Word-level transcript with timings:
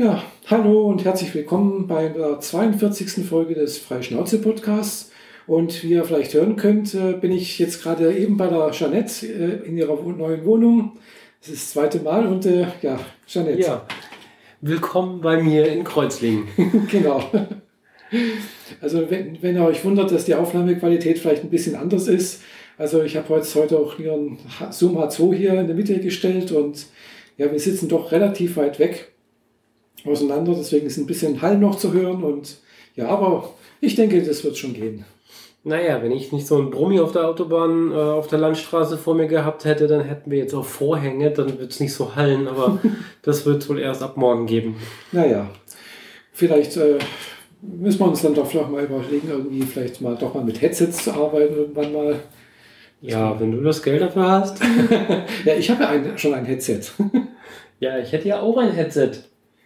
Ja, 0.00 0.22
hallo 0.46 0.86
und 0.86 1.04
herzlich 1.04 1.34
willkommen 1.34 1.86
bei 1.86 2.08
der 2.08 2.40
42. 2.40 3.22
Folge 3.22 3.52
des 3.52 3.76
Freischnauze-Podcasts. 3.76 5.12
Und 5.46 5.82
wie 5.82 5.90
ihr 5.90 6.04
vielleicht 6.04 6.32
hören 6.32 6.56
könnt, 6.56 6.94
äh, 6.94 7.12
bin 7.12 7.32
ich 7.32 7.58
jetzt 7.58 7.82
gerade 7.82 8.16
eben 8.16 8.38
bei 8.38 8.46
der 8.46 8.70
Jeanette 8.70 9.26
äh, 9.26 9.68
in 9.68 9.76
ihrer 9.76 10.02
neuen 10.02 10.46
Wohnung. 10.46 10.92
Das 11.40 11.50
ist 11.50 11.64
das 11.64 11.72
zweite 11.72 11.98
Mal 11.98 12.26
und 12.26 12.46
äh, 12.46 12.68
ja, 12.80 12.98
Jeanette. 13.26 13.60
Ja, 13.60 13.86
willkommen 14.62 15.20
bei 15.20 15.42
mir 15.42 15.70
in 15.70 15.84
Kreuzlingen. 15.84 16.48
genau. 16.90 17.22
Also 18.80 19.10
wenn, 19.10 19.42
wenn 19.42 19.56
ihr 19.56 19.64
euch 19.66 19.84
wundert, 19.84 20.12
dass 20.12 20.24
die 20.24 20.34
Aufnahmequalität 20.34 21.18
vielleicht 21.18 21.44
ein 21.44 21.50
bisschen 21.50 21.76
anders 21.76 22.08
ist. 22.08 22.40
Also 22.78 23.02
ich 23.02 23.18
habe 23.18 23.28
heute, 23.28 23.54
heute 23.54 23.78
auch 23.78 23.98
ihren 23.98 24.38
Zoom 24.70 24.96
H2 24.96 25.34
hier 25.34 25.60
in 25.60 25.66
der 25.66 25.76
Mitte 25.76 26.00
gestellt 26.00 26.52
und 26.52 26.86
ja, 27.36 27.52
wir 27.52 27.60
sitzen 27.60 27.90
doch 27.90 28.12
relativ 28.12 28.56
weit 28.56 28.78
weg 28.78 29.10
auseinander. 30.06 30.54
Deswegen 30.56 30.86
ist 30.86 30.98
ein 30.98 31.06
bisschen 31.06 31.40
Hall 31.42 31.58
noch 31.58 31.76
zu 31.76 31.92
hören. 31.92 32.22
Und 32.22 32.58
ja, 32.96 33.08
aber 33.08 33.54
ich 33.80 33.94
denke, 33.94 34.22
das 34.22 34.44
wird 34.44 34.56
schon 34.56 34.74
gehen. 34.74 35.04
Naja, 35.62 36.02
wenn 36.02 36.12
ich 36.12 36.32
nicht 36.32 36.46
so 36.46 36.56
ein 36.56 36.70
Brummi 36.70 37.00
auf 37.00 37.12
der 37.12 37.28
Autobahn, 37.28 37.92
äh, 37.92 37.94
auf 37.94 38.28
der 38.28 38.38
Landstraße 38.38 38.96
vor 38.96 39.14
mir 39.14 39.26
gehabt 39.26 39.66
hätte, 39.66 39.86
dann 39.88 40.04
hätten 40.04 40.30
wir 40.30 40.38
jetzt 40.38 40.54
auch 40.54 40.64
Vorhänge, 40.64 41.30
dann 41.32 41.58
wird 41.58 41.70
es 41.70 41.80
nicht 41.80 41.92
so 41.92 42.16
hallen, 42.16 42.48
aber 42.48 42.78
das 43.22 43.44
wird 43.44 43.62
es 43.62 43.68
wohl 43.68 43.78
erst 43.78 44.02
ab 44.02 44.16
morgen 44.16 44.46
geben. 44.46 44.76
Naja, 45.12 45.50
vielleicht 46.32 46.78
äh, 46.78 46.98
müssen 47.60 48.00
wir 48.00 48.08
uns 48.08 48.22
dann 48.22 48.34
doch 48.34 48.46
vielleicht 48.46 48.70
mal 48.70 48.84
überlegen, 48.84 49.28
irgendwie 49.28 49.62
vielleicht 49.62 50.00
mal 50.00 50.16
doch 50.16 50.32
mal 50.32 50.44
mit 50.44 50.62
Headsets 50.62 51.04
zu 51.04 51.12
arbeiten 51.12 51.54
irgendwann 51.54 51.92
mal. 51.92 52.16
Ja, 53.02 53.38
wenn 53.38 53.52
du 53.52 53.62
das 53.62 53.82
Geld 53.82 54.00
dafür 54.00 54.30
hast. 54.30 54.60
ja, 55.44 55.54
ich 55.54 55.70
habe 55.70 55.82
ja 55.82 55.88
ein, 55.90 56.18
schon 56.18 56.34
ein 56.34 56.44
Headset. 56.46 56.80
ja, 57.80 57.98
ich 57.98 58.12
hätte 58.12 58.28
ja 58.28 58.40
auch 58.40 58.56
ein 58.56 58.72
Headset. 58.72 59.12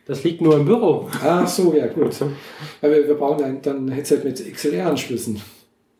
Das 0.06 0.22
liegt 0.22 0.40
nur 0.40 0.56
im 0.56 0.66
Büro. 0.66 1.08
Ach 1.22 1.46
so, 1.48 1.74
ja, 1.74 1.86
gut. 1.86 2.14
Weil 2.80 3.08
wir, 3.08 3.14
brauchen 3.14 3.42
ein, 3.42 3.62
dann 3.62 3.86
ein 3.86 3.92
Headset 3.92 4.20
mit 4.22 4.52
XLR-Anschlüssen. 4.52 5.40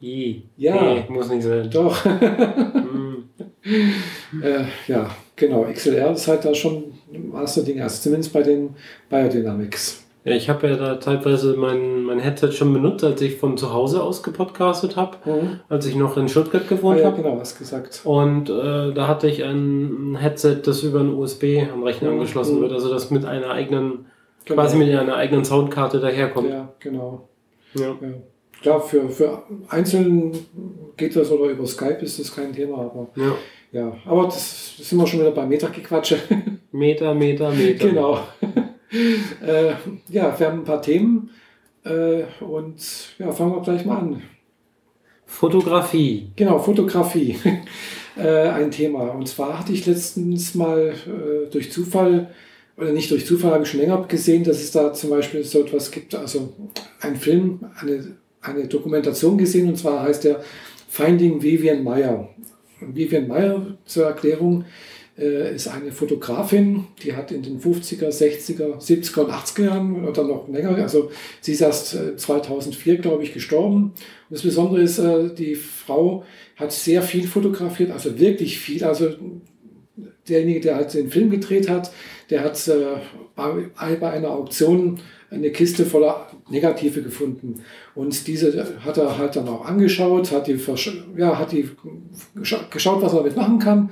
Ja. 0.00 0.82
Nee, 0.82 1.04
muss 1.08 1.30
nicht 1.30 1.44
sein. 1.44 1.70
Doch. 1.70 2.04
hm. 2.04 3.24
äh, 4.42 4.64
ja, 4.86 5.08
genau. 5.34 5.64
XLR 5.64 6.12
ist 6.12 6.28
halt 6.28 6.44
da 6.44 6.54
schon 6.54 6.92
Master-Ding, 7.10 7.80
also 7.80 8.02
zumindest 8.02 8.32
bei 8.32 8.42
den 8.42 8.76
Biodynamics. 9.08 10.03
Ja, 10.24 10.34
ich 10.34 10.48
habe 10.48 10.68
ja 10.68 10.76
da 10.76 10.94
teilweise 10.94 11.54
mein, 11.54 12.02
mein 12.02 12.18
Headset 12.18 12.52
schon 12.52 12.72
benutzt, 12.72 13.04
als 13.04 13.20
ich 13.20 13.36
von 13.36 13.58
zu 13.58 13.74
Hause 13.74 14.02
aus 14.02 14.22
gepodcastet 14.22 14.96
habe, 14.96 15.18
mhm. 15.26 15.60
als 15.68 15.84
ich 15.84 15.96
noch 15.96 16.16
in 16.16 16.30
Stuttgart 16.30 16.66
gewohnt 16.66 16.98
ah, 16.98 17.02
ja, 17.02 17.06
habe. 17.08 17.22
genau, 17.22 17.38
was 17.38 17.58
gesagt. 17.58 18.00
Und 18.04 18.48
äh, 18.48 18.94
da 18.94 19.06
hatte 19.06 19.28
ich 19.28 19.44
ein 19.44 20.16
Headset, 20.18 20.62
das 20.64 20.82
über 20.82 21.00
ein 21.00 21.12
USB 21.12 21.58
am 21.70 21.82
Rechner 21.82 22.08
mhm. 22.08 22.20
angeschlossen 22.20 22.56
mhm. 22.56 22.62
wird, 22.62 22.72
also 22.72 22.90
das 22.90 23.10
mit 23.10 23.26
einer 23.26 23.50
eigenen, 23.50 24.06
genau. 24.46 24.62
quasi 24.62 24.78
mit 24.78 24.88
einer 24.94 25.14
eigenen 25.14 25.44
Soundkarte 25.44 26.00
daherkommt. 26.00 26.48
Ja, 26.48 26.72
genau. 26.78 27.28
Ja. 27.74 27.88
ja. 27.88 28.14
Klar, 28.62 28.80
für, 28.80 29.10
für 29.10 29.42
Einzelnen 29.68 30.32
geht 30.96 31.14
das 31.16 31.30
oder 31.30 31.50
über 31.50 31.66
Skype 31.66 31.98
ist 32.00 32.18
das 32.18 32.34
kein 32.34 32.50
Thema, 32.54 32.78
aber 32.78 33.08
ja, 33.14 33.34
ja 33.72 33.92
aber 34.06 34.24
das, 34.24 34.76
das 34.78 34.88
sind 34.88 34.98
wir 34.98 35.06
schon 35.06 35.20
wieder 35.20 35.32
bei 35.32 35.44
Meta-Gequatsche. 35.44 36.16
Meter, 36.72 37.12
Meter, 37.12 37.50
Meter. 37.50 37.88
Genau. 37.88 38.20
Äh, 39.44 39.72
ja, 40.08 40.38
wir 40.38 40.46
haben 40.46 40.60
ein 40.60 40.64
paar 40.64 40.82
Themen 40.82 41.30
äh, 41.84 42.22
und 42.40 42.76
ja, 43.18 43.32
fangen 43.32 43.52
wir 43.52 43.62
gleich 43.62 43.84
mal 43.84 43.98
an. 43.98 44.22
Fotografie. 45.26 46.30
Genau, 46.36 46.58
Fotografie. 46.58 47.36
äh, 48.16 48.48
ein 48.48 48.70
Thema. 48.70 49.10
Und 49.10 49.28
zwar 49.28 49.58
hatte 49.58 49.72
ich 49.72 49.86
letztens 49.86 50.54
mal 50.54 50.94
äh, 51.06 51.50
durch 51.50 51.72
Zufall, 51.72 52.30
oder 52.76 52.92
nicht 52.92 53.10
durch 53.10 53.26
Zufall, 53.26 53.52
habe 53.52 53.64
ich 53.64 53.70
schon 53.70 53.80
länger 53.80 54.04
gesehen, 54.06 54.44
dass 54.44 54.58
es 54.58 54.70
da 54.70 54.92
zum 54.92 55.10
Beispiel 55.10 55.44
so 55.44 55.60
etwas 55.60 55.90
gibt, 55.90 56.14
also 56.14 56.52
ein 57.00 57.16
Film, 57.16 57.60
eine, 57.80 58.16
eine 58.40 58.66
Dokumentation 58.66 59.38
gesehen, 59.38 59.68
und 59.68 59.76
zwar 59.76 60.02
heißt 60.02 60.24
der 60.24 60.40
Finding 60.88 61.42
Vivian 61.42 61.82
Meyer. 61.82 62.28
Vivian 62.80 63.28
Meyer 63.28 63.76
zur 63.84 64.06
Erklärung 64.06 64.64
ist 65.16 65.68
eine 65.68 65.92
Fotografin, 65.92 66.86
die 67.02 67.14
hat 67.14 67.30
in 67.30 67.42
den 67.42 67.60
50er, 67.60 68.08
60er, 68.08 68.80
70er 68.80 69.20
und 69.20 69.30
80er 69.30 69.64
Jahren 69.64 70.04
oder 70.04 70.24
noch 70.24 70.48
länger, 70.48 70.74
also 70.76 71.10
sie 71.40 71.52
ist 71.52 71.60
erst 71.60 71.96
2004, 72.16 72.94
äh, 72.94 72.96
glaube 72.96 73.22
ich, 73.22 73.32
gestorben. 73.32 73.84
Und 73.84 73.92
das 74.30 74.42
Besondere 74.42 74.82
ist, 74.82 74.98
äh, 74.98 75.32
die 75.32 75.54
Frau 75.54 76.24
hat 76.56 76.72
sehr 76.72 77.02
viel 77.02 77.28
fotografiert, 77.28 77.92
also 77.92 78.18
wirklich 78.18 78.58
viel. 78.58 78.82
Also 78.82 79.10
derjenige, 80.28 80.60
der 80.60 80.76
halt 80.76 80.92
den 80.94 81.10
Film 81.10 81.30
gedreht 81.30 81.68
hat, 81.68 81.92
der 82.30 82.42
hat 82.42 82.70
bei 83.36 84.10
einer 84.10 84.30
Auktion 84.30 84.98
eine 85.30 85.50
Kiste 85.50 85.84
voller 85.84 86.28
Negative 86.48 87.02
gefunden. 87.02 87.62
Und 87.94 88.26
diese 88.26 88.66
hat 88.80 88.96
er 88.96 89.18
halt 89.18 89.36
dann 89.36 89.48
auch 89.48 89.66
angeschaut, 89.66 90.32
hat 90.32 90.46
die, 90.46 90.58
ja, 91.16 91.38
hat 91.38 91.52
die 91.52 91.68
geschaut, 92.70 93.02
was 93.02 93.12
er 93.12 93.18
damit 93.18 93.36
machen 93.36 93.58
kann 93.58 93.90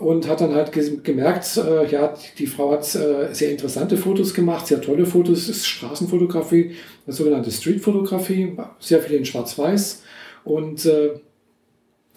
und 0.00 0.28
hat 0.28 0.40
dann 0.40 0.54
halt 0.54 0.72
gemerkt, 1.04 1.56
äh, 1.56 1.90
ja, 1.90 2.14
die 2.38 2.46
Frau 2.46 2.72
hat 2.72 2.94
äh, 2.94 3.32
sehr 3.32 3.50
interessante 3.50 3.96
Fotos 3.96 4.34
gemacht, 4.34 4.66
sehr 4.66 4.80
tolle 4.80 5.06
Fotos, 5.06 5.48
ist 5.48 5.66
Straßenfotografie, 5.66 6.72
sogenannte 7.06 7.50
Streetfotografie, 7.50 8.56
sehr 8.78 9.00
viel 9.00 9.16
in 9.16 9.24
Schwarz-Weiß 9.24 10.02
und 10.44 10.86
äh, 10.86 11.10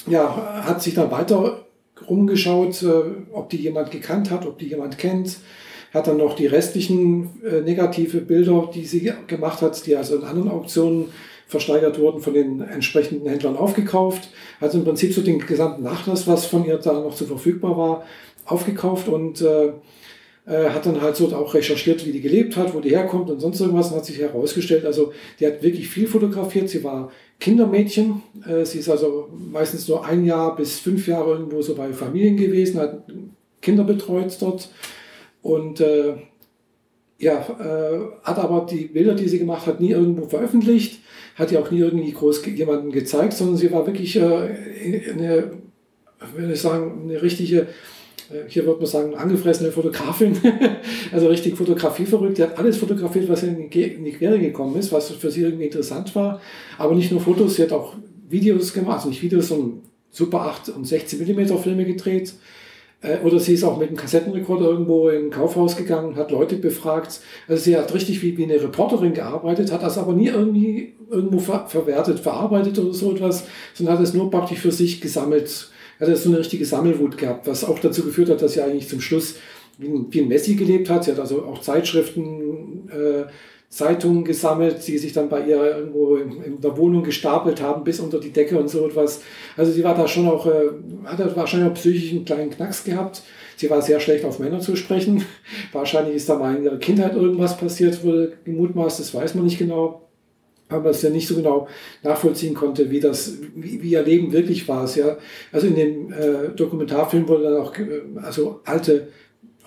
ja, 0.07 0.63
hat 0.65 0.81
sich 0.81 0.93
dann 0.93 1.11
weiter 1.11 1.65
rumgeschaut, 2.09 2.83
äh, 2.83 3.03
ob 3.31 3.49
die 3.49 3.57
jemand 3.57 3.91
gekannt 3.91 4.31
hat, 4.31 4.45
ob 4.45 4.57
die 4.59 4.67
jemand 4.67 4.97
kennt, 4.97 5.37
hat 5.93 6.07
dann 6.07 6.17
noch 6.17 6.35
die 6.35 6.47
restlichen 6.47 7.41
äh, 7.43 7.61
negative 7.61 8.21
Bilder, 8.21 8.69
die 8.73 8.85
sie 8.85 9.11
gemacht 9.27 9.61
hat, 9.61 9.85
die 9.85 9.95
also 9.95 10.15
in 10.15 10.23
anderen 10.23 10.49
Auktionen 10.49 11.09
versteigert 11.53 11.99
wurden, 11.99 12.19
von 12.19 12.33
den 12.33 12.61
entsprechenden 12.61 13.29
Händlern 13.29 13.55
aufgekauft. 13.55 14.29
Also 14.59 14.79
im 14.79 14.85
Prinzip 14.85 15.13
so 15.13 15.21
den 15.21 15.39
gesamten 15.39 15.83
Nachlass, 15.83 16.27
was 16.27 16.45
von 16.45 16.65
ihr 16.65 16.77
da 16.77 16.93
noch 16.93 17.13
zu 17.15 17.25
verfügbar 17.25 17.77
war, 17.77 18.03
aufgekauft 18.45 19.07
und 19.07 19.39
äh, 19.41 19.67
äh, 20.45 20.69
hat 20.69 20.87
dann 20.87 20.99
halt 20.99 21.15
so 21.15 21.27
auch 21.27 21.53
recherchiert, 21.53 22.05
wie 22.05 22.11
die 22.11 22.21
gelebt 22.21 22.57
hat, 22.57 22.73
wo 22.73 22.79
die 22.79 22.89
herkommt 22.89 23.29
und 23.29 23.39
sonst 23.39 23.61
irgendwas 23.61 23.91
und 23.91 23.97
hat 23.97 24.05
sich 24.05 24.17
herausgestellt, 24.17 24.83
also 24.83 25.13
die 25.39 25.45
hat 25.45 25.61
wirklich 25.61 25.87
viel 25.87 26.07
fotografiert. 26.07 26.69
Sie 26.69 26.83
war 26.83 27.11
Kindermädchen. 27.39 28.23
Äh, 28.47 28.65
sie 28.65 28.79
ist 28.79 28.89
also 28.89 29.29
meistens 29.51 29.87
nur 29.87 30.03
ein 30.03 30.25
Jahr 30.25 30.55
bis 30.55 30.79
fünf 30.79 31.07
Jahre 31.07 31.33
irgendwo 31.33 31.61
so 31.61 31.75
bei 31.75 31.93
Familien 31.93 32.35
gewesen, 32.35 32.79
hat 32.79 33.03
Kinder 33.61 33.83
betreut 33.83 34.35
dort 34.41 34.69
und 35.43 35.79
äh, 35.79 36.15
ja, 37.19 37.37
äh, 37.37 37.99
hat 38.23 38.39
aber 38.39 38.65
die 38.69 38.85
Bilder, 38.85 39.13
die 39.13 39.29
sie 39.29 39.39
gemacht 39.39 39.67
hat, 39.67 39.79
nie 39.79 39.91
irgendwo 39.91 40.25
veröffentlicht 40.25 41.02
hat 41.35 41.51
ja 41.51 41.59
auch 41.59 41.71
nie 41.71 41.79
irgendwie 41.79 42.11
groß 42.11 42.45
jemanden 42.45 42.91
gezeigt, 42.91 43.33
sondern 43.33 43.57
sie 43.57 43.71
war 43.71 43.85
wirklich 43.85 44.15
äh, 44.15 44.21
eine, 44.21 45.51
würde 46.35 46.53
ich 46.53 46.61
sagen, 46.61 47.01
eine 47.03 47.21
richtige, 47.21 47.61
äh, 48.31 48.47
hier 48.47 48.65
würde 48.65 48.81
man 48.81 48.87
sagen, 48.87 49.15
angefressene 49.15 49.71
Fotografin, 49.71 50.37
also 51.11 51.27
richtig 51.27 51.57
Fotografie 51.57 52.05
verrückt. 52.05 52.37
Die 52.37 52.43
hat 52.43 52.57
alles 52.57 52.77
fotografiert, 52.77 53.27
was 53.29 53.43
in 53.43 53.69
die 53.69 54.11
Quere 54.11 54.39
gekommen 54.39 54.77
ist, 54.77 54.91
was 54.91 55.09
für 55.09 55.31
sie 55.31 55.41
irgendwie 55.41 55.65
interessant 55.65 56.15
war. 56.15 56.41
Aber 56.77 56.95
nicht 56.95 57.11
nur 57.11 57.21
Fotos, 57.21 57.55
sie 57.55 57.63
hat 57.63 57.71
auch 57.71 57.95
Videos 58.29 58.73
gemacht, 58.73 58.97
also 58.97 59.09
nicht 59.09 59.21
Videos, 59.21 59.47
sondern 59.47 59.81
Super 60.11 60.41
8 60.41 60.69
und 60.69 60.85
16 60.85 61.19
mm 61.19 61.57
Filme 61.57 61.85
gedreht. 61.85 62.33
Äh, 63.03 63.19
oder 63.23 63.39
sie 63.39 63.53
ist 63.53 63.63
auch 63.63 63.77
mit 63.77 63.89
einem 63.89 63.97
Kassettenrekorder 63.97 64.65
irgendwo 64.65 65.09
in 65.09 65.25
ein 65.25 65.29
Kaufhaus 65.29 65.75
gegangen, 65.75 66.15
hat 66.15 66.31
Leute 66.31 66.55
befragt. 66.55 67.19
Also 67.47 67.63
sie 67.63 67.77
hat 67.77 67.93
richtig 67.93 68.21
wie, 68.23 68.37
wie 68.37 68.45
eine 68.45 68.61
Reporterin 68.61 69.13
gearbeitet, 69.13 69.71
hat 69.71 69.83
das 69.83 69.97
aber 69.97 70.13
nie 70.13 70.29
irgendwie 70.29 70.93
irgendwo 71.11 71.39
ver 71.39 71.67
verwertet, 71.67 72.19
verarbeitet 72.19 72.79
oder 72.79 72.93
so 72.93 73.11
etwas, 73.11 73.45
sondern 73.73 73.97
hat 73.97 74.03
es 74.03 74.13
nur 74.13 74.31
praktisch 74.31 74.59
für 74.59 74.71
sich 74.71 75.01
gesammelt. 75.01 75.69
Hat 75.99 76.17
so 76.17 76.29
eine 76.29 76.39
richtige 76.39 76.65
Sammelwut 76.65 77.17
gehabt, 77.17 77.47
was 77.47 77.63
auch 77.63 77.77
dazu 77.79 78.03
geführt 78.03 78.29
hat, 78.29 78.41
dass 78.41 78.53
sie 78.53 78.61
eigentlich 78.61 78.89
zum 78.89 78.99
Schluss 78.99 79.35
wie 79.77 79.87
ein, 79.87 80.07
wie 80.09 80.21
ein 80.21 80.27
Messi 80.27 80.55
gelebt 80.55 80.89
hat. 80.89 81.03
Sie 81.03 81.11
hat 81.11 81.19
also 81.19 81.43
auch 81.43 81.61
Zeitschriften, 81.61 82.89
äh, 82.89 83.25
Zeitungen 83.73 84.23
gesammelt, 84.23 84.87
die 84.87 84.99
sich 84.99 85.13
dann 85.13 85.29
bei 85.29 85.47
ihr 85.47 85.77
irgendwo 85.77 86.17
in, 86.17 86.43
in, 86.43 86.61
der 86.61 86.77
Wohnung 86.77 87.01
gestapelt 87.01 87.59
haben, 87.59 87.83
bis 87.83 87.99
unter 87.99 88.19
die 88.19 88.29
Decke 88.29 88.59
und 88.59 88.69
so 88.69 88.87
etwas. 88.87 89.21
Also 89.57 89.71
sie 89.71 89.83
war 89.83 89.95
da 89.95 90.07
schon 90.07 90.27
auch, 90.27 90.45
äh, 90.45 90.69
hat 91.05 91.35
wahrscheinlich 91.35 91.71
auch 91.71 91.73
psychisch 91.73 92.11
einen 92.11 92.23
kleinen 92.23 92.51
Knacks 92.51 92.83
gehabt. 92.83 93.23
Sie 93.55 93.71
war 93.71 93.81
sehr 93.81 93.99
schlecht 93.99 94.25
auf 94.25 94.37
Männer 94.37 94.59
zu 94.59 94.75
sprechen. 94.75 95.25
Wahrscheinlich 95.71 96.17
ist 96.17 96.29
da 96.29 96.35
mal 96.35 96.55
in 96.55 96.63
ihrer 96.63 96.77
Kindheit 96.77 97.15
irgendwas 97.15 97.57
passiert, 97.57 98.03
wurde 98.03 98.33
gemutmaßt, 98.45 98.99
das 98.99 99.11
weiß 99.11 99.33
man 99.33 99.45
nicht 99.45 99.57
genau. 99.57 100.07
Aber 100.69 100.91
es 100.91 101.01
ja 101.01 101.09
nicht 101.09 101.27
so 101.27 101.35
genau 101.35 101.67
nachvollziehen 102.03 102.53
konnte, 102.53 102.91
wie 102.91 102.99
das, 102.99 103.39
wie, 103.55 103.81
wie 103.81 103.89
ihr 103.89 104.03
Leben 104.03 104.31
wirklich 104.31 104.67
war. 104.67 104.87
Ja, 104.95 105.17
also 105.51 105.65
in 105.65 105.75
dem 105.75 106.13
äh, 106.13 106.49
Dokumentarfilm 106.55 107.27
wurde 107.27 107.43
dann 107.45 107.57
auch, 107.57 107.75
äh, 107.75 108.01
also 108.21 108.61
alte, 108.65 109.07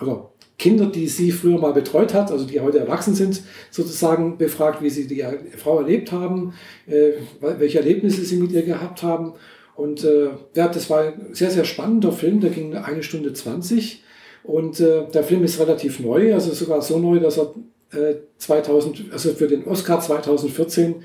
oder 0.01 0.31
Kinder, 0.57 0.87
die 0.87 1.07
sie 1.07 1.31
früher 1.31 1.59
mal 1.59 1.73
betreut 1.73 2.13
hat, 2.13 2.31
also 2.31 2.45
die 2.45 2.59
heute 2.59 2.79
erwachsen 2.79 3.13
sind, 3.13 3.43
sozusagen 3.69 4.37
befragt, 4.37 4.81
wie 4.81 4.89
sie 4.89 5.07
die 5.07 5.23
Frau 5.55 5.79
erlebt 5.79 6.11
haben, 6.11 6.53
äh, 6.87 7.11
welche 7.41 7.79
Erlebnisse 7.79 8.23
sie 8.23 8.37
mit 8.37 8.51
ihr 8.51 8.63
gehabt 8.63 9.03
haben. 9.03 9.33
Und 9.75 10.03
äh, 10.03 10.29
ja, 10.55 10.67
das 10.67 10.89
war 10.89 11.01
ein 11.01 11.27
sehr, 11.33 11.51
sehr 11.51 11.65
spannender 11.65 12.11
Film, 12.11 12.39
der 12.39 12.49
ging 12.49 12.75
eine 12.75 13.03
Stunde 13.03 13.33
20. 13.33 14.03
Und 14.43 14.79
äh, 14.79 15.03
der 15.13 15.23
Film 15.23 15.43
ist 15.43 15.59
relativ 15.59 15.99
neu, 15.99 16.33
also 16.33 16.51
sogar 16.51 16.81
so 16.81 16.97
neu, 16.97 17.19
dass 17.19 17.37
er 17.37 17.53
äh, 17.91 18.15
2000, 18.37 19.11
also 19.11 19.33
für 19.33 19.47
den 19.47 19.65
Oscar 19.65 19.99
2014 19.99 20.95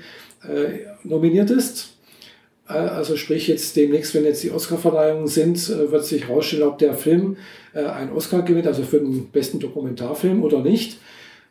äh, 0.43 1.07
nominiert 1.07 1.51
ist. 1.51 1.93
Äh, 2.67 2.73
also 2.73 3.17
sprich 3.17 3.47
jetzt 3.47 3.75
demnächst, 3.75 4.15
wenn 4.15 4.23
jetzt 4.23 4.43
die 4.43 4.51
Oscar-Verleihungen 4.51 5.27
sind, 5.27 5.57
äh, 5.69 5.91
wird 5.91 6.05
sich 6.05 6.27
herausstellen, 6.27 6.63
ob 6.63 6.77
der 6.77 6.93
Film 6.93 7.37
äh, 7.73 7.85
einen 7.85 8.11
Oscar 8.11 8.41
gewinnt, 8.41 8.67
also 8.67 8.83
für 8.83 8.99
den 8.99 9.29
besten 9.29 9.59
Dokumentarfilm 9.59 10.43
oder 10.43 10.61
nicht. 10.61 10.99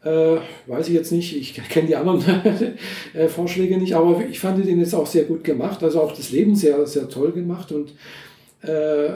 Äh, 0.04 0.38
weiß 0.66 0.88
ich 0.88 0.94
jetzt 0.94 1.12
nicht, 1.12 1.36
ich 1.36 1.54
kenne 1.69 1.86
die 1.86 1.96
anderen 1.96 2.24
äh, 3.14 3.28
Vorschläge 3.28 3.78
nicht, 3.78 3.94
aber 3.94 4.20
ich 4.28 4.40
fand 4.40 4.64
den 4.64 4.80
jetzt 4.80 4.94
auch 4.94 5.06
sehr 5.06 5.24
gut 5.24 5.44
gemacht, 5.44 5.82
also 5.82 6.00
auch 6.00 6.12
das 6.12 6.32
Leben 6.32 6.56
sehr, 6.56 6.84
sehr 6.86 7.08
toll 7.08 7.30
gemacht 7.30 7.70
und 7.70 7.94
äh, 8.62 9.10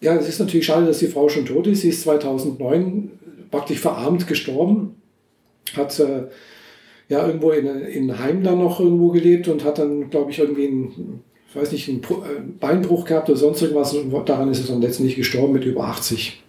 ja, 0.00 0.14
es 0.14 0.28
ist 0.28 0.38
natürlich 0.38 0.66
schade, 0.66 0.86
dass 0.86 0.98
die 0.98 1.06
Frau 1.06 1.28
schon 1.28 1.46
tot 1.46 1.66
ist. 1.66 1.80
Sie 1.80 1.88
ist 1.88 2.02
2009 2.02 3.10
praktisch 3.50 3.80
verarmt 3.80 4.26
gestorben, 4.26 4.96
hat 5.74 5.98
äh, 6.00 6.24
ja 7.08 7.26
irgendwo 7.26 7.50
in, 7.50 7.66
in 7.66 8.18
Heim 8.18 8.42
dann 8.42 8.58
noch 8.58 8.80
irgendwo 8.80 9.10
gelebt 9.10 9.48
und 9.48 9.64
hat 9.64 9.78
dann, 9.78 10.10
glaube 10.10 10.30
ich, 10.30 10.38
irgendwie 10.38 10.66
einen, 10.66 11.22
ich 11.56 11.62
weiß 11.62 11.72
nicht, 11.72 11.88
einen 11.88 12.02
äh, 12.02 12.58
Beinbruch 12.60 13.06
gehabt 13.06 13.30
oder 13.30 13.38
sonst 13.38 13.62
irgendwas 13.62 13.94
und 13.94 14.12
daran 14.28 14.50
ist 14.50 14.60
es 14.60 14.66
dann 14.66 14.82
letztendlich 14.82 15.16
gestorben 15.16 15.54
mit 15.54 15.64
über 15.64 15.84
80. 15.84 16.42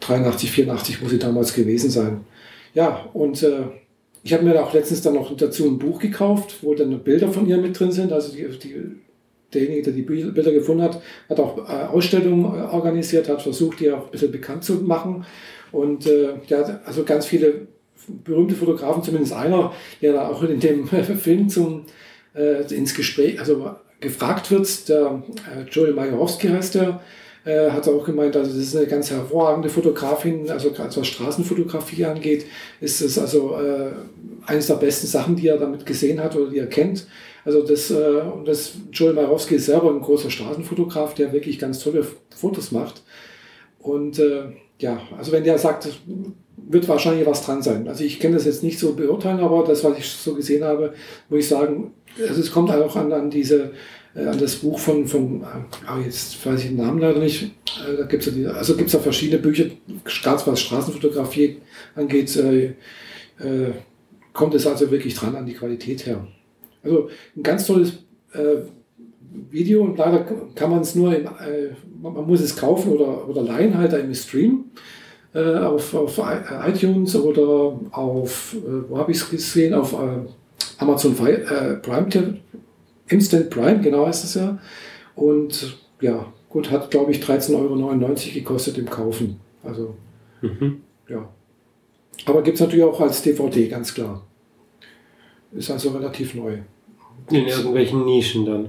83, 0.00 0.50
84 0.50 1.02
muss 1.02 1.10
sie 1.10 1.18
damals 1.18 1.54
gewesen 1.54 1.90
sein. 1.90 2.20
Ja, 2.74 3.08
und 3.12 3.42
äh, 3.42 3.62
ich 4.24 4.32
habe 4.32 4.44
mir 4.44 4.60
auch 4.62 4.72
letztens 4.72 5.02
dann 5.02 5.14
noch 5.14 5.36
dazu 5.36 5.66
ein 5.66 5.78
Buch 5.78 6.00
gekauft, 6.00 6.56
wo 6.62 6.74
dann 6.74 6.98
Bilder 7.00 7.28
von 7.28 7.48
ihr 7.48 7.58
mit 7.58 7.78
drin 7.78 7.92
sind. 7.92 8.12
Also 8.12 8.32
die, 8.32 8.46
die, 8.58 8.74
derjenige, 9.54 9.82
der 9.82 9.92
die 9.92 10.02
Bilder 10.02 10.52
gefunden 10.52 10.82
hat, 10.82 11.00
hat 11.28 11.40
auch 11.40 11.58
äh, 11.58 11.86
Ausstellungen 11.86 12.44
äh, 12.44 12.74
organisiert, 12.74 13.28
hat 13.28 13.42
versucht, 13.42 13.80
die 13.80 13.90
auch 13.90 14.06
ein 14.06 14.10
bisschen 14.10 14.32
bekannt 14.32 14.64
zu 14.64 14.74
machen. 14.74 15.24
Und 15.70 16.06
äh, 16.06 16.30
der 16.50 16.58
hat 16.58 16.86
also 16.86 17.04
ganz 17.04 17.26
viele 17.26 17.68
berühmte 18.24 18.54
Fotografen, 18.54 19.02
zumindest 19.02 19.34
einer, 19.34 19.72
der 20.02 20.14
da 20.14 20.28
auch 20.28 20.42
in 20.42 20.60
dem 20.60 20.86
Film 21.18 21.48
zum, 21.48 21.84
äh, 22.34 22.62
ins 22.74 22.94
Gespräch, 22.94 23.38
also 23.38 23.76
gefragt 24.00 24.50
wird, 24.50 24.88
der 24.88 25.22
äh, 25.56 25.68
Joel 25.70 25.92
Majorowski 25.92 26.48
heißt 26.48 26.76
der, 26.76 27.00
äh, 27.44 27.70
hat 27.70 27.88
auch 27.88 28.04
gemeint, 28.04 28.36
also 28.36 28.50
das 28.50 28.58
ist 28.58 28.76
eine 28.76 28.86
ganz 28.86 29.10
hervorragende 29.10 29.68
Fotografin, 29.68 30.50
also 30.50 30.70
gerade 30.70 30.94
was 30.94 31.06
Straßenfotografie 31.06 32.04
angeht, 32.04 32.46
ist 32.80 33.00
es 33.00 33.18
also 33.18 33.54
äh, 33.56 33.92
eines 34.46 34.66
der 34.66 34.74
besten 34.74 35.06
Sachen, 35.06 35.36
die 35.36 35.48
er 35.48 35.58
damit 35.58 35.86
gesehen 35.86 36.22
hat 36.22 36.36
oder 36.36 36.50
die 36.50 36.58
er 36.58 36.66
kennt. 36.66 37.06
Also 37.44 37.62
das, 37.62 37.90
äh, 37.90 38.22
das 38.44 38.72
Joel 38.92 39.14
Marowski 39.14 39.54
ist 39.54 39.66
selber 39.66 39.90
ein 39.90 40.00
großer 40.00 40.30
Straßenfotograf, 40.30 41.14
der 41.14 41.32
wirklich 41.32 41.58
ganz 41.58 41.78
tolle 41.78 42.06
Fotos 42.36 42.72
macht. 42.72 43.02
Und 43.78 44.18
äh, 44.18 44.52
ja, 44.78 45.00
also 45.16 45.32
wenn 45.32 45.44
der 45.44 45.58
sagt, 45.58 45.88
wird 46.56 46.88
wahrscheinlich 46.88 47.26
was 47.26 47.44
dran 47.44 47.62
sein. 47.62 47.88
Also 47.88 48.04
ich 48.04 48.20
kenne 48.20 48.34
das 48.34 48.44
jetzt 48.44 48.62
nicht 48.62 48.78
so 48.78 48.92
beurteilen, 48.92 49.40
aber 49.40 49.64
das, 49.64 49.82
was 49.84 49.98
ich 49.98 50.08
so 50.10 50.34
gesehen 50.34 50.64
habe, 50.64 50.92
muss 51.28 51.40
ich 51.40 51.48
sagen, 51.48 51.92
also 52.28 52.40
es 52.40 52.50
kommt 52.50 52.70
auch 52.70 52.96
an, 52.96 53.12
an 53.12 53.30
diese 53.30 53.72
äh, 54.18 54.26
an 54.26 54.38
das 54.38 54.56
Buch 54.56 54.78
von, 54.78 55.06
von 55.06 55.42
äh, 55.42 56.04
jetzt 56.04 56.44
weiß 56.44 56.60
ich 56.60 56.68
den 56.68 56.76
Namen 56.76 56.98
leider 56.98 57.20
nicht, 57.20 57.42
äh, 57.42 57.96
da 57.96 58.04
gibt 58.04 58.26
es 58.26 58.36
ja 58.36 58.50
also 58.50 58.76
gibt's 58.76 58.92
ja 58.92 58.98
verschiedene 58.98 59.40
Bücher, 59.40 59.66
gerade 60.04 60.46
was 60.46 60.60
Straßenfotografie 60.60 61.58
angeht, 61.94 62.34
äh, 62.36 62.74
äh, 63.38 63.72
kommt 64.32 64.54
es 64.54 64.66
also 64.66 64.90
wirklich 64.90 65.14
dran 65.14 65.36
an 65.36 65.46
die 65.46 65.54
Qualität 65.54 66.06
her. 66.06 66.26
Also 66.82 67.08
ein 67.36 67.42
ganz 67.42 67.66
tolles 67.66 68.04
äh, 68.32 68.62
Video 69.50 69.82
und 69.82 69.98
leider 69.98 70.24
kann 70.54 70.70
man 70.70 70.80
es 70.80 70.94
nur, 70.94 71.14
im, 71.14 71.28
man 72.00 72.26
muss 72.26 72.40
es 72.40 72.56
kaufen 72.56 72.92
oder, 72.92 73.28
oder 73.28 73.42
leihen 73.42 73.76
halt 73.76 73.92
im 73.92 74.14
Stream 74.14 74.64
auf, 75.34 75.94
auf 75.94 76.20
iTunes 76.66 77.14
oder 77.14 77.78
auf, 77.90 78.56
wo 78.88 78.96
habe 78.96 79.12
ich 79.12 79.18
es 79.18 79.30
gesehen, 79.30 79.74
auf 79.74 79.94
Amazon 80.78 81.14
Prime 81.14 82.40
Instant 83.08 83.50
Prime, 83.50 83.80
genau 83.80 84.06
heißt 84.06 84.24
es 84.24 84.34
ja. 84.34 84.58
Und 85.14 85.78
ja, 86.00 86.32
gut, 86.48 86.70
hat 86.70 86.90
glaube 86.90 87.10
ich 87.12 87.22
13,99 87.22 87.54
Euro 87.54 88.14
gekostet 88.34 88.78
im 88.78 88.88
Kaufen. 88.88 89.40
Also, 89.62 89.94
mhm. 90.40 90.82
ja. 91.08 91.28
Aber 92.26 92.42
gibt 92.42 92.56
es 92.56 92.60
natürlich 92.60 92.84
auch 92.84 93.00
als 93.00 93.22
DVD, 93.22 93.68
ganz 93.68 93.94
klar. 93.94 94.24
Ist 95.52 95.70
also 95.70 95.90
relativ 95.90 96.34
neu. 96.34 96.58
In 97.30 97.46
irgendwelchen 97.46 98.04
Nischen 98.04 98.44
dann. 98.44 98.68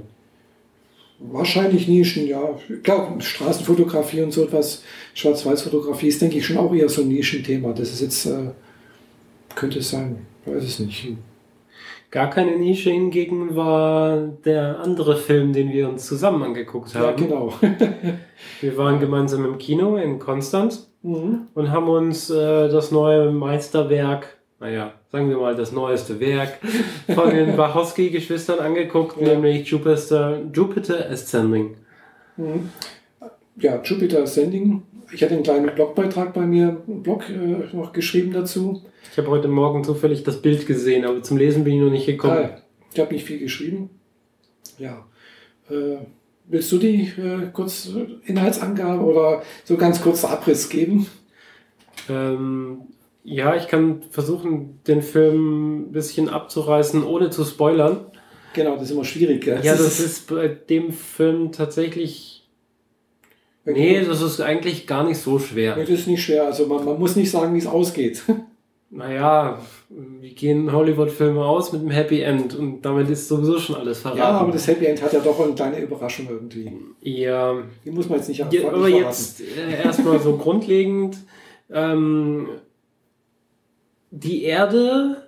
Wahrscheinlich 1.19 1.87
Nischen, 1.87 2.27
ja. 2.27 2.57
Klar, 2.83 3.19
Straßenfotografie 3.19 4.21
und 4.21 4.31
so 4.31 4.45
etwas, 4.45 4.83
Schwarz-Weiß-Fotografie 5.13 6.07
ist, 6.07 6.21
denke 6.21 6.37
ich, 6.37 6.45
schon 6.45 6.57
auch 6.57 6.73
eher 6.73 6.87
so 6.87 7.01
ein 7.01 7.09
Nischenthema. 7.09 7.73
Das 7.73 7.91
ist 7.91 8.01
jetzt, 8.01 8.25
äh, 8.25 8.51
könnte 9.55 9.79
es 9.79 9.89
sein, 9.89 10.25
weiß 10.45 10.63
es 10.63 10.79
nicht. 10.79 11.17
Gar 12.11 12.29
keine 12.29 12.57
Nische 12.57 12.89
hingegen 12.89 13.55
war 13.55 14.17
der 14.43 14.79
andere 14.79 15.15
Film, 15.15 15.53
den 15.53 15.71
wir 15.71 15.87
uns 15.89 16.07
zusammen 16.07 16.41
angeguckt 16.41 16.95
haben. 16.95 17.03
Ja, 17.03 17.11
genau. 17.11 17.53
wir 18.61 18.77
waren 18.77 18.99
gemeinsam 18.99 19.45
im 19.45 19.57
Kino 19.57 19.95
in 19.95 20.17
Konstanz 20.17 20.89
mhm. 21.03 21.47
und 21.53 21.71
haben 21.71 21.87
uns 21.87 22.29
äh, 22.29 22.69
das 22.69 22.91
neue 22.91 23.31
Meisterwerk, 23.31 24.37
naja, 24.59 24.93
sagen 25.11 25.29
wir 25.29 25.37
mal 25.37 25.55
das 25.55 25.71
neueste 25.71 26.19
Werk 26.19 26.57
von 27.13 27.29
den 27.29 27.57
Wachowski-Geschwistern 27.57 28.59
angeguckt, 28.59 29.21
ja. 29.21 29.29
nämlich 29.29 29.67
Jupiter, 29.67 30.41
Jupiter 30.51 31.09
Ascending. 31.11 31.75
Mhm. 32.37 32.69
Ja, 33.57 33.81
Jupiter 33.83 34.23
Ascending 34.23 34.83
ich 35.11 35.23
hatte 35.23 35.33
einen 35.33 35.43
kleinen 35.43 35.73
Blogbeitrag 35.73 36.33
bei 36.33 36.45
mir, 36.45 36.77
einen 36.87 37.03
Blog 37.03 37.29
äh, 37.29 37.75
noch 37.75 37.93
geschrieben 37.93 38.31
dazu. 38.31 38.81
Ich 39.11 39.17
habe 39.17 39.29
heute 39.29 39.47
Morgen 39.47 39.83
zufällig 39.83 40.23
das 40.23 40.41
Bild 40.41 40.67
gesehen, 40.67 41.05
aber 41.05 41.21
zum 41.23 41.37
Lesen 41.37 41.63
bin 41.63 41.75
ich 41.75 41.81
noch 41.81 41.91
nicht 41.91 42.05
gekommen. 42.05 42.49
Ah, 42.53 42.61
ich 42.93 42.99
habe 42.99 43.13
nicht 43.13 43.25
viel 43.25 43.39
geschrieben. 43.39 43.89
Ja. 44.77 45.05
Äh, 45.69 45.97
willst 46.45 46.71
du 46.71 46.77
die 46.77 47.11
äh, 47.17 47.49
kurz 47.51 47.89
Inhaltsangabe 48.25 49.03
oder 49.03 49.41
so 49.63 49.77
ganz 49.77 50.01
kurz 50.01 50.23
Abriss 50.23 50.69
geben? 50.69 51.07
Ähm, 52.07 52.81
ja, 53.23 53.55
ich 53.55 53.67
kann 53.67 54.03
versuchen, 54.09 54.79
den 54.87 55.01
Film 55.01 55.89
ein 55.89 55.91
bisschen 55.91 56.29
abzureißen, 56.29 57.03
ohne 57.03 57.29
zu 57.29 57.43
spoilern. 57.43 58.05
Genau, 58.53 58.75
das 58.75 58.83
ist 58.83 58.91
immer 58.91 59.05
schwierig. 59.05 59.45
Ja, 59.45 59.57
das 59.61 59.99
ist 59.99 60.27
bei 60.29 60.47
dem 60.47 60.91
Film 60.91 61.51
tatsächlich 61.51 62.39
Nee, 63.65 64.03
das 64.03 64.21
ist 64.21 64.41
eigentlich 64.41 64.87
gar 64.87 65.03
nicht 65.03 65.19
so 65.19 65.37
schwer. 65.37 65.75
Das 65.75 65.89
ist 65.89 66.07
nicht 66.07 66.23
schwer. 66.23 66.45
Also 66.45 66.65
man, 66.65 66.83
man 66.85 66.97
muss 66.97 67.15
nicht 67.15 67.29
sagen, 67.29 67.53
wie 67.53 67.59
es 67.59 67.67
ausgeht. 67.67 68.23
Naja, 68.91 69.59
wie 69.89 70.33
gehen 70.33 70.71
Hollywood-Filme 70.71 71.45
aus 71.45 71.71
mit 71.71 71.81
einem 71.81 71.91
Happy 71.91 72.21
End? 72.21 72.55
Und 72.55 72.81
damit 72.81 73.09
ist 73.09 73.27
sowieso 73.27 73.59
schon 73.59 73.75
alles 73.75 73.99
verraten. 73.99 74.19
Ja, 74.19 74.29
aber 74.31 74.51
das 74.51 74.67
Happy 74.67 74.85
End 74.85 75.01
hat 75.01 75.13
ja 75.13 75.19
doch 75.19 75.39
eine 75.39 75.53
kleine 75.53 75.79
Überraschung 75.79 76.27
irgendwie. 76.29 76.71
Ja. 77.01 77.55
Die 77.85 77.91
muss 77.91 78.09
man 78.09 78.17
jetzt 78.17 78.29
nicht 78.29 78.39
ja, 78.39 78.67
Aber 78.67 78.89
jetzt 78.89 79.41
äh, 79.41 79.83
erstmal 79.83 80.19
so 80.19 80.37
grundlegend. 80.37 81.17
Ähm, 81.71 82.47
die 84.09 84.43
Erde 84.43 85.23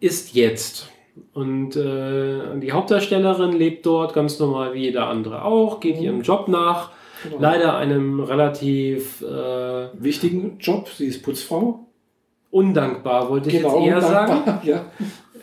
ist 0.00 0.34
jetzt. 0.34 0.88
Und 1.34 1.76
äh, 1.76 2.58
die 2.60 2.72
Hauptdarstellerin 2.72 3.52
lebt 3.52 3.84
dort 3.84 4.14
ganz 4.14 4.38
normal 4.38 4.72
wie 4.72 4.84
jeder 4.84 5.08
andere 5.08 5.44
auch, 5.44 5.80
geht 5.80 5.96
mhm. 5.96 6.02
ihrem 6.02 6.22
Job 6.22 6.48
nach 6.48 6.92
Genau. 7.22 7.36
Leider 7.38 7.76
einem 7.76 8.20
relativ 8.20 9.22
äh, 9.22 9.88
wichtigen 10.02 10.58
Job. 10.58 10.88
Sie 10.88 11.06
ist 11.06 11.22
Putzfrau. 11.22 11.86
Undankbar, 12.50 13.30
wollte 13.30 13.48
ich 13.48 13.56
genau, 13.56 13.78
jetzt 13.78 13.86
eher 13.86 14.00
sagen. 14.00 14.60
Ja. 14.64 14.84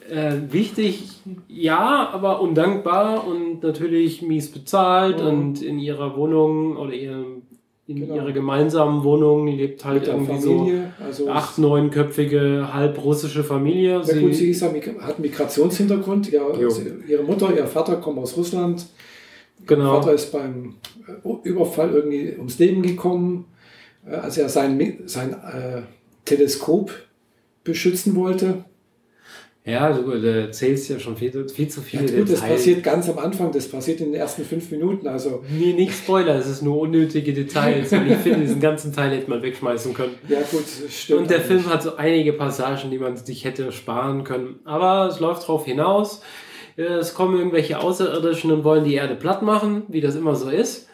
Äh, 0.09 0.53
wichtig, 0.53 1.19
ja, 1.49 2.09
aber 2.13 2.39
undankbar 2.41 3.27
und 3.27 3.61
natürlich 3.61 4.21
mies 4.21 4.49
bezahlt 4.49 5.21
mhm. 5.21 5.27
und 5.27 5.61
in 5.61 5.79
ihrer 5.79 6.15
Wohnung 6.15 6.77
oder 6.77 6.93
ihrem, 6.93 7.41
in 7.87 7.97
genau. 7.97 8.15
ihrer 8.15 8.31
gemeinsamen 8.31 9.03
Wohnung 9.03 9.47
lebt 9.47 9.83
halt 9.83 10.07
irgendwie 10.07 10.39
Familie, 10.39 10.93
so 10.97 11.05
also 11.05 11.29
acht, 11.29 11.57
neunköpfige 11.57 12.69
halb 12.71 13.03
russische 13.03 13.43
Familie. 13.43 14.01
Sie, 14.05 14.21
gut, 14.21 14.35
sie 14.35 14.51
ist, 14.51 14.61
hat 14.61 15.19
Migrationshintergrund. 15.19 16.31
Ja, 16.31 16.47
also 16.47 16.81
ihre 17.05 17.23
Mutter, 17.23 17.53
ihr 17.53 17.67
Vater 17.67 17.97
kommen 17.97 18.19
aus 18.19 18.37
Russland. 18.37 18.85
Genau. 19.65 19.95
Der 19.95 20.01
Vater 20.01 20.13
ist 20.13 20.31
beim 20.31 20.75
äh, 21.05 21.49
Überfall 21.49 21.91
irgendwie 21.91 22.33
ums 22.37 22.59
Leben 22.59 22.81
gekommen, 22.81 23.45
äh, 24.05 24.15
als 24.15 24.37
er 24.37 24.47
sein, 24.47 24.99
sein 25.05 25.33
äh, 25.33 25.81
Teleskop 26.27 26.91
beschützen 27.63 28.15
wollte. 28.15 28.65
Ja, 29.67 29.91
du 29.91 30.11
erzählst 30.11 30.89
ja 30.89 30.97
schon 30.97 31.17
viel, 31.17 31.49
viel 31.49 31.67
zu 31.67 31.81
viele 31.81 32.09
ja, 32.09 32.19
gut, 32.19 32.31
Das 32.31 32.39
passiert 32.39 32.83
ganz 32.83 33.09
am 33.09 33.17
Anfang, 33.17 33.51
das 33.51 33.67
passiert 33.67 33.99
in 33.99 34.13
den 34.13 34.21
ersten 34.21 34.45
fünf 34.45 34.71
Minuten. 34.71 35.09
Also 35.09 35.43
nee, 35.49 35.73
nicht 35.73 35.93
Spoiler, 35.93 36.35
es 36.35 36.47
ist 36.47 36.61
nur 36.61 36.79
unnötige 36.79 37.33
Details. 37.33 37.91
und 37.91 38.09
ich 38.09 38.15
finde, 38.17 38.39
diesen 38.39 38.61
ganzen 38.61 38.93
Teil 38.93 39.11
hätte 39.11 39.29
man 39.29 39.41
wegschmeißen 39.41 39.93
können. 39.93 40.15
Ja, 40.29 40.39
gut, 40.39 40.63
stimmt. 40.89 41.19
Und 41.19 41.29
der 41.29 41.41
Film 41.41 41.65
hat 41.65 41.83
so 41.83 41.97
einige 41.97 42.31
Passagen, 42.31 42.89
die 42.91 42.97
man 42.97 43.17
sich 43.17 43.43
hätte 43.43 43.73
sparen 43.73 44.23
können. 44.23 44.59
Aber 44.63 45.09
es 45.11 45.19
läuft 45.19 45.43
darauf 45.43 45.65
hinaus. 45.65 46.21
Es 46.77 47.13
kommen 47.13 47.37
irgendwelche 47.37 47.79
Außerirdischen 47.79 48.51
und 48.51 48.63
wollen 48.63 48.85
die 48.85 48.93
Erde 48.93 49.15
platt 49.15 49.41
machen, 49.41 49.83
wie 49.89 49.99
das 49.99 50.15
immer 50.15 50.35
so 50.35 50.49
ist. 50.49 50.86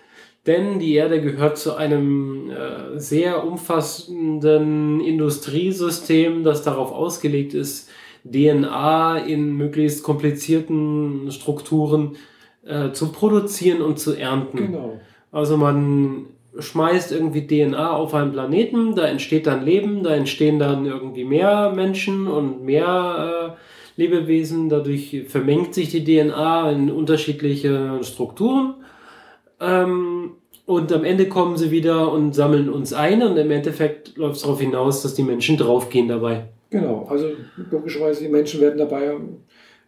Denn 0.45 0.79
die 0.79 0.93
Erde 0.93 1.21
gehört 1.21 1.57
zu 1.57 1.75
einem 1.75 2.51
äh, 2.51 2.99
sehr 2.99 3.45
umfassenden 3.45 4.99
Industriesystem, 4.99 6.43
das 6.43 6.63
darauf 6.63 6.91
ausgelegt 6.91 7.53
ist, 7.53 7.89
DNA 8.29 9.19
in 9.19 9.55
möglichst 9.55 10.03
komplizierten 10.03 11.31
Strukturen 11.31 12.17
äh, 12.65 12.91
zu 12.91 13.11
produzieren 13.11 13.81
und 13.81 13.99
zu 13.99 14.13
ernten. 14.13 14.57
Genau. 14.57 14.99
Also 15.31 15.57
man 15.57 16.27
schmeißt 16.57 17.11
irgendwie 17.11 17.47
DNA 17.47 17.91
auf 17.91 18.13
einen 18.13 18.31
Planeten, 18.31 18.95
da 18.95 19.05
entsteht 19.05 19.47
dann 19.47 19.65
Leben, 19.65 20.03
da 20.03 20.15
entstehen 20.15 20.59
dann 20.59 20.85
irgendwie 20.85 21.23
mehr 21.23 21.71
Menschen 21.75 22.27
und 22.27 22.63
mehr 22.63 23.55
äh, 23.57 24.01
Lebewesen, 24.01 24.69
dadurch 24.69 25.23
vermengt 25.27 25.73
sich 25.73 25.89
die 25.89 26.03
DNA 26.03 26.71
in 26.71 26.91
unterschiedliche 26.91 27.99
Strukturen. 28.03 28.75
Ähm, 29.63 30.31
und 30.65 30.91
am 30.93 31.03
Ende 31.03 31.27
kommen 31.27 31.57
sie 31.57 31.71
wieder 31.71 32.11
und 32.11 32.33
sammeln 32.33 32.69
uns 32.69 32.93
ein 32.93 33.21
und 33.21 33.37
im 33.37 33.51
Endeffekt 33.51 34.15
läuft 34.17 34.37
es 34.37 34.41
darauf 34.43 34.61
hinaus, 34.61 35.01
dass 35.01 35.13
die 35.13 35.23
Menschen 35.23 35.57
draufgehen 35.57 36.07
dabei. 36.07 36.45
Genau, 36.69 37.05
also 37.09 37.31
logischerweise 37.69 38.23
die 38.23 38.29
Menschen 38.29 38.61
werden 38.61 38.77
dabei 38.77 39.15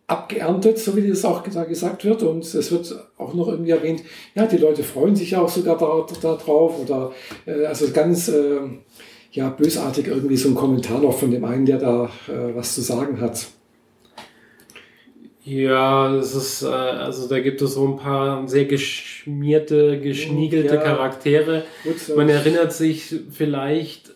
abgeerntet, 0.07 0.77
so 0.77 0.95
wie 0.95 1.07
das 1.07 1.25
auch 1.25 1.43
gesagt 1.43 2.05
wird. 2.05 2.23
Und 2.23 2.43
es 2.43 2.71
wird 2.71 2.95
auch 3.17 3.33
noch 3.33 3.47
irgendwie 3.47 3.71
erwähnt, 3.71 4.03
ja, 4.35 4.45
die 4.45 4.57
Leute 4.57 4.83
freuen 4.83 5.15
sich 5.15 5.31
ja 5.31 5.41
auch 5.41 5.49
sogar 5.49 5.77
da, 5.77 6.05
da 6.21 6.35
drauf. 6.35 6.79
Oder 6.79 7.11
äh, 7.45 7.65
also 7.65 7.89
ganz 7.91 8.27
äh, 8.27 8.59
ja, 9.31 9.49
bösartig 9.49 10.07
irgendwie 10.07 10.37
so 10.37 10.49
ein 10.49 10.55
Kommentar 10.55 10.99
noch 10.99 11.17
von 11.17 11.31
dem 11.31 11.43
einen, 11.45 11.65
der 11.65 11.77
da 11.77 12.05
äh, 12.27 12.55
was 12.55 12.75
zu 12.75 12.81
sagen 12.81 13.19
hat. 13.19 13.47
Ja, 15.43 16.15
das 16.15 16.33
ist, 16.33 16.63
äh, 16.63 16.67
also 16.67 17.27
da 17.27 17.39
gibt 17.39 17.61
es 17.61 17.73
so 17.73 17.87
ein 17.87 17.97
paar 17.97 18.47
sehr 18.47 18.65
geschmierte, 19.25 19.99
geschniegelte 19.99 20.75
ja, 20.75 20.81
Charaktere. 20.81 21.63
Man 22.15 22.29
erinnert 22.29 22.73
sich 22.73 23.15
vielleicht 23.31 24.11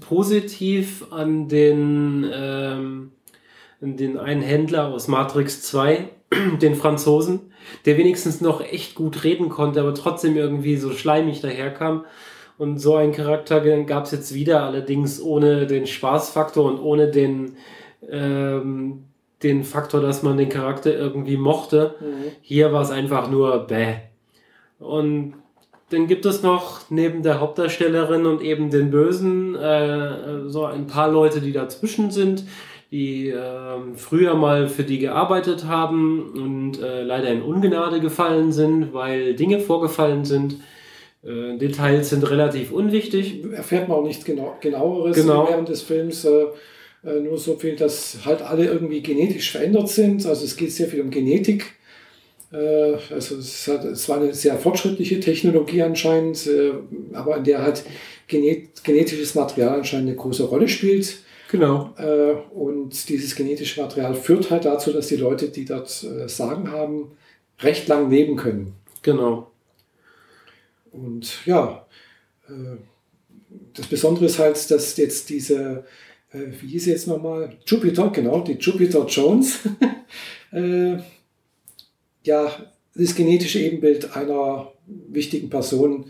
positiv 0.00 1.06
an 1.10 1.48
den, 1.48 2.30
ähm, 2.34 3.12
den 3.80 4.18
einen 4.18 4.42
Händler 4.42 4.88
aus 4.88 5.08
Matrix 5.08 5.62
2, 5.62 6.08
den 6.60 6.74
Franzosen, 6.74 7.52
der 7.86 7.96
wenigstens 7.96 8.42
noch 8.42 8.60
echt 8.60 8.94
gut 8.94 9.24
reden 9.24 9.48
konnte, 9.48 9.80
aber 9.80 9.94
trotzdem 9.94 10.36
irgendwie 10.36 10.76
so 10.76 10.92
schleimig 10.92 11.40
daherkam. 11.40 12.04
Und 12.58 12.78
so 12.78 12.96
einen 12.96 13.12
Charakter 13.12 13.60
gab 13.84 14.04
es 14.04 14.12
jetzt 14.12 14.34
wieder, 14.34 14.64
allerdings 14.64 15.20
ohne 15.20 15.66
den 15.66 15.86
Spaßfaktor 15.86 16.64
und 16.70 16.78
ohne 16.78 17.10
den, 17.10 17.56
ähm, 18.08 19.04
den 19.42 19.64
Faktor, 19.64 20.02
dass 20.02 20.22
man 20.22 20.36
den 20.36 20.50
Charakter 20.50 20.94
irgendwie 20.94 21.38
mochte. 21.38 21.94
Mhm. 22.00 22.30
Hier 22.42 22.72
war 22.72 22.82
es 22.82 22.90
einfach 22.90 23.30
nur 23.30 23.66
bäh. 23.66 24.11
Und 24.82 25.34
dann 25.90 26.06
gibt 26.06 26.26
es 26.26 26.42
noch 26.42 26.90
neben 26.90 27.22
der 27.22 27.40
Hauptdarstellerin 27.40 28.26
und 28.26 28.42
eben 28.42 28.70
den 28.70 28.90
Bösen 28.90 29.54
äh, 29.54 30.48
so 30.48 30.64
ein 30.64 30.86
paar 30.86 31.10
Leute, 31.10 31.40
die 31.40 31.52
dazwischen 31.52 32.10
sind, 32.10 32.44
die 32.90 33.28
äh, 33.28 33.78
früher 33.96 34.34
mal 34.34 34.68
für 34.68 34.84
die 34.84 34.98
gearbeitet 34.98 35.66
haben 35.66 36.32
und 36.32 36.82
äh, 36.82 37.02
leider 37.02 37.28
in 37.28 37.42
Ungnade 37.42 38.00
gefallen 38.00 38.52
sind, 38.52 38.92
weil 38.92 39.34
Dinge 39.34 39.60
vorgefallen 39.60 40.24
sind. 40.24 40.56
Äh, 41.24 41.58
Details 41.58 42.10
sind 42.10 42.28
relativ 42.28 42.72
unwichtig. 42.72 43.44
Erfährt 43.52 43.88
man 43.88 43.98
auch 43.98 44.06
nichts 44.06 44.24
genau, 44.24 44.56
genaueres 44.60 45.16
genau. 45.16 45.48
während 45.48 45.68
des 45.68 45.82
Films. 45.82 46.24
Äh, 46.24 46.46
äh, 47.04 47.20
nur 47.20 47.38
so 47.38 47.56
viel, 47.56 47.76
dass 47.76 48.18
halt 48.24 48.42
alle 48.42 48.66
irgendwie 48.66 49.02
genetisch 49.02 49.52
verändert 49.52 49.88
sind. 49.88 50.24
Also 50.26 50.44
es 50.44 50.56
geht 50.56 50.72
sehr 50.72 50.88
viel 50.88 51.00
um 51.00 51.10
Genetik 51.10 51.74
also 52.52 53.36
es, 53.38 53.66
hat, 53.66 53.84
es 53.84 54.08
war 54.08 54.18
eine 54.18 54.34
sehr 54.34 54.58
fortschrittliche 54.58 55.20
Technologie 55.20 55.82
anscheinend, 55.82 56.46
äh, 56.46 56.72
aber 57.14 57.38
in 57.38 57.44
der 57.44 57.62
halt 57.62 57.84
genet 58.28 58.84
genetisches 58.84 59.34
Material 59.34 59.78
anscheinend 59.78 60.08
eine 60.08 60.16
große 60.16 60.44
Rolle 60.44 60.68
spielt. 60.68 61.18
Genau. 61.50 61.94
Äh, 61.96 62.34
und 62.54 63.08
dieses 63.08 63.34
genetische 63.34 63.80
Material 63.80 64.14
führt 64.14 64.50
halt 64.50 64.66
dazu, 64.66 64.92
dass 64.92 65.06
die 65.06 65.16
Leute, 65.16 65.48
die 65.48 65.64
dort 65.64 65.88
Sagen 65.88 66.70
haben, 66.70 67.12
recht 67.60 67.88
lang 67.88 68.10
leben 68.10 68.36
können. 68.36 68.74
Genau. 69.02 69.50
Und 70.90 71.46
ja, 71.46 71.86
das 73.74 73.86
Besondere 73.86 74.26
ist 74.26 74.38
halt, 74.38 74.70
dass 74.70 74.96
jetzt 74.98 75.30
diese, 75.30 75.84
wie 76.32 76.66
hieß 76.66 76.84
sie 76.84 76.90
jetzt 76.90 77.08
nochmal? 77.08 77.56
Jupiter, 77.64 78.10
genau, 78.10 78.40
die 78.40 78.52
Jupiter 78.54 79.06
Jones. 79.06 79.60
ja, 82.24 82.50
das 82.94 83.14
genetische 83.14 83.60
Ebenbild 83.60 84.16
einer 84.16 84.72
wichtigen 84.86 85.50
Person 85.50 86.06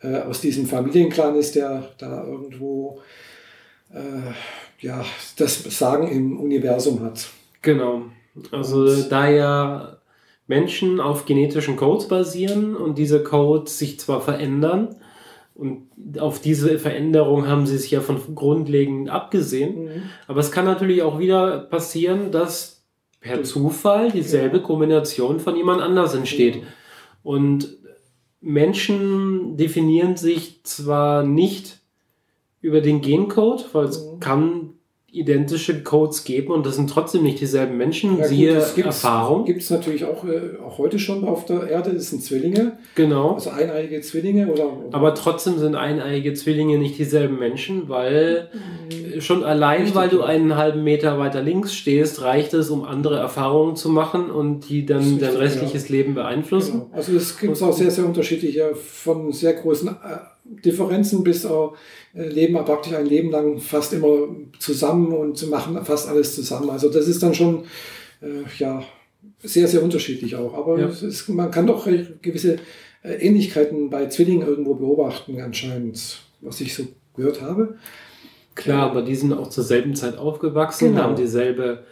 äh, 0.00 0.18
aus 0.20 0.40
diesem 0.40 0.66
Familienclan 0.66 1.36
ist, 1.36 1.54
der 1.54 1.90
da 1.98 2.24
irgendwo 2.24 3.00
äh, 3.92 4.32
ja, 4.80 5.04
das 5.36 5.62
Sagen 5.78 6.08
im 6.08 6.40
Universum 6.40 7.02
hat. 7.02 7.28
Genau. 7.60 8.02
Also 8.50 8.80
und, 8.84 9.10
da 9.10 9.28
ja 9.28 9.98
Menschen 10.46 11.00
auf 11.00 11.26
genetischen 11.26 11.76
Codes 11.76 12.08
basieren 12.08 12.74
und 12.74 12.98
diese 12.98 13.22
Codes 13.22 13.78
sich 13.78 14.00
zwar 14.00 14.20
verändern, 14.20 14.96
und 15.54 15.88
auf 16.18 16.40
diese 16.40 16.78
Veränderung 16.78 17.46
haben 17.46 17.66
sie 17.66 17.76
sich 17.76 17.90
ja 17.90 18.00
von 18.00 18.34
grundlegend 18.34 19.10
abgesehen. 19.10 19.84
Mhm. 19.84 20.02
Aber 20.26 20.40
es 20.40 20.50
kann 20.50 20.64
natürlich 20.64 21.02
auch 21.02 21.18
wieder 21.18 21.58
passieren, 21.58 22.32
dass 22.32 22.81
per 23.22 23.44
Zufall 23.44 24.10
dieselbe. 24.10 24.60
Kombination 24.60 25.40
von 25.40 25.56
jemand 25.56 25.80
anders 25.80 26.14
entsteht. 26.14 26.62
Und 27.22 27.78
Menschen 28.40 29.56
definieren 29.56 30.16
sich 30.16 30.62
zwar 30.64 31.22
nicht 31.22 31.80
über 32.60 32.80
den 32.80 33.00
Gencode, 33.00 33.72
weil 33.72 33.86
es 33.86 34.04
mhm. 34.04 34.20
kann 34.20 34.70
identische 35.12 35.82
Codes 35.82 36.24
geben 36.24 36.52
und 36.52 36.64
das 36.64 36.76
sind 36.76 36.88
trotzdem 36.88 37.22
nicht 37.22 37.38
dieselben 37.38 37.76
Menschen. 37.76 38.18
Ja, 38.18 38.24
Siehe 38.28 38.54
gut, 38.54 38.74
gibt's, 38.76 39.04
Erfahrung. 39.04 39.44
Gibt 39.44 39.60
es 39.60 39.68
natürlich 39.68 40.06
auch, 40.06 40.24
äh, 40.24 40.56
auch 40.64 40.78
heute 40.78 40.98
schon 40.98 41.24
auf 41.24 41.44
der 41.44 41.68
Erde, 41.68 41.92
das 41.92 42.08
sind 42.08 42.24
Zwillinge. 42.24 42.78
Genau. 42.94 43.34
Also 43.34 43.50
eineiige 43.50 44.00
Zwillinge 44.00 44.50
oder, 44.50 44.64
oder 44.64 44.96
Aber 44.96 45.14
trotzdem 45.14 45.58
sind 45.58 45.74
eineiige 45.74 46.32
Zwillinge 46.32 46.78
nicht 46.78 46.98
dieselben 46.98 47.38
Menschen, 47.38 47.90
weil 47.90 48.48
mhm. 48.54 49.20
schon 49.20 49.44
allein, 49.44 49.82
Richtig, 49.82 49.94
weil 49.96 50.08
du 50.08 50.22
einen 50.22 50.56
halben 50.56 50.82
Meter 50.82 51.18
weiter 51.18 51.42
links 51.42 51.74
stehst, 51.74 52.22
reicht 52.22 52.54
es, 52.54 52.70
um 52.70 52.82
andere 52.82 53.18
Erfahrungen 53.18 53.76
zu 53.76 53.90
machen 53.90 54.30
und 54.30 54.70
die 54.70 54.86
dann 54.86 55.02
richtig, 55.02 55.20
dein 55.20 55.36
restliches 55.36 55.88
ja. 55.90 55.96
Leben 55.96 56.14
beeinflussen. 56.14 56.84
Genau. 56.84 56.90
Also 56.92 57.14
es 57.14 57.38
gibt 57.38 57.60
auch 57.60 57.72
sehr, 57.74 57.90
sehr 57.90 58.06
unterschiedliche, 58.06 58.74
von 58.74 59.30
sehr 59.30 59.52
großen 59.52 59.88
äh, 59.88 59.92
Differenzen 60.44 61.22
bis 61.22 61.46
auch 61.46 61.76
äh, 62.14 62.26
leben 62.26 62.54
praktisch 62.54 62.94
ein 62.94 63.06
Leben 63.06 63.30
lang 63.30 63.58
fast 63.58 63.92
immer 63.92 64.28
zusammen 64.58 65.12
und 65.12 65.48
machen 65.48 65.82
fast 65.84 66.08
alles 66.08 66.34
zusammen. 66.34 66.70
Also 66.70 66.90
das 66.90 67.08
ist 67.08 67.22
dann 67.22 67.34
schon 67.34 67.64
äh, 68.20 68.44
ja 68.58 68.82
sehr, 69.42 69.68
sehr 69.68 69.82
unterschiedlich 69.82 70.36
auch. 70.36 70.54
Aber 70.54 70.78
ja. 70.78 70.86
ist, 70.88 71.28
man 71.28 71.50
kann 71.50 71.66
doch 71.66 71.88
gewisse 72.22 72.56
äh, 73.02 73.14
Ähnlichkeiten 73.14 73.90
bei 73.90 74.06
Zwillingen 74.06 74.46
irgendwo 74.46 74.74
beobachten, 74.74 75.40
anscheinend, 75.40 76.22
was 76.40 76.60
ich 76.60 76.74
so 76.74 76.84
gehört 77.14 77.40
habe. 77.40 77.76
Klar, 78.54 78.90
aber 78.90 79.02
die 79.02 79.14
sind 79.14 79.32
auch 79.32 79.48
zur 79.48 79.64
selben 79.64 79.94
Zeit 79.94 80.18
aufgewachsen, 80.18 80.90
genau. 80.90 81.02
haben 81.02 81.16
dieselbe 81.16 81.84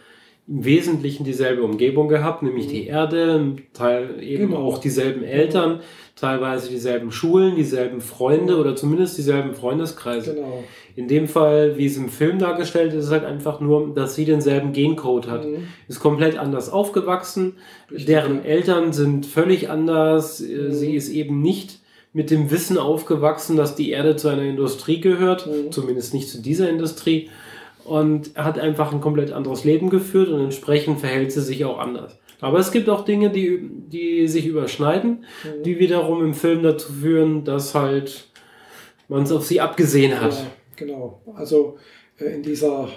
im 0.47 0.65
Wesentlichen 0.65 1.23
dieselbe 1.23 1.63
Umgebung 1.63 2.07
gehabt, 2.07 2.43
nämlich 2.43 2.67
die 2.67 2.83
mhm. 2.83 2.87
Erde, 2.87 3.55
Teil 3.73 4.21
eben 4.21 4.49
genau. 4.49 4.63
auch 4.63 4.77
dieselben 4.79 5.23
Eltern, 5.23 5.81
teilweise 6.15 6.69
dieselben 6.69 7.11
Schulen, 7.11 7.55
dieselben 7.55 8.01
Freunde 8.01 8.57
oder 8.57 8.75
zumindest 8.75 9.17
dieselben 9.17 9.53
Freundeskreise. 9.53 10.35
Genau. 10.35 10.63
In 10.95 11.07
dem 11.07 11.27
Fall, 11.27 11.77
wie 11.77 11.85
es 11.85 11.97
im 11.97 12.09
Film 12.09 12.37
dargestellt 12.37 12.93
ist, 12.93 13.05
ist 13.05 13.11
halt 13.11 13.25
einfach 13.25 13.59
nur, 13.59 13.93
dass 13.93 14.15
sie 14.15 14.25
denselben 14.25 14.73
Gencode 14.73 15.27
hat. 15.27 15.45
Mhm. 15.45 15.67
Ist 15.87 15.99
komplett 15.99 16.37
anders 16.37 16.69
aufgewachsen, 16.69 17.53
Richtig. 17.89 18.07
deren 18.07 18.43
Eltern 18.43 18.93
sind 18.93 19.25
völlig 19.25 19.69
anders, 19.69 20.41
äh, 20.41 20.53
mhm. 20.53 20.71
sie 20.73 20.95
ist 20.95 21.09
eben 21.09 21.41
nicht 21.41 21.79
mit 22.13 22.29
dem 22.29 22.51
Wissen 22.51 22.77
aufgewachsen, 22.77 23.55
dass 23.55 23.75
die 23.75 23.91
Erde 23.91 24.17
zu 24.17 24.27
einer 24.27 24.43
Industrie 24.43 24.99
gehört, 24.99 25.47
mhm. 25.47 25.71
zumindest 25.71 26.13
nicht 26.13 26.29
zu 26.29 26.41
dieser 26.41 26.69
Industrie 26.69 27.29
und 27.85 28.35
hat 28.35 28.59
einfach 28.59 28.91
ein 28.91 29.01
komplett 29.01 29.31
anderes 29.31 29.63
Leben 29.63 29.89
geführt 29.89 30.29
und 30.29 30.41
entsprechend 30.41 30.99
verhält 30.99 31.31
sie 31.31 31.41
sich 31.41 31.65
auch 31.65 31.79
anders. 31.79 32.17
Aber 32.41 32.59
es 32.59 32.71
gibt 32.71 32.89
auch 32.89 33.05
Dinge, 33.05 33.29
die, 33.29 33.69
die 33.87 34.27
sich 34.27 34.45
überschneiden, 34.47 35.25
mhm. 35.43 35.63
die 35.63 35.79
wiederum 35.79 36.23
im 36.23 36.33
Film 36.33 36.63
dazu 36.63 36.91
führen, 36.91 37.45
dass 37.45 37.73
halt 37.75 38.27
man 39.07 39.23
es 39.23 39.31
auf 39.31 39.45
sie 39.45 39.61
abgesehen 39.61 40.19
hat. 40.19 40.33
Ja, 40.33 40.47
genau. 40.75 41.21
Also 41.35 41.77
äh, 42.19 42.25
in 42.33 42.43
dieser 42.43 42.89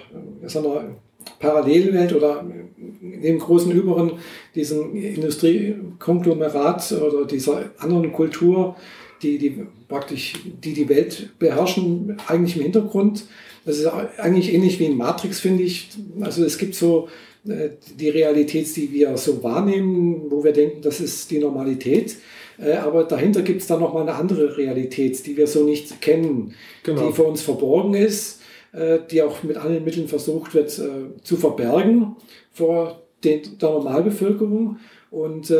äh, 0.43 0.49
sagen 0.49 0.65
wir, 0.65 0.95
Parallelwelt 1.39 2.13
oder 2.13 2.45
in 2.77 3.21
dem 3.21 3.39
großen 3.39 3.71
Überen, 3.71 4.11
diesem 4.53 4.95
Industriekonglomerat 4.95 6.91
oder 6.91 7.25
dieser 7.25 7.71
anderen 7.79 8.13
Kultur, 8.13 8.75
die, 9.23 9.39
die 9.39 9.65
praktisch 9.87 10.35
die, 10.63 10.73
die 10.73 10.87
Welt 10.87 11.31
beherrschen, 11.39 12.17
eigentlich 12.27 12.57
im 12.57 12.63
Hintergrund 12.63 13.25
das 13.65 13.79
ist 13.79 13.87
eigentlich 13.87 14.53
ähnlich 14.53 14.79
wie 14.79 14.85
in 14.85 14.97
Matrix, 14.97 15.39
finde 15.39 15.63
ich. 15.63 15.89
Also 16.21 16.45
es 16.45 16.57
gibt 16.57 16.75
so 16.75 17.09
die 17.45 18.09
Realität, 18.09 18.75
die 18.75 18.91
wir 18.91 19.15
so 19.17 19.43
wahrnehmen, 19.43 20.23
wo 20.29 20.43
wir 20.43 20.51
denken, 20.51 20.81
das 20.81 20.99
ist 20.99 21.29
die 21.29 21.39
Normalität. 21.39 22.17
Äh, 22.57 22.73
aber 22.73 23.03
dahinter 23.03 23.41
gibt 23.41 23.61
es 23.61 23.67
dann 23.67 23.79
nochmal 23.79 24.03
eine 24.03 24.15
andere 24.15 24.57
Realität, 24.57 25.25
die 25.25 25.37
wir 25.37 25.47
so 25.47 25.63
nicht 25.63 26.01
kennen, 26.01 26.55
genau. 26.83 27.07
die 27.07 27.13
für 27.13 27.23
uns 27.23 27.41
verborgen 27.41 27.93
ist, 27.93 28.41
äh, 28.71 28.99
die 29.09 29.21
auch 29.21 29.43
mit 29.43 29.57
allen 29.57 29.83
Mitteln 29.83 30.07
versucht 30.07 30.53
wird 30.53 30.77
äh, 30.79 31.21
zu 31.21 31.37
verbergen 31.37 32.15
vor 32.51 33.03
der 33.23 33.41
Normalbevölkerung. 33.61 34.77
Und, 35.11 35.53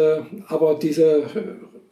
aber 0.47 0.75
diese 0.75 1.23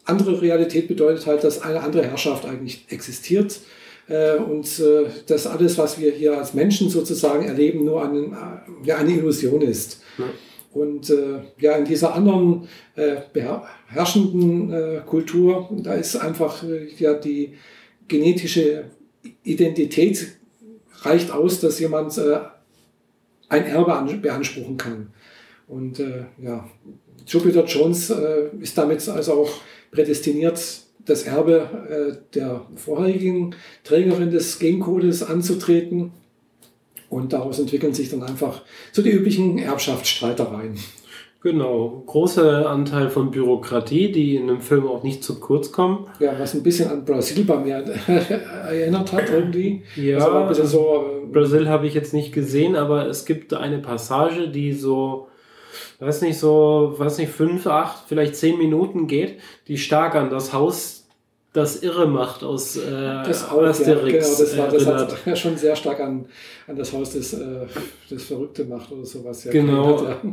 andere 0.04 0.42
Realität 0.42 0.90
bedeutet 0.90 1.26
halt, 1.26 1.46
dass 1.46 1.62
eine 1.62 1.80
andere 1.80 2.04
Herrschaft 2.04 2.46
eigentlich 2.46 2.86
existiert 2.90 3.62
und 4.08 4.84
dass 5.28 5.48
alles, 5.48 5.78
was 5.78 6.00
wir 6.00 6.12
hier 6.12 6.38
als 6.38 6.54
Menschen 6.54 6.90
sozusagen 6.90 7.46
erleben, 7.46 7.86
nur 7.86 8.04
eine, 8.04 8.62
ja, 8.84 8.98
eine 8.98 9.12
Illusion 9.12 9.62
ist. 9.62 10.02
Ja. 10.18 10.26
Und 10.74 11.10
äh, 11.12 11.40
ja, 11.60 11.78
in 11.78 11.86
dieser 11.86 12.16
anderen 12.16 12.68
äh, 12.96 13.18
beherrschenden 13.32 14.74
äh, 14.74 15.02
Kultur, 15.06 15.70
da 15.84 15.94
ist 15.94 16.16
einfach 16.16 16.64
äh, 16.64 16.88
ja 16.98 17.14
die 17.14 17.54
genetische 18.08 18.86
Identität 19.44 20.36
reicht 21.02 21.32
aus, 21.32 21.60
dass 21.60 21.80
jemand 21.80 22.18
äh, 22.18 22.40
ein 23.50 23.66
Erbe 23.66 24.18
beanspruchen 24.18 24.78
kann. 24.78 25.14
Und 25.68 26.00
äh, 26.00 26.26
ja, 26.42 26.68
Jupiter 27.28 27.66
Jones 27.66 28.10
äh, 28.10 28.50
ist 28.60 28.78
damit 28.78 29.08
also 29.08 29.34
auch 29.34 29.52
prädestiniert, 29.92 30.60
das 31.06 31.24
Erbe 31.24 31.70
äh, 31.90 32.18
der 32.34 32.66
vorherigen 32.76 33.56
Trägerin 33.84 34.32
des 34.32 34.60
Gencodes 34.60 35.24
anzutreten 35.24 36.12
und 37.10 37.34
daraus 37.34 37.60
entwickeln 37.60 37.94
sich 37.94 38.10
dann 38.10 38.24
einfach 38.24 38.62
so 38.92 39.02
die 39.02 39.12
üblichen 39.12 39.60
Erbschaftsstreitereien. 39.60 40.78
Genau, 41.44 42.04
großer 42.06 42.70
Anteil 42.70 43.10
von 43.10 43.30
Bürokratie, 43.30 44.14
die 44.14 44.38
in 44.38 44.48
dem 44.48 44.62
Film 44.62 44.88
auch 44.88 45.04
nicht 45.04 45.26
zu 45.26 45.42
kurz 45.42 45.74
kommen. 45.74 46.08
Ja, 46.22 46.40
was 46.40 46.54
ein 46.54 46.64
bisschen 46.64 46.90
an 46.90 47.04
Brasil 47.04 47.44
bei 47.44 47.58
mir 47.58 47.76
erinnert 48.66 49.12
hat 49.12 49.30
irgendwie. 49.30 49.84
Ja, 49.98 50.26
also 50.46 50.66
so, 50.66 51.04
äh, 51.22 51.26
Brasil 51.34 51.68
habe 51.68 51.86
ich 51.86 51.94
jetzt 51.96 52.14
nicht 52.14 52.32
gesehen, 52.32 52.78
aber 52.78 53.08
es 53.08 53.26
gibt 53.26 53.54
eine 53.54 53.80
Passage, 53.80 54.48
die 54.48 54.72
so, 54.72 55.28
weiß 56.00 56.22
nicht, 56.22 56.38
so, 56.38 56.94
weiß 56.98 57.18
nicht, 57.18 57.32
fünf, 57.32 57.68
acht, 57.68 58.04
vielleicht 58.08 58.36
zehn 58.36 58.58
Minuten 58.58 59.08
geht, 59.08 59.40
die 59.68 59.78
stark 59.78 60.16
an 60.16 60.30
das 60.30 60.54
Haus 60.54 61.04
das 61.54 61.84
irre 61.84 62.08
macht 62.08 62.44
aus 62.44 62.76
äh, 62.76 62.82
das 62.92 63.50
auch, 63.50 63.62
Asterix. 63.62 64.40
Ja, 64.56 64.66
genau, 64.66 64.72
das, 64.72 64.86
war, 64.86 64.96
das 64.98 65.14
hat 65.14 65.26
ja 65.28 65.36
schon 65.36 65.56
sehr 65.56 65.76
stark 65.76 66.00
an, 66.00 66.26
an 66.68 66.76
das 66.76 66.92
Haus 66.92 67.12
des, 67.12 67.34
äh, 67.34 67.68
des 68.10 68.26
Verrückte 68.26 68.66
macht 68.66 68.92
oder 68.92 69.06
sowas. 69.06 69.44
Ja, 69.44 69.52
genau. 69.52 70.08
Hat, 70.08 70.24
ja. 70.24 70.32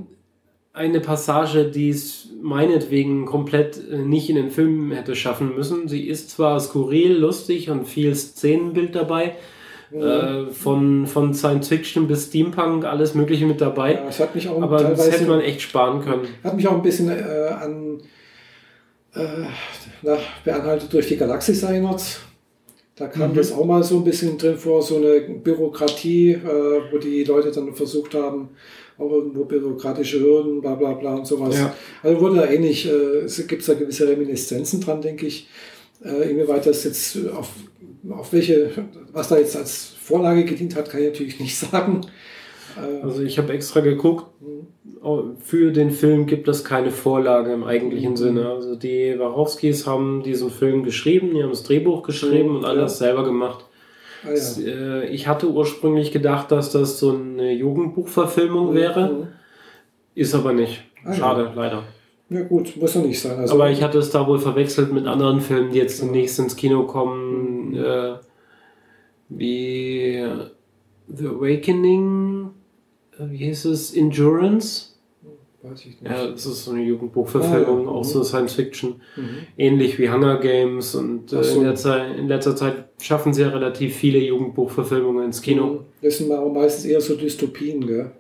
Eine 0.73 1.01
Passage, 1.01 1.65
die 1.71 1.91
es 1.91 2.29
meinetwegen 2.41 3.27
komplett 3.27 3.79
äh, 3.91 3.99
nicht 3.99 4.31
in 4.31 4.37
den 4.37 4.51
Film 4.51 4.93
hätte 4.93 5.15
schaffen 5.15 5.55
müssen. 5.55 5.89
Sie 5.89 6.09
ist 6.09 6.31
zwar 6.31 6.59
skurril, 6.59 7.13
lustig 7.19 7.69
und 7.69 7.87
viel 7.87 8.15
Szenenbild 8.15 8.95
dabei. 8.95 9.37
Äh, 9.93 10.53
von, 10.53 11.07
von 11.07 11.35
Science 11.35 11.69
Fiction 11.69 12.07
bis 12.07 12.27
Steampunk, 12.27 12.85
alles 12.85 13.15
Mögliche 13.15 13.45
mit 13.47 13.61
dabei. 13.61 13.95
Ja, 13.95 14.05
das 14.05 14.21
hat 14.21 14.35
mich 14.35 14.49
auch 14.49 14.63
Aber 14.63 14.85
das 14.85 15.11
hätte 15.11 15.27
man 15.27 15.41
echt 15.41 15.63
sparen 15.63 16.01
können. 16.01 16.29
Hat 16.45 16.55
mich 16.55 16.69
auch 16.69 16.77
ein 16.77 16.83
bisschen 16.83 17.09
äh, 17.09 17.49
an 17.61 18.01
äh, 19.15 19.21
na, 20.03 20.17
beanhaltet 20.45 20.93
durch 20.93 21.09
die 21.09 21.17
Galaxis 21.17 21.63
erinnert. 21.63 22.21
Da 22.95 23.07
kam 23.09 23.31
mhm. 23.31 23.35
das 23.35 23.51
auch 23.51 23.65
mal 23.65 23.83
so 23.83 23.97
ein 23.97 24.05
bisschen 24.05 24.37
drin 24.37 24.57
vor, 24.57 24.83
so 24.83 24.99
eine 24.99 25.21
Bürokratie, 25.21 26.33
äh, 26.33 26.93
wo 26.93 26.99
die 26.99 27.25
Leute 27.25 27.51
dann 27.51 27.75
versucht 27.75 28.15
haben, 28.15 28.51
auch 28.99 29.11
irgendwo 29.11 29.45
bürokratische 29.45 30.21
Hürden, 30.21 30.61
bla 30.61 30.75
bla 30.75 30.93
bla 30.93 31.15
und 31.15 31.27
sowas. 31.27 31.57
Ja. 31.57 31.75
Also 32.03 32.21
wurde 32.21 32.37
da 32.37 32.47
ähnlich, 32.47 32.87
äh, 32.87 33.25
es 33.25 33.45
gibt 33.47 33.67
da 33.67 33.75
gewisse 33.75 34.07
Reminiszenzen 34.07 34.81
dran, 34.81 35.01
denke 35.01 35.27
ich. 35.27 35.49
Äh, 36.05 36.31
inwieweit 36.31 36.67
das 36.67 36.85
jetzt 36.85 37.19
auf, 37.29 37.51
auf 38.09 38.33
welche, 38.33 38.71
was 39.13 39.29
da 39.29 39.39
jetzt 39.39 39.57
als 39.57 39.95
Vorlage 40.01 40.45
gedient 40.45 40.77
hat, 40.77 40.91
kann 40.91 41.01
ich 41.01 41.09
natürlich 41.09 41.41
nicht 41.41 41.57
sagen. 41.59 42.03
Äh, 42.77 43.03
also 43.03 43.23
ich 43.23 43.39
habe 43.39 43.53
extra 43.53 43.81
geguckt, 43.81 44.27
für 45.43 45.73
den 45.73 45.91
Film 45.91 46.27
gibt 46.27 46.47
es 46.49 46.65
keine 46.65 46.91
Vorlage 46.91 47.53
im 47.53 47.65
eigentlichen 47.65 48.13
mhm. 48.13 48.17
Sinne. 48.17 48.49
Also 48.49 48.77
die 48.77 49.19
Wachowskis 49.19 49.87
haben 49.87 50.23
diesen 50.23 50.51
Film 50.51 50.83
geschrieben, 50.83 51.35
die 51.35 51.43
haben 51.43 51.51
das 51.51 51.63
Drehbuch 51.63 52.03
geschrieben 52.03 52.51
mhm, 52.51 52.57
und 52.57 52.65
alles 52.65 52.99
ja. 53.01 53.07
selber 53.07 53.25
gemacht. 53.25 53.65
Ah, 54.25 54.29
ja. 54.35 55.01
Äh, 55.03 55.09
ich 55.09 55.27
hatte 55.27 55.49
ursprünglich 55.49 56.13
gedacht, 56.13 56.53
dass 56.53 56.71
das 56.71 56.99
so 56.99 57.13
eine 57.13 57.53
Jugendbuchverfilmung 57.53 58.71
mhm. 58.71 58.75
wäre. 58.75 59.29
Ist 60.15 60.35
aber 60.35 60.53
nicht. 60.53 60.83
Ah, 61.05 61.15
Schade, 61.15 61.45
ja. 61.45 61.53
leider. 61.55 61.85
Ja 62.29 62.43
gut, 62.43 62.77
muss 62.77 62.95
ja 62.95 63.01
nicht 63.01 63.21
sein. 63.21 63.39
Also 63.39 63.55
aber 63.55 63.71
ich 63.71 63.83
hatte 63.83 63.99
es 63.99 64.11
da 64.11 64.27
wohl 64.27 64.39
verwechselt 64.39 64.93
mit 64.93 65.07
anderen 65.07 65.41
Filmen, 65.41 65.73
die 65.73 65.79
jetzt 65.79 66.01
demnächst 66.01 66.39
ins 66.39 66.55
Kino 66.55 66.85
kommen, 66.85 67.50
mhm. 67.50 67.50
Äh, 67.75 68.17
wie 69.29 70.27
The 71.09 71.27
Awakening 71.27 72.51
wie 73.29 73.37
hieß 73.37 73.67
es, 73.67 73.95
Endurance. 73.95 74.87
Weiß 75.63 75.81
ich 75.81 76.01
nicht. 76.01 76.05
Ja, 76.05 76.27
das 76.27 76.47
ist 76.47 76.65
so 76.65 76.71
eine 76.71 76.83
Jugendbuchverfilmung, 76.83 77.81
ah, 77.81 77.91
ja. 77.91 77.97
auch 77.97 78.05
so 78.05 78.21
mhm. 78.21 78.25
Science 78.25 78.55
Fiction. 78.55 78.95
Mhm. 79.17 79.29
Ähnlich 79.59 79.99
wie 79.99 80.09
Hunger 80.09 80.39
Games 80.39 80.95
und 80.95 81.33
äh, 81.33 81.45
so. 81.45 81.61
in, 81.61 81.67
letzter, 81.67 82.17
in 82.17 82.29
letzter 82.29 82.57
Zeit 82.57 82.87
schaffen 83.01 83.35
sie 83.35 83.43
ja 83.43 83.51
relativ 83.51 83.95
viele 83.95 84.19
Jugendbuchverfilmungen 84.21 85.27
ins 85.27 85.43
Kino. 85.43 85.67
Mhm. 85.67 85.79
Das 86.01 86.17
sind 86.17 86.33
aber 86.33 86.49
meistens 86.49 86.87
eher 86.87 87.01
so 87.01 87.15
Dystopien, 87.15 87.87
gell? 87.87 88.13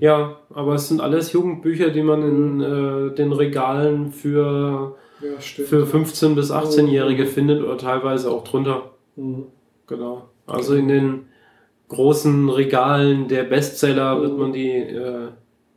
Ja, 0.00 0.38
aber 0.50 0.74
es 0.74 0.88
sind 0.88 1.00
alles 1.00 1.32
Jugendbücher, 1.32 1.88
die 1.88 2.02
man 2.02 2.22
in 2.22 2.56
mhm. 2.56 3.12
äh, 3.12 3.14
den 3.14 3.32
Regalen 3.32 4.12
für, 4.12 4.96
ja, 5.22 5.40
für 5.40 5.86
15- 5.86 6.34
bis 6.34 6.50
18-Jährige 6.50 7.24
mhm. 7.24 7.28
findet 7.28 7.62
oder 7.62 7.78
teilweise 7.78 8.30
auch 8.30 8.44
drunter. 8.44 8.90
Mhm. 9.16 9.46
Genau. 9.86 10.28
Also 10.46 10.74
in 10.74 10.88
den 10.88 11.26
großen 11.88 12.48
Regalen 12.48 13.28
der 13.28 13.44
Bestseller 13.44 14.20
wird 14.20 14.38
man 14.38 14.52
die 14.52 14.70
äh, 14.70 15.28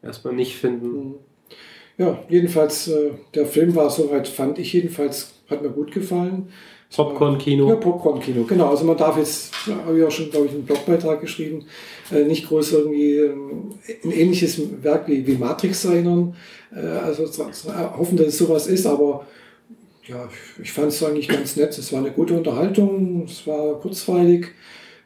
erstmal 0.02 0.34
nicht 0.34 0.56
finden. 0.56 0.88
Mhm. 0.88 1.16
Ja, 1.98 2.20
jedenfalls, 2.30 2.88
äh, 2.90 3.12
der 3.34 3.46
Film 3.46 3.76
war 3.76 3.90
soweit, 3.90 4.28
fand 4.28 4.60
ich 4.60 4.74
jedenfalls, 4.74 5.34
hat 5.50 5.62
mir 5.62 5.70
gut 5.70 5.92
gefallen. 5.92 6.50
Popcorn-Kino. 6.96 7.70
Ja, 7.70 7.76
Popcorn-Kino, 7.76 8.44
genau. 8.44 8.70
Also 8.70 8.86
man 8.86 8.98
darf 8.98 9.18
jetzt, 9.18 9.54
habe 9.68 9.98
ich 9.98 10.04
auch 10.04 10.12
schon, 10.12 10.30
glaube 10.30 10.46
ich, 10.46 10.54
einen 10.54 10.66
Blogbeitrag 10.66 11.20
geschrieben, 11.20 11.66
äh, 12.12 12.24
nicht 12.24 12.48
groß 12.48 12.74
irgendwie 12.74 13.18
ähm, 13.18 13.72
ein 14.04 14.12
ähnliches 14.12 14.60
Werk 14.84 15.08
wie, 15.08 15.26
wie 15.26 15.38
Matrix 15.38 15.86
erinnern. 15.86 16.36
Äh, 16.74 16.80
also 16.80 17.26
hoffen, 17.98 18.18
dass 18.18 18.28
es 18.28 18.38
sowas 18.38 18.68
ist, 18.68 18.86
aber 18.86 19.26
ja, 20.08 20.30
ich 20.62 20.72
fand 20.72 20.88
es 20.88 21.04
eigentlich 21.04 21.28
ganz 21.28 21.56
nett. 21.56 21.78
Es 21.78 21.92
war 21.92 22.00
eine 22.00 22.12
gute 22.12 22.36
Unterhaltung, 22.36 23.24
es 23.26 23.46
war 23.48 23.80
kurzweilig. 23.80 24.48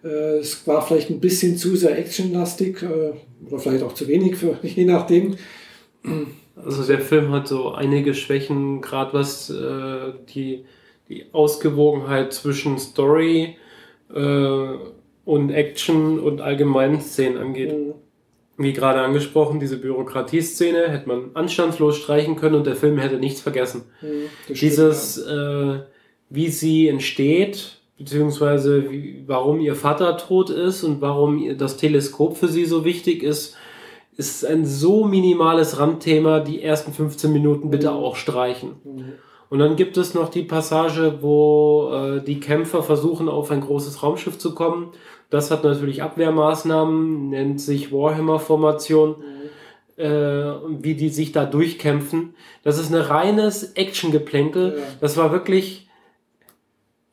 Äh, 0.04 0.38
es 0.40 0.66
war 0.68 0.86
vielleicht 0.86 1.10
ein 1.10 1.20
bisschen 1.20 1.58
zu 1.58 1.76
sehr 1.76 1.98
actionlastig 1.98 2.82
äh, 2.84 3.14
oder 3.48 3.60
vielleicht 3.60 3.84
auch 3.84 3.94
zu 3.94 4.08
wenig, 4.08 4.36
für, 4.36 4.58
je 4.64 4.86
nachdem. 4.86 5.36
Also 6.56 6.84
der 6.84 7.00
Film 7.00 7.32
hat 7.32 7.48
so 7.48 7.72
einige 7.72 8.14
Schwächen, 8.14 8.82
gerade 8.82 9.14
was 9.14 9.50
äh, 9.50 10.14
die, 10.34 10.66
die 11.08 11.26
Ausgewogenheit 11.34 12.34
zwischen 12.34 12.78
Story 12.78 13.58
äh, 14.14 14.68
und 15.26 15.52
Action 15.52 16.20
und 16.20 16.42
allgemeinen 16.42 17.02
Szenen 17.02 17.38
angeht. 17.38 17.72
Mhm. 17.72 17.94
Wie 18.62 18.74
gerade 18.74 19.00
angesprochen, 19.00 19.62
diese 19.62 19.78
Bürokratieszene 19.78 20.90
hätte 20.90 21.08
man 21.08 21.32
anstandslos 21.34 21.96
streichen 21.96 22.36
können 22.36 22.56
und 22.56 22.68
der 22.68 22.76
Film 22.76 22.98
hätte 22.98 23.16
nichts 23.16 23.40
vergessen. 23.40 23.84
Mhm, 24.02 24.54
Dieses, 24.54 25.18
äh, 25.18 25.80
wie 26.30 26.50
sie 26.50 26.90
entsteht, 26.90 27.80
beziehungsweise 27.98 28.92
wie, 28.92 29.24
warum 29.28 29.62
ihr 29.62 29.76
Vater 29.76 30.18
tot 30.18 30.50
ist 30.50 30.84
und 30.84 31.00
warum 31.00 31.58
das 31.58 31.78
Teleskop 31.78 32.36
für 32.36 32.50
sie 32.50 32.66
so 32.66 32.84
wichtig 32.84 33.24
ist, 33.24 33.56
ist 34.18 34.46
ein 34.46 34.66
so 34.66 35.06
minimales 35.06 35.80
Randthema, 35.80 36.42
die 36.42 36.62
ersten 36.62 36.92
15 36.92 37.32
Minuten 37.32 37.70
bitte 37.70 37.94
auch 37.94 38.18
streichen. 38.18 38.76
Mhm. 38.84 39.14
Und 39.50 39.60
dann 39.60 39.78
gibt 39.78 39.96
es 39.96 40.14
noch 40.14 40.30
die 40.30 40.44
Passage, 40.44 41.20
wo 41.22 41.92
äh, 41.94 42.22
die 42.22 42.42
Kämpfer 42.42 42.84
versuchen, 42.84 43.30
auf 43.30 43.52
ein 43.52 43.62
großes 43.62 44.04
Raumschiff 44.04 44.38
zu 44.38 44.54
kommen. 44.54 44.90
Das 45.30 45.52
hat 45.52 45.64
natürlich 45.64 46.02
Abwehrmaßnahmen, 46.02 47.30
nennt 47.30 47.62
sich 47.62 47.92
Warhammer-Formation, 47.92 49.16
mhm. 49.18 50.04
äh, 50.04 50.84
wie 50.84 50.96
die 50.96 51.10
sich 51.10 51.32
da 51.32 51.46
durchkämpfen. 51.46 52.34
Das 52.64 52.80
ist 52.80 52.94
ein 52.94 53.00
reines 53.00 53.74
Action-Geplänkel. 53.74 54.78
Ja. 54.78 54.84
Das 55.02 55.18
war 55.18 55.32
wirklich 55.32 55.88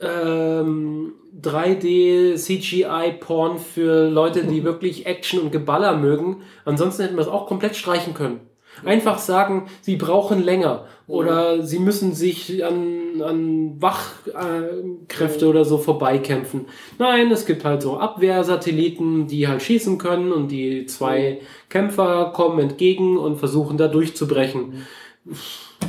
ähm, 0.01 1.13
3D 1.41 2.37
CGI 2.37 3.13
Porn 3.21 3.59
für 3.59 4.09
Leute, 4.09 4.45
die 4.45 4.65
wirklich 4.65 5.07
Action 5.07 5.41
und 5.41 5.53
Geballer 5.53 5.97
mögen. 5.97 6.43
Ansonsten 6.65 7.03
hätten 7.03 7.17
wir 7.17 7.23
es 7.23 7.29
auch 7.29 7.47
komplett 7.47 7.77
streichen 7.77 8.15
können. 8.15 8.41
Einfach 8.85 9.19
sagen, 9.19 9.69
sie 9.81 9.97
brauchen 9.97 10.43
länger 10.43 10.87
oder 11.09 11.63
sie 11.63 11.79
müssen 11.79 12.15
sich 12.15 12.65
an, 12.65 13.23
an 13.23 13.81
Wachkräfte 13.81 15.47
oder 15.47 15.65
so 15.65 15.79
vorbeikämpfen. 15.79 16.67
Nein, 16.99 17.31
es 17.31 17.47
gibt 17.47 17.65
halt 17.65 17.83
so 17.83 17.99
Abwehrsatelliten, 17.99 19.29
die 19.29 19.47
halt 19.47 19.63
schießen 19.63 19.99
können 19.99 20.33
und 20.33 20.49
die 20.49 20.87
zwei 20.87 21.41
Kämpfer 21.69 22.33
kommen 22.35 22.59
entgegen 22.59 23.19
und 23.19 23.37
versuchen 23.37 23.77
da 23.77 23.87
durchzubrechen. 23.87 24.85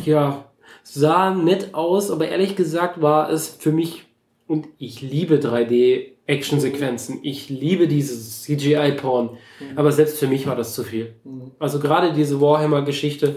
Ja, 0.06 0.45
sah 0.84 1.34
nett 1.34 1.73
aus, 1.73 2.12
aber 2.12 2.27
ehrlich 2.27 2.56
gesagt 2.56 3.01
war 3.01 3.32
es 3.32 3.47
für 3.47 3.71
mich, 3.71 4.03
und 4.45 4.67
ich 4.77 5.01
liebe 5.01 5.38
3D-Action-Sequenzen, 5.38 7.19
ich 7.23 7.49
liebe 7.49 7.88
dieses 7.88 8.43
CGI-Porn, 8.43 9.32
mhm. 9.32 9.77
aber 9.77 9.91
selbst 9.91 10.19
für 10.19 10.27
mich 10.27 10.45
war 10.45 10.56
das 10.56 10.73
zu 10.73 10.84
viel. 10.84 11.15
Mhm. 11.23 11.51
Also 11.58 11.80
gerade 11.80 12.13
diese 12.13 12.39
Warhammer-Geschichte, 12.39 13.36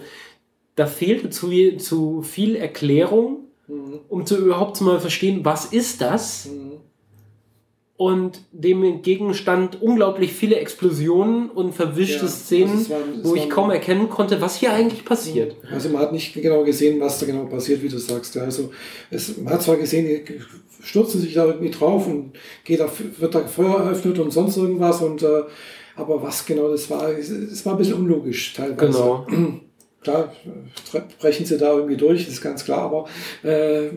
da 0.76 0.86
fehlte 0.86 1.30
zu, 1.30 1.50
zu 1.78 2.22
viel 2.22 2.56
Erklärung, 2.56 3.44
mhm. 3.68 4.00
um 4.08 4.26
zu 4.26 4.36
überhaupt 4.36 4.76
zu 4.76 4.84
mal 4.84 5.00
verstehen, 5.00 5.44
was 5.44 5.66
ist 5.66 6.00
das? 6.00 6.46
Mhm 6.46 6.80
und 8.00 8.40
dem 8.50 8.82
entgegenstand 8.82 9.82
unglaublich 9.82 10.32
viele 10.32 10.56
Explosionen 10.56 11.50
und 11.50 11.74
verwischte 11.74 12.24
ja, 12.24 12.28
Szenen, 12.28 12.70
also 12.70 12.80
es 12.80 12.90
war, 12.90 12.98
es 13.18 13.24
wo 13.24 13.34
ich 13.34 13.50
kaum 13.50 13.70
erkennen 13.70 14.08
konnte, 14.08 14.40
was 14.40 14.56
hier 14.56 14.72
eigentlich 14.72 15.04
passiert. 15.04 15.54
Also 15.70 15.90
man 15.90 16.00
hat 16.00 16.12
nicht 16.14 16.32
genau 16.32 16.64
gesehen, 16.64 16.98
was 16.98 17.18
da 17.18 17.26
genau 17.26 17.44
passiert, 17.44 17.82
wie 17.82 17.90
du 17.90 17.98
sagst. 17.98 18.38
Also 18.38 18.70
es, 19.10 19.36
man 19.36 19.52
hat 19.52 19.60
zwar 19.60 19.76
gesehen, 19.76 20.06
die 20.06 20.40
stürzen 20.82 21.20
sich 21.20 21.34
da 21.34 21.44
irgendwie 21.44 21.68
drauf 21.68 22.06
und 22.06 22.32
geht 22.64 22.80
auf, 22.80 23.02
wird 23.18 23.34
da 23.34 23.46
Feuer 23.46 23.80
eröffnet 23.80 24.18
und 24.18 24.30
sonst 24.30 24.56
irgendwas 24.56 25.02
und 25.02 25.22
äh, 25.22 25.42
aber 25.94 26.22
was 26.22 26.46
genau 26.46 26.70
das 26.70 26.88
war, 26.88 27.10
es, 27.10 27.28
es 27.28 27.66
war 27.66 27.74
ein 27.74 27.78
bisschen 27.78 27.96
unlogisch 27.96 28.54
teilweise. 28.54 28.92
Genau. 28.92 29.26
Klar, 30.02 30.32
brechen 31.18 31.44
sie 31.44 31.58
da 31.58 31.72
irgendwie 31.74 31.96
durch, 31.96 32.26
ist 32.26 32.40
ganz 32.40 32.64
klar, 32.64 32.82
aber 32.82 33.04
äh, 33.44 33.88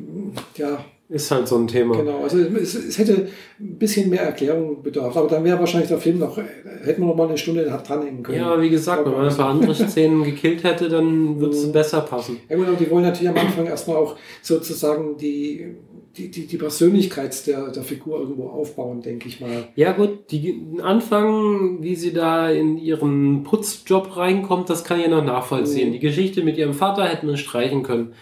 ja, 0.57 0.83
ist 1.13 1.29
halt 1.29 1.47
so 1.47 1.57
ein 1.57 1.67
Thema. 1.67 1.95
Genau, 1.95 2.23
also 2.23 2.39
es, 2.39 2.73
es 2.73 2.97
hätte 2.97 3.27
ein 3.59 3.77
bisschen 3.77 4.09
mehr 4.09 4.21
Erklärung 4.23 4.81
bedarf. 4.81 5.15
Aber 5.15 5.27
dann 5.27 5.43
wäre 5.43 5.59
wahrscheinlich 5.59 5.89
der 5.89 5.99
Film 5.99 6.17
noch, 6.17 6.37
hätten 6.37 7.01
wir 7.01 7.07
noch 7.07 7.15
mal 7.15 7.27
eine 7.27 7.37
Stunde 7.37 7.65
dranhängen 7.65 8.23
können. 8.23 8.39
Ja, 8.39 8.59
wie 8.59 8.71
gesagt, 8.71 9.05
wenn 9.05 9.11
man 9.11 9.27
ein 9.27 9.35
paar 9.35 9.49
andere 9.49 9.75
Szenen 9.89 10.23
gekillt 10.23 10.63
hätte, 10.63 10.89
dann 10.89 11.39
würde 11.39 11.55
es 11.55 11.67
mhm. 11.67 11.71
besser 11.73 12.01
passen. 12.01 12.39
Ja 12.49 12.55
gut, 12.55 12.67
aber 12.67 12.77
die 12.77 12.89
wollen 12.89 13.03
natürlich 13.03 13.29
am 13.29 13.37
Anfang 13.37 13.67
erstmal 13.67 13.97
auch 13.97 14.15
sozusagen 14.41 15.15
die, 15.17 15.75
die, 16.17 16.29
die, 16.29 16.45
die 16.45 16.57
Persönlichkeit 16.57 17.47
der, 17.47 17.71
der 17.71 17.83
Figur 17.83 18.19
irgendwo 18.19 18.49
aufbauen, 18.49 19.01
denke 19.01 19.27
ich 19.27 19.41
mal. 19.41 19.67
Ja 19.75 19.93
gut, 19.93 20.31
die 20.31 20.61
Anfang, 20.81 21.81
wie 21.81 21.95
sie 21.95 22.13
da 22.13 22.49
in 22.49 22.77
ihren 22.77 23.43
Putzjob 23.43 24.15
reinkommt, 24.15 24.69
das 24.69 24.83
kann 24.83 24.99
ich 24.99 25.07
noch 25.07 25.23
nachvollziehen. 25.23 25.89
Mhm. 25.89 25.93
Die 25.93 25.99
Geschichte 25.99 26.43
mit 26.43 26.57
ihrem 26.57 26.73
Vater 26.73 27.05
hätten 27.05 27.27
wir 27.27 27.37
streichen 27.37 27.83
können. 27.83 28.13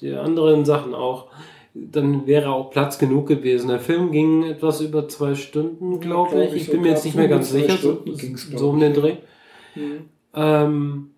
Die 0.00 0.12
anderen 0.12 0.64
Sachen 0.64 0.94
auch 0.94 1.28
dann 1.74 2.26
wäre 2.26 2.50
auch 2.50 2.70
Platz 2.70 2.98
genug 2.98 3.28
gewesen. 3.28 3.68
Der 3.68 3.78
Film 3.78 4.10
ging 4.10 4.44
etwas 4.44 4.80
über 4.80 5.08
zwei 5.08 5.34
Stunden, 5.34 6.00
glaube 6.00 6.36
ja, 6.36 6.42
glaub 6.44 6.56
ich. 6.56 6.62
Ich 6.62 6.70
bin 6.70 6.82
mir 6.82 6.90
jetzt 6.90 7.04
nicht 7.04 7.16
mehr 7.16 7.28
ganz 7.28 7.50
sicher. 7.50 7.76
So, 7.76 8.02
so 8.56 8.70
um 8.70 8.80
den 8.80 8.94
Dreh. 8.94 9.16
Mhm. 9.74 10.08
Ähm, 10.34 11.10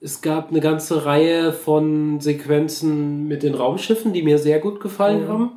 es 0.00 0.20
gab 0.20 0.50
eine 0.50 0.60
ganze 0.60 1.04
Reihe 1.04 1.52
von 1.52 2.20
Sequenzen 2.20 3.26
mit 3.28 3.42
den 3.42 3.54
Raumschiffen, 3.54 4.12
die 4.12 4.22
mir 4.22 4.38
sehr 4.38 4.58
gut 4.58 4.80
gefallen 4.80 5.24
mhm. 5.24 5.28
haben. 5.28 5.50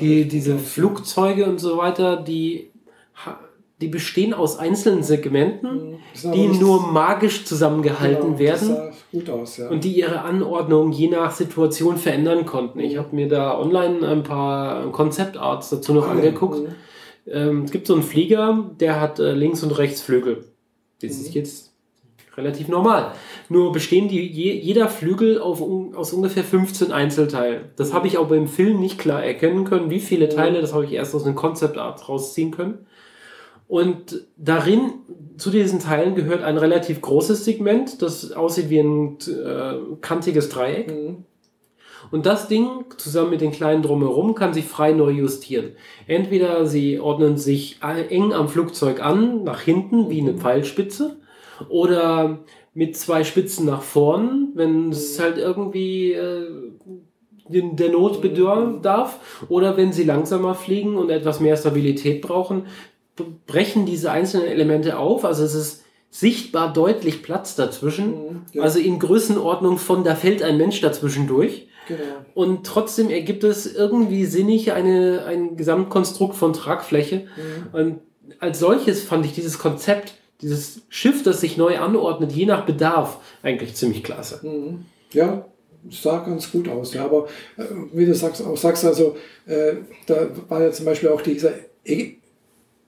Die, 0.00 0.26
diese 0.26 0.58
Flugzeuge 0.58 1.44
und 1.44 1.58
so 1.58 1.76
weiter, 1.76 2.16
die 2.16 2.70
die 3.80 3.88
bestehen 3.88 4.34
aus 4.34 4.58
einzelnen 4.58 5.02
Segmenten, 5.02 5.92
mhm. 6.22 6.32
die 6.32 6.48
nur 6.48 6.92
magisch 6.92 7.44
zusammengehalten 7.46 8.36
genau, 8.36 8.38
werden 8.38 8.76
aus, 9.30 9.56
ja. 9.56 9.68
und 9.68 9.84
die 9.84 9.92
ihre 9.92 10.20
Anordnung 10.22 10.92
je 10.92 11.08
nach 11.08 11.32
Situation 11.32 11.96
verändern 11.96 12.44
konnten. 12.44 12.80
Ich 12.80 12.94
mhm. 12.94 12.98
habe 12.98 13.16
mir 13.16 13.28
da 13.28 13.58
online 13.58 14.06
ein 14.06 14.22
paar 14.22 14.92
Konzeptarts 14.92 15.70
dazu 15.70 15.94
noch 15.94 16.08
ah, 16.08 16.12
angeguckt. 16.12 16.60
Mhm. 16.60 16.74
Ähm, 17.26 17.64
es 17.64 17.70
gibt 17.70 17.86
so 17.86 17.94
einen 17.94 18.02
Flieger, 18.02 18.70
der 18.78 19.00
hat 19.00 19.18
äh, 19.18 19.32
links 19.32 19.62
und 19.62 19.70
rechts 19.70 20.02
Flügel. 20.02 20.44
Das 21.00 21.16
mhm. 21.16 21.24
ist 21.24 21.34
jetzt 21.34 21.69
relativ 22.40 22.68
normal. 22.68 23.12
Nur 23.48 23.72
bestehen 23.72 24.08
die, 24.08 24.26
je, 24.26 24.52
jeder 24.52 24.88
Flügel 24.88 25.40
auf, 25.40 25.62
aus 25.94 26.12
ungefähr 26.12 26.44
15 26.44 26.92
Einzelteilen. 26.92 27.66
Das 27.76 27.92
habe 27.92 28.06
ich 28.06 28.18
auch 28.18 28.28
beim 28.28 28.48
Film 28.48 28.80
nicht 28.80 28.98
klar 28.98 29.22
erkennen 29.22 29.64
können, 29.64 29.90
wie 29.90 30.00
viele. 30.00 30.28
Teile, 30.30 30.60
das 30.60 30.72
habe 30.72 30.84
ich 30.84 30.92
erst 30.92 31.14
aus 31.14 31.24
einem 31.24 31.34
Konzeptart 31.34 32.08
rausziehen 32.08 32.50
können. 32.50 32.86
Und 33.70 34.26
darin, 34.36 34.94
zu 35.36 35.50
diesen 35.50 35.78
Teilen 35.78 36.16
gehört 36.16 36.42
ein 36.42 36.58
relativ 36.58 37.00
großes 37.00 37.44
Segment, 37.44 38.02
das 38.02 38.32
aussieht 38.32 38.68
wie 38.68 38.80
ein 38.80 39.18
äh, 39.28 39.96
kantiges 40.00 40.48
Dreieck. 40.48 40.90
Mhm. 40.90 41.24
Und 42.10 42.26
das 42.26 42.48
Ding 42.48 42.86
zusammen 42.96 43.30
mit 43.30 43.40
den 43.40 43.52
kleinen 43.52 43.82
drumherum 43.82 44.34
kann 44.34 44.54
sich 44.54 44.64
frei 44.64 44.92
neu 44.92 45.10
justieren. 45.10 45.72
Entweder 46.08 46.66
sie 46.66 46.98
ordnen 46.98 47.36
sich 47.36 47.78
eng 47.80 48.32
am 48.32 48.48
Flugzeug 48.48 49.00
an, 49.04 49.44
nach 49.44 49.60
hinten, 49.60 50.10
wie 50.10 50.20
eine 50.20 50.32
mhm. 50.32 50.38
Pfeilspitze, 50.38 51.19
oder 51.68 52.40
mit 52.74 52.96
zwei 52.96 53.24
Spitzen 53.24 53.66
nach 53.66 53.82
vorn, 53.82 54.48
wenn 54.54 54.90
es 54.90 55.18
mhm. 55.18 55.22
halt 55.22 55.38
irgendwie 55.38 56.12
äh, 56.12 56.46
der 57.48 57.90
Not 57.90 58.22
bedarf, 58.22 59.18
oder 59.48 59.76
wenn 59.76 59.92
sie 59.92 60.04
langsamer 60.04 60.54
fliegen 60.54 60.96
und 60.96 61.10
etwas 61.10 61.40
mehr 61.40 61.56
Stabilität 61.56 62.22
brauchen, 62.22 62.66
brechen 63.46 63.86
diese 63.86 64.10
einzelnen 64.12 64.46
Elemente 64.46 64.98
auf. 64.98 65.24
Also 65.24 65.44
es 65.44 65.54
ist 65.54 65.84
sichtbar 66.10 66.72
deutlich 66.72 67.22
Platz 67.22 67.56
dazwischen. 67.56 68.08
Mhm, 68.10 68.42
ja. 68.52 68.62
Also 68.62 68.78
in 68.78 68.98
Größenordnung 68.98 69.78
von, 69.78 70.04
da 70.04 70.14
fällt 70.14 70.42
ein 70.42 70.56
Mensch 70.56 70.80
dazwischen 70.80 71.26
durch. 71.26 71.68
Genau. 71.88 72.00
Und 72.34 72.66
trotzdem 72.66 73.10
ergibt 73.10 73.42
es 73.42 73.74
irgendwie 73.74 74.24
sinnig 74.24 74.72
eine, 74.72 75.24
ein 75.26 75.56
Gesamtkonstrukt 75.56 76.36
von 76.36 76.52
Tragfläche. 76.52 77.26
Mhm. 77.36 77.74
Und 77.74 78.00
als 78.38 78.60
solches 78.60 79.02
fand 79.02 79.26
ich 79.26 79.32
dieses 79.32 79.58
Konzept, 79.58 80.14
dieses 80.42 80.82
Schiff, 80.88 81.22
das 81.22 81.40
sich 81.40 81.56
neu 81.56 81.78
anordnet, 81.78 82.32
je 82.32 82.46
nach 82.46 82.66
Bedarf, 82.66 83.18
eigentlich 83.42 83.74
ziemlich 83.74 84.02
klasse. 84.02 84.40
Mhm. 84.42 84.86
Ja, 85.12 85.46
sah 85.90 86.18
ganz 86.20 86.50
gut 86.50 86.68
aus. 86.68 86.94
Ja, 86.94 87.04
aber 87.04 87.28
äh, 87.56 87.64
wie 87.92 88.06
du 88.06 88.14
sagst, 88.14 88.44
auch 88.44 88.56
sagst, 88.56 88.84
also 88.84 89.16
äh, 89.46 89.74
da 90.06 90.28
war 90.48 90.62
ja 90.62 90.70
zum 90.72 90.86
Beispiel 90.86 91.08
auch 91.08 91.22
dieser 91.22 91.52
e 91.84 92.14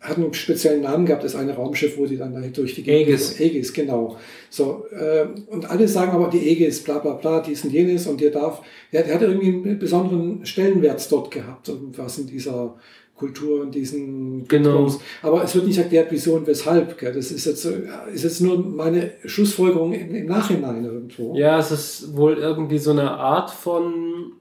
hat 0.03 0.17
einen 0.17 0.35
speziellen 0.35 0.83
Namen 0.83 1.07
gehabt, 1.07 1.23
das 1.23 1.37
eine 1.37 1.55
Raumschiff, 1.55 1.97
wo 1.97 2.07
die 2.07 2.17
dann 2.17 2.53
durch 2.53 2.75
die 2.75 2.83
Gegend... 2.83 3.09
Aegis. 3.09 3.41
Aegis, 3.41 3.73
genau. 3.73 4.19
So, 4.51 4.85
äh, 4.91 5.27
und 5.47 5.71
alle 5.71 5.87
sagen 5.87 6.11
aber, 6.11 6.29
die 6.29 6.41
Aegis, 6.41 6.83
bla 6.83 6.99
bla 6.99 7.13
bla, 7.13 7.41
dies 7.41 7.63
und 7.63 7.73
jenes 7.73 8.09
und 8.09 8.21
der 8.21 8.33
darf... 8.33 8.63
Der, 8.93 9.05
der 9.05 9.15
hat 9.15 9.23
irgendwie 9.23 9.47
einen 9.47 9.79
besonderen 9.79 10.45
Stellenwert 10.45 11.11
dort 11.13 11.31
gehabt, 11.31 11.71
was 11.97 12.19
in 12.19 12.27
dieser 12.27 12.77
Kultur 13.23 13.61
und 13.61 13.73
diesen 13.73 14.49
genau. 14.49 14.93
Aber 15.23 15.45
es 15.45 15.55
wird 15.55 15.67
nicht 15.67 15.79
erklärt, 15.79 16.09
wieso 16.11 16.35
und 16.35 16.47
weshalb. 16.49 16.99
Gell? 16.99 17.13
Das 17.13 17.31
ist 17.31 17.45
jetzt, 17.45 17.65
ist 18.13 18.25
jetzt 18.25 18.41
nur 18.41 18.59
meine 18.59 19.13
Schlussfolgerung 19.25 19.93
im, 19.93 20.13
im 20.13 20.27
Nachhinein 20.27 20.85
irgendwo. 20.85 21.37
Ja, 21.37 21.61
es 21.61 21.71
ist 21.71 22.17
wohl 22.17 22.35
irgendwie 22.35 22.79
so 22.79 22.91
eine 22.91 23.13
Art 23.13 23.51
von 23.51 24.33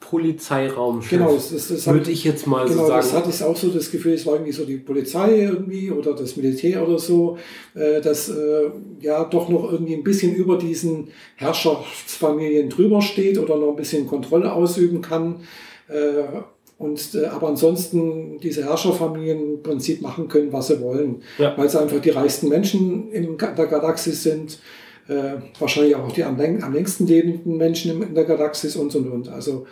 Polizeiraumschiff. 0.00 1.18
Genau, 1.18 1.34
das, 1.34 1.50
das 1.68 1.86
würde 1.86 2.10
ich 2.10 2.24
jetzt 2.24 2.46
mal 2.46 2.66
genau, 2.66 2.82
so 2.82 2.88
sagen. 2.88 3.00
Das 3.02 3.12
hatte 3.12 3.30
ich 3.30 3.42
auch 3.42 3.56
so 3.56 3.68
das 3.68 3.90
Gefühl, 3.90 4.14
es 4.14 4.24
war 4.24 4.34
irgendwie 4.34 4.52
so 4.52 4.64
die 4.64 4.78
Polizei 4.78 5.42
irgendwie 5.42 5.90
oder 5.90 6.14
das 6.14 6.36
Militär 6.36 6.82
oder 6.86 6.98
so, 6.98 7.36
äh, 7.74 8.00
das 8.00 8.30
äh, 8.30 8.70
ja 9.00 9.22
doch 9.24 9.50
noch 9.50 9.70
irgendwie 9.70 9.94
ein 9.94 10.02
bisschen 10.02 10.34
über 10.34 10.56
diesen 10.56 11.08
Herrschaftsfamilien 11.36 12.70
drüber 12.70 13.02
steht 13.02 13.38
oder 13.38 13.56
noch 13.56 13.68
ein 13.68 13.76
bisschen 13.76 14.06
Kontrolle 14.06 14.50
ausüben 14.52 15.02
kann. 15.02 15.42
Äh, 15.88 16.40
und 16.80 17.14
äh, 17.14 17.26
aber 17.26 17.48
ansonsten 17.48 18.40
diese 18.40 18.64
Herrscherfamilien 18.64 19.56
im 19.56 19.62
Prinzip 19.62 20.00
machen 20.00 20.28
können, 20.28 20.50
was 20.50 20.68
sie 20.68 20.80
wollen, 20.80 21.22
ja. 21.36 21.56
weil 21.56 21.68
sie 21.68 21.78
einfach 21.78 22.00
die 22.00 22.08
reichsten 22.08 22.48
Menschen 22.48 23.12
in 23.12 23.36
der 23.36 23.66
Galaxis 23.66 24.22
sind. 24.22 24.58
Äh, 25.06 25.34
wahrscheinlich 25.58 25.94
auch 25.94 26.10
die 26.10 26.24
am, 26.24 26.40
am 26.40 26.72
längsten 26.72 27.06
lebenden 27.06 27.58
Menschen 27.58 28.02
in 28.02 28.14
der 28.14 28.24
Galaxis 28.24 28.76
und 28.76 28.94
und 28.94 29.10
und. 29.10 29.28
Also 29.28 29.66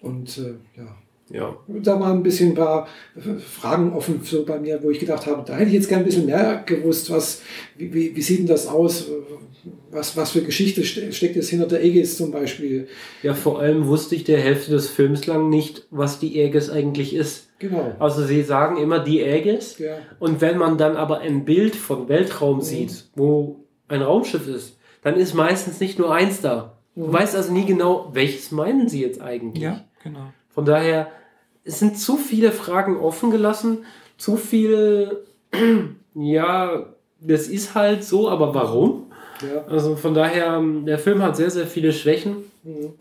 und 0.00 0.38
äh, 0.38 0.80
ja. 0.80 0.96
Ja. 1.28 1.56
Da 1.66 2.00
waren 2.00 2.18
ein 2.18 2.22
bisschen 2.22 2.50
ein 2.50 2.54
paar 2.54 2.88
Fragen 3.38 3.92
offen 3.92 4.20
so 4.22 4.44
bei 4.44 4.58
mir, 4.58 4.82
wo 4.82 4.90
ich 4.90 5.00
gedacht 5.00 5.26
habe, 5.26 5.42
da 5.46 5.54
hätte 5.54 5.68
ich 5.68 5.74
jetzt 5.74 5.88
gerne 5.88 6.04
ein 6.04 6.06
bisschen 6.06 6.26
mehr 6.26 6.62
gewusst, 6.64 7.10
was, 7.10 7.42
wie, 7.76 7.92
wie, 7.92 8.16
wie 8.16 8.22
sieht 8.22 8.40
denn 8.40 8.46
das 8.46 8.66
aus? 8.66 9.06
Was, 9.90 10.16
was 10.16 10.30
für 10.32 10.42
Geschichte 10.42 10.84
steckt 10.84 11.36
jetzt 11.36 11.50
hinter 11.50 11.66
der 11.66 11.80
Aegis 11.80 12.16
zum 12.16 12.30
Beispiel? 12.30 12.88
Ja, 13.22 13.34
vor 13.34 13.60
allem 13.60 13.86
wusste 13.86 14.14
ich 14.14 14.24
der 14.24 14.40
Hälfte 14.40 14.72
des 14.72 14.88
Films 14.88 15.26
lang 15.26 15.48
nicht, 15.48 15.86
was 15.90 16.18
die 16.18 16.40
Aegis 16.40 16.70
eigentlich 16.70 17.14
ist. 17.14 17.48
Genau. 17.58 17.94
Also 17.98 18.24
sie 18.24 18.42
sagen 18.42 18.76
immer 18.76 18.98
die 18.98 19.22
Aegis. 19.22 19.78
Ja. 19.78 19.98
Und 20.18 20.40
wenn 20.40 20.58
man 20.58 20.78
dann 20.78 20.96
aber 20.96 21.20
ein 21.20 21.44
Bild 21.44 21.76
von 21.76 22.08
Weltraum 22.08 22.56
mhm. 22.56 22.62
sieht, 22.62 23.04
wo 23.14 23.64
ein 23.88 24.02
Raumschiff 24.02 24.48
ist, 24.48 24.78
dann 25.02 25.16
ist 25.16 25.34
meistens 25.34 25.78
nicht 25.78 25.98
nur 25.98 26.12
eins 26.12 26.40
da. 26.40 26.78
Du 26.96 27.06
mhm. 27.06 27.12
weißt 27.12 27.36
also 27.36 27.52
nie 27.52 27.66
genau, 27.66 28.10
welches 28.12 28.50
meinen 28.50 28.88
sie 28.88 29.02
jetzt 29.02 29.20
eigentlich. 29.20 29.62
Ja. 29.62 29.84
Genau. 30.02 30.32
Von 30.50 30.64
daher, 30.64 31.08
es 31.64 31.78
sind 31.78 31.98
zu 31.98 32.16
viele 32.16 32.50
Fragen 32.50 32.96
offen 32.96 33.30
gelassen, 33.30 33.84
zu 34.16 34.36
viel, 34.36 35.24
ja, 36.14 36.94
das 37.20 37.46
ist 37.46 37.74
halt 37.74 38.04
so, 38.04 38.28
aber 38.28 38.54
warum? 38.54 39.11
Ja. 39.42 39.64
Also 39.66 39.96
von 39.96 40.14
daher, 40.14 40.62
der 40.86 40.98
Film 40.98 41.22
hat 41.22 41.36
sehr, 41.36 41.50
sehr 41.50 41.66
viele 41.66 41.92
Schwächen. 41.92 42.44
Mhm. 42.62 42.92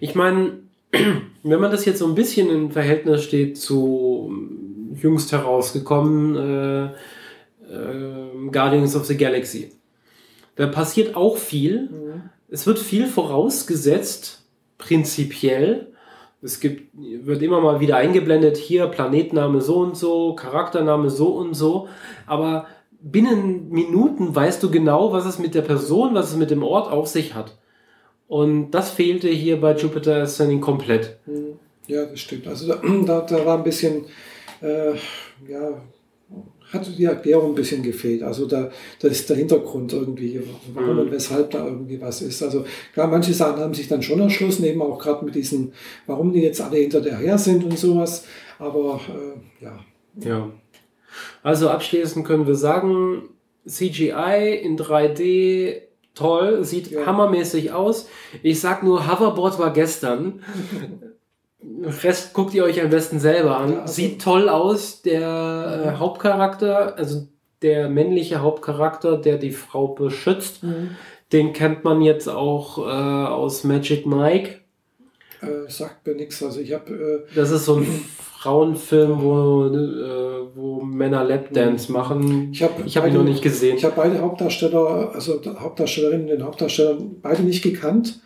Ich 0.00 0.14
meine, 0.14 0.58
wenn 1.42 1.60
man 1.60 1.70
das 1.70 1.84
jetzt 1.84 1.98
so 1.98 2.06
ein 2.06 2.14
bisschen 2.14 2.50
in 2.50 2.72
Verhältnis 2.72 3.24
steht 3.24 3.58
zu 3.58 4.32
jüngst 4.94 5.32
herausgekommen 5.32 6.36
äh, 6.36 6.84
äh, 7.72 8.50
Guardians 8.50 8.96
of 8.96 9.04
the 9.06 9.16
Galaxy, 9.16 9.72
Da 10.54 10.66
passiert 10.66 11.16
auch 11.16 11.36
viel. 11.36 11.90
Mhm. 11.90 12.30
Es 12.48 12.66
wird 12.66 12.78
viel 12.78 13.06
vorausgesetzt, 13.06 14.44
prinzipiell. 14.78 15.88
Es 16.42 16.60
gibt, 16.60 16.92
wird 16.94 17.42
immer 17.42 17.60
mal 17.60 17.80
wieder 17.80 17.96
eingeblendet, 17.96 18.56
hier 18.56 18.86
Planetname 18.86 19.60
so 19.60 19.78
und 19.78 19.96
so, 19.96 20.34
Charaktername 20.34 21.10
so 21.10 21.28
und 21.28 21.54
so. 21.54 21.88
Aber 22.26 22.66
binnen 23.00 23.68
Minuten 23.70 24.34
weißt 24.34 24.62
du 24.62 24.70
genau, 24.70 25.12
was 25.12 25.26
es 25.26 25.38
mit 25.38 25.54
der 25.54 25.62
Person, 25.62 26.14
was 26.14 26.30
es 26.30 26.36
mit 26.36 26.50
dem 26.50 26.62
Ort 26.62 26.90
auf 26.90 27.06
sich 27.06 27.34
hat. 27.34 27.56
Und 28.28 28.72
das 28.72 28.90
fehlte 28.90 29.28
hier 29.28 29.60
bei 29.60 29.74
Jupiter 29.76 30.22
Ascending 30.22 30.60
komplett. 30.60 31.18
Mhm. 31.26 31.58
Ja, 31.86 32.04
das 32.04 32.20
stimmt. 32.20 32.46
Also 32.46 32.68
da, 32.68 33.20
da, 33.28 33.46
war 33.46 33.58
ein 33.58 33.64
bisschen, 33.64 34.04
äh, 34.60 34.92
ja, 35.48 35.80
hatte 36.72 36.90
die 36.90 37.04
Erklärung 37.04 37.52
ein 37.52 37.54
bisschen 37.54 37.82
gefehlt. 37.82 38.22
Also 38.24 38.46
da, 38.46 38.70
da 38.98 39.08
ist 39.08 39.30
der 39.30 39.36
Hintergrund 39.36 39.92
irgendwie, 39.92 40.40
warum 40.74 40.94
mhm. 40.94 40.98
und 41.00 41.10
weshalb 41.12 41.52
da 41.52 41.64
irgendwie 41.64 42.00
was 42.00 42.22
ist. 42.22 42.42
Also 42.42 42.64
klar, 42.92 43.06
manche 43.06 43.32
Sachen 43.32 43.60
haben 43.60 43.74
sich 43.74 43.86
dann 43.86 44.02
schon 44.02 44.20
erschlossen, 44.20 44.64
eben 44.64 44.82
auch 44.82 44.98
gerade 44.98 45.24
mit 45.24 45.36
diesen, 45.36 45.72
warum 46.06 46.32
die 46.32 46.40
jetzt 46.40 46.60
alle 46.60 46.78
hinter 46.78 47.00
der 47.00 47.18
her 47.18 47.38
sind 47.38 47.62
und 47.62 47.78
sowas. 47.78 48.24
Aber 48.58 49.00
äh, 49.08 49.64
ja. 49.64 49.78
Ja. 50.18 50.50
Also 51.42 51.70
abschließend 51.70 52.26
können 52.26 52.46
wir 52.46 52.54
sagen, 52.54 53.30
CGI 53.66 54.60
in 54.62 54.78
3D 54.78 55.82
toll, 56.14 56.64
sieht 56.64 56.90
ja. 56.90 57.06
hammermäßig 57.06 57.72
aus. 57.72 58.08
Ich 58.42 58.60
sag 58.60 58.82
nur, 58.82 59.06
Hoverboard 59.06 59.58
war 59.58 59.72
gestern. 59.72 60.42
Rest 62.02 62.32
guckt 62.32 62.54
ihr 62.54 62.64
euch 62.64 62.80
am 62.80 62.90
besten 62.90 63.20
selber 63.20 63.58
an. 63.58 63.72
Ja, 63.72 63.80
also 63.82 63.92
Sieht 63.92 64.22
toll 64.22 64.48
aus. 64.48 65.02
Der 65.02 65.94
äh, 65.94 65.98
Hauptcharakter, 65.98 66.96
also 66.96 67.28
der 67.62 67.88
männliche 67.88 68.40
Hauptcharakter, 68.40 69.16
der 69.16 69.38
die 69.38 69.52
Frau 69.52 69.88
beschützt, 69.88 70.62
mhm. 70.62 70.96
den 71.32 71.52
kennt 71.52 71.84
man 71.84 72.02
jetzt 72.02 72.28
auch 72.28 72.78
äh, 72.78 72.82
aus 72.82 73.64
Magic 73.64 74.06
Mike. 74.06 74.60
Äh, 75.40 75.70
sagt 75.70 76.06
mir 76.06 76.14
nichts. 76.14 76.42
Also 76.42 76.60
ich 76.60 76.72
habe. 76.72 77.26
Äh, 77.28 77.34
das 77.34 77.50
ist 77.50 77.64
so 77.64 77.76
ein 77.76 78.04
Frauenfilm, 78.46 79.22
wo, 79.22 79.66
äh, 79.66 80.46
wo 80.54 80.80
Männer 80.82 81.24
Lapdance 81.24 81.90
mhm. 81.90 81.98
machen. 81.98 82.48
Ich 82.52 82.62
habe 82.62 82.74
ich 82.86 82.96
hab 82.96 83.06
ihn 83.06 83.14
noch 83.14 83.24
nicht 83.24 83.42
gesehen. 83.42 83.76
Ich 83.76 83.84
habe 83.84 83.94
beide 83.96 84.20
Hauptdarsteller, 84.20 85.10
also 85.12 85.40
Hauptdarstellerinnen 85.58 86.22
und 86.22 86.30
den 86.30 86.44
Hauptdarsteller 86.44 86.96
beide 87.22 87.42
nicht 87.42 87.62
gekannt 87.62 88.20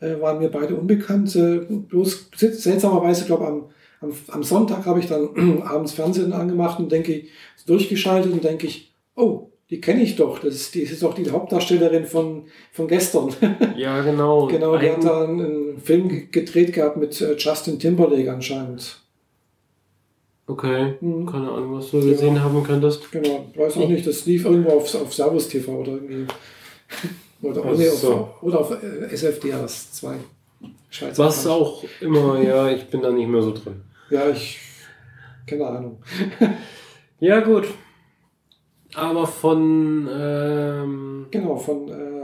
äh, 0.00 0.20
waren 0.20 0.40
mir 0.40 0.50
beide 0.50 0.74
unbekannt. 0.74 1.34
Äh, 1.36 1.60
bloß 1.70 2.28
seltsamerweise, 2.36 3.24
glaube 3.24 3.46
am, 3.46 3.64
am, 4.02 4.12
am 4.28 4.42
Sonntag 4.42 4.84
habe 4.84 5.00
ich 5.00 5.06
dann 5.06 5.62
abends 5.64 5.92
Fernsehen 5.92 6.34
angemacht 6.34 6.78
und 6.78 6.92
denke, 6.92 7.22
durchgeschaltet 7.66 8.30
und 8.30 8.44
denke 8.44 8.66
ich, 8.66 8.94
oh, 9.16 9.52
die 9.70 9.80
kenne 9.80 10.02
ich 10.02 10.16
doch. 10.16 10.38
Das 10.38 10.54
ist, 10.54 10.74
die 10.74 10.82
ist 10.82 11.02
doch 11.02 11.14
die 11.14 11.30
Hauptdarstellerin 11.30 12.04
von, 12.04 12.44
von 12.72 12.88
gestern. 12.88 13.30
Ja, 13.76 14.02
genau. 14.02 14.48
genau, 14.48 14.76
die 14.76 14.90
hat 14.90 15.02
da 15.02 15.24
einen 15.24 15.78
Film 15.78 16.30
gedreht 16.30 16.74
gehabt 16.74 16.98
mit 16.98 17.18
äh, 17.22 17.36
Justin 17.38 17.78
Timberlake 17.78 18.30
anscheinend. 18.30 19.01
Okay, 20.52 20.96
hm. 21.00 21.24
keine 21.24 21.50
Ahnung, 21.50 21.78
was 21.78 21.90
du 21.90 22.00
gesehen 22.00 22.36
ja. 22.36 22.42
haben 22.42 22.62
könntest. 22.62 23.10
Genau, 23.10 23.46
weiß 23.56 23.78
auch 23.78 23.88
nicht, 23.88 24.06
das 24.06 24.26
lief 24.26 24.44
irgendwo 24.44 24.72
auf, 24.72 24.94
auf 24.94 25.14
Servus 25.14 25.48
TV 25.48 25.72
oder 25.72 25.92
irgendwie. 25.92 26.26
Oder, 27.40 27.64
also, 27.64 28.12
auf, 28.12 28.42
oder 28.42 28.60
auf 28.60 28.70
äh, 28.70 29.14
SFDRs 29.14 29.92
2. 29.92 30.16
Schweizer 30.90 31.24
Was 31.24 31.44
Kant. 31.44 31.54
auch 31.54 31.84
immer, 32.02 32.38
ja, 32.40 32.68
ich 32.68 32.84
bin 32.90 33.00
da 33.00 33.10
nicht 33.10 33.28
mehr 33.28 33.40
so 33.40 33.52
drin. 33.52 33.80
Ja, 34.10 34.28
ich. 34.28 34.60
Keine 35.46 35.66
Ahnung. 35.66 36.02
ja, 37.20 37.40
gut. 37.40 37.66
Aber 38.94 39.26
von. 39.26 40.06
Ähm, 40.12 41.26
genau, 41.30 41.56
von. 41.56 41.88
Äh, 41.88 42.21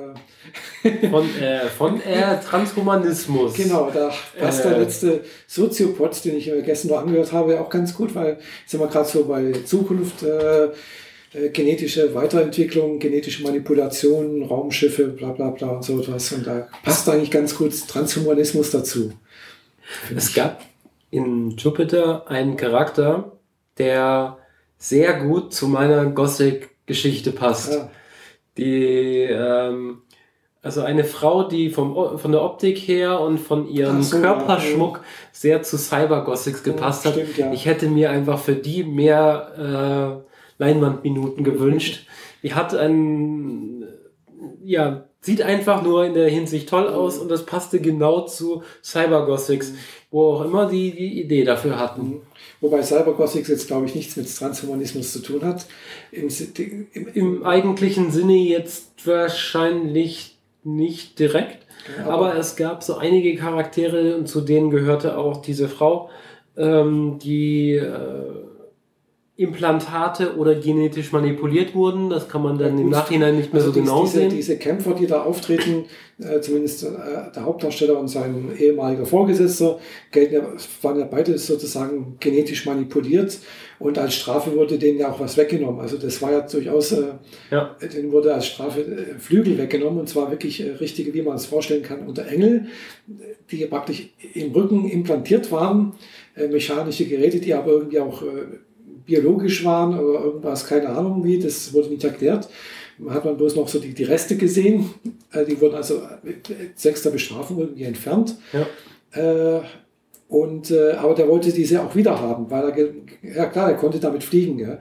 von 1.11 1.25
äh, 1.41 1.67
von 1.67 2.01
äh, 2.01 2.41
Transhumanismus. 2.41 3.55
Genau, 3.55 3.91
da 3.93 4.13
passt 4.39 4.65
der 4.65 4.77
äh. 4.77 4.81
letzte 4.81 5.25
Soziopod, 5.47 6.25
den 6.25 6.37
ich 6.37 6.51
gestern 6.65 6.91
noch 6.91 6.99
angehört 6.99 7.33
habe, 7.33 7.61
auch 7.61 7.71
ganz 7.71 7.95
gut, 7.95 8.15
weil 8.15 8.39
sind 8.67 8.81
wir 8.81 8.89
gerade 8.89 9.09
so 9.09 9.25
bei 9.25 9.53
Zukunft. 9.65 10.23
Äh, 10.23 10.69
äh, 11.35 11.51
genetische 11.51 12.15
Weiterentwicklung, 12.15 12.99
genetische 12.99 13.43
Manipulation, 13.43 14.43
Raumschiffe, 14.45 15.09
bla 15.09 15.33
bla 15.33 15.51
bla 15.51 15.69
und 15.69 15.85
so 15.85 16.01
etwas. 16.01 16.33
Und 16.33 16.47
da 16.47 16.69
passt 16.83 17.07
eigentlich 17.09 17.31
ganz 17.31 17.55
gut 17.55 17.73
Transhumanismus 17.87 18.71
dazu. 18.71 19.13
Es 20.15 20.33
gab 20.33 20.65
in 21.11 21.51
Jupiter 21.51 22.29
einen 22.31 22.57
Charakter, 22.57 23.33
der 23.77 24.39
sehr 24.79 25.21
gut 25.21 25.53
zu 25.53 25.69
meiner 25.69 26.07
Gothic-Geschichte 26.07 27.33
passt. 27.33 27.73
Ja. 27.73 27.91
Die, 28.57 29.29
ähm, 29.31 30.03
also 30.63 30.83
eine 30.83 31.05
Frau, 31.05 31.45
die 31.45 31.71
vom, 31.71 32.19
von 32.19 32.33
der 32.33 32.43
Optik 32.43 32.79
her 32.79 33.21
und 33.21 33.39
von 33.39 33.69
ihrem 33.69 34.03
so, 34.03 34.21
Körperschmuck 34.21 34.99
ja. 34.99 35.05
sehr 35.33 35.63
zu 35.63 35.79
Cyber-Gothics 35.79 36.63
gepasst 36.63 37.05
ja, 37.05 37.13
stimmt, 37.13 37.39
hat. 37.39 37.55
Ich 37.55 37.67
hätte 37.67 37.89
mir 37.89 38.11
einfach 38.11 38.39
für 38.39 38.55
die 38.55 38.83
mehr 38.83 40.25
äh, 40.59 40.63
Leinwandminuten 40.63 41.45
gewünscht. 41.45 42.07
Die 42.43 42.55
hat 42.55 42.75
ein, 42.75 43.85
ja, 44.65 45.05
sieht 45.21 45.43
einfach 45.43 45.83
nur 45.83 46.05
in 46.05 46.15
der 46.15 46.29
Hinsicht 46.29 46.69
toll 46.69 46.89
aus 46.89 47.19
und 47.19 47.31
das 47.31 47.47
passte 47.47 47.81
genau 47.81 48.23
zu 48.23 48.63
Cybergothics, 48.83 49.75
wo 50.11 50.33
auch 50.33 50.45
immer 50.45 50.67
die 50.67 50.91
die 50.93 51.21
Idee 51.21 51.45
dafür 51.45 51.79
hatten. 51.79 52.23
Wobei 52.61 52.83
Cybergothics 52.83 53.49
jetzt, 53.49 53.69
glaube 53.69 53.87
ich, 53.87 53.95
nichts 53.95 54.17
mit 54.17 54.35
Transhumanismus 54.35 55.13
zu 55.13 55.21
tun 55.21 55.45
hat. 55.45 55.67
Im, 56.11 56.29
im, 56.93 57.09
im 57.15 57.45
eigentlichen 57.45 58.11
Sinne 58.11 58.37
jetzt 58.37 59.07
wahrscheinlich 59.07 60.38
nicht 60.65 61.19
direkt, 61.19 61.67
ja, 61.97 62.07
aber, 62.11 62.37
es 62.37 62.57
gab 62.57 62.83
so 62.83 62.97
einige 62.97 63.35
Charaktere 63.37 64.17
und 64.17 64.29
zu 64.29 64.41
denen 64.41 64.71
gehörte 64.71 65.17
auch 65.17 65.39
diese 65.39 65.69
Frau, 65.69 66.11
ähm, 66.57 67.19
die 67.19 67.75
äh, 67.75 68.49
Implantate 69.39 70.37
oder 70.37 70.57
genetisch 70.57 71.13
manipuliert 71.13 71.73
wurden. 71.73 72.11
Das 72.11 72.29
kann 72.29 72.43
man 72.43 72.59
dann 72.59 72.77
ja, 72.77 72.83
im 72.83 72.91
Nachhinein 72.91 73.37
nicht 73.37 73.53
mehr 73.53 73.63
also 73.63 73.73
so 73.73 73.81
genau 73.81 74.03
diese, 74.03 74.19
sehen. 74.19 74.31
Diese 74.31 74.59
Kämpfer, 74.59 74.95
die 74.95 75.07
da 75.07 75.23
auftreten, 75.23 75.85
äh, 76.19 76.41
zumindest 76.41 76.83
äh, 76.83 76.89
der 77.33 77.45
Hauptdarsteller 77.45 77.97
und 77.97 78.09
sein 78.09 78.51
ehemaliger 78.59 79.07
Vorgesetzter, 79.07 79.79
gelten 80.11 80.35
ja, 80.35 80.43
waren 80.83 80.99
ja 80.99 81.05
beide 81.05 81.39
sozusagen 81.39 82.17
genetisch 82.19 82.67
manipuliert 82.67 83.39
und 83.79 83.97
als 83.97 84.17
Strafe 84.17 84.57
wurde 84.57 84.77
denen 84.77 84.99
ja 84.99 85.13
auch 85.13 85.21
was 85.21 85.37
weggenommen. 85.37 85.81
Also 85.81 85.99
das 85.99 86.21
war 86.21 86.33
ja 86.33 86.41
durchaus, 86.41 86.91
äh, 86.91 87.05
ja. 87.53 87.77
denen 87.81 88.11
wurde 88.11 88.35
als 88.35 88.47
Strafe 88.47 88.81
äh, 88.81 89.21
Flügel 89.21 89.57
weggenommen 89.57 90.01
und 90.01 90.09
zwar 90.09 90.33
wirklich 90.33 90.67
äh, 90.67 90.73
richtige, 90.73 91.15
wie 91.15 91.23
man 91.23 91.37
es 91.37 91.47
vorstellen 91.47 91.85
kann, 91.85 92.09
unter 92.09 92.27
Engel, 92.27 92.67
die 93.53 93.65
praktisch 93.67 94.09
im 94.35 94.51
Rücken 94.51 94.89
implantiert 94.89 95.53
waren, 95.53 95.93
äh, 96.35 96.49
mechanische 96.49 97.05
Geräte, 97.05 97.39
die 97.39 97.55
aber 97.55 97.71
irgendwie 97.71 98.01
auch 98.01 98.25
biologisch 99.09 99.65
waren 99.65 99.99
oder 99.99 100.25
irgendwas, 100.25 100.67
keine 100.67 100.91
Ahnung 100.91 101.25
wie, 101.25 101.39
das 101.39 101.73
wurde 101.73 101.89
nicht 101.89 102.05
erklärt. 102.05 102.49
Man 102.99 103.15
hat 103.15 103.25
man 103.25 103.37
bloß 103.37 103.57
noch 103.57 103.67
so 103.67 103.79
die, 103.79 103.95
die 103.95 104.05
Reste 104.05 104.37
gesehen. 104.37 104.91
Äh, 105.33 105.45
die 105.45 105.61
wurden 105.61 105.75
also 105.75 106.03
mit 106.23 106.51
sechster 106.75 107.11
Bestrafung 107.11 107.59
irgendwie 107.59 107.85
entfernt. 107.85 108.37
Ja. 108.53 109.57
Äh, 109.57 109.63
und, 110.29 110.71
äh, 110.71 110.93
aber 110.93 111.15
der 111.15 111.27
wollte 111.27 111.51
diese 111.51 111.83
auch 111.83 111.95
wieder 111.95 112.21
haben, 112.21 112.51
weil 112.51 112.69
er, 112.71 113.35
ja 113.35 113.47
klar, 113.47 113.71
er 113.71 113.77
konnte 113.77 113.99
damit 113.99 114.23
fliegen. 114.23 114.59
Ja. 114.59 114.79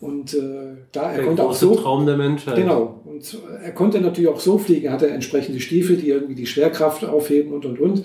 Und 0.00 0.32
äh, 0.32 0.76
da 0.92 1.10
er 1.10 1.16
der 1.18 1.26
konnte 1.26 1.42
auch 1.42 1.54
so. 1.54 1.74
Traum 1.74 2.06
der 2.06 2.16
Menschheit. 2.16 2.56
Genau. 2.56 3.00
Und 3.04 3.36
er 3.62 3.72
konnte 3.72 4.00
natürlich 4.00 4.30
auch 4.30 4.40
so 4.40 4.56
fliegen. 4.56 4.86
Er 4.86 4.92
hatte 4.92 5.10
entsprechende 5.10 5.60
Stiefel, 5.60 5.96
die 5.96 6.08
irgendwie 6.08 6.36
die 6.36 6.46
Schwerkraft 6.46 7.04
aufheben 7.04 7.52
und 7.52 7.66
und 7.66 7.80
und. 7.80 8.04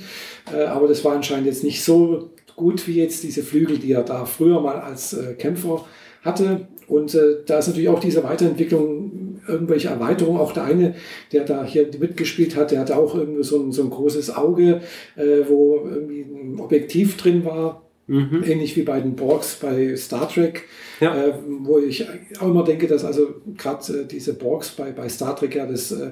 Äh, 0.52 0.64
aber 0.64 0.88
das 0.88 1.06
war 1.06 1.14
anscheinend 1.14 1.46
jetzt 1.46 1.64
nicht 1.64 1.84
so 1.84 2.32
gut 2.56 2.88
wie 2.88 2.96
jetzt 2.96 3.24
diese 3.24 3.44
Flügel, 3.44 3.78
die 3.78 3.92
er 3.92 4.04
da 4.04 4.26
früher 4.26 4.62
mal 4.62 4.80
als 4.80 5.14
äh, 5.14 5.34
Kämpfer 5.34 5.86
hatte. 6.22 6.68
Und 6.88 7.16
äh, 7.16 7.38
da 7.46 7.60
ist 7.60 7.68
natürlich 7.68 7.90
auch 7.90 8.00
diese 8.00 8.24
Weiterentwicklung, 8.24 9.40
irgendwelche 9.48 9.90
Erweiterungen. 9.90 10.40
Auch 10.40 10.54
der 10.54 10.64
eine, 10.64 10.96
der 11.32 11.44
da 11.44 11.64
hier 11.64 11.88
mitgespielt 12.00 12.56
hat, 12.56 12.72
der 12.72 12.80
hatte 12.80 12.98
auch 12.98 13.16
irgendwie 13.16 13.44
so 13.44 13.62
ein, 13.62 13.72
so 13.72 13.84
ein 13.84 13.90
großes 13.90 14.36
Auge, 14.36 14.82
äh, 15.16 15.42
wo 15.48 15.82
irgendwie 15.86 16.22
ein 16.22 16.60
Objektiv 16.60 17.18
drin 17.18 17.46
war. 17.46 17.84
Mhm. 18.06 18.44
Ähnlich 18.46 18.76
wie 18.76 18.82
bei 18.82 19.00
den 19.00 19.16
Borgs 19.16 19.56
bei 19.62 19.96
Star 19.96 20.28
Trek, 20.28 20.66
ja. 21.00 21.16
äh, 21.16 21.34
wo 21.62 21.80
ich 21.80 22.06
auch 22.38 22.50
immer 22.50 22.66
denke, 22.66 22.86
dass 22.86 23.06
also 23.06 23.36
gerade 23.58 24.02
äh, 24.02 24.06
diese 24.06 24.34
Borgs 24.34 24.72
bei, 24.72 24.92
bei 24.92 25.08
Star 25.08 25.38
Trek 25.38 25.56
ja 25.56 25.66
das 25.66 25.94
äh, 25.94 26.12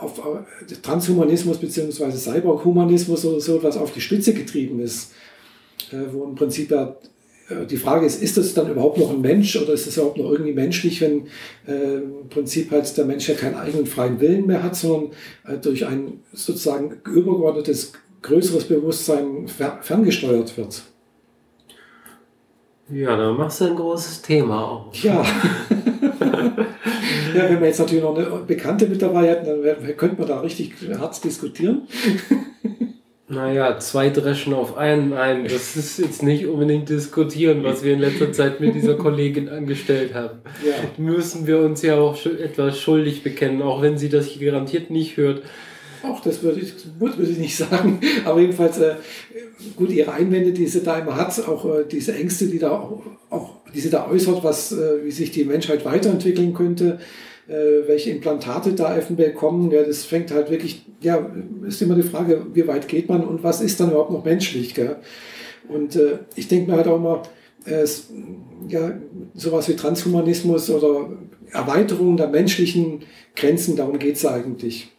auf 0.00 0.18
äh, 0.18 0.74
Transhumanismus 0.82 1.58
bzw. 1.58 2.10
Cyberhumanismus 2.10 3.24
oder 3.24 3.40
so 3.40 3.58
etwas 3.58 3.76
auf 3.76 3.92
die 3.92 4.00
Spitze 4.00 4.34
getrieben 4.34 4.80
ist. 4.80 5.12
Äh, 5.92 6.12
wo 6.12 6.24
im 6.24 6.34
Prinzip 6.34 6.70
ja 6.70 6.96
äh, 7.48 7.66
die 7.66 7.76
Frage 7.76 8.06
ist, 8.06 8.22
ist 8.22 8.36
das 8.36 8.54
dann 8.54 8.70
überhaupt 8.70 8.98
noch 8.98 9.10
ein 9.10 9.20
Mensch 9.20 9.56
oder 9.56 9.72
ist 9.72 9.86
es 9.86 9.96
überhaupt 9.96 10.18
noch 10.18 10.30
irgendwie 10.30 10.52
menschlich, 10.52 11.00
wenn 11.00 11.26
äh, 11.66 11.96
im 11.96 12.28
Prinzip 12.28 12.70
halt 12.70 12.96
der 12.96 13.04
Mensch 13.04 13.28
ja 13.28 13.34
keinen 13.34 13.56
eigenen 13.56 13.86
freien 13.86 14.20
Willen 14.20 14.46
mehr 14.46 14.62
hat, 14.62 14.76
sondern 14.76 15.12
äh, 15.46 15.56
durch 15.58 15.86
ein 15.86 16.20
sozusagen 16.32 17.00
übergeordnetes, 17.06 17.92
größeres 18.22 18.64
Bewusstsein 18.64 19.48
fer 19.48 19.78
ferngesteuert 19.82 20.56
wird? 20.56 20.82
Ja, 22.90 23.16
da 23.16 23.32
machst 23.32 23.60
du 23.60 23.66
ein 23.66 23.76
großes 23.76 24.22
Thema 24.22 24.64
auf. 24.64 25.02
Ja. 25.02 25.24
Ja, 27.34 27.48
wenn 27.48 27.60
wir 27.60 27.68
jetzt 27.68 27.78
natürlich 27.78 28.04
noch 28.04 28.16
eine 28.16 28.26
Bekannte 28.46 28.86
mit 28.86 29.00
dabei 29.00 29.28
hätten, 29.28 29.46
dann 29.46 29.96
könnte 29.96 30.18
man 30.18 30.28
da 30.28 30.40
richtig 30.40 30.74
hart 30.98 31.22
diskutieren. 31.24 31.88
Naja, 33.28 33.78
zwei 33.78 34.10
Dreschen 34.10 34.52
auf 34.52 34.76
einen, 34.76 35.10
nein, 35.10 35.44
das 35.44 35.76
ist 35.76 35.98
jetzt 35.98 36.22
nicht 36.22 36.46
unbedingt 36.46 36.88
diskutieren, 36.88 37.62
was 37.62 37.82
wir 37.82 37.94
in 37.94 38.00
letzter 38.00 38.32
Zeit 38.32 38.60
mit 38.60 38.74
dieser 38.74 38.94
Kollegin 38.94 39.48
angestellt 39.48 40.14
haben. 40.14 40.40
Ja. 40.66 40.74
Müssen 41.02 41.46
wir 41.46 41.60
uns 41.60 41.82
ja 41.82 41.96
auch 41.96 42.16
etwas 42.26 42.78
schuldig 42.78 43.22
bekennen, 43.22 43.62
auch 43.62 43.80
wenn 43.80 43.96
sie 43.96 44.08
das 44.08 44.26
hier 44.26 44.50
garantiert 44.50 44.90
nicht 44.90 45.16
hört. 45.16 45.42
Auch 46.02 46.20
das 46.20 46.42
würde 46.42 46.60
ich, 46.60 46.72
würde 46.98 47.22
ich 47.22 47.38
nicht 47.38 47.56
sagen. 47.56 48.00
Aber 48.24 48.40
jedenfalls, 48.40 48.78
äh, 48.78 48.96
gut, 49.76 49.90
ihre 49.90 50.12
Einwände, 50.12 50.52
die 50.52 50.66
sie 50.66 50.82
da 50.82 50.98
immer 50.98 51.16
hat, 51.16 51.38
auch 51.46 51.64
äh, 51.64 51.84
diese 51.90 52.14
Ängste, 52.14 52.46
die 52.46 52.58
da 52.58 52.72
auch, 52.72 53.02
auch 53.30 53.50
die 53.72 53.80
sie 53.80 53.90
da 53.90 54.08
äußert, 54.08 54.42
was, 54.42 54.72
äh, 54.72 55.04
wie 55.04 55.12
sich 55.12 55.30
die 55.30 55.44
Menschheit 55.44 55.84
weiterentwickeln 55.84 56.54
könnte, 56.54 56.98
äh, 57.48 57.86
welche 57.86 58.10
Implantate 58.10 58.72
da 58.72 58.96
eventuell 58.96 59.32
kommen, 59.32 59.70
ja, 59.70 59.82
das 59.82 60.04
fängt 60.04 60.30
halt 60.30 60.50
wirklich, 60.50 60.86
ja, 61.00 61.30
ist 61.66 61.82
immer 61.82 61.94
die 61.94 62.02
Frage, 62.02 62.46
wie 62.54 62.66
weit 62.66 62.88
geht 62.88 63.08
man 63.08 63.24
und 63.24 63.42
was 63.42 63.60
ist 63.60 63.80
dann 63.80 63.90
überhaupt 63.90 64.12
noch 64.12 64.24
menschlich, 64.24 64.74
gell? 64.74 64.96
Und 65.68 65.96
äh, 65.96 66.18
ich 66.36 66.48
denke 66.48 66.70
mir 66.70 66.76
halt 66.76 66.88
auch 66.88 66.96
immer, 66.96 67.22
äh, 67.64 67.86
ja, 68.68 68.92
sowas 69.34 69.68
wie 69.68 69.76
Transhumanismus 69.76 70.70
oder 70.70 71.10
Erweiterung 71.50 72.16
der 72.16 72.28
menschlichen 72.28 73.02
Grenzen, 73.36 73.76
darum 73.76 73.98
geht 73.98 74.16
es 74.16 74.26
eigentlich. 74.26 74.90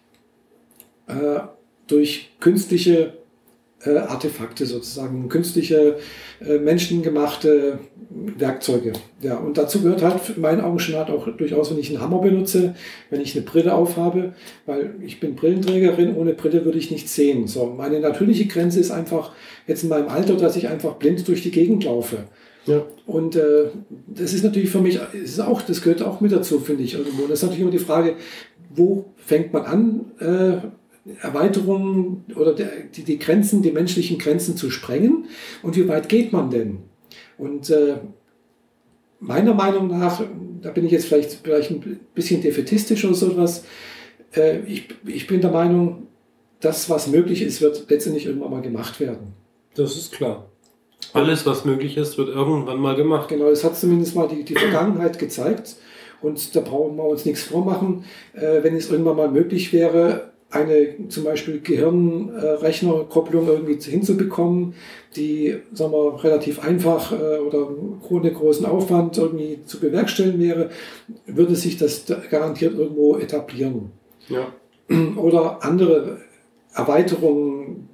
Äh, 1.07 1.41
durch 1.87 2.31
künstliche 2.39 3.17
äh, 3.85 3.97
Artefakte 3.97 4.65
sozusagen, 4.65 5.29
künstliche, 5.29 5.97
äh, 6.45 6.57
menschengemachte 6.57 7.79
Werkzeuge. 8.37 8.93
Ja, 9.21 9.37
und 9.37 9.57
dazu 9.57 9.81
gehört 9.81 10.01
halt 10.01 10.21
in 10.35 10.41
meinen 10.41 10.61
Augen 10.61 10.79
schon 10.79 10.95
halt 10.95 11.09
auch 11.09 11.27
durchaus, 11.35 11.71
wenn 11.71 11.79
ich 11.79 11.89
einen 11.89 12.01
Hammer 12.01 12.19
benutze, 12.19 12.75
wenn 13.09 13.21
ich 13.21 13.35
eine 13.35 13.45
Brille 13.45 13.73
aufhabe, 13.73 14.33
weil 14.65 14.95
ich 15.01 15.19
bin 15.19 15.35
Brillenträgerin, 15.35 16.15
ohne 16.15 16.33
Brille 16.33 16.65
würde 16.65 16.77
ich 16.77 16.91
nichts 16.91 17.15
sehen. 17.15 17.47
So, 17.47 17.65
meine 17.65 17.99
natürliche 17.99 18.45
Grenze 18.45 18.79
ist 18.79 18.91
einfach 18.91 19.31
jetzt 19.67 19.83
in 19.83 19.89
meinem 19.89 20.09
Alter, 20.09 20.35
dass 20.35 20.55
ich 20.55 20.67
einfach 20.67 20.95
blind 20.95 21.27
durch 21.27 21.41
die 21.43 21.51
Gegend 21.51 21.83
laufe. 21.83 22.17
Ja. 22.65 22.83
Und 23.05 23.35
äh, 23.35 23.65
das 24.07 24.33
ist 24.33 24.43
natürlich 24.43 24.69
für 24.69 24.79
mich, 24.79 24.99
ist 25.13 25.39
auch, 25.41 25.61
das 25.61 25.81
gehört 25.81 26.01
auch 26.01 26.21
mit 26.21 26.31
dazu, 26.31 26.59
finde 26.59 26.83
ich 26.83 26.93
irgendwo. 26.93 27.23
Das 27.23 27.39
ist 27.39 27.43
natürlich 27.43 27.61
immer 27.61 27.71
die 27.71 27.79
Frage, 27.79 28.15
wo 28.73 29.05
fängt 29.17 29.53
man 29.53 29.63
an, 29.63 30.05
äh, 30.19 30.67
Erweiterungen 31.21 32.25
oder 32.35 32.53
die, 32.53 33.03
die 33.03 33.19
Grenzen, 33.19 33.61
die 33.61 33.71
menschlichen 33.71 34.17
Grenzen 34.17 34.55
zu 34.55 34.71
sprengen 34.71 35.25
und 35.61 35.75
wie 35.75 35.87
weit 35.87 36.07
geht 36.07 36.31
man 36.31 36.49
denn? 36.49 36.79
Und 37.37 37.69
äh, 37.69 37.97
meiner 39.19 39.53
Meinung 39.53 39.87
nach, 39.87 40.23
da 40.61 40.71
bin 40.71 40.85
ich 40.85 40.91
jetzt 40.91 41.05
vielleicht, 41.05 41.39
vielleicht 41.43 41.71
ein 41.71 41.99
bisschen 42.13 42.41
defetistisch 42.41 43.03
oder 43.03 43.15
sowas, 43.15 43.65
äh, 44.35 44.59
ich, 44.61 44.87
ich 45.05 45.27
bin 45.27 45.41
der 45.41 45.51
Meinung, 45.51 46.07
das, 46.59 46.89
was 46.89 47.07
möglich 47.07 47.41
ist, 47.41 47.61
wird 47.61 47.89
letztendlich 47.89 48.25
irgendwann 48.25 48.51
mal 48.51 48.61
gemacht 48.61 48.99
werden. 48.99 49.33
Das 49.75 49.97
ist 49.97 50.13
klar. 50.13 50.49
Alles, 51.11 51.45
was 51.45 51.65
möglich 51.65 51.97
ist, 51.97 52.17
wird 52.17 52.29
irgendwann 52.29 52.79
mal 52.79 52.95
gemacht. 52.95 53.27
Genau, 53.27 53.49
das 53.49 53.63
hat 53.63 53.77
zumindest 53.77 54.15
mal 54.15 54.27
die, 54.27 54.43
die 54.43 54.55
Vergangenheit 54.55 55.19
gezeigt. 55.19 55.75
Und 56.21 56.55
da 56.55 56.61
brauchen 56.61 56.95
wir 56.95 57.03
uns 57.03 57.25
nichts 57.25 57.43
vormachen. 57.43 58.05
Äh, 58.33 58.63
wenn 58.63 58.75
es 58.75 58.89
irgendwann 58.89 59.17
mal 59.17 59.29
möglich 59.29 59.73
wäre, 59.73 60.32
eine 60.53 61.07
zum 61.09 61.23
Beispiel 61.23 61.59
Gehirnrechnerkopplung 61.61 63.47
irgendwie 63.47 63.79
hinzubekommen, 63.79 64.75
die 65.15 65.57
sagen 65.73 65.91
wir, 65.91 66.23
relativ 66.23 66.59
einfach 66.59 67.11
äh, 67.11 67.39
oder 67.39 67.67
ohne 68.09 68.31
großen 68.31 68.65
Aufwand 68.65 69.17
irgendwie 69.17 69.59
zu 69.65 69.79
bewerkstelligen 69.79 70.39
wäre, 70.39 70.69
würde 71.25 71.55
sich 71.55 71.77
das 71.77 72.05
garantiert 72.29 72.77
irgendwo 72.77 73.17
etablieren. 73.17 73.91
Ja. 74.29 74.53
Oder 75.17 75.63
andere 75.63 76.19
Erweiterungen 76.73 77.89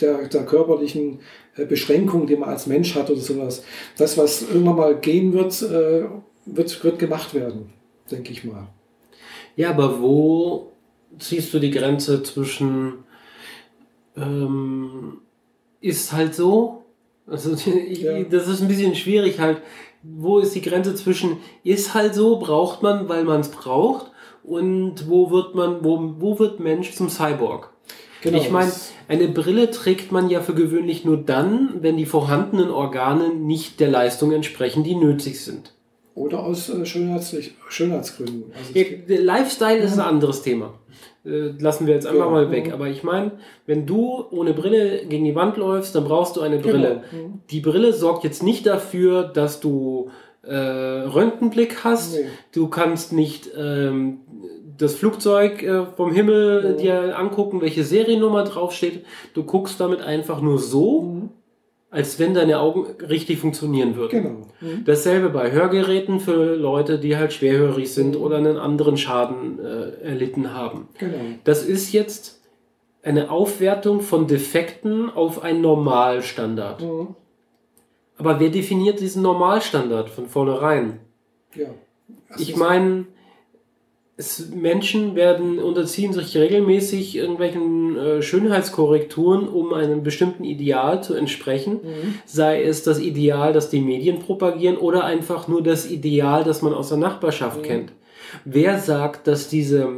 der, 0.00 0.28
der 0.28 0.46
körperlichen 0.46 1.20
äh, 1.56 1.66
Beschränkungen, 1.66 2.26
die 2.26 2.36
man 2.36 2.48
als 2.48 2.66
Mensch 2.66 2.94
hat 2.94 3.10
oder 3.10 3.20
sowas. 3.20 3.62
Das, 3.98 4.16
was 4.16 4.42
irgendwann 4.42 4.76
mal 4.76 4.96
gehen 4.96 5.32
wird, 5.32 5.60
äh, 5.62 6.04
wird, 6.46 6.82
wird 6.84 6.98
gemacht 6.98 7.34
werden, 7.34 7.70
denke 8.10 8.32
ich 8.32 8.44
mal. 8.44 8.68
Ja, 9.56 9.70
aber 9.70 10.00
wo 10.00 10.69
ziehst 11.18 11.52
du 11.52 11.58
die 11.58 11.70
Grenze 11.70 12.22
zwischen 12.22 13.04
ähm, 14.16 15.18
ist 15.80 16.12
halt 16.12 16.34
so? 16.34 16.84
Also 17.26 17.54
ich, 17.88 18.02
ja. 18.02 18.22
das 18.24 18.48
ist 18.48 18.60
ein 18.60 18.68
bisschen 18.68 18.94
schwierig 18.94 19.38
halt. 19.38 19.62
Wo 20.02 20.38
ist 20.38 20.54
die 20.54 20.62
Grenze 20.62 20.94
zwischen 20.94 21.38
ist 21.62 21.92
halt 21.94 22.14
so, 22.14 22.38
braucht 22.38 22.82
man, 22.82 23.08
weil 23.08 23.24
man 23.24 23.40
es 23.40 23.50
braucht 23.50 24.10
und 24.42 25.08
wo 25.08 25.30
wird 25.30 25.54
man, 25.54 25.84
wo, 25.84 26.14
wo 26.18 26.38
wird 26.38 26.58
Mensch 26.58 26.92
zum 26.92 27.10
Cyborg? 27.10 27.70
Genau, 28.22 28.38
ich 28.38 28.50
meine, 28.50 28.72
eine 29.08 29.28
Brille 29.28 29.70
trägt 29.70 30.12
man 30.12 30.28
ja 30.28 30.40
für 30.40 30.54
gewöhnlich 30.54 31.04
nur 31.04 31.18
dann, 31.18 31.82
wenn 31.82 31.96
die 31.96 32.06
vorhandenen 32.06 32.70
Organe 32.70 33.34
nicht 33.34 33.80
der 33.80 33.88
Leistung 33.88 34.32
entsprechen, 34.32 34.84
die 34.84 34.94
nötig 34.94 35.42
sind. 35.42 35.72
Oder 36.20 36.40
aus 36.40 36.68
äh, 36.68 36.84
Schönheitsgründen. 36.84 38.52
Also 38.56 38.78
ja, 38.78 39.20
Lifestyle 39.20 39.78
ist 39.78 39.94
ein 39.94 40.00
anderes 40.00 40.42
Thema. 40.42 40.74
Äh, 41.24 41.52
lassen 41.58 41.86
wir 41.86 41.94
jetzt 41.94 42.06
einfach 42.06 42.26
ja, 42.26 42.30
mal 42.30 42.50
weg. 42.50 42.72
Aber 42.72 42.88
ich 42.88 43.02
meine, 43.02 43.32
wenn 43.66 43.86
du 43.86 44.26
ohne 44.30 44.52
Brille 44.52 45.06
gegen 45.06 45.24
die 45.24 45.34
Wand 45.34 45.56
läufst, 45.56 45.94
dann 45.94 46.04
brauchst 46.04 46.36
du 46.36 46.42
eine 46.42 46.58
genau. 46.58 46.72
Brille. 46.72 47.02
Genau. 47.10 47.30
Die 47.50 47.60
Brille 47.60 47.92
sorgt 47.94 48.24
jetzt 48.24 48.42
nicht 48.42 48.66
dafür, 48.66 49.24
dass 49.24 49.60
du 49.60 50.10
äh, 50.42 50.54
Röntgenblick 50.54 51.84
hast. 51.84 52.14
Nee. 52.14 52.26
Du 52.52 52.68
kannst 52.68 53.14
nicht 53.14 53.50
ähm, 53.56 54.18
das 54.76 54.96
Flugzeug 54.96 55.62
äh, 55.62 55.86
vom 55.96 56.12
Himmel 56.12 56.76
ja. 56.82 57.06
dir 57.06 57.18
angucken, 57.18 57.62
welche 57.62 57.82
Seriennummer 57.82 58.44
draufsteht. 58.44 59.06
Du 59.32 59.44
guckst 59.44 59.80
damit 59.80 60.02
einfach 60.02 60.42
nur 60.42 60.58
so. 60.58 61.02
Mhm 61.02 61.30
als 61.90 62.18
wenn 62.18 62.34
deine 62.34 62.60
Augen 62.60 62.86
richtig 63.02 63.38
funktionieren 63.38 63.96
würden. 63.96 64.22
Genau. 64.22 64.46
Mhm. 64.60 64.84
Dasselbe 64.84 65.30
bei 65.30 65.50
Hörgeräten 65.50 66.20
für 66.20 66.54
Leute, 66.54 66.98
die 66.98 67.16
halt 67.16 67.32
schwerhörig 67.32 67.92
sind 67.92 68.16
mhm. 68.16 68.22
oder 68.22 68.36
einen 68.36 68.56
anderen 68.56 68.96
Schaden 68.96 69.58
äh, 69.58 70.04
erlitten 70.04 70.54
haben. 70.54 70.88
Genau. 70.98 71.16
Das 71.44 71.64
ist 71.64 71.92
jetzt 71.92 72.40
eine 73.02 73.30
Aufwertung 73.30 74.00
von 74.00 74.26
Defekten 74.26 75.10
auf 75.10 75.42
einen 75.42 75.62
Normalstandard. 75.62 76.82
Mhm. 76.82 77.14
Aber 78.16 78.38
wer 78.38 78.50
definiert 78.50 79.00
diesen 79.00 79.22
Normalstandard 79.22 80.10
von 80.10 80.26
vornherein? 80.26 81.00
Ja. 81.54 81.68
Ich 82.38 82.54
meine, 82.54 83.06
es, 84.20 84.50
Menschen 84.50 85.14
werden 85.14 85.58
unterziehen 85.58 86.12
sich 86.12 86.36
regelmäßig 86.36 87.16
irgendwelchen 87.16 87.96
äh, 87.96 88.22
Schönheitskorrekturen, 88.22 89.48
um 89.48 89.72
einem 89.72 90.02
bestimmten 90.02 90.44
Ideal 90.44 91.02
zu 91.02 91.14
entsprechen. 91.14 91.80
Mhm. 91.82 92.14
Sei 92.26 92.62
es 92.62 92.82
das 92.82 93.00
Ideal, 93.00 93.54
das 93.54 93.70
die 93.70 93.80
Medien 93.80 94.18
propagieren, 94.20 94.76
oder 94.76 95.04
einfach 95.04 95.48
nur 95.48 95.62
das 95.62 95.90
Ideal, 95.90 96.44
das 96.44 96.60
man 96.60 96.74
aus 96.74 96.90
der 96.90 96.98
Nachbarschaft 96.98 97.62
mhm. 97.62 97.62
kennt. 97.62 97.92
Wer 98.44 98.78
sagt, 98.78 99.26
dass 99.26 99.48
diese 99.48 99.88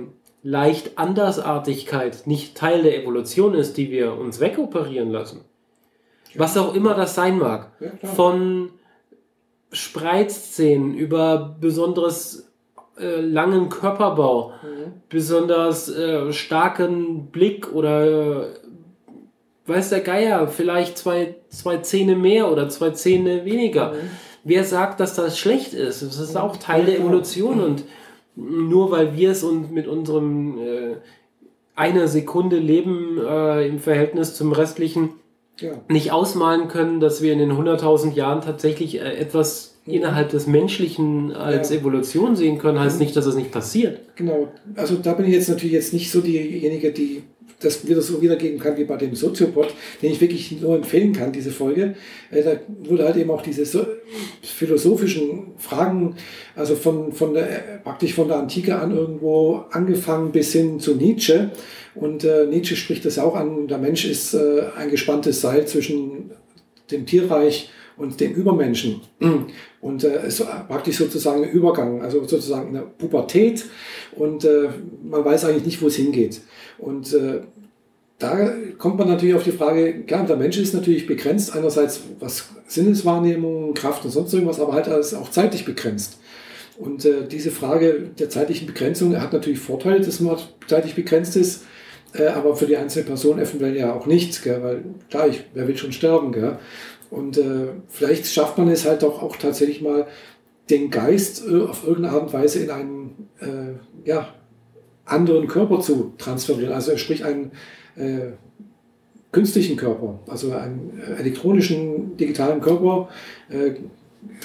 leicht 0.44 0.98
Andersartigkeit 0.98 2.26
nicht 2.26 2.56
Teil 2.56 2.82
der 2.82 3.02
Evolution 3.02 3.54
ist, 3.54 3.76
die 3.76 3.90
wir 3.90 4.16
uns 4.16 4.38
wegoperieren 4.38 5.11
lassen? 5.11 5.40
Ja. 6.32 6.40
Was 6.40 6.56
auch 6.56 6.74
immer 6.74 6.94
das 6.94 7.16
sein 7.16 7.38
mag. 7.38 7.72
Ja, 7.80 8.08
Von 8.08 8.70
Spreizszenen 9.72 10.94
über 10.94 11.56
besonderes 11.61 12.51
äh, 12.98 13.20
langen 13.20 13.68
Körperbau, 13.68 14.52
mhm. 14.62 14.92
besonders 15.09 15.88
äh, 15.88 16.33
starken 16.33 17.26
Blick 17.26 17.72
oder 17.72 18.42
äh, 18.42 18.46
weiß 19.66 19.90
der 19.90 20.00
Geier, 20.00 20.48
vielleicht 20.48 20.98
zwei, 20.98 21.37
zwei 21.48 21.78
Zähne 21.78 22.16
mehr 22.16 22.50
oder 22.50 22.68
zwei 22.68 22.90
Zähne 22.90 23.44
weniger. 23.44 23.92
Mhm. 23.92 24.11
Wer 24.44 24.64
sagt, 24.64 25.00
dass 25.00 25.14
das 25.14 25.38
schlecht 25.38 25.72
ist? 25.72 26.02
Das 26.02 26.18
ist 26.18 26.37
auch 26.37 26.57
Teil 26.57 26.87
der 26.87 26.98
Evolution 26.98 27.59
mhm. 27.59 27.64
und 27.64 27.85
nur 28.35 28.90
weil 28.90 29.16
wir 29.16 29.31
es 29.31 29.44
und 29.44 29.72
mit 29.72 29.87
unserem 29.87 30.59
äh, 30.59 30.96
einer 31.74 32.09
Sekunde 32.09 32.57
Leben 32.57 33.18
äh, 33.18 33.66
im 33.66 33.78
Verhältnis 33.78 34.35
zum 34.35 34.53
restlichen 34.53 35.11
ja. 35.61 35.72
nicht 35.88 36.12
ausmalen 36.12 36.68
können, 36.68 37.01
dass 37.01 37.22
wir 37.22 37.32
in 37.32 37.38
den 37.38 37.53
100.000 37.53 38.12
Jahren 38.12 38.40
tatsächlich 38.40 39.01
äh, 39.01 39.16
etwas 39.16 39.72
innerhalb 39.87 40.30
des 40.30 40.47
Menschlichen 40.47 41.33
als 41.33 41.70
ja. 41.70 41.76
Evolution 41.76 42.37
sehen 42.37 42.59
können, 42.59 42.78
heißt 42.78 43.01
nicht, 43.01 43.16
dass 43.16 43.26
es 43.26 43.35
nicht 43.35 43.51
passiert. 43.51 44.01
Genau. 44.16 44.49
Also 44.76 44.97
da 44.97 45.14
bin 45.14 45.26
ich 45.26 45.33
jetzt 45.33 45.49
natürlich 45.49 45.72
jetzt 45.72 45.93
nicht 45.93 46.11
so 46.11 46.20
diejenige, 46.20 46.93
die 46.93 47.22
das 47.61 47.87
wieder 47.87 48.03
so 48.03 48.20
wiedergeben 48.20 48.59
kann 48.59 48.76
wie 48.76 48.85
bei 48.85 48.97
dem 48.97 49.14
Soziopod, 49.14 49.72
den 50.01 50.12
ich 50.12 50.20
wirklich 50.20 50.61
nur 50.61 50.76
empfehlen 50.76 51.12
kann, 51.12 51.33
diese 51.33 51.51
Folge. 51.51 51.95
Äh, 52.30 52.43
da 52.43 52.53
wurde 52.89 53.05
halt 53.05 53.16
eben 53.16 53.30
auch 53.30 53.43
diese 53.43 53.64
so 53.64 53.87
philosophischen 54.43 55.53
Fragen, 55.59 56.16
also 56.57 56.74
von, 56.74 57.12
von 57.12 57.35
der, 57.35 57.80
praktisch 57.85 58.14
von 58.14 58.28
der 58.28 58.39
Antike 58.39 58.76
an 58.78 58.95
irgendwo 58.95 59.64
angefangen 59.70 60.33
bis 60.33 60.53
hin 60.53 60.80
zu 60.80 60.95
Nietzsche. 60.95 61.51
Und 61.95 62.24
äh, 62.24 62.47
Nietzsche 62.47 62.76
spricht 62.76 63.05
das 63.05 63.18
auch 63.18 63.37
an, 63.37 63.68
der 63.68 63.78
Mensch 63.78 64.05
ist 64.05 64.35
äh, 64.35 64.62
ein 64.76 64.91
gespanntes 64.91 65.41
Seil 65.41 65.66
zwischen 65.66 66.30
dem 66.91 67.07
Tierreich 67.07 67.68
und 67.68 67.72
dem 67.99 68.32
Übermenschen. 68.32 69.01
Und 69.80 70.05
äh, 70.05 70.26
ist 70.26 70.45
praktisch 70.68 70.99
sozusagen 70.99 71.43
ein 71.43 71.51
Übergang, 71.51 72.03
also 72.03 72.20
sozusagen 72.20 72.68
eine 72.68 72.82
Pubertät 72.82 73.64
und 74.14 74.45
äh, 74.45 74.68
man 75.03 75.24
weiß 75.24 75.45
eigentlich 75.45 75.66
nicht, 75.66 75.82
wo 75.82 75.88
es 75.88 75.97
hingeht. 75.97 76.40
Und 76.78 77.12
äh, 77.12 77.40
da 78.20 78.53
kommt 78.78 78.99
man 78.99 79.09
natürlich 79.09 79.34
auf 79.34 79.43
die 79.43 79.51
Frage, 79.51 80.05
klar, 80.05 80.24
der 80.24 80.36
Mensch 80.36 80.57
ist 80.57 80.72
natürlich 80.72 81.09
begrenzt, 81.09 81.57
einerseits 81.57 82.03
was 82.20 82.51
Sinneswahrnehmung, 82.68 83.74
Kraft 83.74 84.05
und 84.05 84.12
sonst 84.12 84.32
irgendwas, 84.32 84.61
aber 84.61 84.74
halt 84.74 84.88
auch 84.88 85.30
zeitlich 85.30 85.64
begrenzt. 85.64 86.18
Und 86.78 87.05
äh, 87.05 87.26
diese 87.28 87.51
Frage 87.51 88.11
der 88.18 88.30
zeitlichen 88.30 88.66
Begrenzung 88.66 89.20
hat 89.20 89.32
natürlich 89.32 89.59
Vorteile, 89.59 90.01
dass 90.01 90.20
man 90.20 90.36
zeitlich 90.68 90.95
begrenzt 90.95 91.36
ist, 91.36 91.64
äh, 92.14 92.26
aber 92.26 92.57
für 92.57 92.66
die 92.66 92.76
einzelne 92.76 93.05
Person 93.05 93.38
eventuell 93.38 93.76
ja 93.76 93.93
auch 93.95 94.07
nichts, 94.07 94.43
gell? 94.43 94.62
weil 94.62 94.84
klar, 95.11 95.28
ich, 95.28 95.45
wer 95.55 95.66
will 95.66 95.76
schon 95.76 95.93
sterben. 95.93 96.32
Gell? 96.32 96.59
Und 97.12 97.36
äh, 97.36 97.68
vielleicht 97.88 98.26
schafft 98.26 98.56
man 98.56 98.68
es 98.68 98.86
halt 98.86 99.02
doch 99.02 99.22
auch 99.22 99.36
tatsächlich 99.36 99.82
mal, 99.82 100.06
den 100.70 100.90
Geist 100.90 101.46
äh, 101.46 101.62
auf 101.62 101.86
irgendeine 101.86 102.14
Art 102.14 102.22
und 102.22 102.32
Weise 102.32 102.60
in 102.60 102.70
einen 102.70 103.28
äh, 103.38 104.08
ja, 104.08 104.28
anderen 105.04 105.46
Körper 105.46 105.80
zu 105.80 106.14
transferieren, 106.16 106.72
also 106.72 106.96
sprich 106.96 107.22
einen 107.24 107.52
äh, 107.96 108.32
künstlichen 109.30 109.76
Körper, 109.76 110.20
also 110.26 110.52
einen 110.52 111.02
äh, 111.06 111.20
elektronischen, 111.20 112.16
digitalen 112.16 112.60
Körper. 112.62 113.10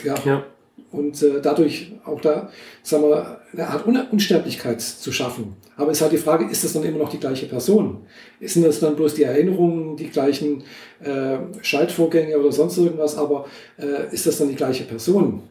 ja. 0.04 0.16
ja 0.26 0.44
und 0.92 1.22
äh, 1.22 1.42
dadurch 1.42 1.94
auch 2.06 2.22
da, 2.22 2.50
sagen 2.84 3.04
wir, 3.04 3.42
eine 3.54 3.68
Art 3.68 3.88
Un 3.88 3.98
Unsterblichkeit 4.12 4.82
zu 4.82 5.12
schaffen. 5.12 5.56
Aber 5.78 5.92
es 5.92 5.98
ist 5.98 6.02
halt 6.02 6.12
die 6.12 6.18
Frage, 6.18 6.46
ist 6.50 6.64
das 6.64 6.74
dann 6.74 6.84
immer 6.84 6.98
noch 6.98 7.10
die 7.10 7.20
gleiche 7.20 7.46
Person? 7.46 8.00
Sind 8.42 8.66
das 8.66 8.80
dann 8.80 8.96
bloß 8.96 9.14
die 9.14 9.24
Erinnerungen, 9.24 9.96
die 9.96 10.10
gleichen 10.10 10.64
äh, 11.02 11.38
Schaltvorgänge 11.62 12.38
oder 12.38 12.52
sonst 12.52 12.78
irgendwas, 12.78 13.16
aber 13.16 13.46
äh, 13.78 14.14
ist 14.14 14.26
das 14.26 14.40
dann 14.40 14.50
die 14.50 14.56
gleiche 14.56 14.84
Person? 14.84 15.44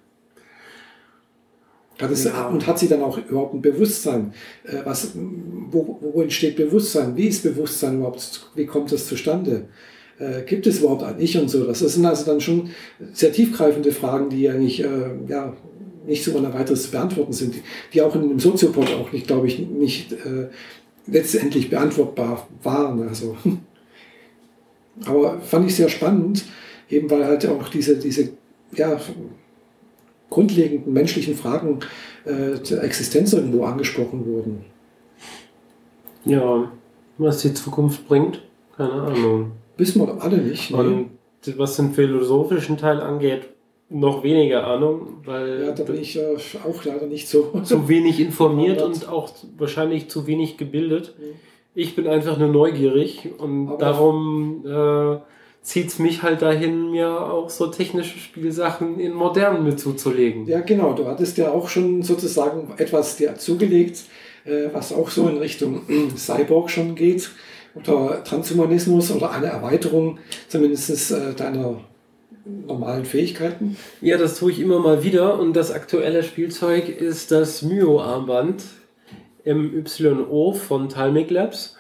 Hat 2.01 2.11
es, 2.11 2.24
ja. 2.24 2.49
Und 2.49 2.66
hat 2.66 2.79
sie 2.79 2.89
dann 2.89 3.03
auch 3.03 3.16
überhaupt 3.16 3.55
ein 3.55 3.62
Bewusstsein? 3.62 4.35
Äh, 4.64 4.81
was, 4.85 5.12
wo, 5.14 5.99
wo 6.01 6.20
entsteht 6.20 6.57
Bewusstsein? 6.57 7.16
Wie 7.16 7.29
ist 7.29 7.43
Bewusstsein 7.43 7.99
überhaupt? 7.99 8.51
Wie 8.55 8.66
kommt 8.66 8.93
das 8.93 9.07
zustande? 9.07 9.68
äh, 10.18 10.43
gibt 10.43 10.66
es 10.66 10.81
überhaupt 10.81 11.03
ein 11.03 11.16
Ich 11.18 11.37
und 11.39 11.49
so. 11.49 11.64
Das 11.64 11.81
sind 11.81 12.05
also 12.05 12.24
dann 12.24 12.41
schon 12.41 12.70
sehr 13.12 13.33
tiefgreifende 13.33 13.93
Fragen, 13.93 14.31
die 14.31 14.49
eigentlich 14.49 14.83
äh, 14.83 15.11
ja, 15.29 15.55
nicht 16.07 16.24
so 16.24 16.34
ohne 16.34 16.52
weiteres 16.52 16.84
zu 16.84 16.90
beantworten 16.90 17.32
sind, 17.32 17.57
die, 17.92 18.02
auch 18.02 18.14
in 18.14 18.28
dem 18.28 18.38
Soziopod 18.38 18.88
auch 18.94 19.12
nicht, 19.12 19.26
glaube 19.26 19.46
ich, 19.46 19.59
nicht 19.59 20.12
äh, 20.12 20.48
letztendlich 21.07 21.70
beantwortbar 21.70 22.46
waren. 22.62 23.09
Also. 23.09 23.36
Aber 25.04 25.40
fand 25.40 25.66
ich 25.66 25.76
sehr 25.76 25.88
spannend, 25.88 26.44
eben 26.88 27.11
weil 27.11 27.24
halt 27.24 27.46
auch 27.46 27.68
diese, 27.68 27.98
diese 27.98 28.30
ja, 28.72 28.98
grundlegenden 30.30 30.92
menschlichen 30.92 31.34
Fragen 31.34 31.80
äh, 32.24 32.62
zur 32.62 32.82
Existenz 32.82 33.32
irgendwo 33.32 33.64
angesprochen 33.64 34.26
wurden. 34.26 34.64
Ja, 36.24 36.72
was 37.18 37.42
die 37.42 37.54
Zukunft 37.54 38.09
bringt, 38.09 38.42
keine 38.76 38.92
Ahnung. 38.92 39.52
Wissen 39.76 40.00
wir 40.00 40.22
alle 40.22 40.38
nicht. 40.38 40.70
Ne? 40.70 40.76
Und 40.76 41.11
was 41.57 41.76
den 41.76 41.92
philosophischen 41.92 42.76
Teil 42.76 43.00
angeht, 43.00 43.48
noch 43.89 44.22
weniger 44.22 44.66
Ahnung, 44.66 45.22
weil. 45.24 45.64
Ja, 45.64 45.72
da 45.72 45.84
bin 45.84 46.01
ich 46.01 46.16
äh, 46.16 46.37
auch 46.64 46.84
leider 46.84 47.07
nicht 47.07 47.28
so. 47.28 47.53
Zu 47.64 47.89
wenig 47.89 48.20
informiert 48.20 48.82
und 48.82 49.09
auch 49.09 49.30
wahrscheinlich 49.57 50.09
zu 50.09 50.26
wenig 50.26 50.57
gebildet. 50.57 51.14
Ich 51.74 51.95
bin 51.95 52.07
einfach 52.07 52.39
nur 52.39 52.49
neugierig 52.49 53.28
und 53.39 53.68
Aber 53.68 53.78
darum 53.78 54.64
äh, 54.66 55.18
zieht 55.61 55.89
es 55.89 55.99
mich 55.99 56.22
halt 56.22 56.43
dahin, 56.43 56.91
mir 56.91 57.30
auch 57.30 57.51
so 57.51 57.66
technische 57.66 58.18
Spielsachen 58.18 58.99
in 58.99 59.12
modernen 59.12 59.62
mit 59.62 59.78
zuzulegen. 59.78 60.47
Ja, 60.47 60.61
genau. 60.61 60.95
Du 60.95 61.07
hattest 61.07 61.37
ja 61.39 61.53
auch 61.53 61.68
schon 61.68 62.03
sozusagen 62.03 62.72
etwas 62.78 63.16
dir 63.16 63.37
zugelegt, 63.37 64.05
äh, 64.45 64.68
was 64.72 64.93
auch 64.93 65.11
so 65.11 65.28
in 65.28 65.37
Richtung 65.37 65.82
Cyborg 66.16 66.70
schon 66.70 66.95
geht 66.95 67.30
oder 67.74 68.24
Transhumanismus 68.24 69.11
oder 69.11 69.30
eine 69.30 69.47
Erweiterung 69.47 70.18
zumindest 70.49 71.11
äh, 71.11 71.34
deiner 71.34 71.80
normalen 72.47 73.05
Fähigkeiten? 73.05 73.76
Ja, 74.01 74.18
das 74.18 74.38
tue 74.38 74.53
ich 74.53 74.61
immer 74.61 74.78
mal 74.78 75.03
wieder 75.03 75.38
und 75.38 75.55
das 75.55 75.72
aktuelle 75.72 76.22
Spielzeug 76.22 76.88
ist 76.88 77.30
das 77.30 77.62
Myo-Armband 77.62 78.62
MYO 79.44 80.53
von 80.53 80.88
Talmic 80.88 81.30
Labs, 81.30 81.76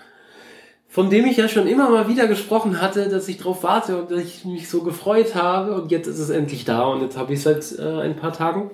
von 0.88 1.10
dem 1.10 1.26
ich 1.26 1.36
ja 1.36 1.48
schon 1.48 1.66
immer 1.66 1.90
mal 1.90 2.08
wieder 2.08 2.26
gesprochen 2.26 2.80
hatte, 2.80 3.08
dass 3.08 3.28
ich 3.28 3.38
darauf 3.38 3.62
warte 3.62 3.98
und 3.98 4.10
dass 4.10 4.20
ich 4.20 4.44
mich 4.44 4.68
so 4.68 4.82
gefreut 4.82 5.34
habe 5.34 5.80
und 5.80 5.90
jetzt 5.90 6.06
ist 6.06 6.18
es 6.18 6.30
endlich 6.30 6.64
da 6.64 6.84
und 6.84 7.02
jetzt 7.02 7.16
habe 7.16 7.32
ich 7.32 7.44
es 7.44 7.44
seit 7.44 7.78
äh, 7.78 8.00
ein 8.00 8.16
paar 8.16 8.32
Tagen. 8.32 8.70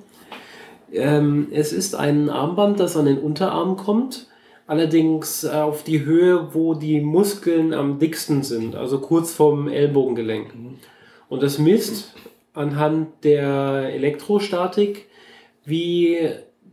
Ähm, 0.93 1.49
es 1.51 1.73
ist 1.73 1.95
ein 1.95 2.29
Armband, 2.29 2.81
das 2.81 2.97
an 2.97 3.07
den 3.07 3.19
Unterarm 3.19 3.77
kommt 3.77 4.27
allerdings 4.67 5.45
äh, 5.45 5.51
auf 5.51 5.83
die 5.83 6.05
Höhe, 6.05 6.55
wo 6.55 6.75
die 6.75 7.01
Muskeln 7.01 7.75
am 7.75 7.99
dicksten 7.99 8.43
sind, 8.43 8.75
also 8.75 9.01
kurz 9.01 9.33
vorm 9.33 9.69
Ellbogengelenk. 9.69 10.55
Mhm. 10.55 10.79
Und 11.33 11.43
das 11.43 11.59
misst 11.59 12.13
anhand 12.53 13.25
der 13.25 13.89
Elektrostatik, 13.95 15.07
wie 15.65 16.29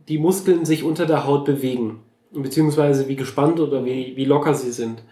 die 0.06 0.18
Muskeln 0.18 0.66
sich 0.66 0.84
unter 0.84 1.06
der 1.06 1.26
Haut 1.26 1.46
bewegen, 1.46 2.00
beziehungsweise 2.30 3.08
wie 3.08 3.16
gespannt 3.16 3.58
oder 3.58 3.86
wie, 3.86 4.16
wie 4.16 4.26
locker 4.26 4.52
sie 4.52 4.72
sind. 4.72 5.02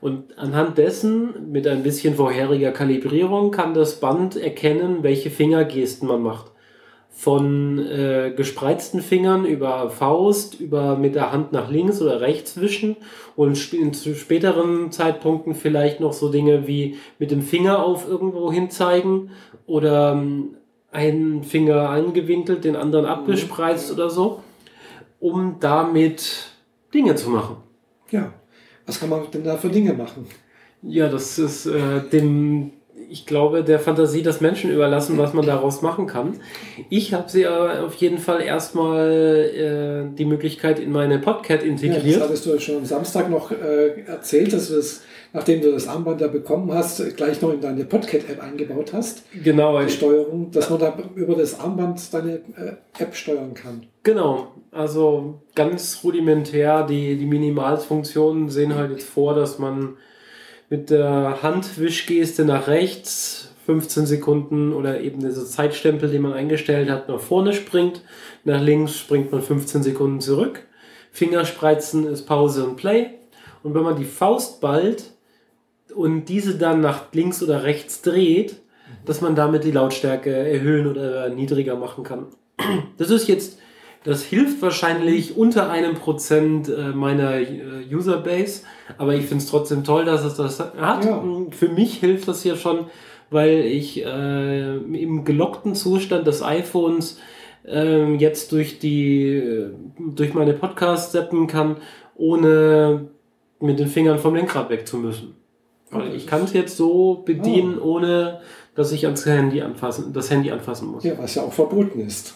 Und 0.00 0.38
anhand 0.38 0.78
dessen, 0.78 1.50
mit 1.50 1.66
ein 1.66 1.82
bisschen 1.82 2.14
vorheriger 2.14 2.70
Kalibrierung, 2.70 3.50
kann 3.50 3.74
das 3.74 3.98
Band 3.98 4.36
erkennen, 4.36 5.02
welche 5.02 5.30
Fingergesten 5.30 6.06
man 6.06 6.22
macht 6.22 6.53
von 7.14 7.78
äh, 7.78 8.32
gespreizten 8.36 9.00
Fingern 9.00 9.46
über 9.46 9.88
Faust, 9.88 10.58
über 10.60 10.96
mit 10.96 11.14
der 11.14 11.30
Hand 11.30 11.52
nach 11.52 11.70
links 11.70 12.02
oder 12.02 12.20
rechts 12.20 12.60
wischen 12.60 12.96
und 13.36 13.72
in 13.72 13.94
späteren 13.94 14.90
Zeitpunkten 14.90 15.54
vielleicht 15.54 16.00
noch 16.00 16.12
so 16.12 16.28
Dinge 16.30 16.66
wie 16.66 16.98
mit 17.20 17.30
dem 17.30 17.42
Finger 17.42 17.84
auf 17.84 18.08
irgendwo 18.08 18.52
hin 18.52 18.68
zeigen 18.68 19.30
oder 19.66 20.12
ähm, 20.12 20.56
einen 20.90 21.44
Finger 21.44 21.88
angewinkelt, 21.88 22.64
den 22.64 22.74
anderen 22.74 23.06
abgespreizt 23.06 23.92
oder 23.92 24.10
so, 24.10 24.40
um 25.20 25.56
damit 25.60 26.48
Dinge 26.92 27.14
zu 27.14 27.30
machen. 27.30 27.56
Ja, 28.10 28.32
was 28.86 28.98
kann 28.98 29.08
man 29.08 29.22
denn 29.32 29.44
da 29.44 29.56
für 29.56 29.70
Dinge 29.70 29.92
machen? 29.92 30.26
Ja, 30.82 31.08
das 31.08 31.38
ist 31.38 31.66
äh, 31.66 32.00
dem 32.12 32.72
ich 33.10 33.26
glaube, 33.26 33.64
der 33.64 33.78
Fantasie 33.78 34.22
des 34.22 34.40
Menschen 34.40 34.70
überlassen, 34.70 35.18
was 35.18 35.32
man 35.32 35.46
daraus 35.46 35.82
machen 35.82 36.06
kann. 36.06 36.40
Ich 36.88 37.14
habe 37.14 37.30
sie 37.30 37.46
aber 37.46 37.84
auf 37.84 37.94
jeden 37.94 38.18
Fall 38.18 38.42
erstmal 38.42 40.10
äh, 40.10 40.16
die 40.16 40.24
Möglichkeit 40.24 40.78
in 40.78 40.92
meine 40.92 41.18
Podcat 41.18 41.62
integriert. 41.62 42.04
Ja, 42.04 42.18
das 42.18 42.28
hattest 42.28 42.46
du 42.46 42.58
schon 42.58 42.76
am 42.76 42.84
Samstag 42.84 43.30
noch 43.30 43.50
äh, 43.50 44.02
erzählt, 44.06 44.52
dass 44.52 44.68
du 44.68 44.76
es, 44.76 45.02
nachdem 45.32 45.60
du 45.60 45.72
das 45.72 45.88
Armband 45.88 46.20
da 46.20 46.28
bekommen 46.28 46.72
hast, 46.72 47.16
gleich 47.16 47.40
noch 47.42 47.52
in 47.52 47.60
deine 47.60 47.84
Podcat-App 47.84 48.42
eingebaut 48.42 48.92
hast. 48.92 49.22
Genau. 49.42 49.80
Die 49.80 49.90
Steuerung, 49.90 50.50
dass 50.50 50.70
man 50.70 50.78
da 50.80 50.96
über 51.14 51.34
das 51.34 51.58
Armband 51.60 52.12
deine 52.12 52.34
äh, 52.34 52.76
App 52.98 53.14
steuern 53.14 53.54
kann. 53.54 53.86
Genau. 54.02 54.48
Also 54.70 55.40
ganz 55.54 56.00
rudimentär, 56.02 56.84
die, 56.84 57.16
die 57.16 57.26
Minimalfunktionen 57.26 58.48
sehen 58.48 58.74
halt 58.74 58.90
jetzt 58.92 59.08
vor, 59.08 59.34
dass 59.34 59.58
man 59.58 59.96
mit 60.74 60.90
der 60.90 61.40
Handwischgeste 61.40 62.44
nach 62.44 62.66
rechts 62.66 63.52
15 63.66 64.06
Sekunden 64.06 64.72
oder 64.72 65.00
eben 65.00 65.20
dieser 65.20 65.46
Zeitstempel, 65.46 66.10
den 66.10 66.22
man 66.22 66.32
eingestellt 66.32 66.90
hat, 66.90 67.08
nach 67.08 67.20
vorne 67.20 67.52
springt. 67.52 68.02
Nach 68.42 68.60
links 68.60 68.98
springt 68.98 69.30
man 69.30 69.40
15 69.40 69.84
Sekunden 69.84 70.20
zurück. 70.20 70.64
Fingerspreizen 71.12 72.08
ist 72.08 72.26
Pause 72.26 72.64
und 72.64 72.74
Play. 72.74 73.10
Und 73.62 73.74
wenn 73.74 73.84
man 73.84 73.96
die 73.96 74.04
Faust 74.04 74.60
ballt 74.60 75.12
und 75.94 76.24
diese 76.24 76.58
dann 76.58 76.80
nach 76.80 77.04
links 77.12 77.40
oder 77.40 77.62
rechts 77.62 78.02
dreht, 78.02 78.56
dass 79.06 79.20
man 79.20 79.36
damit 79.36 79.62
die 79.62 79.70
Lautstärke 79.70 80.32
erhöhen 80.32 80.88
oder 80.88 81.28
niedriger 81.28 81.76
machen 81.76 82.02
kann. 82.02 82.26
Das 82.98 83.10
ist 83.10 83.28
jetzt 83.28 83.60
das 84.04 84.22
hilft 84.22 84.60
wahrscheinlich 84.60 85.36
unter 85.36 85.70
einem 85.70 85.94
Prozent 85.94 86.68
äh, 86.68 86.90
meiner 86.90 87.40
äh, 87.40 87.84
Userbase, 87.90 88.62
aber 88.98 89.14
ich 89.14 89.24
finde 89.24 89.42
es 89.42 89.50
trotzdem 89.50 89.82
toll, 89.82 90.04
dass 90.04 90.24
es 90.24 90.34
das 90.34 90.60
hat. 90.60 91.04
Ja. 91.04 91.24
Für 91.50 91.68
mich 91.68 91.94
hilft 91.94 92.28
das 92.28 92.42
hier 92.42 92.56
schon, 92.56 92.86
weil 93.30 93.60
ich 93.60 94.04
äh, 94.04 94.76
im 94.76 95.24
gelockten 95.24 95.74
Zustand 95.74 96.26
des 96.26 96.42
iPhones 96.42 97.18
äh, 97.66 98.14
jetzt 98.16 98.52
durch 98.52 98.78
die 98.78 99.36
äh, 99.36 99.70
durch 99.98 100.34
meine 100.34 100.52
Podcasts 100.52 101.12
seppen 101.12 101.46
kann, 101.46 101.76
ohne 102.14 103.08
mit 103.58 103.78
den 103.78 103.88
Fingern 103.88 104.18
vom 104.18 104.34
Lenkrad 104.34 104.68
weg 104.68 104.86
zu 104.86 104.98
müssen. 104.98 105.34
Weil 105.90 106.14
ich 106.14 106.26
kann 106.26 106.44
es 106.44 106.52
jetzt 106.52 106.76
so 106.76 107.22
bedienen, 107.24 107.78
oh. 107.78 107.94
ohne 107.94 108.40
dass 108.74 108.92
ich 108.92 109.06
ans 109.06 109.24
Handy 109.24 109.62
anfassen, 109.62 110.12
das 110.12 110.30
Handy 110.30 110.50
anfassen 110.50 110.88
muss. 110.88 111.04
Ja, 111.04 111.16
was 111.16 111.36
ja 111.36 111.42
auch 111.42 111.52
verboten 111.52 112.00
ist. 112.00 112.34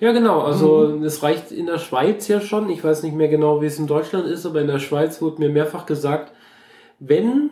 Ja, 0.00 0.12
genau. 0.12 0.40
Also 0.40 0.94
mhm. 0.96 1.04
es 1.04 1.22
reicht 1.22 1.52
in 1.52 1.66
der 1.66 1.78
Schweiz 1.78 2.28
ja 2.28 2.40
schon. 2.40 2.70
Ich 2.70 2.82
weiß 2.82 3.02
nicht 3.02 3.14
mehr 3.14 3.28
genau, 3.28 3.62
wie 3.62 3.66
es 3.66 3.78
in 3.78 3.86
Deutschland 3.86 4.26
ist, 4.26 4.46
aber 4.46 4.60
in 4.60 4.66
der 4.66 4.78
Schweiz 4.78 5.20
wurde 5.22 5.40
mir 5.40 5.48
mehrfach 5.48 5.86
gesagt, 5.86 6.32
wenn 6.98 7.50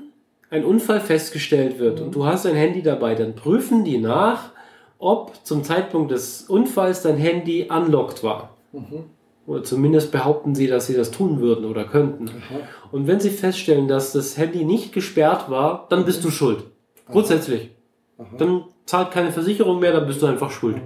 ein 0.51 0.65
Unfall 0.65 1.01
festgestellt 1.01 1.79
wird 1.79 2.01
mhm. 2.01 2.07
und 2.07 2.15
du 2.15 2.27
hast 2.27 2.47
ein 2.47 2.57
Handy 2.57 2.83
dabei, 2.83 3.15
dann 3.15 3.35
prüfen 3.35 3.85
die 3.85 3.99
nach, 3.99 4.51
ob 4.99 5.45
zum 5.45 5.65
Zeitpunkt 5.65 6.11
des 6.11 6.43
Unfalls 6.43 7.03
dein 7.03 7.17
Handy 7.17 7.69
unlocked 7.71 8.23
war. 8.23 8.57
Mhm. 8.73 9.05
Oder 9.47 9.65
zumindest 9.65 10.13
behaupten 10.13 10.55
sie, 10.55 10.67
dass 10.67 10.87
sie 10.87 10.95
das 10.95 11.11
tun 11.11 11.41
würden 11.41 11.65
oder 11.65 11.85
könnten. 11.85 12.29
Aha. 12.29 12.61
Und 12.93 13.07
wenn 13.07 13.19
sie 13.19 13.31
feststellen, 13.31 13.89
dass 13.89 14.13
das 14.13 14.37
Handy 14.37 14.65
nicht 14.65 14.93
gesperrt 14.93 15.51
war, 15.51 15.87
dann 15.89 16.05
bist 16.05 16.23
du 16.23 16.31
schuld. 16.31 16.59
Aha. 16.59 17.13
Grundsätzlich. 17.13 17.71
Aha. 18.19 18.29
Dann 18.39 18.65
zahlt 18.87 19.11
keine 19.11 19.33
Versicherung 19.33 19.81
mehr, 19.81 19.93
dann 19.93 20.07
bist 20.07 20.23
du 20.23 20.27
einfach 20.27 20.51
schuld. 20.51 20.77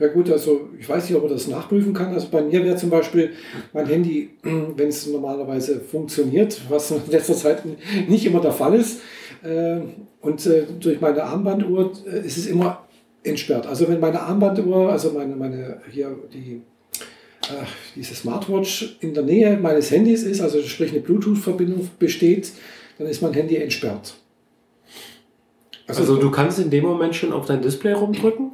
Ja 0.00 0.08
gut, 0.08 0.30
also 0.30 0.68
ich 0.78 0.88
weiß 0.88 1.08
nicht, 1.08 1.16
ob 1.16 1.24
man 1.24 1.32
das 1.32 1.48
nachprüfen 1.48 1.92
kann. 1.92 2.14
Also 2.14 2.28
bei 2.30 2.42
mir 2.42 2.64
wäre 2.64 2.76
zum 2.76 2.90
Beispiel 2.90 3.32
mein 3.72 3.86
Handy, 3.86 4.30
wenn 4.42 4.88
es 4.88 5.06
normalerweise 5.06 5.80
funktioniert, 5.80 6.60
was 6.68 6.90
in 6.90 7.02
letzter 7.10 7.34
Zeit 7.34 7.62
nicht 8.08 8.24
immer 8.24 8.40
der 8.40 8.52
Fall 8.52 8.74
ist, 8.74 9.00
äh, 9.42 9.80
und 10.20 10.46
äh, 10.46 10.64
durch 10.80 11.00
meine 11.00 11.22
Armbanduhr 11.22 11.92
äh, 12.06 12.26
ist 12.26 12.38
es 12.38 12.46
immer 12.46 12.86
entsperrt. 13.22 13.66
Also 13.66 13.88
wenn 13.88 14.00
meine 14.00 14.20
Armbanduhr, 14.20 14.90
also 14.90 15.10
meine, 15.10 15.34
meine 15.36 15.80
hier 15.90 16.16
die 16.32 16.62
diese 17.96 18.14
Smartwatch 18.14 18.98
in 19.00 19.14
der 19.14 19.22
Nähe 19.22 19.56
meines 19.56 19.90
Handys 19.90 20.22
ist, 20.22 20.42
also 20.42 20.60
sprich 20.60 20.90
eine 20.90 21.00
Bluetooth-Verbindung 21.00 21.88
besteht, 21.98 22.52
dann 22.98 23.06
ist 23.06 23.22
mein 23.22 23.32
Handy 23.32 23.56
entsperrt. 23.56 24.16
Also, 25.86 26.02
also, 26.02 26.16
du 26.16 26.30
kannst 26.30 26.58
in 26.58 26.68
dem 26.68 26.84
Moment 26.84 27.14
schon 27.14 27.32
auf 27.32 27.46
dein 27.46 27.62
Display 27.62 27.92
rumdrücken? 27.92 28.52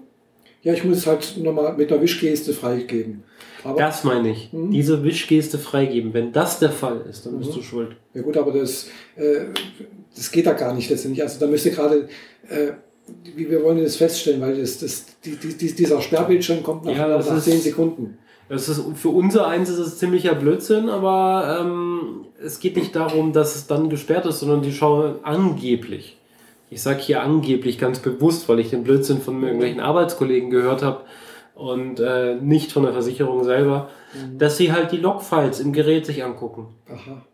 Ja, 0.64 0.72
ich 0.72 0.82
muss 0.82 0.98
es 0.98 1.06
halt 1.06 1.36
nochmal 1.36 1.76
mit 1.76 1.92
einer 1.92 2.00
Wischgeste 2.00 2.54
freigeben. 2.54 3.22
Aber, 3.62 3.78
das 3.78 4.02
meine 4.02 4.30
ich. 4.30 4.50
Mh. 4.52 4.70
Diese 4.72 5.04
Wischgeste 5.04 5.58
freigeben. 5.58 6.12
Wenn 6.14 6.32
das 6.32 6.58
der 6.58 6.70
Fall 6.70 7.04
ist, 7.08 7.24
dann 7.24 7.34
mhm. 7.34 7.38
bist 7.38 7.54
du 7.54 7.62
schuld. 7.62 7.96
Ja 8.14 8.22
gut, 8.22 8.36
aber 8.36 8.52
das, 8.52 8.88
äh, 9.16 9.46
das 10.16 10.30
geht 10.30 10.46
da 10.46 10.54
gar 10.54 10.74
nicht 10.74 10.90
letztendlich. 10.90 11.22
Also 11.22 11.38
da 11.38 11.46
müsste 11.46 11.70
gerade, 11.70 12.08
äh, 12.48 12.72
wie 13.36 13.48
wir 13.48 13.62
wollen 13.62 13.82
das 13.82 13.96
feststellen, 13.96 14.40
weil 14.40 14.58
das, 14.58 14.78
das, 14.78 15.04
die, 15.24 15.36
die, 15.36 15.72
dieser 15.72 16.00
Sperrbildschirm 16.00 16.62
kommt 16.62 16.86
nach, 16.86 16.96
ja, 16.96 17.08
nach 17.08 17.42
10 17.42 17.60
Sekunden. 17.60 18.18
Das 18.48 18.68
ist, 18.68 18.82
für 18.94 19.08
unser 19.08 19.46
eins 19.46 19.68
ist 19.68 19.78
es 19.78 19.98
ziemlicher 19.98 20.34
Blödsinn, 20.34 20.88
aber 20.88 21.60
ähm, 21.60 22.26
es 22.42 22.60
geht 22.60 22.76
nicht 22.76 22.94
darum, 22.94 23.32
dass 23.32 23.56
es 23.56 23.66
dann 23.66 23.88
gesperrt 23.88 24.26
ist, 24.26 24.40
sondern 24.40 24.62
die 24.62 24.72
schauen 24.72 25.16
angeblich. 25.22 26.18
Ich 26.74 26.82
sage 26.82 26.98
hier 26.98 27.22
angeblich 27.22 27.78
ganz 27.78 28.00
bewusst, 28.00 28.48
weil 28.48 28.58
ich 28.58 28.70
den 28.70 28.82
Blödsinn 28.82 29.20
von 29.20 29.40
irgendwelchen 29.40 29.78
Arbeitskollegen 29.78 30.50
gehört 30.50 30.82
habe 30.82 31.02
und 31.54 32.00
äh, 32.00 32.34
nicht 32.34 32.72
von 32.72 32.82
der 32.82 32.92
Versicherung 32.92 33.44
selber, 33.44 33.90
mhm. 34.12 34.38
dass 34.38 34.56
sie 34.56 34.72
halt 34.72 34.90
die 34.90 34.96
Logfiles 34.96 35.60
im 35.60 35.72
Gerät 35.72 36.04
sich 36.04 36.24
angucken. 36.24 36.74
Aha. 36.88 37.24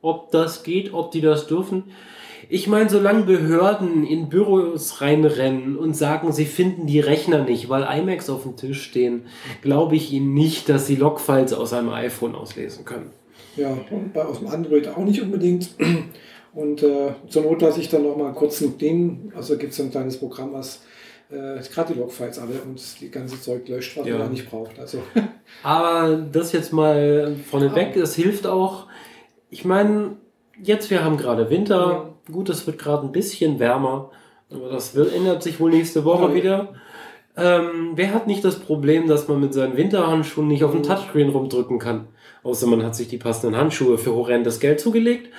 Ob 0.00 0.30
das 0.30 0.62
geht, 0.62 0.94
ob 0.94 1.10
die 1.10 1.20
das 1.20 1.48
dürfen. 1.48 1.84
Ich 2.48 2.66
meine, 2.66 2.88
solange 2.88 3.24
Behörden 3.24 4.06
in 4.06 4.30
Büros 4.30 5.02
reinrennen 5.02 5.76
und 5.76 5.94
sagen, 5.94 6.32
sie 6.32 6.46
finden 6.46 6.86
die 6.86 7.00
Rechner 7.00 7.44
nicht, 7.44 7.68
weil 7.68 7.82
iMacs 7.82 8.30
auf 8.30 8.44
dem 8.44 8.56
Tisch 8.56 8.82
stehen, 8.82 9.26
glaube 9.60 9.96
ich 9.96 10.14
ihnen 10.14 10.32
nicht, 10.32 10.70
dass 10.70 10.86
sie 10.86 10.96
Logfiles 10.96 11.52
aus 11.52 11.74
einem 11.74 11.90
iPhone 11.90 12.34
auslesen 12.34 12.86
können. 12.86 13.10
Ja, 13.54 13.76
und 13.90 14.14
bei, 14.14 14.24
aus 14.24 14.38
dem 14.38 14.48
Android 14.48 14.88
auch 14.88 15.04
nicht 15.04 15.20
unbedingt. 15.20 15.68
Und 16.56 16.82
äh, 16.82 17.12
zur 17.28 17.42
Not 17.42 17.62
lasse 17.62 17.80
ich 17.80 17.88
dann 17.88 18.02
noch 18.02 18.16
mal 18.16 18.32
kurz 18.32 18.60
mit 18.60 18.80
dem, 18.80 19.32
also 19.36 19.56
gibt 19.56 19.72
es 19.72 19.80
ein 19.80 19.92
kleines 19.92 20.18
Programm, 20.18 20.52
was 20.52 20.82
äh, 21.30 21.60
gerade 21.72 21.92
die 21.92 21.98
Logfiles 22.00 22.38
alle 22.38 22.60
und 22.66 22.82
die 23.00 23.10
ganze 23.10 23.40
Zeug 23.40 23.68
löscht, 23.68 23.96
was 23.96 24.06
ja. 24.06 24.18
man 24.18 24.32
nicht 24.32 24.50
braucht. 24.50 24.78
Also. 24.78 24.98
Aber 25.62 26.16
das 26.32 26.52
jetzt 26.52 26.72
mal 26.72 27.36
vorneweg, 27.48 27.94
es 27.96 28.16
hilft 28.16 28.48
auch. 28.48 28.86
Ich 29.50 29.64
meine, 29.64 30.16
jetzt 30.60 30.90
wir 30.90 31.04
haben 31.04 31.16
gerade 31.16 31.50
Winter, 31.50 32.16
Gut, 32.30 32.48
es 32.48 32.66
wird 32.66 32.78
gerade 32.78 33.06
ein 33.06 33.12
bisschen 33.12 33.60
wärmer, 33.60 34.10
aber 34.50 34.68
das 34.68 34.96
wird, 34.96 35.14
ändert 35.14 35.42
sich 35.42 35.60
wohl 35.60 35.70
nächste 35.70 36.04
Woche 36.04 36.34
wieder. 36.34 36.74
Ähm, 37.36 37.92
wer 37.94 38.12
hat 38.12 38.26
nicht 38.26 38.44
das 38.44 38.58
Problem, 38.58 39.06
dass 39.06 39.28
man 39.28 39.40
mit 39.40 39.54
seinen 39.54 39.76
Winterhandschuhen 39.76 40.48
nicht 40.48 40.64
auf 40.64 40.72
dem 40.72 40.82
Touchscreen 40.82 41.28
rumdrücken 41.28 41.78
kann? 41.78 42.08
Außer 42.42 42.66
man 42.66 42.82
hat 42.82 42.96
sich 42.96 43.08
die 43.08 43.18
passenden 43.18 43.56
Handschuhe 43.56 43.98
für 43.98 44.14
horrendes 44.14 44.58
Geld 44.58 44.80
zugelegt. 44.80 45.32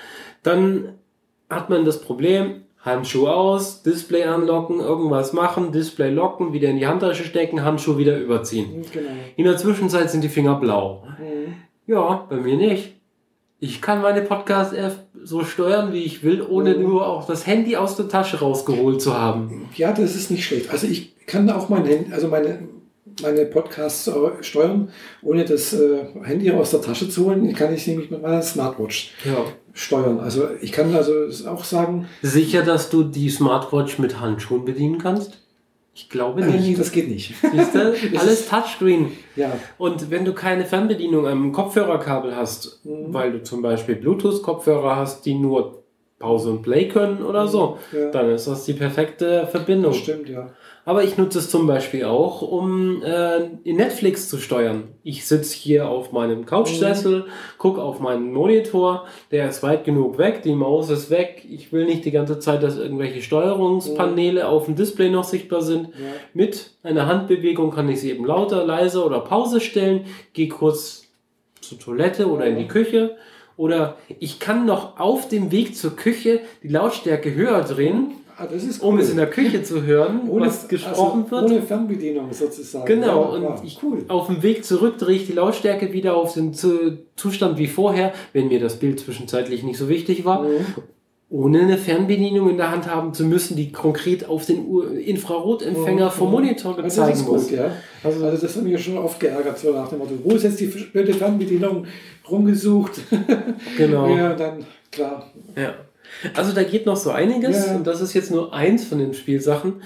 Dann 0.44 0.94
hat 1.50 1.70
man 1.70 1.86
das 1.86 2.02
Problem, 2.02 2.64
Handschuh 2.80 3.28
aus, 3.28 3.84
Display 3.84 4.24
anlocken, 4.24 4.80
irgendwas 4.80 5.34
machen, 5.34 5.72
Display 5.72 6.10
locken, 6.10 6.54
wieder 6.54 6.70
in 6.70 6.78
die 6.78 6.88
Handtasche 6.88 7.24
stecken, 7.24 7.64
Handschuh 7.64 7.98
wieder 7.98 8.18
überziehen. 8.18 8.86
Genau. 8.92 9.10
In 9.36 9.44
der 9.44 9.58
Zwischenzeit 9.58 10.10
sind 10.10 10.24
die 10.24 10.30
Finger 10.30 10.56
blau. 10.56 11.04
Mhm. 11.20 11.56
Ja, 11.86 12.26
bei 12.30 12.38
mir 12.38 12.56
nicht. 12.56 12.94
Ich 13.60 13.82
kann 13.82 14.02
meine 14.02 14.22
Podcast-App 14.22 15.08
so 15.24 15.44
steuern, 15.44 15.92
wie 15.92 16.04
ich 16.04 16.24
will, 16.24 16.44
ohne 16.44 16.76
mhm. 16.76 16.84
nur 16.84 17.08
auch 17.08 17.26
das 17.26 17.48
Handy 17.48 17.76
aus 17.76 17.96
der 17.96 18.08
Tasche 18.08 18.40
rausgeholt 18.40 19.02
zu 19.02 19.18
haben. 19.18 19.68
Ja, 19.76 19.92
das 19.92 20.16
ist 20.16 20.30
nicht 20.30 20.46
schlecht. 20.46 20.70
Also 20.70 20.86
ich 20.86 21.26
kann 21.26 21.50
auch 21.50 21.68
mein 21.68 21.86
Handy, 21.86 22.14
also 22.14 22.28
meine, 22.28 22.60
meine 23.22 23.46
Podcasts 23.46 24.10
steuern, 24.42 24.90
ohne 25.22 25.46
das 25.46 25.74
äh, 25.74 26.06
Handy 26.24 26.52
aus 26.52 26.72
der 26.72 26.82
Tasche 26.82 27.10
zu 27.10 27.26
holen. 27.26 27.54
Kann 27.54 27.74
ich 27.74 27.88
nämlich 27.88 28.12
mit 28.12 28.22
meiner 28.22 28.42
Smartwatch 28.42 29.14
ja. 29.26 29.46
steuern. 29.74 30.20
Also 30.20 30.48
ich 30.62 30.72
kann 30.72 30.94
also 30.96 31.14
auch 31.48 31.64
sagen. 31.64 32.08
Sicher, 32.22 32.64
dass 32.64 32.90
du 32.90 33.04
die 33.04 33.30
Smartwatch 33.30 34.00
mit 34.00 34.20
Handschuhen 34.20 34.66
bedienen 34.66 34.98
kannst? 35.00 35.40
Ich 35.98 36.12
glaube 36.12 36.46
nicht. 36.46 36.60
Nee, 36.60 36.76
das 36.76 36.92
geht 36.92 37.10
nicht. 37.10 37.34
Siehst 37.42 37.74
du? 37.74 37.96
Alles 38.20 38.48
Touchscreen. 38.48 39.14
Ja. 39.36 39.52
Und 39.80 40.12
wenn 40.12 40.26
du 40.26 40.34
keine 40.34 40.64
Fernbedienung 40.64 41.26
am 41.26 41.52
Kopfhörerkabel 41.52 42.36
hast, 42.36 42.86
mhm. 42.86 43.12
weil 43.12 43.32
du 43.32 43.42
zum 43.42 43.64
Beispiel 43.64 43.96
Bluetooth-Kopfhörer 43.96 44.96
hast, 44.96 45.26
die 45.26 45.34
nur 45.34 45.84
Pause 46.20 46.52
und 46.52 46.62
Play 46.62 46.88
können 46.88 47.24
oder 47.24 47.48
so, 47.48 47.80
ja. 47.92 48.12
dann 48.12 48.30
ist 48.30 48.46
das 48.46 48.66
die 48.66 48.74
perfekte 48.74 49.48
Verbindung. 49.48 49.92
Das 49.92 50.02
stimmt, 50.02 50.30
ja. 50.30 50.52
Aber 50.88 51.04
ich 51.04 51.18
nutze 51.18 51.40
es 51.40 51.50
zum 51.50 51.68
Beispiel 51.68 52.06
auch, 52.06 52.42
um 52.42 53.04
äh, 53.04 53.40
in 53.66 53.76
Netflix 53.76 54.30
zu 54.30 54.38
steuern. 54.38 54.86
Ich 55.04 55.28
sitze 55.28 55.54
hier 55.54 55.90
auf 55.90 56.14
meinem 56.14 56.46
Couchsessel, 56.46 57.24
mhm. 57.24 57.58
gucke 57.58 57.82
auf 57.82 58.00
meinen 58.00 58.32
Monitor, 58.32 59.06
der 59.32 59.50
ist 59.50 59.64
weit 59.64 59.84
genug 59.84 60.18
weg, 60.18 60.44
die 60.44 60.56
Maus 60.56 60.90
ist 60.90 61.10
weg. 61.10 61.46
Ich 61.50 61.74
will 61.74 61.84
nicht 61.84 62.06
die 62.06 62.12
ganze 62.12 62.40
Zeit, 62.40 62.64
dass 62.64 62.78
irgendwelche 62.78 63.22
Steuerungspaneele 63.22 64.44
mhm. 64.44 64.48
auf 64.48 64.64
dem 64.64 64.78
Display 64.78 65.10
noch 65.10 65.26
sichtbar 65.26 65.62
sind. 65.62 65.88
Ja. 65.88 65.94
Mit 66.34 66.72
einer 66.84 67.06
Handbewegung 67.06 67.72
kann 67.72 67.90
ich 67.90 68.00
sie 68.00 68.12
eben 68.12 68.24
lauter, 68.24 68.66
leiser 68.66 69.06
oder 69.06 69.20
Pause 69.20 69.60
stellen, 69.60 70.06
gehe 70.32 70.48
kurz 70.48 71.04
zur 71.60 71.80
Toilette 71.80 72.32
oder 72.32 72.46
in 72.46 72.58
die 72.58 72.68
Küche. 72.70 73.18
Oder 73.58 73.98
ich 74.20 74.40
kann 74.40 74.66
noch 74.66 75.02
auf 75.02 75.28
dem 75.28 75.52
Weg 75.52 75.76
zur 75.76 75.98
Küche 75.98 76.40
die 76.64 76.70
Lautstärke 76.70 77.36
höher 77.36 77.62
drehen 77.64 78.14
Ah, 78.40 78.48
cool. 78.52 78.88
um 78.88 79.00
es 79.00 79.10
in 79.10 79.18
der 79.18 79.30
Küche 79.30 79.64
zu 79.64 79.84
hören, 79.84 80.22
ohne, 80.30 80.46
was 80.46 80.68
gesprochen 80.68 81.24
also 81.24 81.32
wird. 81.32 81.52
Ohne 81.52 81.62
Fernbedienung 81.62 82.32
sozusagen. 82.32 82.86
Genau, 82.86 83.36
ja, 83.36 83.50
und 83.50 83.64
ich, 83.66 83.82
cool. 83.82 84.06
auf 84.08 84.28
dem 84.28 84.44
Weg 84.44 84.64
zurück 84.64 85.00
drehe 85.00 85.16
ich 85.16 85.26
die 85.26 85.34
Lautstärke 85.34 85.92
wieder 85.92 86.16
auf 86.16 86.34
den 86.34 86.54
Zustand 86.54 87.58
wie 87.58 87.68
vorher, 87.68 88.14
wenn 88.34 88.48
mir 88.48 88.60
das 88.60 88.78
Bild 88.78 89.00
zwischenzeitlich 89.00 89.64
nicht 89.64 89.78
so 89.78 89.90
wichtig 89.90 90.24
war. 90.24 90.44
Mhm. 90.44 90.66
Ohne 91.30 91.60
eine 91.60 91.78
Fernbedienung 91.78 92.50
in 92.50 92.58
der 92.58 92.72
Hand 92.72 92.90
haben 92.90 93.14
zu 93.14 93.26
müssen, 93.26 93.58
die 93.58 93.72
konkret 93.74 94.30
auf 94.30 94.46
den 94.46 94.66
Infrarotempfänger 94.98 96.06
mhm. 96.06 96.12
vom 96.12 96.32
Monitor 96.32 96.76
gezeigt 96.76 97.18
also 97.18 97.32
muss. 97.34 97.50
Gut, 97.50 97.58
ja. 97.58 97.72
also, 98.04 98.24
also 98.24 98.46
das 98.46 98.56
hat 98.56 98.64
mich 98.64 98.82
schon 98.82 98.98
oft 98.98 99.20
geärgert, 99.20 99.58
so 99.58 99.74
nach 99.74 99.90
dem 99.90 99.98
Motto, 99.98 100.14
wo 100.24 100.36
ist 100.36 100.44
jetzt 100.44 100.60
die 100.60 100.68
blöde 100.68 101.14
Fernbedienung 101.14 101.86
rumgesucht? 102.30 103.02
Genau. 103.78 104.16
ja, 104.16 104.34
dann 104.34 104.66
klar. 104.92 105.32
Ja. 105.56 105.74
Also 106.34 106.54
da 106.54 106.64
geht 106.64 106.86
noch 106.86 106.96
so 106.96 107.12
einiges 107.12 107.68
ja. 107.68 107.76
und 107.76 107.86
das 107.86 108.02
ist 108.02 108.14
jetzt 108.14 108.32
nur 108.32 108.54
eins 108.54 108.86
von 108.86 109.00
den 109.00 109.14
Spielsachen. 109.14 109.82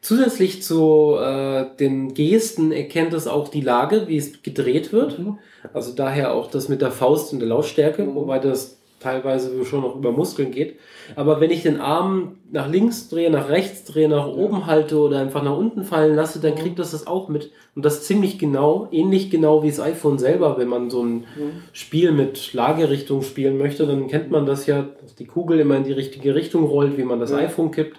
Zusätzlich 0.00 0.62
zu 0.62 1.16
äh, 1.20 1.66
den 1.78 2.14
Gesten 2.14 2.72
erkennt 2.72 3.12
es 3.12 3.26
auch 3.26 3.48
die 3.48 3.60
Lage, 3.60 4.08
wie 4.08 4.16
es 4.16 4.42
gedreht 4.42 4.92
wird. 4.92 5.18
Mhm. 5.18 5.38
Also 5.72 5.92
daher 5.92 6.32
auch 6.32 6.50
das 6.50 6.68
mit 6.68 6.80
der 6.80 6.92
Faust 6.92 7.32
und 7.32 7.40
der 7.40 7.48
Lautstärke, 7.48 8.02
mhm. 8.02 8.14
wobei 8.14 8.38
das 8.38 8.78
teilweise 9.06 9.64
schon 9.64 9.82
noch 9.82 9.94
über 9.94 10.10
Muskeln 10.10 10.50
geht. 10.50 10.76
Aber 11.14 11.40
wenn 11.40 11.50
ich 11.50 11.62
den 11.62 11.80
Arm 11.80 12.38
nach 12.50 12.68
links 12.68 13.08
drehe, 13.08 13.30
nach 13.30 13.48
rechts 13.48 13.84
drehe, 13.84 14.08
nach 14.08 14.26
oben 14.26 14.66
halte 14.66 14.98
oder 14.98 15.20
einfach 15.20 15.44
nach 15.44 15.56
unten 15.56 15.84
fallen 15.84 16.16
lasse, 16.16 16.40
dann 16.40 16.56
kriegt 16.56 16.80
das 16.80 16.90
das 16.90 17.06
auch 17.06 17.28
mit. 17.28 17.52
Und 17.76 17.84
das 17.84 18.02
ziemlich 18.02 18.38
genau, 18.38 18.88
ähnlich 18.90 19.30
genau 19.30 19.62
wie 19.62 19.68
das 19.68 19.78
iPhone 19.78 20.18
selber. 20.18 20.58
Wenn 20.58 20.68
man 20.68 20.90
so 20.90 21.04
ein 21.04 21.24
Spiel 21.72 22.10
mit 22.10 22.52
Lagerichtung 22.52 23.22
spielen 23.22 23.58
möchte, 23.58 23.86
dann 23.86 24.08
kennt 24.08 24.32
man 24.32 24.44
das 24.44 24.66
ja, 24.66 24.86
dass 25.00 25.14
die 25.14 25.26
Kugel 25.26 25.60
immer 25.60 25.76
in 25.76 25.84
die 25.84 25.92
richtige 25.92 26.34
Richtung 26.34 26.64
rollt, 26.64 26.98
wie 26.98 27.04
man 27.04 27.20
das 27.20 27.30
ja. 27.30 27.38
iPhone 27.38 27.70
kippt. 27.70 27.98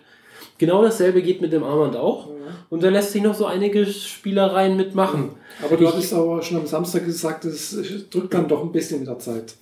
Genau 0.58 0.82
dasselbe 0.82 1.22
geht 1.22 1.42
mit 1.42 1.54
dem 1.54 1.64
Armband 1.64 1.96
auch. 1.96 2.28
Und 2.70 2.84
da 2.84 2.90
lässt 2.90 3.12
sich 3.12 3.22
noch 3.22 3.36
so 3.36 3.46
einige 3.46 3.86
Spielereien 3.86 4.76
mitmachen. 4.76 5.30
Aber 5.64 5.78
du 5.78 5.84
ich, 5.84 5.90
hattest 5.90 6.14
aber 6.14 6.42
schon 6.42 6.58
am 6.58 6.68
Samstag 6.68 7.06
gesagt, 7.06 7.46
es 7.46 7.78
drückt 8.10 8.34
dann 8.34 8.48
doch 8.50 8.62
ein 8.62 8.72
bisschen 8.74 9.00
mit 9.00 9.08
der 9.08 9.20
Zeit. 9.20 9.56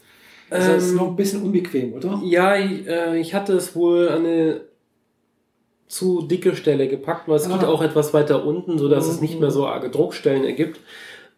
Das 0.50 0.68
ähm, 0.68 0.76
ist 0.76 0.93
noch 0.93 1.08
ein 1.08 1.16
bisschen 1.16 1.41
unbequem, 1.41 1.93
oder? 1.93 2.22
Ja, 2.24 2.56
ich, 2.56 2.88
äh, 2.88 3.18
ich 3.20 3.34
hatte 3.34 3.54
es 3.54 3.76
wohl 3.76 4.10
an 4.10 4.26
eine 4.26 4.62
zu 5.88 6.24
dicke 6.24 6.56
Stelle 6.56 6.88
gepackt, 6.88 7.28
weil 7.28 7.38
es 7.38 7.50
ah. 7.50 7.58
geht 7.58 7.68
auch 7.68 7.82
etwas 7.82 8.14
weiter 8.14 8.46
unten, 8.46 8.78
sodass 8.78 9.06
mhm. 9.06 9.12
es 9.12 9.22
nicht 9.22 9.39
mehr 9.39 9.52
so 9.52 9.68
arge 9.68 9.89
Druckstellen 9.89 10.43
ergibt. 10.43 10.80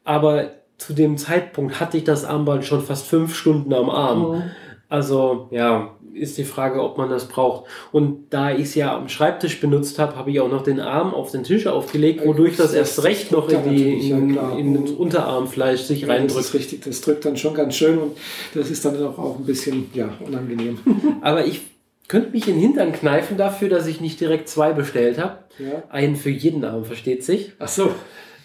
Aber 0.03 0.51
zu 0.78 0.93
dem 0.93 1.18
Zeitpunkt 1.18 1.80
hatte 1.80 1.97
ich 1.97 2.03
das 2.03 2.24
Armband 2.24 2.66
schon 2.66 2.82
fast 2.82 3.08
fünf 3.08 3.36
Stunden 3.36 3.74
am 3.74 3.89
Arm. 3.89 4.36
Mhm. 4.36 4.43
Also 4.89 5.47
ja, 5.51 5.97
ist 6.18 6.38
die 6.38 6.43
Frage, 6.43 6.82
ob 6.82 6.97
man 6.97 7.09
das 7.09 7.28
braucht. 7.28 7.65
Und 7.91 8.26
da 8.32 8.51
ich 8.51 8.63
es 8.63 8.76
ja 8.76 8.95
am 8.95 9.09
Schreibtisch 9.09 9.59
benutzt 9.59 9.99
habe, 9.99 10.15
habe 10.15 10.32
ich 10.32 10.39
auch 10.39 10.49
noch 10.49 10.63
den 10.63 10.80
Arm 10.80 11.13
auf 11.13 11.32
den 11.32 11.43
Tisch 11.43 11.68
aufgelegt, 11.68 12.26
wodurch 12.26 12.57
das, 12.57 12.68
das 12.68 12.76
erst 12.76 13.03
recht 13.03 13.32
noch 13.32 13.49
in, 13.49 13.70
die, 13.70 14.09
in, 14.09 14.34
ja, 14.34 14.57
in 14.57 14.82
das 14.82 14.91
Unterarmfleisch 14.91 15.82
sich 15.82 16.01
ja, 16.01 16.07
reindrückt. 16.07 16.39
Das 16.39 16.45
ist 16.47 16.53
richtig, 16.53 16.82
das 16.84 17.01
drückt 17.01 17.26
dann 17.26 17.38
schon 17.38 17.53
ganz 17.53 17.76
schön 17.76 17.97
und 17.97 18.18
das 18.53 18.70
ist 18.70 18.84
dann 18.86 19.01
auch, 19.03 19.18
auch 19.18 19.38
ein 19.38 19.45
bisschen 19.45 19.89
ja, 19.93 20.09
unangenehm. 20.26 20.80
Aber 21.22 21.45
ich 21.45 21.61
könnte 22.07 22.32
mich 22.32 22.47
in 22.47 22.55
den 22.55 22.61
Hintern 22.61 22.93
kneifen 22.93 23.38
dafür, 23.38 23.70
dass 23.70 23.88
ich 23.88 24.01
nicht 24.01 24.20
direkt 24.20 24.49
zwei 24.49 24.74
bestellt 24.74 25.18
habe. 25.18 25.39
Ja. 25.59 25.84
Einen 25.89 26.15
für 26.15 26.30
jeden 26.30 26.63
Arm, 26.63 26.86
versteht 26.86 27.24
sich. 27.24 27.53
Ach 27.59 27.68
so. 27.68 27.91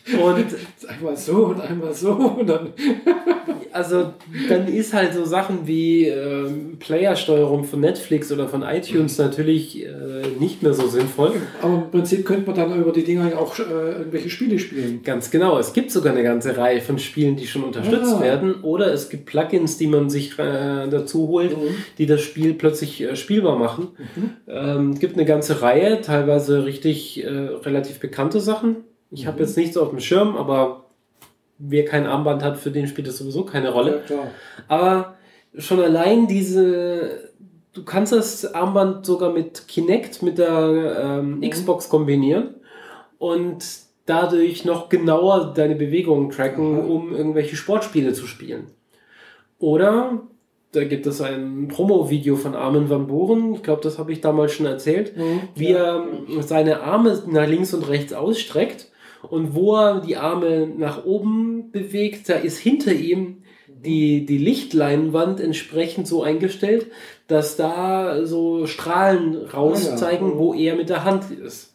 Und 0.07 0.47
einmal 0.89 1.17
so 1.17 1.47
und 1.47 1.61
einmal 1.61 1.95
so 1.95 2.13
und 2.13 2.49
dann. 2.49 2.73
also 3.73 4.13
dann 4.49 4.67
ist 4.67 4.93
halt 4.93 5.15
so 5.15 5.25
Sachen 5.25 5.67
wie 5.67 6.07
ähm, 6.07 6.77
Playersteuerung 6.79 7.65
von 7.65 7.81
Netflix 7.81 8.33
oder 8.33 8.49
von 8.49 8.63
iTunes 8.63 9.19
natürlich 9.19 9.85
äh, 9.85 9.89
nicht 10.41 10.63
mehr 10.63 10.75
so 10.75 10.89
sinnvoll. 10.89 11.35
Aber 11.61 11.75
im 11.75 11.91
Prinzip 11.91 12.27
könnte 12.27 12.47
man 12.47 12.57
dann 12.57 12.81
über 12.81 12.93
die 12.93 13.05
Dinger 13.05 13.39
auch 13.39 13.57
äh, 13.59 13.63
irgendwelche 13.63 14.29
Spiele 14.29 14.59
spielen. 14.59 15.03
Ganz 15.05 15.31
genau. 15.31 15.59
Es 15.59 15.73
gibt 15.73 15.93
sogar 15.93 16.13
eine 16.13 16.25
ganze 16.25 16.57
Reihe 16.57 16.81
von 16.81 16.99
Spielen, 16.99 17.37
die 17.37 17.47
schon 17.47 17.63
unterstützt 17.63 18.15
ah. 18.17 18.21
werden. 18.21 18.63
Oder 18.63 18.93
es 18.93 19.09
gibt 19.09 19.27
Plugins, 19.27 19.79
die 19.79 19.87
man 19.87 20.11
sich 20.11 20.39
äh, 20.39 20.89
dazu 20.89 21.29
holt, 21.29 21.57
mhm. 21.57 21.77
die 21.99 22.07
das 22.07 22.23
Spiel 22.23 22.55
plötzlich 22.55 23.01
äh, 23.01 23.15
spielbar 23.15 23.57
machen. 23.57 23.89
Mhm. 24.17 24.31
Ähm, 24.49 24.99
gibt 24.99 25.15
eine 25.15 25.25
ganze 25.25 25.63
Reihe, 25.63 26.01
teilweise 26.01 26.65
richtig 26.65 27.25
äh, 27.25 27.29
relativ 27.29 28.01
bekannte 28.01 28.41
Sachen 28.41 28.77
ich 29.13 29.27
habe 29.27 29.41
jetzt 29.41 29.57
nichts 29.57 29.77
auf 29.77 29.91
dem 29.91 30.01
Schirm, 30.01 30.37
aber 30.37 30.87
wer 31.59 31.85
kein 31.85 32.07
Armband 32.07 32.43
hat, 32.43 32.59
für 32.59 32.71
den 32.71 32.87
spielt 32.87 33.07
das 33.07 33.19
sowieso 33.19 33.45
keine 33.45 33.71
Rolle. 33.71 34.03
Ja, 34.09 34.31
aber 34.69 35.17
schon 35.57 35.81
allein 35.81 36.27
diese, 36.27 37.31
du 37.75 37.85
kannst 37.85 38.13
das 38.13 38.55
Armband 38.55 39.05
sogar 39.05 39.33
mit 39.33 39.69
Kinect, 39.69 40.23
mit 40.23 40.39
der 40.39 41.21
ähm, 41.21 41.37
mhm. 41.37 41.49
Xbox 41.49 41.89
kombinieren 41.89 42.55
und 43.19 43.65
dadurch 44.07 44.65
noch 44.65 44.89
genauer 44.89 45.53
deine 45.55 45.77
Bewegungen 45.77 46.31
tracken, 46.31 46.79
Aha. 46.79 46.87
um 46.87 47.15
irgendwelche 47.15 47.55
Sportspiele 47.55 48.15
zu 48.15 48.27
spielen. 48.27 48.69
Oder 49.59 50.23
da 50.73 50.85
gibt 50.85 51.07
es 51.07 51.21
ein 51.21 51.69
Promo-Video 51.69 52.37
von 52.37 52.55
Armin 52.55 52.89
van 52.89 53.07
Buren, 53.07 53.55
ich 53.55 53.63
glaube, 53.63 53.83
das 53.83 53.99
habe 53.99 54.11
ich 54.11 54.23
damals 54.23 54.53
schon 54.53 54.65
erzählt, 54.65 55.17
mhm, 55.19 55.43
wie 55.55 55.73
er 55.73 56.07
seine 56.41 56.81
Arme 56.81 57.23
nach 57.27 57.47
links 57.47 57.75
und 57.75 57.89
rechts 57.89 58.15
ausstreckt 58.15 58.89
und 59.29 59.55
wo 59.55 59.77
er 59.77 60.01
die 60.01 60.17
Arme 60.17 60.67
nach 60.67 61.05
oben 61.05 61.71
bewegt, 61.71 62.29
da 62.29 62.35
ist 62.35 62.59
hinter 62.59 62.93
ihm 62.93 63.43
die, 63.69 64.27
die 64.27 64.39
Lichtleinwand 64.39 65.41
entsprechend 65.41 66.07
so 66.07 66.23
eingestellt, 66.23 66.87
dass 67.27 67.57
da 67.57 68.25
so 68.27 68.67
Strahlen 68.67 69.37
rauszeigen, 69.37 70.29
ah, 70.29 70.33
ja. 70.33 70.39
wo 70.39 70.55
er 70.55 70.77
mit 70.77 70.89
der 70.89 71.05
Hand 71.05 71.31
ist. 71.31 71.75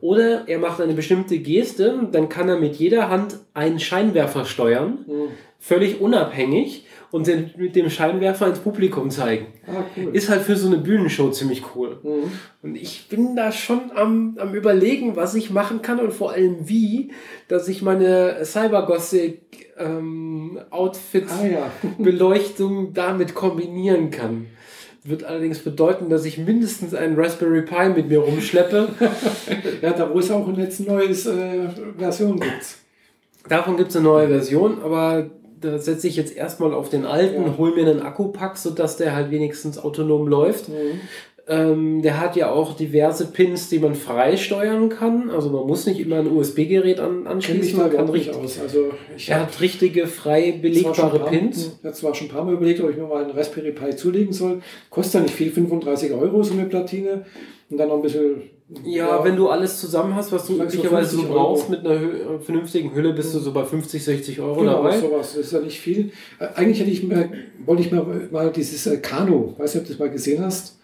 Oder 0.00 0.48
er 0.48 0.58
macht 0.58 0.80
eine 0.80 0.94
bestimmte 0.94 1.38
Geste, 1.38 2.08
dann 2.12 2.28
kann 2.28 2.48
er 2.48 2.58
mit 2.58 2.76
jeder 2.76 3.08
Hand 3.08 3.38
einen 3.54 3.78
Scheinwerfer 3.78 4.44
steuern, 4.44 5.04
mhm. 5.06 5.28
völlig 5.58 6.00
unabhängig 6.00 6.85
und 7.10 7.26
den 7.26 7.50
mit 7.56 7.76
dem 7.76 7.90
Scheinwerfer 7.90 8.48
ins 8.48 8.58
Publikum 8.58 9.10
zeigen. 9.10 9.46
Ah, 9.66 9.84
cool. 9.96 10.14
Ist 10.14 10.28
halt 10.28 10.42
für 10.42 10.56
so 10.56 10.66
eine 10.66 10.78
Bühnenshow 10.78 11.30
ziemlich 11.30 11.62
cool. 11.74 11.98
Mhm. 12.02 12.32
Und 12.62 12.76
ich 12.76 13.08
bin 13.08 13.36
da 13.36 13.52
schon 13.52 13.92
am, 13.94 14.36
am 14.38 14.54
überlegen, 14.54 15.16
was 15.16 15.34
ich 15.34 15.50
machen 15.50 15.82
kann 15.82 16.00
und 16.00 16.12
vor 16.12 16.32
allem 16.32 16.68
wie, 16.68 17.12
dass 17.48 17.68
ich 17.68 17.82
meine 17.82 18.44
Cybergothic 18.44 19.72
ähm, 19.78 20.58
Outfit 20.70 21.26
ah, 21.30 21.46
ja. 21.46 21.70
Beleuchtung 21.98 22.92
damit 22.92 23.34
kombinieren 23.34 24.10
kann. 24.10 24.46
Wird 25.04 25.22
allerdings 25.22 25.60
bedeuten, 25.60 26.10
dass 26.10 26.24
ich 26.24 26.36
mindestens 26.36 26.92
einen 26.92 27.14
Raspberry 27.14 27.62
Pi 27.62 27.90
mit 27.94 28.08
mir 28.08 28.18
rumschleppe. 28.18 28.88
ja, 29.80 29.92
da 29.92 30.12
wo 30.12 30.18
es 30.18 30.32
auch 30.32 30.48
eine 30.48 30.68
neue 30.80 31.10
äh, 31.10 31.68
Version 31.96 32.40
gibt. 32.40 32.78
Davon 33.48 33.76
gibt 33.76 33.90
es 33.90 33.96
eine 33.96 34.04
neue 34.04 34.26
Version, 34.26 34.82
aber 34.82 35.30
da 35.60 35.78
setze 35.78 36.08
ich 36.08 36.16
jetzt 36.16 36.36
erstmal 36.36 36.74
auf 36.74 36.88
den 36.88 37.04
alten, 37.04 37.42
ja. 37.42 37.54
hol 37.58 37.74
mir 37.74 37.88
einen 37.88 38.00
Akkupack, 38.00 38.56
sodass 38.56 38.96
der 38.96 39.14
halt 39.14 39.30
wenigstens 39.30 39.78
autonom 39.78 40.28
läuft. 40.28 40.68
Mhm. 40.68 41.00
Ähm, 41.48 42.02
der 42.02 42.20
hat 42.20 42.34
ja 42.34 42.50
auch 42.50 42.74
diverse 42.74 43.26
Pins, 43.26 43.68
die 43.68 43.78
man 43.78 43.94
frei 43.94 44.36
steuern 44.36 44.88
kann. 44.88 45.30
Also 45.30 45.50
man 45.50 45.64
muss 45.64 45.86
nicht 45.86 46.00
immer 46.00 46.16
ein 46.16 46.26
USB-Gerät 46.26 46.98
an, 46.98 47.28
anschließen. 47.28 47.78
Man 47.78 47.92
kann 47.92 48.08
richtig, 48.08 48.34
aus. 48.34 48.58
Also 48.60 48.90
er 49.28 49.42
hat 49.42 49.60
richtige 49.60 50.08
frei 50.08 50.58
belegbare 50.60 51.20
paar, 51.20 51.28
Pins. 51.28 51.76
Ich 51.78 51.84
habe 51.84 51.94
zwar 51.94 52.14
schon 52.16 52.26
ein 52.26 52.30
paar 52.30 52.44
Mal 52.44 52.54
überlegt, 52.54 52.80
ob 52.80 52.90
ich 52.90 52.96
mir 52.96 53.06
mal 53.06 53.22
einen 53.22 53.30
Raspberry 53.30 53.70
Pi 53.70 53.94
zulegen 53.94 54.32
soll. 54.32 54.60
Kostet 54.90 55.14
ja 55.14 55.20
nicht 55.20 55.34
viel, 55.34 55.52
35 55.52 56.12
Euro 56.14 56.42
so 56.42 56.54
eine 56.54 56.64
Platine. 56.64 57.24
Und 57.70 57.78
dann 57.78 57.88
noch 57.88 57.96
ein 57.96 58.02
bisschen 58.02 58.42
ja, 58.68 59.06
ja, 59.06 59.24
wenn 59.24 59.36
du 59.36 59.48
alles 59.48 59.80
zusammen 59.80 60.16
hast, 60.16 60.32
was 60.32 60.46
du 60.46 60.54
üblicherweise 60.54 61.16
so 61.16 61.22
brauchst, 61.22 61.70
mit 61.70 61.86
einer 61.86 62.00
Hü 62.00 62.10
äh, 62.10 62.38
vernünftigen 62.40 62.92
Hülle 62.92 63.12
bist 63.12 63.32
du 63.32 63.38
so 63.38 63.52
bei 63.52 63.64
50, 63.64 64.02
60 64.02 64.40
Euro 64.40 64.60
genau, 64.60 64.82
dabei. 64.82 64.98
sowas. 64.98 65.34
Das 65.34 65.46
ist 65.46 65.52
ja 65.52 65.60
nicht 65.60 65.78
viel. 65.78 66.10
Äh, 66.40 66.48
eigentlich 66.56 66.80
hätte 66.80 66.90
ich 66.90 67.04
mir, 67.04 67.30
wollte 67.64 67.82
ich 67.82 67.92
mir 67.92 68.28
mal 68.32 68.50
dieses 68.50 68.86
äh, 68.88 68.96
Kano, 68.96 69.54
weiß 69.56 69.74
nicht, 69.74 69.82
ob 69.82 69.86
du 69.86 69.92
das 69.92 70.00
mal 70.00 70.10
gesehen 70.10 70.44
hast. 70.44 70.78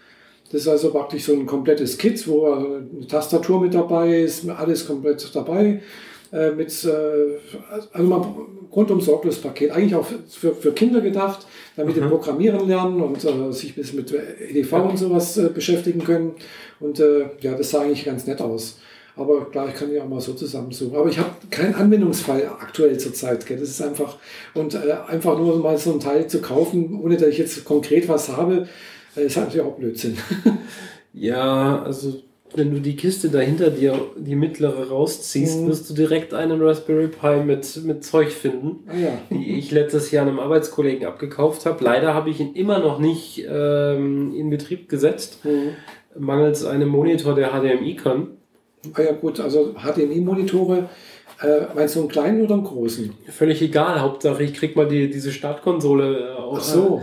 Das 0.53 0.61
ist 0.61 0.69
also 0.69 0.91
praktisch 0.91 1.25
so 1.25 1.33
ein 1.33 1.47
komplettes 1.47 1.99
Kit, 1.99 2.29
wo 2.29 2.53
eine 2.53 3.07
Tastatur 3.09 3.61
mit 3.61 3.75
dabei 3.75 4.21
ist, 4.21 4.49
alles 4.49 4.87
komplett 4.87 5.29
dabei. 5.35 5.81
Mit, 6.33 6.89
also 7.93 8.03
mal 8.03 8.27
rundum 8.75 9.01
sorglos 9.01 9.39
Paket. 9.39 9.71
Eigentlich 9.71 9.95
auch 9.95 10.07
für, 10.29 10.55
für 10.55 10.73
Kinder 10.73 11.01
gedacht, 11.01 11.47
damit 11.77 11.97
mhm. 11.97 12.03
die 12.03 12.09
programmieren 12.09 12.67
lernen 12.67 13.01
und 13.01 13.25
äh, 13.25 13.53
sich 13.53 13.73
ein 13.73 13.75
bisschen 13.75 13.97
mit 13.97 14.13
EDV 14.13 14.73
und 14.73 14.99
sowas 14.99 15.37
äh, 15.37 15.49
beschäftigen 15.49 16.03
können. 16.05 16.33
Und 16.81 17.01
äh, 17.01 17.27
ja, 17.41 17.55
das 17.55 17.71
sah 17.71 17.83
eigentlich 17.83 18.05
ganz 18.05 18.27
nett 18.27 18.41
aus. 18.41 18.79
Aber 19.15 19.51
klar, 19.51 19.69
ich 19.69 19.75
kann 19.75 19.93
ja 19.93 20.03
auch 20.03 20.09
mal 20.09 20.21
so 20.21 20.33
zusammensuchen. 20.33 20.97
Aber 20.97 21.11
ich 21.11 21.19
habe 21.19 21.31
keinen 21.51 21.75
Anwendungsfall 21.75 22.47
aktuell 22.47 22.99
zurzeit. 22.99 23.45
Gell? 23.45 23.59
Das 23.59 23.69
ist 23.69 23.83
einfach, 23.83 24.17
und 24.55 24.75
äh, 24.75 24.93
einfach 25.07 25.39
nur 25.39 25.59
mal 25.59 25.77
so 25.77 25.93
ein 25.93 26.01
Teil 26.01 26.27
zu 26.29 26.41
kaufen, 26.41 26.99
ohne 27.03 27.17
dass 27.17 27.29
ich 27.29 27.39
jetzt 27.39 27.65
konkret 27.65 28.09
was 28.09 28.35
habe, 28.35 28.69
äh, 29.17 29.27
ist 29.27 29.37
natürlich 29.37 29.67
auch 29.67 29.77
Blödsinn. 29.77 30.17
ja, 31.13 31.83
also 31.83 32.23
wenn 32.55 32.75
du 32.75 32.81
die 32.81 32.97
Kiste 32.97 33.29
dahinter 33.29 33.71
dir, 33.71 33.99
die 34.17 34.37
mittlere 34.37 34.89
rausziehst, 34.89 35.61
mhm. 35.61 35.69
wirst 35.69 35.91
du 35.91 35.95
direkt 35.95 36.35
einen 36.35 36.63
Raspberry 36.63 37.09
Pi 37.09 37.45
mit, 37.45 37.85
mit 37.85 38.05
Zeug 38.05 38.31
finden, 38.31 38.81
ah, 38.89 38.97
ja. 38.97 39.19
die 39.31 39.59
ich 39.59 39.71
letztes 39.71 40.11
Jahr 40.11 40.27
einem 40.27 40.39
Arbeitskollegen 40.39 41.07
abgekauft 41.07 41.67
habe. 41.67 41.83
Leider 41.83 42.15
habe 42.15 42.31
ich 42.31 42.41
ihn 42.41 42.55
immer 42.55 42.79
noch 42.79 42.99
nicht 42.99 43.45
ähm, 43.49 44.35
in 44.35 44.51
Betrieb 44.51 44.89
gesetzt. 44.89 45.45
Mhm 45.45 45.71
mangels 46.19 46.65
einem 46.65 46.89
Monitor, 46.89 47.35
der 47.35 47.51
HDMI 47.51 47.97
kann. 47.97 48.29
Ah 48.95 49.03
ja 49.03 49.13
gut, 49.13 49.41
also 49.41 49.75
HDMI-Monitore, 49.75 50.89
äh, 51.41 51.75
meinst 51.75 51.97
du 51.97 52.01
einen 52.01 52.09
kleinen 52.09 52.45
oder 52.45 52.55
einen 52.55 52.65
großen? 52.65 53.15
Völlig 53.29 53.63
egal, 53.63 54.01
Hauptsache 54.01 54.43
ich 54.43 54.55
krieg 54.55 54.77
mal 54.77 54.89
die, 54.89 55.09
diese 55.11 55.33
Startkonsole 55.33 56.19
äh, 56.19 56.33
auch, 56.33 56.61
so. 56.61 57.03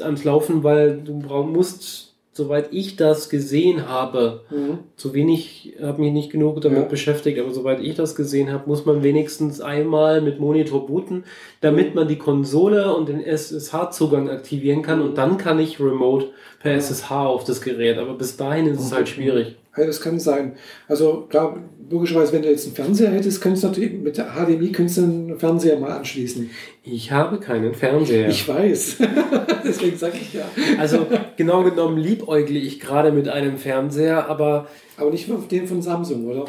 ans 0.00 0.24
Laufen, 0.24 0.64
weil 0.64 1.00
du 1.00 1.14
musst 1.14 2.11
soweit 2.32 2.68
ich 2.72 2.96
das 2.96 3.28
gesehen 3.28 3.88
habe, 3.88 4.40
mhm. 4.50 4.78
zu 4.96 5.12
wenig, 5.12 5.74
habe 5.82 6.00
mich 6.00 6.12
nicht 6.12 6.30
genug 6.30 6.60
damit 6.62 6.78
ja. 6.78 6.84
beschäftigt, 6.84 7.38
aber 7.38 7.52
soweit 7.52 7.80
ich 7.80 7.94
das 7.94 8.14
gesehen 8.14 8.50
habe, 8.50 8.68
muss 8.68 8.86
man 8.86 9.02
wenigstens 9.02 9.60
einmal 9.60 10.22
mit 10.22 10.40
Monitor 10.40 10.86
booten, 10.86 11.24
damit 11.60 11.94
man 11.94 12.08
die 12.08 12.16
Konsole 12.16 12.94
und 12.94 13.08
den 13.08 13.22
SSH-Zugang 13.22 14.30
aktivieren 14.30 14.82
kann 14.82 15.00
mhm. 15.00 15.04
und 15.06 15.18
dann 15.18 15.36
kann 15.36 15.58
ich 15.58 15.78
remote 15.78 16.28
per. 16.60 16.72
SSH 16.72 17.10
auf 17.10 17.44
das 17.44 17.60
Gerät, 17.60 17.98
aber 17.98 18.14
bis 18.14 18.36
dahin 18.36 18.66
ist 18.66 18.80
es 18.80 18.92
halt 18.92 19.08
schwierig. 19.08 19.56
Ja, 19.76 19.86
das 19.86 20.02
kann 20.02 20.20
sein. 20.20 20.56
Also 20.86 21.26
klar, 21.30 21.56
logischerweise, 21.88 22.32
wenn 22.34 22.42
du 22.42 22.50
jetzt 22.50 22.66
einen 22.66 22.74
Fernseher 22.74 23.10
hättest, 23.10 23.40
könntest 23.40 23.64
du 23.64 23.68
natürlich 23.68 23.92
mit 23.92 24.18
der 24.18 24.34
HDMI 24.34 24.70
könntest 24.70 24.98
du 24.98 25.02
einen 25.02 25.38
Fernseher 25.38 25.78
mal 25.78 25.92
anschließen. 25.92 26.50
Ich 26.84 27.10
habe 27.10 27.38
keinen 27.38 27.74
Fernseher. 27.74 28.28
Ich 28.28 28.46
weiß. 28.46 28.98
Deswegen 29.64 29.96
sage 29.96 30.18
ich 30.20 30.34
ja. 30.34 30.44
Also 30.78 31.06
genau 31.36 31.62
genommen 31.62 31.96
liebäugle 31.96 32.58
ich 32.58 32.80
gerade 32.80 33.12
mit 33.12 33.28
einem 33.28 33.56
Fernseher, 33.56 34.28
aber. 34.28 34.68
Aber 34.98 35.10
nicht 35.10 35.30
auf 35.30 35.48
den 35.48 35.66
von 35.66 35.80
Samsung, 35.80 36.26
oder? 36.26 36.44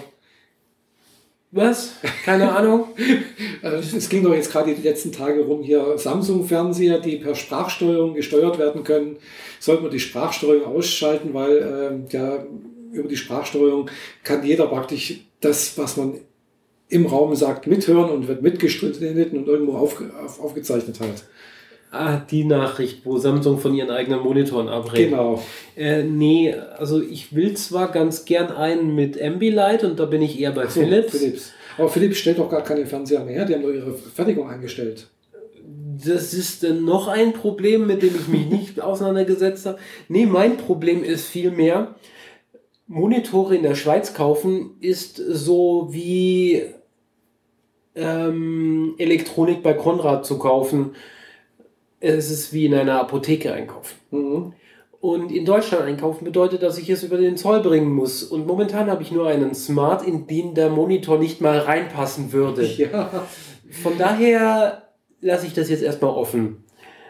Was? 1.51 1.93
Keine 2.25 2.51
Ahnung. 2.51 2.87
Also, 3.61 3.95
es 3.95 4.09
ging 4.09 4.23
doch 4.23 4.33
jetzt 4.33 4.51
gerade 4.51 4.75
die 4.75 4.81
letzten 4.81 5.13
Tage 5.13 5.39
rum 5.45 5.63
hier 5.63 5.97
Samsung-Fernseher, 5.97 6.99
die 6.99 7.15
per 7.15 7.33
Sprachsteuerung 7.33 8.13
gesteuert 8.13 8.59
werden 8.59 8.83
können. 8.83 9.15
Sollte 9.61 9.83
man 9.83 9.91
die 9.91 10.01
Sprachsteuerung 10.01 10.75
ausschalten, 10.75 11.33
weil 11.33 11.57
äh, 11.57 12.13
ja 12.13 12.43
über 12.93 13.09
die 13.09 13.17
Sprachsteuerung 13.17 13.89
kann 14.23 14.45
jeder 14.45 14.67
praktisch 14.67 15.21
das, 15.41 15.77
was 15.77 15.97
man 15.97 16.19
im 16.89 17.05
Raum 17.05 17.35
sagt, 17.35 17.67
mithören 17.67 18.09
und 18.09 18.27
wird 18.27 18.41
mitgeschnitten 18.41 19.37
und 19.37 19.47
irgendwo 19.47 19.73
auf, 19.73 20.01
auf, 20.23 20.39
aufgezeichnet 20.39 20.99
halt. 20.99 21.23
Ah, 21.91 22.17
die 22.17 22.43
Nachricht, 22.43 23.05
wo 23.05 23.17
Samsung 23.19 23.59
von 23.59 23.75
ihren 23.75 23.91
eigenen 23.91 24.21
Monitoren 24.21 24.67
abrät. 24.67 25.11
Genau. 25.11 25.43
Äh, 25.75 26.03
nee, 26.03 26.53
also 26.53 27.01
ich 27.01 27.35
will 27.35 27.55
zwar 27.55 27.91
ganz 27.91 28.25
gern 28.25 28.51
einen 28.51 28.95
mit 28.95 29.21
Ambilight 29.21 29.83
und 29.83 29.99
da 29.99 30.05
bin 30.05 30.23
ich 30.23 30.39
eher 30.39 30.51
bei 30.51 30.65
so, 30.65 30.81
Philips. 30.81 31.17
Philips. 31.17 31.51
Aber 31.77 31.89
Philips 31.89 32.17
stellt 32.17 32.39
doch 32.39 32.49
gar 32.49 32.63
keine 32.63 32.85
Fernseher 32.85 33.23
mehr, 33.23 33.45
die 33.45 33.53
haben 33.53 33.61
doch 33.61 33.71
ihre 33.71 33.93
Fertigung 33.93 34.49
eingestellt. 34.49 35.07
das 36.03 36.33
ist 36.33 36.63
dann 36.63 36.83
noch 36.83 37.07
ein 37.07 37.33
Problem, 37.33 37.85
mit 37.85 38.01
dem 38.01 38.15
ich 38.15 38.27
mich 38.27 38.47
nicht 38.47 38.81
auseinandergesetzt 38.81 39.67
habe. 39.67 39.77
Nee, 40.09 40.25
mein 40.25 40.57
Problem 40.57 41.03
ist 41.03 41.27
vielmehr, 41.27 41.95
Monitore 42.87 43.55
in 43.55 43.63
der 43.63 43.75
Schweiz 43.75 44.13
kaufen 44.13 44.77
ist 44.79 45.17
so 45.17 45.87
wie 45.91 46.63
ähm, 47.95 48.95
Elektronik 48.97 49.63
bei 49.63 49.73
Konrad 49.73 50.25
zu 50.25 50.37
kaufen. 50.37 50.95
Es 51.99 52.29
ist 52.29 52.51
wie 52.51 52.65
in 52.65 52.73
einer 52.73 52.99
Apotheke 52.99 53.53
einkaufen. 53.53 53.95
Mhm. 54.11 54.53
Und 54.99 55.33
in 55.33 55.45
Deutschland 55.45 55.83
einkaufen 55.83 56.23
bedeutet, 56.23 56.63
dass 56.63 56.77
ich 56.77 56.89
es 56.89 57.03
über 57.03 57.17
den 57.17 57.35
Zoll 57.35 57.61
bringen 57.61 57.91
muss. 57.91 58.23
Und 58.23 58.47
momentan 58.47 58.89
habe 58.89 59.03
ich 59.03 59.11
nur 59.11 59.27
einen 59.27 59.53
Smart, 59.53 60.07
in 60.07 60.27
den 60.27 60.55
der 60.55 60.69
Monitor 60.69 61.19
nicht 61.19 61.41
mal 61.41 61.59
reinpassen 61.59 62.31
würde. 62.31 62.65
Ja. 62.65 63.25
Von 63.69 63.97
daher 63.97 64.89
lasse 65.19 65.45
ich 65.45 65.53
das 65.53 65.69
jetzt 65.69 65.83
erstmal 65.83 66.11
offen. 66.11 66.63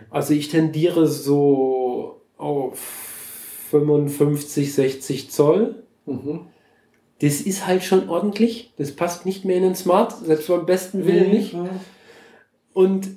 Also 0.10 0.34
ich 0.34 0.50
tendiere 0.50 1.08
so 1.08 2.22
auf 2.38 3.03
55, 3.82 4.74
60 4.74 5.32
Zoll. 5.32 5.84
Mhm. 6.06 6.42
Das 7.22 7.42
ist 7.42 7.66
halt 7.66 7.84
schon 7.84 8.10
ordentlich. 8.10 8.74
Das 8.78 8.92
passt 8.92 9.26
nicht 9.26 9.46
mehr 9.46 9.58
in 9.58 9.64
den 9.64 9.76
Smart, 9.76 10.14
selbst 10.26 10.48
beim 10.48 10.66
besten 10.66 11.06
Willen 11.08 11.32
nicht. 11.32 11.56
Und 12.74 13.10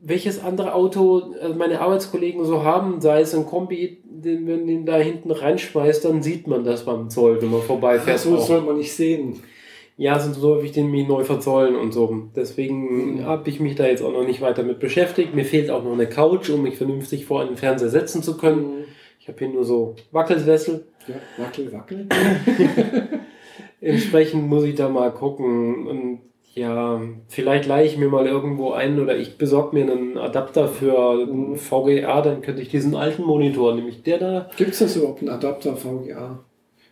welches 0.00 0.42
andere 0.42 0.74
Auto 0.74 1.34
also 1.40 1.54
meine 1.54 1.80
Arbeitskollegen 1.80 2.44
so 2.44 2.62
haben, 2.62 3.00
sei 3.00 3.22
es 3.22 3.34
ein 3.34 3.46
Kombi, 3.46 4.02
den 4.04 4.44
man 4.46 4.66
den 4.66 4.86
da 4.86 4.96
hinten 4.96 5.30
reinschmeißt, 5.30 6.04
dann 6.04 6.22
sieht 6.22 6.46
man 6.46 6.62
das 6.64 6.84
beim 6.84 7.10
Zoll, 7.10 7.40
wenn 7.40 7.50
man 7.50 7.62
vorbeifährt. 7.62 8.20
So 8.20 8.36
soll 8.38 8.60
man 8.60 8.76
nicht 8.78 8.92
sehen. 8.92 9.40
Ja, 9.96 10.18
sonst 10.18 10.40
so 10.40 10.60
ich 10.60 10.72
den 10.72 10.90
mich 10.90 11.06
neu 11.06 11.24
verzollen 11.24 11.76
und 11.76 11.92
so. 11.92 12.28
Deswegen 12.34 13.16
mhm. 13.16 13.24
habe 13.24 13.48
ich 13.48 13.60
mich 13.60 13.76
da 13.76 13.86
jetzt 13.86 14.02
auch 14.02 14.12
noch 14.12 14.26
nicht 14.26 14.40
weiter 14.40 14.62
mit 14.62 14.80
beschäftigt. 14.80 15.34
Mir 15.34 15.44
fehlt 15.44 15.70
auch 15.70 15.84
noch 15.84 15.92
eine 15.92 16.08
Couch, 16.08 16.50
um 16.50 16.62
mich 16.62 16.76
vernünftig 16.76 17.24
vor 17.26 17.42
einen 17.42 17.56
Fernseher 17.56 17.90
setzen 17.90 18.22
zu 18.22 18.36
können. 18.36 18.62
Mhm. 18.62 18.84
Ich 19.24 19.28
habe 19.28 19.38
hier 19.38 19.48
nur 19.48 19.64
so 19.64 19.94
Wackelsessel. 20.12 20.84
Ja, 21.08 21.14
wackel, 21.42 21.72
wackel. 21.72 22.06
Entsprechend 23.80 24.46
muss 24.50 24.64
ich 24.64 24.74
da 24.74 24.90
mal 24.90 25.12
gucken. 25.12 25.86
Und 25.86 26.18
ja, 26.52 27.00
vielleicht 27.28 27.66
leihe 27.66 27.86
ich 27.86 27.96
mir 27.96 28.10
mal 28.10 28.26
irgendwo 28.26 28.72
ein 28.72 29.00
oder 29.00 29.16
ich 29.16 29.38
besorge 29.38 29.76
mir 29.76 29.90
einen 29.90 30.18
Adapter 30.18 30.68
für 30.68 31.24
mhm. 31.24 31.56
VGA, 31.56 32.20
dann 32.20 32.42
könnte 32.42 32.60
ich 32.60 32.68
diesen 32.68 32.94
alten 32.94 33.22
Monitor, 33.22 33.74
nämlich 33.74 34.02
der 34.02 34.18
da. 34.18 34.50
Gibt 34.58 34.72
es 34.72 34.80
das 34.80 34.94
überhaupt, 34.96 35.22
einen 35.22 35.30
Adapter 35.30 35.74
VGA? 35.74 36.44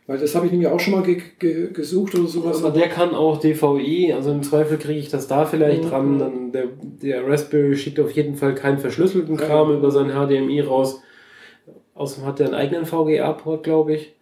Weil 0.06 0.18
das 0.18 0.34
habe 0.34 0.46
ich 0.46 0.52
nämlich 0.52 0.68
auch 0.68 0.80
schon 0.80 0.94
mal 0.94 1.02
ge 1.02 1.20
ge 1.38 1.70
gesucht 1.70 2.14
oder 2.14 2.28
sowas. 2.28 2.64
Aber 2.64 2.72
der 2.72 2.88
kann 2.88 3.14
auch 3.14 3.40
DVI, 3.40 4.14
also 4.14 4.30
im 4.30 4.42
Zweifel 4.42 4.78
kriege 4.78 4.98
ich 4.98 5.10
das 5.10 5.28
da 5.28 5.44
vielleicht 5.44 5.84
mhm. 5.84 5.88
dran. 5.90 6.18
Dann 6.18 6.52
der, 6.52 6.68
der 6.80 7.28
Raspberry 7.28 7.76
schickt 7.76 8.00
auf 8.00 8.12
jeden 8.12 8.36
Fall 8.36 8.54
keinen 8.54 8.78
verschlüsselten 8.78 9.36
Kram 9.36 9.68
ja. 9.68 9.76
über 9.76 9.90
sein 9.90 10.08
HDMI 10.08 10.62
raus. 10.62 11.02
Außerdem 11.94 12.26
hat 12.26 12.40
er 12.40 12.46
einen 12.46 12.54
eigenen 12.54 12.86
VGA-Port, 12.86 13.62
glaube 13.62 13.94
ich. 13.94 14.14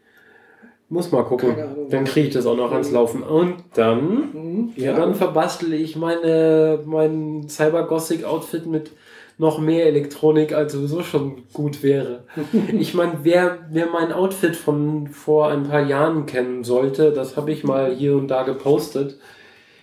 Muss 0.88 1.12
mal 1.12 1.22
gucken. 1.22 1.54
Dann 1.88 2.04
kriege 2.04 2.28
ich 2.28 2.34
das 2.34 2.46
auch 2.46 2.56
noch 2.56 2.72
ans 2.72 2.90
Laufen. 2.90 3.22
Und 3.22 3.56
dann, 3.74 4.32
mhm. 4.32 4.72
ja, 4.74 4.92
dann 4.92 5.14
verbastel 5.14 5.72
ich 5.72 5.94
meine, 5.94 6.80
mein 6.84 7.48
Cyber-Gothic-Outfit 7.48 8.66
mit 8.66 8.90
noch 9.38 9.58
mehr 9.58 9.86
Elektronik, 9.86 10.52
als 10.52 10.72
sowieso 10.72 11.02
schon 11.02 11.44
gut 11.52 11.82
wäre. 11.82 12.24
ich 12.78 12.92
meine, 12.92 13.20
wer, 13.22 13.58
wer 13.70 13.86
mein 13.86 14.12
Outfit 14.12 14.56
von 14.56 15.06
vor 15.06 15.48
ein 15.48 15.62
paar 15.62 15.86
Jahren 15.86 16.26
kennen 16.26 16.64
sollte, 16.64 17.12
das 17.12 17.36
habe 17.36 17.52
ich 17.52 17.64
mal 17.64 17.94
hier 17.94 18.16
und 18.16 18.28
da 18.28 18.42
gepostet, 18.42 19.18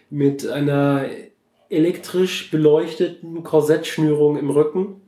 mit 0.10 0.48
einer 0.48 1.06
elektrisch 1.70 2.52
beleuchteten 2.52 3.44
Korsettschnürung 3.44 4.38
im 4.38 4.50
Rücken 4.50 5.02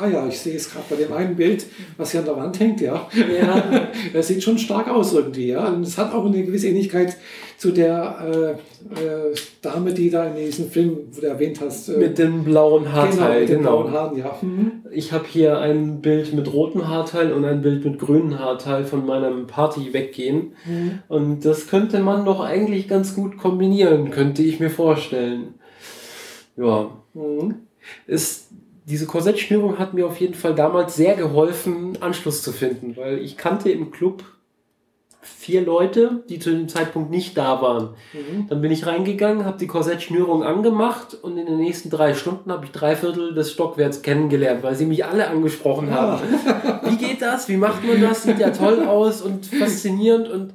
Ah 0.00 0.06
ja, 0.06 0.26
ich 0.26 0.38
sehe 0.38 0.54
es 0.54 0.70
gerade 0.70 0.84
bei 0.90 0.96
dem 0.96 1.12
einen 1.12 1.34
Bild, 1.34 1.66
was 1.96 2.12
hier 2.12 2.20
an 2.20 2.26
der 2.26 2.36
Wand 2.36 2.60
hängt, 2.60 2.80
ja. 2.80 3.08
Ja. 3.14 3.88
das 4.12 4.28
sieht 4.28 4.42
schon 4.42 4.58
stark 4.58 4.88
aus 4.88 5.12
irgendwie, 5.12 5.48
ja. 5.48 5.68
Und 5.68 5.82
es 5.82 5.98
hat 5.98 6.12
auch 6.14 6.24
eine 6.24 6.42
gewisse 6.44 6.68
Ähnlichkeit 6.68 7.16
zu 7.56 7.72
der 7.72 8.56
äh, 8.94 9.02
äh, 9.02 9.34
Dame, 9.60 9.92
die 9.92 10.10
da 10.10 10.26
in 10.26 10.36
diesem 10.36 10.70
Film, 10.70 10.98
wo 11.10 11.20
du 11.20 11.26
erwähnt 11.26 11.60
hast. 11.60 11.88
Äh, 11.88 11.98
mit 11.98 12.16
dem 12.16 12.44
blauen 12.44 12.92
Haarteil, 12.92 13.16
genau. 13.16 13.40
Mit 13.40 13.48
dem 13.48 13.58
genau. 13.58 13.82
blauen 13.82 13.92
Haaren, 13.92 14.18
ja. 14.18 14.38
Mhm. 14.40 14.72
Ich 14.92 15.12
habe 15.12 15.24
hier 15.28 15.58
ein 15.58 16.00
Bild 16.00 16.32
mit 16.32 16.52
rotem 16.52 16.86
Haarteil 16.86 17.32
und 17.32 17.44
ein 17.44 17.60
Bild 17.60 17.84
mit 17.84 17.98
grünem 17.98 18.38
Haarteil 18.38 18.84
von 18.84 19.04
meinem 19.04 19.48
Party 19.48 19.92
weggehen. 19.92 20.52
Mhm. 20.64 21.00
Und 21.08 21.44
das 21.44 21.66
könnte 21.66 21.98
man 21.98 22.24
doch 22.24 22.40
eigentlich 22.40 22.86
ganz 22.86 23.16
gut 23.16 23.36
kombinieren, 23.36 24.10
könnte 24.10 24.42
ich 24.42 24.60
mir 24.60 24.70
vorstellen. 24.70 25.54
Ja. 26.56 26.90
Mhm. 27.14 27.56
Ist 28.06 28.48
diese 28.88 29.06
Korsettschnürung 29.06 29.78
hat 29.78 29.92
mir 29.92 30.06
auf 30.06 30.18
jeden 30.18 30.34
Fall 30.34 30.54
damals 30.54 30.96
sehr 30.96 31.14
geholfen, 31.14 31.98
Anschluss 32.00 32.42
zu 32.42 32.52
finden, 32.52 32.96
weil 32.96 33.18
ich 33.18 33.36
kannte 33.36 33.70
im 33.70 33.90
Club 33.90 34.24
vier 35.20 35.60
Leute, 35.60 36.24
die 36.30 36.38
zu 36.38 36.50
dem 36.50 36.68
Zeitpunkt 36.68 37.10
nicht 37.10 37.36
da 37.36 37.60
waren. 37.60 37.90
Mhm. 38.14 38.48
Dann 38.48 38.62
bin 38.62 38.72
ich 38.72 38.86
reingegangen, 38.86 39.44
habe 39.44 39.58
die 39.58 39.66
Korsettschnürung 39.66 40.42
angemacht 40.42 41.16
und 41.20 41.36
in 41.36 41.44
den 41.44 41.58
nächsten 41.58 41.90
drei 41.90 42.14
Stunden 42.14 42.50
habe 42.50 42.64
ich 42.64 42.70
drei 42.70 42.96
Viertel 42.96 43.34
des 43.34 43.52
Stockwerts 43.52 44.00
kennengelernt, 44.00 44.62
weil 44.62 44.74
sie 44.74 44.86
mich 44.86 45.04
alle 45.04 45.28
angesprochen 45.28 45.90
haben. 45.90 46.20
Wie 46.84 46.96
geht 46.96 47.20
das? 47.20 47.48
Wie 47.48 47.58
macht 47.58 47.86
man 47.86 48.00
das? 48.00 48.22
Sieht 48.22 48.38
ja 48.38 48.50
toll 48.50 48.86
aus 48.86 49.20
und 49.20 49.44
faszinierend 49.44 50.28
und 50.28 50.54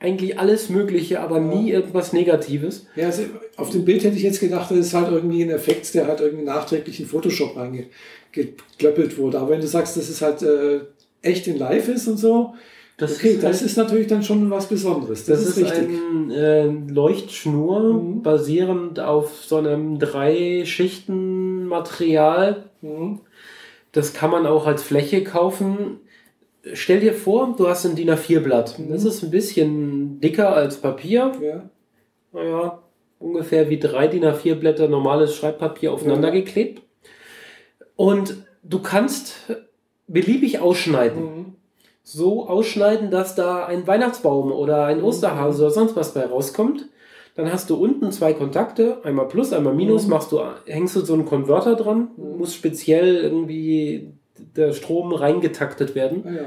eigentlich 0.00 0.38
alles 0.38 0.68
Mögliche, 0.68 1.20
aber 1.20 1.40
nie 1.40 1.72
irgendwas 1.72 2.12
Negatives. 2.12 2.86
Ja, 2.94 3.06
also 3.06 3.22
auf 3.56 3.70
dem 3.70 3.84
Bild 3.84 4.04
hätte 4.04 4.16
ich 4.16 4.22
jetzt 4.22 4.40
gedacht, 4.40 4.70
das 4.70 4.78
ist 4.78 4.94
halt 4.94 5.10
irgendwie 5.10 5.42
ein 5.42 5.50
Effekt, 5.50 5.92
der 5.94 6.06
halt 6.06 6.20
irgendwie 6.20 6.44
nachträglich 6.44 7.00
in 7.00 7.06
Photoshop 7.06 7.56
reingeklöppelt 7.56 9.18
wurde. 9.18 9.40
Aber 9.40 9.50
wenn 9.50 9.60
du 9.60 9.66
sagst, 9.66 9.96
dass 9.96 10.08
es 10.08 10.22
halt 10.22 10.42
äh, 10.42 10.80
echt 11.22 11.48
in 11.48 11.58
Live 11.58 11.88
ist 11.88 12.06
und 12.06 12.16
so, 12.16 12.54
das 12.96 13.16
okay, 13.16 13.30
ist 13.30 13.42
das 13.42 13.58
halt, 13.58 13.66
ist 13.70 13.76
natürlich 13.76 14.06
dann 14.06 14.22
schon 14.22 14.50
was 14.50 14.68
Besonderes. 14.68 15.24
Das, 15.24 15.40
das 15.44 15.56
ist, 15.56 15.58
ist 15.58 15.72
ein 15.72 16.30
äh, 16.30 16.66
Leuchtschnur 16.66 17.94
mhm. 17.94 18.22
basierend 18.22 19.00
auf 19.00 19.44
so 19.44 19.56
einem 19.56 19.98
drei 19.98 20.64
Schichten 20.64 21.66
Material. 21.66 22.64
Mhm. 22.82 23.20
Das 23.90 24.14
kann 24.14 24.30
man 24.30 24.46
auch 24.46 24.66
als 24.66 24.82
Fläche 24.82 25.24
kaufen 25.24 25.98
stell 26.74 27.00
dir 27.00 27.14
vor, 27.14 27.54
du 27.56 27.68
hast 27.68 27.84
ein 27.86 27.96
DIN 27.96 28.10
A4-Blatt. 28.10 28.78
Mhm. 28.78 28.90
Das 28.90 29.04
ist 29.04 29.22
ein 29.22 29.30
bisschen 29.30 30.20
dicker 30.20 30.54
als 30.54 30.78
Papier. 30.78 31.32
Ja. 31.40 31.70
Naja, 32.32 32.82
ungefähr 33.18 33.70
wie 33.70 33.78
drei 33.78 34.06
DIN 34.08 34.24
A4-Blätter 34.24 34.88
normales 34.88 35.34
Schreibpapier 35.34 35.92
aufeinander 35.92 36.28
ja. 36.28 36.34
geklebt. 36.34 36.82
Und 37.96 38.36
du 38.62 38.80
kannst 38.80 39.34
beliebig 40.06 40.60
ausschneiden. 40.60 41.22
Mhm. 41.22 41.44
So 42.02 42.48
ausschneiden, 42.48 43.10
dass 43.10 43.34
da 43.34 43.66
ein 43.66 43.86
Weihnachtsbaum 43.86 44.50
oder 44.50 44.86
ein 44.86 44.98
mhm. 44.98 45.04
Osterhase 45.04 45.62
oder 45.62 45.70
sonst 45.70 45.96
was 45.96 46.14
bei 46.14 46.24
rauskommt. 46.24 46.86
Dann 47.34 47.52
hast 47.52 47.70
du 47.70 47.76
unten 47.76 48.10
zwei 48.10 48.32
Kontakte, 48.32 48.98
einmal 49.04 49.28
Plus, 49.28 49.52
einmal 49.52 49.74
Minus, 49.74 50.04
mhm. 50.04 50.10
machst 50.10 50.32
du, 50.32 50.40
hängst 50.66 50.96
du 50.96 51.00
so 51.00 51.14
einen 51.14 51.26
Konverter 51.26 51.76
dran, 51.76 52.08
mhm. 52.16 52.38
muss 52.38 52.54
speziell 52.54 53.16
irgendwie 53.16 54.12
der 54.56 54.72
Strom 54.72 55.12
reingetaktet 55.12 55.94
werden. 55.94 56.24
Ah, 56.26 56.32
ja. 56.32 56.44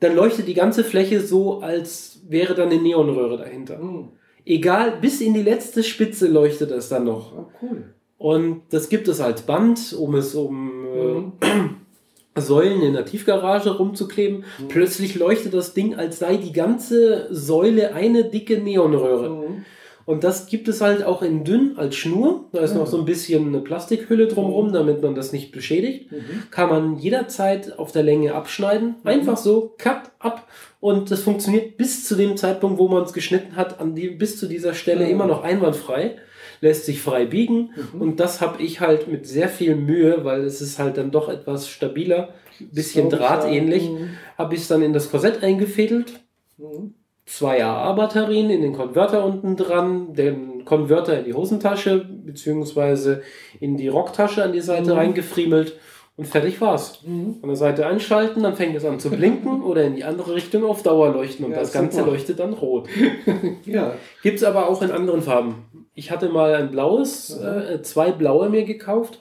Dann 0.00 0.14
leuchtet 0.14 0.46
die 0.46 0.54
ganze 0.54 0.84
Fläche 0.84 1.20
so, 1.20 1.60
als 1.60 2.20
wäre 2.28 2.54
da 2.54 2.64
eine 2.64 2.80
Neonröhre 2.80 3.38
dahinter. 3.38 3.78
Mhm. 3.78 4.08
Egal, 4.44 4.98
bis 5.00 5.20
in 5.20 5.34
die 5.34 5.42
letzte 5.42 5.82
Spitze 5.82 6.26
leuchtet 6.26 6.70
es 6.70 6.88
dann 6.88 7.04
noch. 7.04 7.36
Oh, 7.36 7.46
cool. 7.60 7.84
Und 8.16 8.62
das 8.70 8.88
gibt 8.88 9.08
es 9.08 9.20
als 9.20 9.42
Band, 9.42 9.94
um 9.98 10.14
es 10.14 10.34
um 10.34 10.82
mhm. 10.82 11.32
äh, 11.40 12.40
Säulen 12.40 12.82
in 12.82 12.92
der 12.92 13.04
Tiefgarage 13.04 13.76
rumzukleben. 13.76 14.44
Mhm. 14.58 14.68
Plötzlich 14.68 15.14
leuchtet 15.16 15.54
das 15.54 15.74
Ding, 15.74 15.96
als 15.96 16.18
sei 16.18 16.36
die 16.36 16.52
ganze 16.52 17.26
Säule 17.30 17.94
eine 17.94 18.24
dicke 18.24 18.58
Neonröhre. 18.58 19.30
Mhm. 19.30 19.64
Und 20.08 20.24
das 20.24 20.46
gibt 20.46 20.68
es 20.68 20.80
halt 20.80 21.04
auch 21.04 21.20
in 21.20 21.44
dünn 21.44 21.74
als 21.76 21.94
Schnur. 21.94 22.46
Da 22.52 22.60
ist 22.60 22.70
ja. 22.70 22.78
noch 22.78 22.86
so 22.86 22.96
ein 22.96 23.04
bisschen 23.04 23.48
eine 23.48 23.60
Plastikhülle 23.60 24.26
drumherum, 24.26 24.68
mhm. 24.68 24.72
damit 24.72 25.02
man 25.02 25.14
das 25.14 25.34
nicht 25.34 25.52
beschädigt. 25.52 26.10
Mhm. 26.10 26.44
Kann 26.50 26.70
man 26.70 26.96
jederzeit 26.96 27.78
auf 27.78 27.92
der 27.92 28.04
Länge 28.04 28.34
abschneiden. 28.34 28.94
Mhm. 29.02 29.06
Einfach 29.06 29.36
so, 29.36 29.74
cut, 29.76 30.10
ab. 30.18 30.48
Und 30.80 31.10
das 31.10 31.20
funktioniert 31.20 31.76
bis 31.76 32.08
zu 32.08 32.14
dem 32.14 32.38
Zeitpunkt, 32.38 32.78
wo 32.78 32.88
man 32.88 33.02
es 33.02 33.12
geschnitten 33.12 33.54
hat, 33.54 33.80
an 33.80 33.94
die, 33.94 34.08
bis 34.08 34.38
zu 34.38 34.46
dieser 34.46 34.72
Stelle 34.72 35.02
ja. 35.02 35.10
immer 35.10 35.26
noch 35.26 35.42
einwandfrei. 35.42 36.16
Lässt 36.62 36.86
sich 36.86 37.02
frei 37.02 37.26
biegen. 37.26 37.74
Mhm. 37.92 38.00
Und 38.00 38.18
das 38.18 38.40
habe 38.40 38.62
ich 38.62 38.80
halt 38.80 39.08
mit 39.08 39.26
sehr 39.26 39.50
viel 39.50 39.76
Mühe, 39.76 40.24
weil 40.24 40.40
es 40.44 40.62
ist 40.62 40.78
halt 40.78 40.96
dann 40.96 41.10
doch 41.10 41.28
etwas 41.28 41.68
stabiler, 41.68 42.32
bisschen 42.72 43.10
drahtähnlich, 43.10 43.90
mhm. 43.90 44.08
habe 44.38 44.54
ich 44.54 44.62
es 44.62 44.68
dann 44.68 44.80
in 44.80 44.94
das 44.94 45.10
Korsett 45.10 45.42
eingefädelt. 45.42 46.14
Mhm 46.56 46.94
zwei 47.28 47.62
AA-Batterien 47.62 48.50
in 48.50 48.62
den 48.62 48.72
Konverter 48.72 49.24
unten 49.24 49.56
dran, 49.56 50.14
den 50.14 50.64
Konverter 50.64 51.18
in 51.18 51.24
die 51.26 51.34
Hosentasche 51.34 52.04
beziehungsweise 52.24 53.22
in 53.60 53.76
die 53.76 53.88
Rocktasche 53.88 54.42
an 54.42 54.52
die 54.52 54.60
Seite 54.60 54.92
mhm. 54.92 54.98
reingefriemelt 54.98 55.76
und 56.16 56.26
fertig 56.26 56.60
war's. 56.60 57.00
Mhm. 57.04 57.36
An 57.42 57.48
der 57.48 57.56
Seite 57.56 57.86
einschalten, 57.86 58.42
dann 58.42 58.56
fängt 58.56 58.74
es 58.76 58.84
an 58.84 58.98
zu 58.98 59.10
blinken 59.10 59.62
oder 59.64 59.84
in 59.84 59.94
die 59.94 60.04
andere 60.04 60.34
Richtung 60.34 60.64
auf 60.64 60.82
Dauer 60.82 61.12
leuchten 61.12 61.44
und 61.44 61.52
ja, 61.52 61.60
das 61.60 61.72
Ganze 61.72 61.98
super. 61.98 62.10
leuchtet 62.10 62.38
dann 62.38 62.54
rot. 62.54 62.88
ja. 63.66 63.92
Gibt's 64.22 64.42
aber 64.42 64.68
auch 64.68 64.80
in 64.82 64.90
anderen 64.90 65.22
Farben. 65.22 65.66
Ich 65.94 66.10
hatte 66.10 66.30
mal 66.30 66.54
ein 66.54 66.70
blaues, 66.70 67.38
äh, 67.38 67.82
zwei 67.82 68.10
blaue 68.10 68.48
mir 68.48 68.64
gekauft. 68.64 69.20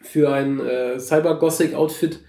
für 0.00 0.32
ein 0.32 0.58
äh, 0.58 0.98
Cyber-Gothic-Outfit, 0.98 2.20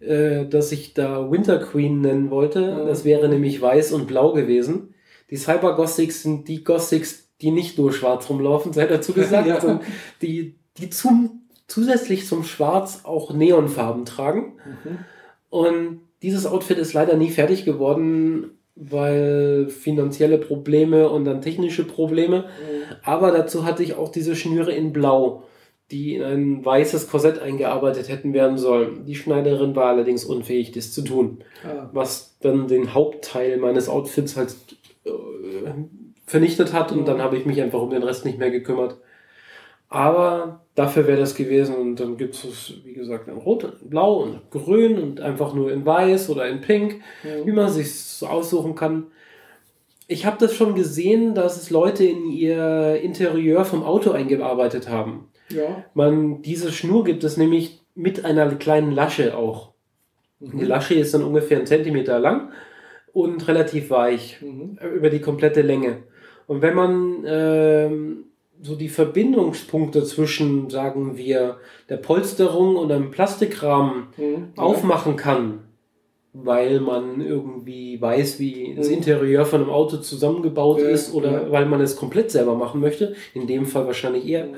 äh, 0.00 0.46
das 0.46 0.72
ich 0.72 0.94
da 0.94 1.30
Winter 1.30 1.58
Queen 1.58 2.00
nennen 2.00 2.30
wollte. 2.30 2.60
Ja. 2.60 2.84
Das 2.84 3.04
wäre 3.04 3.28
nämlich 3.28 3.60
weiß 3.60 3.92
und 3.92 4.06
blau 4.06 4.32
gewesen. 4.32 4.94
Die 5.30 5.36
Cyber-Gothics 5.36 6.22
sind 6.22 6.48
die 6.48 6.64
Gothics, 6.64 7.28
die 7.40 7.50
nicht 7.50 7.78
nur 7.78 7.92
schwarz 7.92 8.28
rumlaufen, 8.30 8.72
sei 8.72 8.86
dazu 8.86 9.12
gesagt, 9.12 9.46
ja. 9.48 9.60
sondern 9.60 9.80
die, 10.22 10.56
die 10.78 10.90
zum, 10.90 11.42
zusätzlich 11.66 12.26
zum 12.26 12.44
Schwarz 12.44 13.00
auch 13.04 13.32
Neonfarben 13.32 14.04
tragen. 14.04 14.54
Mhm. 14.64 14.98
Und 15.50 16.00
dieses 16.22 16.46
Outfit 16.46 16.78
ist 16.78 16.92
leider 16.92 17.16
nie 17.16 17.30
fertig 17.30 17.64
geworden, 17.64 18.52
weil 18.74 19.68
finanzielle 19.68 20.38
Probleme 20.38 21.08
und 21.08 21.24
dann 21.24 21.40
technische 21.40 21.84
Probleme. 21.84 22.40
Mhm. 22.40 22.96
Aber 23.02 23.30
dazu 23.30 23.64
hatte 23.64 23.82
ich 23.82 23.94
auch 23.94 24.10
diese 24.10 24.36
Schnüre 24.36 24.72
in 24.72 24.92
Blau, 24.92 25.44
die 25.90 26.16
in 26.16 26.22
ein 26.22 26.64
weißes 26.64 27.08
Korsett 27.08 27.38
eingearbeitet 27.38 28.08
hätten 28.08 28.32
werden 28.32 28.58
sollen. 28.58 29.04
Die 29.04 29.14
Schneiderin 29.14 29.76
war 29.76 29.86
allerdings 29.86 30.24
unfähig, 30.24 30.72
das 30.72 30.92
zu 30.92 31.02
tun. 31.02 31.38
Ah. 31.64 31.88
Was 31.92 32.36
dann 32.40 32.66
den 32.66 32.92
Hauptteil 32.92 33.56
meines 33.58 33.88
Outfits 33.88 34.36
halt 34.36 34.54
äh, 35.04 35.10
vernichtet 36.26 36.72
hat 36.72 36.90
und 36.90 37.06
dann 37.06 37.22
habe 37.22 37.36
ich 37.36 37.46
mich 37.46 37.62
einfach 37.62 37.80
um 37.80 37.90
den 37.90 38.02
Rest 38.02 38.24
nicht 38.24 38.38
mehr 38.38 38.50
gekümmert. 38.50 38.96
Aber 39.88 40.62
dafür 40.74 41.06
wäre 41.06 41.20
das 41.20 41.36
gewesen 41.36 41.76
und 41.76 42.00
dann 42.00 42.16
gibt 42.16 42.34
es, 42.34 42.72
wie 42.84 42.92
gesagt, 42.92 43.28
in 43.28 43.36
Rot, 43.36 43.64
in 43.80 43.88
Blau 43.88 44.16
und 44.22 44.50
Grün 44.50 44.98
und 44.98 45.20
einfach 45.20 45.54
nur 45.54 45.72
in 45.72 45.86
Weiß 45.86 46.28
oder 46.28 46.48
in 46.48 46.60
Pink, 46.60 47.00
ja. 47.22 47.46
wie 47.46 47.52
man 47.52 47.70
sich 47.70 47.94
so 47.94 48.26
aussuchen 48.26 48.74
kann. 48.74 49.06
Ich 50.08 50.26
habe 50.26 50.38
das 50.40 50.54
schon 50.54 50.74
gesehen, 50.74 51.36
dass 51.36 51.56
es 51.56 51.70
Leute 51.70 52.04
in 52.04 52.26
ihr 52.30 53.00
Interieur 53.00 53.64
vom 53.64 53.84
Auto 53.84 54.10
eingearbeitet 54.10 54.88
haben. 54.88 55.28
Ja. 55.48 55.84
Man, 55.94 56.42
diese 56.42 56.72
Schnur 56.72 57.04
gibt 57.04 57.24
es 57.24 57.36
nämlich 57.36 57.80
mit 57.94 58.24
einer 58.24 58.54
kleinen 58.56 58.92
Lasche 58.92 59.36
auch. 59.36 59.72
Mhm. 60.40 60.58
Die 60.58 60.64
Lasche 60.64 60.94
ist 60.94 61.14
dann 61.14 61.24
ungefähr 61.24 61.58
einen 61.58 61.66
Zentimeter 61.66 62.18
lang 62.18 62.50
und 63.12 63.46
relativ 63.48 63.90
weich 63.90 64.40
mhm. 64.42 64.78
über 64.94 65.10
die 65.10 65.20
komplette 65.20 65.62
Länge. 65.62 66.04
Und 66.46 66.62
wenn 66.62 66.74
man 66.74 67.24
ähm, 67.26 68.24
so 68.60 68.76
die 68.76 68.88
Verbindungspunkte 68.88 70.04
zwischen, 70.04 70.70
sagen 70.70 71.16
wir, 71.16 71.58
der 71.88 71.96
Polsterung 71.96 72.76
und 72.76 72.92
einem 72.92 73.10
Plastikrahmen 73.10 74.08
mhm. 74.16 74.48
aufmachen 74.56 75.16
kann, 75.16 75.60
weil 76.32 76.80
man 76.80 77.20
irgendwie 77.20 78.00
weiß, 78.00 78.38
wie 78.38 78.74
das 78.76 78.88
mhm. 78.88 78.94
Interieur 78.94 79.46
von 79.46 79.62
einem 79.62 79.70
Auto 79.70 79.96
zusammengebaut 79.98 80.80
ja, 80.80 80.88
ist 80.88 81.14
oder 81.14 81.44
ja. 81.44 81.50
weil 81.50 81.66
man 81.66 81.80
es 81.80 81.96
komplett 81.96 82.30
selber 82.30 82.54
machen 82.54 82.80
möchte, 82.80 83.14
in 83.34 83.46
dem 83.46 83.66
Fall 83.66 83.86
wahrscheinlich 83.86 84.26
eher, 84.26 84.46
mhm. 84.46 84.56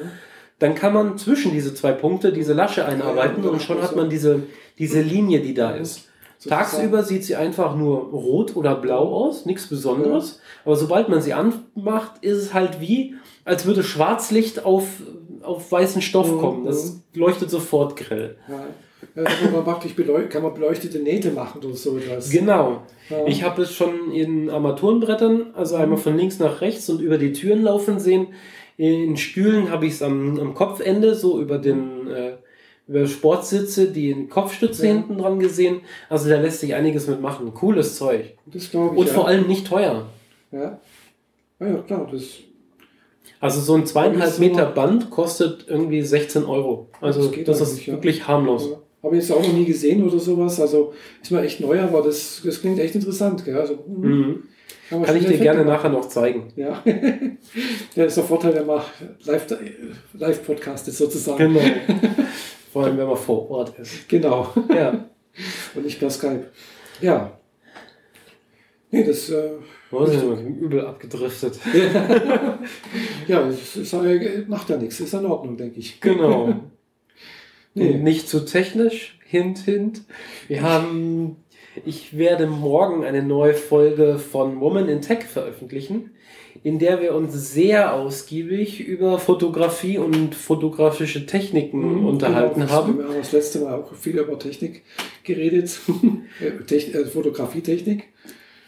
Dann 0.59 0.75
kann 0.75 0.93
man 0.93 1.19
zwischen 1.19 1.53
diese 1.53 1.75
zwei 1.75 1.93
Punkte 1.93 2.33
diese 2.33 2.53
Lasche 2.53 2.85
einarbeiten 2.85 3.45
und 3.45 3.63
schon 3.63 3.81
hat 3.81 3.95
man 3.95 4.11
diese, 4.11 4.43
diese 4.79 5.01
Linie, 5.01 5.41
die 5.41 5.55
da 5.55 5.73
ist. 5.73 6.09
Tagsüber 6.47 7.03
sieht 7.03 7.25
sie 7.25 7.37
einfach 7.37 7.75
nur 7.75 8.11
rot 8.11 8.55
oder 8.55 8.77
blau 8.77 9.13
aus, 9.13 9.45
nichts 9.45 9.67
Besonderes. 9.67 10.41
Aber 10.65 10.77
sobald 10.77 11.09
man 11.09 11.21
sie 11.21 11.33
anmacht, 11.33 12.13
ist 12.21 12.37
es 12.37 12.55
halt 12.55 12.81
wie, 12.81 13.17
als 13.45 13.67
würde 13.67 13.83
Schwarzlicht 13.83 14.65
auf, 14.65 14.87
auf 15.43 15.71
weißen 15.73 16.01
Stoff 16.01 16.39
kommen. 16.39 16.65
Das 16.65 17.01
leuchtet 17.15 17.51
sofort 17.51 17.97
grell. 17.97 18.37
Ja. 18.49 18.65
Man 19.53 19.65
praktisch 19.65 19.95
kann 20.29 20.43
man 20.43 20.55
beleuchtete 20.55 20.99
Nähte 20.99 21.31
machen 21.31 21.63
oder 21.65 21.75
so 21.75 21.97
etwas. 21.97 22.31
Genau. 22.31 22.83
Ja. 23.09 23.27
Ich 23.27 23.43
habe 23.43 23.63
es 23.63 23.73
schon 23.73 24.13
in 24.13 24.51
Armaturenbrettern, 24.51 25.55
also 25.55 25.77
einmal 25.77 25.99
von 25.99 26.17
links 26.17 26.39
nach 26.39 26.61
rechts 26.61 26.89
und 26.89 27.01
über 27.01 27.19
die 27.19 27.33
Türen 27.33 27.63
laufen 27.63 27.99
sehen. 27.99 28.29
In 28.79 29.17
Stühlen 29.17 29.71
habe 29.71 29.87
ich 29.87 29.95
es 29.95 30.03
am, 30.03 30.39
am 30.41 30.55
Kopfende, 30.55 31.15
so 31.15 31.41
über 31.41 31.59
den 31.59 32.07
äh, 32.09 32.37
über 32.87 33.07
Sportsitze, 33.07 33.91
die 33.91 34.11
in 34.11 34.31
Kopfstütze 34.31 34.87
ja. 34.87 34.95
hinten 34.95 35.19
dran 35.19 35.39
gesehen. 35.39 35.83
Also 36.09 36.31
da 36.31 36.41
lässt 36.41 36.61
sich 36.61 36.75
einiges 36.75 37.07
mitmachen. 37.07 37.53
Cooles 37.53 37.97
Zeug. 37.97 38.37
Das 38.47 38.71
glaube 38.71 38.95
ich. 38.95 39.01
Und 39.01 39.07
ja. 39.09 39.13
vor 39.13 39.29
allem 39.29 39.47
nicht 39.47 39.67
teuer. 39.67 40.07
Ja. 40.51 40.81
Ja, 41.61 41.67
ja 41.67 41.79
klar. 41.83 42.09
Das 42.11 42.39
also 43.41 43.61
so 43.61 43.75
ein 43.75 43.87
zweieinhalb 43.87 44.39
Meter 44.39 44.67
Band 44.67 45.11
kostet 45.11 45.67
irgendwie 45.69 46.03
16 46.03 46.45
Euro. 46.45 46.89
Also 47.01 47.29
das, 47.29 47.45
das 47.45 47.73
ist 47.73 47.87
wirklich 47.87 48.19
ja. 48.19 48.29
harmlos. 48.29 48.69
Habe 49.03 49.17
ich 49.17 49.23
jetzt 49.23 49.31
auch 49.31 49.43
noch 49.43 49.53
nie 49.53 49.65
gesehen 49.65 50.07
oder 50.07 50.19
sowas. 50.19 50.61
Also 50.61 50.93
ist 51.23 51.31
mal 51.31 51.45
echt 51.45 51.61
neu, 51.61 51.81
aber 51.81 52.03
das, 52.03 52.43
das 52.45 52.61
klingt 52.61 52.81
echt 52.81 52.97
interessant. 52.97 53.45
Gell? 53.45 53.59
Also, 53.59 53.79
hm. 53.87 54.01
mhm. 54.01 54.43
Kann, 54.89 55.03
kann 55.03 55.17
ich 55.17 55.27
dir 55.27 55.39
gerne 55.39 55.65
machen. 55.65 55.69
nachher 55.69 55.89
noch 55.91 56.09
zeigen. 56.09 56.53
Ja. 56.57 56.83
ja, 57.95 58.05
ist 58.05 58.17
der 58.17 58.25
Vorteil, 58.25 58.55
wenn 58.55 58.67
man 58.67 58.83
live, 59.25 59.47
live 60.15 60.47
podcastet 60.47 60.95
sozusagen. 60.95 61.55
Genau. 61.55 61.61
Vor 62.73 62.85
allem, 62.85 62.99
wenn 62.99 63.07
man 63.07 63.17
vor 63.17 63.51
Ort 63.51 63.79
ist. 63.79 64.09
Genau. 64.09 64.53
Ja. 64.69 65.09
Und 65.75 65.85
nicht 65.85 65.99
per 65.99 66.11
Skype. 66.11 66.51
Ja. 67.01 67.39
Nee, 68.91 69.05
das. 69.05 69.31
Äh, 69.31 69.53
Wo 69.91 70.05
ist 70.05 70.23
übel 70.23 70.87
abgedriftet? 70.87 71.59
ja, 73.27 73.47
das 73.47 73.77
ist, 73.77 74.49
macht 74.49 74.69
ja 74.69 74.77
nichts. 74.77 75.01
Ist 75.01 75.15
in 75.15 75.27
Ordnung, 75.27 75.57
denke 75.57 75.81
ich. 75.81 76.01
Genau. 76.01 76.55
nee. 77.75 77.95
nicht 77.95 78.29
zu 78.29 78.45
technisch. 78.45 79.19
Hint, 79.25 79.59
hint. 79.61 80.03
Wir 80.47 80.63
haben. 80.63 81.37
Ich 81.85 82.17
werde 82.17 82.47
morgen 82.47 83.05
eine 83.05 83.23
neue 83.23 83.55
Folge 83.55 84.19
von 84.19 84.61
Woman 84.61 84.89
in 84.89 85.01
Tech 85.01 85.25
veröffentlichen 85.25 86.11
in 86.65 86.79
der 86.79 87.01
wir 87.01 87.15
uns 87.15 87.53
sehr 87.53 87.95
ausgiebig 87.95 88.81
über 88.81 89.19
Fotografie 89.19 89.99
und 89.99 90.35
fotografische 90.35 91.27
Techniken 91.27 92.01
mhm, 92.01 92.07
unterhalten 92.07 92.61
genau, 92.61 92.73
haben. 92.73 92.99
Wir 92.99 93.05
haben 93.05 93.15
das 93.17 93.33
letzte 93.33 93.61
Mal 93.61 93.75
auch 93.75 93.95
viel 93.95 94.19
über 94.19 94.39
Technik 94.39 94.83
geredet, 95.25 95.79
äh, 96.41 97.05
Fotografietechnik. 97.05 98.05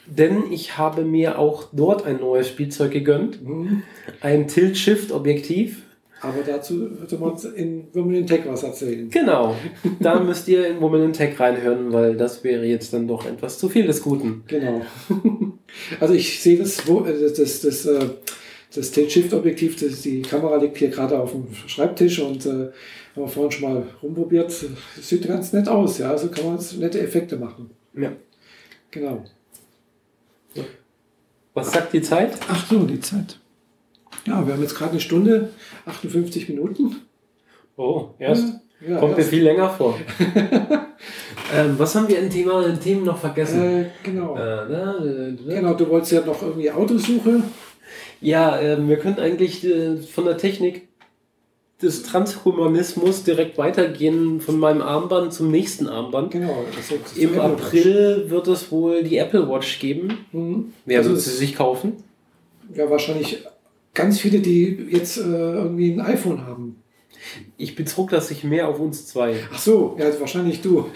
Denn 0.07 0.51
ich 0.51 0.77
habe 0.77 1.05
mir 1.05 1.39
auch 1.39 1.69
dort 1.73 2.05
ein 2.05 2.19
neues 2.21 2.49
Spielzeug 2.49 2.91
gegönnt. 2.93 3.43
Mhm. 3.43 3.83
Ein 4.21 4.49
Tilt-Shift-Objektiv 4.49 5.83
aber 6.21 6.43
dazu 6.43 6.99
würde 6.99 7.17
man 7.17 7.37
in 7.55 7.89
Women 7.93 8.17
in 8.17 8.27
Tech 8.27 8.43
was 8.47 8.63
erzählen. 8.63 9.09
Genau. 9.11 9.57
Da 10.01 10.21
müsst 10.21 10.49
ihr 10.49 10.67
in 10.67 10.81
Women 10.81 11.05
in 11.05 11.13
Tech 11.13 11.39
reinhören, 11.41 11.93
weil 11.93 12.17
das 12.17 12.45
wäre 12.45 12.65
jetzt 12.65 12.93
dann 12.93 13.09
doch 13.09 13.27
etwas 13.27 13.59
zu 13.59 13.69
viel 13.69 13.87
des 13.87 14.03
Guten. 14.03 14.45
Genau. 14.47 14.83
Also 16.01 16.15
ich 16.15 16.43
sehe 16.43 16.59
das, 16.59 16.81
äh, 16.81 17.21
das, 17.21 17.35
das, 17.35 17.61
das, 17.61 17.87
äh, 17.87 18.07
das 18.75 18.91
Tilt-Shift-Objektiv, 18.91 19.77
die 20.03 20.23
Kamera 20.23 20.57
liegt 20.57 20.79
hier 20.79 20.91
gerade 20.91 21.19
auf 21.19 21.33
dem 21.33 21.47
Schreibtisch 21.67 22.19
und 22.19 22.45
äh, 22.45 22.49
haben 22.49 22.73
wir 23.15 23.29
vorhin 23.29 23.53
schon 23.53 23.73
mal 23.73 23.83
rumprobiert. 24.03 24.51
Das 24.51 25.09
sieht 25.09 25.27
ganz 25.27 25.53
nett 25.53 25.69
aus, 25.69 25.99
ja. 25.99 26.11
Also 26.11 26.29
kann 26.29 26.45
man 26.45 26.59
nette 26.79 27.01
Effekte 27.01 27.37
machen. 27.37 27.71
Ja. 27.95 28.13
Genau. 28.91 29.25
Was 31.55 31.73
sagt 31.73 31.93
die 31.93 32.03
Zeit? 32.03 32.39
Ach 32.49 32.67
so, 32.67 32.85
die 32.85 33.01
Zeit. 33.01 33.39
Ja, 34.27 34.47
wir 34.47 34.55
haben 34.55 34.63
jetzt 34.63 34.75
gerade 34.75 34.93
eine 34.93 35.01
Stunde, 35.01 35.51
58 35.91 36.49
Minuten. 36.49 36.97
Oh, 37.77 38.11
erst? 38.19 38.55
Ja, 38.87 38.99
Kommt 38.99 39.19
erst. 39.19 39.31
mir 39.31 39.37
viel 39.37 39.45
länger 39.45 39.71
vor. 39.71 39.99
ähm, 41.57 41.75
was 41.77 41.95
haben 41.95 42.09
wir 42.09 42.19
in 42.19 42.31
Thema, 42.31 42.67
in 42.67 42.81
Themen 42.81 43.05
noch 43.05 43.19
vergessen? 43.19 43.63
Äh, 43.63 43.85
genau. 44.03 44.35
Äh, 44.35 44.39
da, 44.39 45.05
äh, 45.05 45.33
genau, 45.55 45.75
du 45.75 45.89
wolltest 45.89 46.13
ja 46.13 46.21
noch 46.23 46.43
irgendwie 46.43 46.71
Autosuche. 46.71 47.43
Ja, 48.21 48.59
ähm, 48.61 48.89
wir 48.89 48.99
können 48.99 49.19
eigentlich 49.19 49.65
äh, 49.65 49.97
von 49.97 50.25
der 50.25 50.37
Technik 50.37 50.89
des 51.83 52.03
Transhumanismus 52.03 53.25
direkt 53.25 53.57
weitergehen 53.57 54.41
von 54.41 54.59
meinem 54.59 54.83
Armband 54.83 55.33
zum 55.33 55.51
nächsten 55.51 55.89
Armband. 55.89 56.33
Genau. 56.33 56.65
Im 57.17 57.41
April 57.41 58.27
wird 58.29 58.49
es 58.49 58.71
wohl 58.71 59.03
die 59.03 59.17
Apple 59.17 59.49
Watch 59.49 59.81
geben. 59.81 60.27
Mhm. 60.33 60.73
Wer 60.85 60.99
also 60.99 61.11
wird 61.11 61.21
sie 61.21 61.31
sich 61.31 61.57
kaufen? 61.57 62.05
Ja, 62.75 62.89
wahrscheinlich 62.91 63.45
ganz 63.95 64.21
viele, 64.21 64.41
die 64.41 64.89
jetzt 64.91 65.19
äh, 65.19 65.23
irgendwie 65.23 65.93
ein 65.93 66.01
iPhone 66.01 66.47
haben. 66.47 66.83
Ich 67.57 67.77
bezog 67.77 68.11
das 68.11 68.29
sich 68.29 68.45
mehr 68.45 68.69
auf 68.69 68.81
uns 68.81 69.07
zwei. 69.07 69.37
Ach 69.53 69.59
so, 69.59 69.97
ja, 69.99 70.07
wahrscheinlich 70.19 70.63
du. 70.63 70.87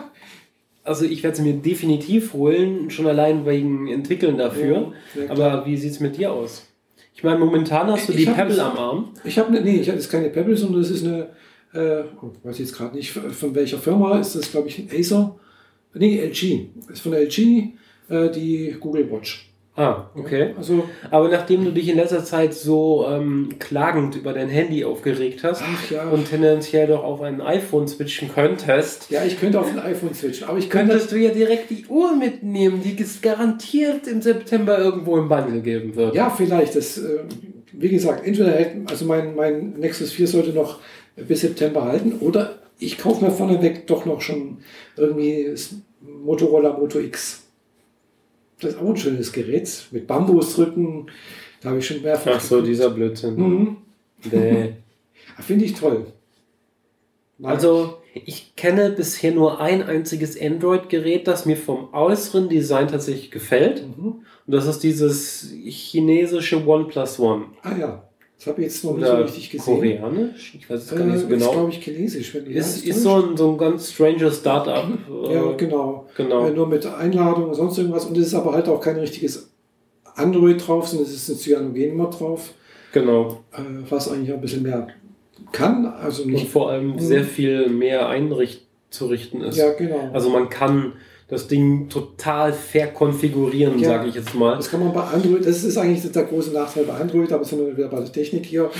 also 0.84 1.04
ich 1.04 1.22
werde 1.22 1.36
sie 1.36 1.42
mir 1.42 1.54
definitiv 1.54 2.32
holen, 2.34 2.90
schon 2.90 3.06
allein 3.06 3.46
wegen 3.46 3.88
Entwickeln 3.88 4.36
dafür. 4.36 4.92
Ja, 5.14 5.30
Aber 5.30 5.64
wie 5.66 5.76
sieht 5.76 5.92
es 5.92 6.00
mit 6.00 6.16
dir 6.18 6.32
aus? 6.32 6.66
Ich 7.14 7.24
meine, 7.24 7.38
momentan 7.38 7.90
hast 7.90 8.08
du 8.08 8.12
ich 8.12 8.18
die 8.18 8.26
Pebble 8.26 8.56
das, 8.56 8.64
am 8.64 8.76
Arm. 8.76 9.08
Ich 9.24 9.38
habe 9.38 9.50
ne, 9.50 9.60
nee, 9.60 9.80
ich 9.80 9.88
habe 9.88 9.98
jetzt 9.98 10.10
keine 10.10 10.28
Pebble, 10.28 10.56
sondern 10.56 10.82
das 10.82 10.90
ist 10.90 11.04
eine, 11.04 11.28
äh, 11.72 12.04
oh, 12.22 12.30
weiß 12.44 12.54
ich 12.54 12.66
jetzt 12.66 12.76
gerade 12.76 12.94
nicht, 12.94 13.10
von 13.10 13.54
welcher 13.54 13.78
Firma 13.78 14.18
ist 14.18 14.36
das, 14.36 14.50
glaube 14.50 14.68
ich, 14.68 14.78
ein 14.78 14.88
Acer. 14.92 15.34
Nee, 15.94 16.20
LG. 16.20 16.68
Das 16.76 16.98
ist 16.98 17.00
von 17.00 17.14
LG 17.14 17.72
äh, 18.08 18.30
die 18.30 18.76
Google 18.78 19.10
Watch. 19.10 19.50
Ah, 19.78 20.10
okay. 20.16 20.54
Also, 20.56 20.88
Aber 21.08 21.28
nachdem 21.28 21.64
du 21.64 21.70
dich 21.70 21.88
in 21.88 21.96
letzter 21.96 22.24
Zeit 22.24 22.52
so 22.52 23.06
ähm, 23.08 23.50
klagend 23.60 24.16
über 24.16 24.32
dein 24.32 24.48
Handy 24.48 24.84
aufgeregt 24.84 25.44
hast 25.44 25.62
ja. 25.90 26.08
und 26.08 26.28
tendenziell 26.28 26.88
doch 26.88 27.04
auf 27.04 27.20
ein 27.20 27.40
iPhone 27.40 27.86
switchen 27.86 28.28
könntest. 28.34 29.08
Ja, 29.08 29.24
ich 29.24 29.38
könnte 29.38 29.60
auf 29.60 29.70
ein 29.70 29.78
iPhone 29.78 30.14
switchen, 30.14 30.48
aber 30.48 30.58
ich 30.58 30.68
könnte. 30.68 30.88
Könntest 30.88 31.12
du 31.12 31.16
ja 31.16 31.30
direkt 31.30 31.70
die 31.70 31.86
Uhr 31.86 32.16
mitnehmen, 32.16 32.82
die 32.82 33.00
es 33.00 33.20
garantiert 33.20 34.08
im 34.08 34.20
September 34.20 34.78
irgendwo 34.80 35.16
im 35.16 35.28
Bundle 35.28 35.60
geben 35.60 35.94
wird. 35.94 36.12
Ja, 36.12 36.28
vielleicht. 36.28 36.74
Das, 36.74 36.98
äh, 36.98 37.20
wie 37.72 37.88
gesagt, 37.88 38.26
entweder 38.26 38.58
also 38.90 39.04
mein, 39.04 39.36
mein 39.36 39.74
Nexus 39.74 40.10
4 40.10 40.26
sollte 40.26 40.50
noch 40.50 40.80
bis 41.14 41.42
September 41.42 41.84
halten 41.84 42.14
oder 42.18 42.58
ich 42.80 42.98
kaufe 42.98 43.24
mir 43.24 43.30
vorneweg 43.30 43.86
doch 43.86 44.06
noch 44.06 44.22
schon 44.22 44.58
irgendwie 44.96 45.46
das 45.50 45.76
Motorola 46.00 46.76
Moto 46.76 46.98
X. 46.98 47.47
Das 48.60 48.74
ist 48.74 48.80
auch 48.80 48.88
ein 48.88 48.96
schönes 48.96 49.32
Gerät 49.32 49.86
mit 49.90 50.06
Bambusrücken. 50.06 51.10
Da 51.60 51.70
habe 51.70 51.78
ich 51.78 51.86
schon 51.86 52.02
mehrfach. 52.02 52.32
Ach 52.36 52.40
so, 52.40 52.56
geguckt. 52.56 52.68
dieser 52.70 52.90
Blödsinn. 52.90 53.36
Mhm. 53.36 53.76
Nee. 54.30 54.74
Finde 55.40 55.64
ich 55.64 55.74
toll. 55.74 56.06
Nein. 57.38 57.52
Also, 57.52 57.98
ich 58.14 58.56
kenne 58.56 58.90
bisher 58.90 59.32
nur 59.32 59.60
ein 59.60 59.82
einziges 59.82 60.40
Android-Gerät, 60.40 61.28
das 61.28 61.46
mir 61.46 61.56
vom 61.56 61.92
äußeren 61.92 62.48
Design 62.48 62.88
tatsächlich 62.88 63.30
gefällt. 63.30 63.84
Mhm. 63.96 64.24
Und 64.46 64.54
das 64.54 64.66
ist 64.66 64.82
dieses 64.82 65.52
chinesische 65.64 66.66
OnePlus 66.66 67.20
One. 67.20 67.46
Ah 67.62 67.76
ja. 67.76 68.07
Das 68.38 68.46
habe 68.46 68.60
ich 68.60 68.68
jetzt 68.68 68.84
noch 68.84 68.96
nicht 68.96 69.06
so 69.06 69.16
richtig 69.16 69.50
gesehen. 69.50 69.74
Koreanisch? 69.74 70.54
Ich 70.54 70.70
weiß 70.70 70.84
es 70.84 70.90
gar 70.96 71.04
nicht 71.04 71.18
so 71.18 71.26
äh, 71.26 71.28
genau. 71.28 71.46
Ist, 71.46 71.52
glaube 71.52 71.70
ich, 71.70 71.82
chinesisch. 71.82 72.34
Wenn 72.34 72.46
ist 72.46 72.86
ist 72.86 73.02
so, 73.02 73.16
ein, 73.16 73.36
so 73.36 73.50
ein 73.50 73.58
ganz 73.58 73.90
stranger 73.92 74.30
Startup. 74.30 74.86
ja, 75.28 75.52
genau. 75.52 76.06
genau. 76.16 76.46
Äh, 76.46 76.52
nur 76.52 76.68
mit 76.68 76.86
Einladung 76.86 77.48
und 77.48 77.54
sonst 77.54 77.78
irgendwas. 77.78 78.06
Und 78.06 78.16
es 78.16 78.28
ist 78.28 78.34
aber 78.34 78.52
halt 78.52 78.68
auch 78.68 78.80
kein 78.80 78.96
richtiges 78.96 79.50
Android 80.14 80.64
drauf, 80.64 80.86
sondern 80.86 81.08
es 81.08 81.14
ist 81.14 81.28
ein 81.28 81.36
Cyanogen 81.36 81.98
drauf. 81.98 82.52
Genau. 82.92 83.40
Äh, 83.52 83.60
was 83.90 84.08
eigentlich 84.08 84.32
ein 84.32 84.40
bisschen 84.40 84.62
mehr 84.62 84.86
kann. 85.50 85.86
Also 85.86 86.24
nicht, 86.24 86.42
und 86.42 86.48
vor 86.48 86.70
allem 86.70 86.96
sehr 87.00 87.24
viel 87.24 87.68
mehr 87.68 88.08
einzurichten 88.08 89.40
ist. 89.42 89.56
Ja, 89.56 89.72
genau. 89.72 90.10
Also 90.12 90.30
man 90.30 90.48
kann 90.48 90.92
das 91.28 91.46
Ding 91.46 91.90
total 91.90 92.54
verkonfigurieren, 92.54 93.78
ja, 93.78 93.90
sage 93.90 94.08
ich 94.08 94.14
jetzt 94.14 94.34
mal. 94.34 94.56
Das 94.56 94.70
kann 94.70 94.80
man 94.80 94.94
bei 94.94 95.02
Android, 95.02 95.44
das 95.44 95.62
ist 95.62 95.76
eigentlich 95.76 96.10
der 96.10 96.24
große 96.24 96.52
Nachteil 96.52 96.84
bei 96.84 96.94
Android, 96.94 97.30
aber 97.32 97.44
sind 97.44 97.58
wir 97.58 97.76
wieder 97.76 97.88
bei 97.88 98.00
der 98.00 98.10
Technik 98.10 98.46
hier. 98.46 98.70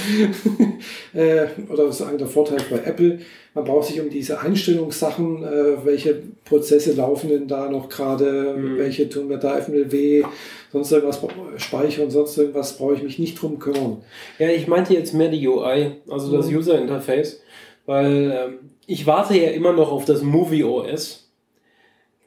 äh, 1.13 1.47
oder 1.69 1.85
das 1.85 2.01
ist 2.01 2.07
eigentlich 2.07 2.19
der 2.19 2.27
Vorteil 2.27 2.59
bei 2.71 2.79
Apple. 2.79 3.19
Man 3.53 3.65
braucht 3.65 3.89
sich 3.89 4.01
um 4.01 4.09
diese 4.09 4.41
Einstellungssachen, 4.41 5.45
äh, 5.45 5.85
welche 5.85 6.23
Prozesse 6.47 6.95
laufen 6.95 7.29
denn 7.29 7.49
da 7.49 7.71
noch 7.71 7.91
gerade, 7.91 8.55
mhm. 8.57 8.79
welche 8.79 9.11
tun 9.11 9.29
wir 9.29 9.37
da 9.37 9.61
FMLW, 9.61 10.25
sonst 10.73 10.91
irgendwas 10.91 11.21
speichern, 11.59 12.11
sonst 12.11 12.39
irgendwas 12.39 12.79
brauche 12.79 12.95
ich 12.95 13.03
mich 13.03 13.19
nicht 13.19 13.41
drum 13.41 13.59
kümmern. 13.59 13.99
Ja, 14.39 14.49
ich 14.49 14.67
meinte 14.67 14.95
jetzt 14.95 15.13
mehr 15.13 15.29
die 15.29 15.47
UI, 15.47 15.97
also 16.09 16.35
das 16.35 16.49
mhm. 16.49 16.57
User 16.57 16.81
Interface, 16.81 17.43
weil 17.85 18.33
ähm, 18.35 18.55
ich 18.87 19.07
warte 19.07 19.37
ja 19.37 19.51
immer 19.51 19.75
noch 19.75 19.93
auf 19.93 20.07
das 20.07 20.23
Movie 20.23 20.65
OS 20.65 21.28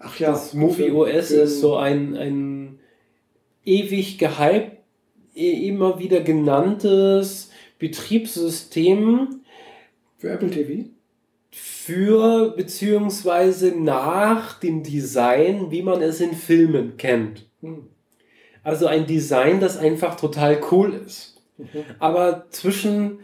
Ach 0.03 0.19
ja. 0.19 0.31
Das 0.31 0.53
Movie 0.53 0.91
OS 0.91 1.31
ist 1.31 1.61
so 1.61 1.75
ein, 1.75 2.15
ein 2.15 2.79
ewig 3.65 4.17
gehypt, 4.17 4.77
immer 5.33 5.99
wieder 5.99 6.21
genanntes 6.21 7.51
Betriebssystem. 7.79 9.41
Für 10.17 10.31
Apple 10.31 10.49
TV? 10.49 10.89
Für 11.51 12.51
beziehungsweise 12.55 13.71
nach 13.71 14.59
dem 14.59 14.83
Design, 14.83 15.71
wie 15.71 15.81
man 15.81 16.01
es 16.01 16.21
in 16.21 16.33
Filmen 16.33 16.97
kennt. 16.97 17.45
Hm. 17.61 17.87
Also 18.63 18.85
ein 18.85 19.07
Design, 19.07 19.59
das 19.59 19.77
einfach 19.77 20.15
total 20.15 20.61
cool 20.71 20.93
ist. 20.93 21.41
Mhm. 21.57 21.67
Aber 21.99 22.45
zwischen 22.49 23.19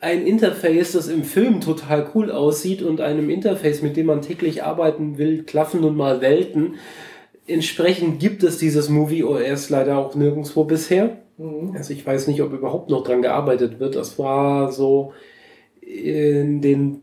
ein 0.00 0.26
Interface, 0.26 0.92
das 0.92 1.08
im 1.08 1.24
Film 1.24 1.60
total 1.60 2.10
cool 2.14 2.30
aussieht 2.30 2.82
und 2.82 3.00
einem 3.00 3.30
Interface, 3.30 3.82
mit 3.82 3.96
dem 3.96 4.06
man 4.06 4.22
täglich 4.22 4.62
arbeiten 4.62 5.18
will, 5.18 5.42
klaffen 5.42 5.80
nun 5.80 5.96
mal 5.96 6.20
Welten. 6.20 6.76
Entsprechend 7.46 8.20
gibt 8.20 8.42
es 8.42 8.58
dieses 8.58 8.88
Movie 8.88 9.24
OS 9.24 9.70
leider 9.70 9.98
auch 9.98 10.14
nirgendwo 10.14 10.64
bisher. 10.64 11.18
Mhm. 11.38 11.74
Also 11.76 11.92
ich 11.92 12.06
weiß 12.06 12.28
nicht, 12.28 12.42
ob 12.42 12.52
überhaupt 12.52 12.90
noch 12.90 13.02
dran 13.02 13.22
gearbeitet 13.22 13.80
wird. 13.80 13.96
Das 13.96 14.18
war 14.18 14.70
so 14.70 15.12
in 15.80 16.60
den 16.60 17.02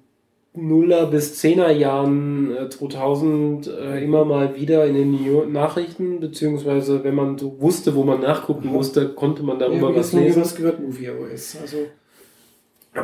Nuller 0.53 1.07
bis 1.07 1.35
Zehner 1.35 1.71
Jahren 1.71 2.55
2000 2.69 3.67
äh, 3.67 4.03
immer 4.03 4.23
mal 4.23 4.55
wieder 4.55 4.85
in 4.85 4.93
den 4.93 5.51
Nachrichten, 5.51 6.21
beziehungsweise 6.21 7.03
wenn 7.03 7.15
man 7.15 7.37
so 7.37 7.59
wusste, 7.59 7.93
wo 7.95 8.03
man 8.03 8.21
nachgucken 8.21 8.69
musste, 8.69 9.09
konnte 9.09 9.43
man 9.43 9.59
darüber 9.59 9.89
ja, 9.89 9.97
was 9.97 10.13
lesen. 10.13 10.41
was 10.41 10.55
gehört 10.55 10.79
Movie 10.79 11.09
OS. 11.09 11.57
Also 11.61 11.77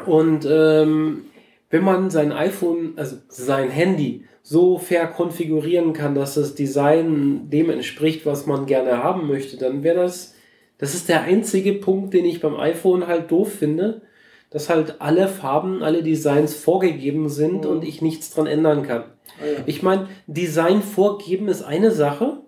und 0.06 0.48
ähm, 0.50 1.26
wenn 1.70 1.84
man 1.84 2.10
sein 2.10 2.32
iPhone, 2.32 2.94
also 2.98 3.18
sein 3.28 3.70
Handy 3.70 4.26
so 4.44 4.78
verkonfigurieren 4.78 5.94
kann, 5.94 6.16
dass 6.16 6.36
das 6.36 6.56
Design 6.56 7.50
dem 7.50 7.70
entspricht, 7.70 8.26
was 8.26 8.46
man 8.46 8.66
gerne 8.66 9.04
haben 9.04 9.28
möchte, 9.28 9.58
dann 9.58 9.84
wäre 9.84 9.98
das, 9.98 10.36
das 10.78 10.96
ist 10.96 11.10
der 11.10 11.22
einzige 11.22 11.74
Punkt, 11.74 12.14
den 12.14 12.26
ich 12.26 12.42
beim 12.42 12.56
iPhone 12.56 13.08
halt 13.08 13.32
doof 13.32 13.54
finde, 13.54 14.02
dass 14.50 14.70
halt 14.70 15.00
alle 15.00 15.28
Farben, 15.28 15.82
alle 15.82 16.04
Designs 16.04 16.54
vorgegeben 16.54 17.30
sind 17.30 17.64
mhm. 17.64 17.72
und 17.72 17.84
ich 17.86 18.02
nichts 18.02 18.34
dran 18.34 18.48
ändern 18.48 18.84
kann. 18.84 19.04
Ah, 19.40 19.46
ja. 19.46 19.64
Ich 19.66 19.82
meine, 19.82 20.10
Design 20.28 20.82
vorgeben 20.82 21.48
ist 21.48 21.64
eine 21.64 21.92
Sache, 21.92 22.42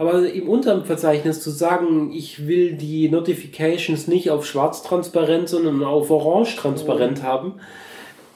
aber 0.00 0.26
im 0.32 0.48
Unterverzeichnis 0.48 1.42
zu 1.42 1.50
sagen, 1.50 2.10
ich 2.10 2.48
will 2.48 2.72
die 2.72 3.10
Notifications 3.10 4.08
nicht 4.08 4.30
auf 4.30 4.46
schwarz 4.46 4.82
transparent, 4.82 5.50
sondern 5.50 5.84
auf 5.84 6.10
orange 6.10 6.56
transparent 6.56 7.18
oh. 7.20 7.26
haben, 7.26 7.54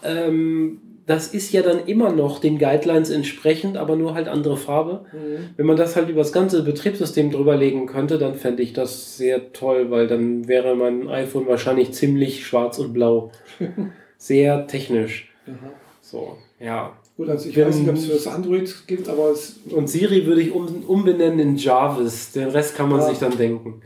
ähm, 0.02 0.82
das 1.06 1.28
ist 1.28 1.54
ja 1.54 1.62
dann 1.62 1.86
immer 1.86 2.12
noch 2.12 2.38
den 2.38 2.58
Guidelines 2.58 3.08
entsprechend, 3.08 3.78
aber 3.78 3.96
nur 3.96 4.12
halt 4.12 4.28
andere 4.28 4.58
Farbe. 4.58 5.06
Mhm. 5.12 5.54
Wenn 5.56 5.64
man 5.64 5.78
das 5.78 5.96
halt 5.96 6.10
über 6.10 6.20
das 6.20 6.34
ganze 6.34 6.62
Betriebssystem 6.64 7.30
drüber 7.30 7.56
legen 7.56 7.86
könnte, 7.86 8.18
dann 8.18 8.34
fände 8.34 8.62
ich 8.62 8.74
das 8.74 9.16
sehr 9.16 9.54
toll, 9.54 9.90
weil 9.90 10.06
dann 10.06 10.46
wäre 10.46 10.76
mein 10.76 11.08
iPhone 11.08 11.46
wahrscheinlich 11.46 11.92
ziemlich 11.92 12.46
schwarz 12.46 12.78
und 12.78 12.92
blau. 12.92 13.32
sehr 14.18 14.66
technisch. 14.66 15.32
Mhm. 15.46 15.70
So, 16.02 16.36
ja. 16.60 16.92
Gut, 17.16 17.28
also 17.28 17.48
ich 17.48 17.56
Wenn, 17.56 17.68
weiß 17.68 17.76
nicht, 17.76 17.88
ob 17.88 17.94
es 17.96 18.06
für 18.06 18.12
das 18.12 18.26
Android 18.26 18.86
gibt, 18.86 19.08
aber 19.08 19.30
es. 19.30 19.60
Und 19.70 19.88
Siri 19.88 20.26
würde 20.26 20.40
ich 20.42 20.52
um, 20.52 20.84
umbenennen 20.86 21.38
in 21.38 21.56
Jarvis. 21.56 22.32
Den 22.32 22.48
Rest 22.48 22.74
kann 22.74 22.88
man 22.88 23.00
ja. 23.00 23.08
sich 23.08 23.18
dann 23.18 23.36
denken. 23.36 23.82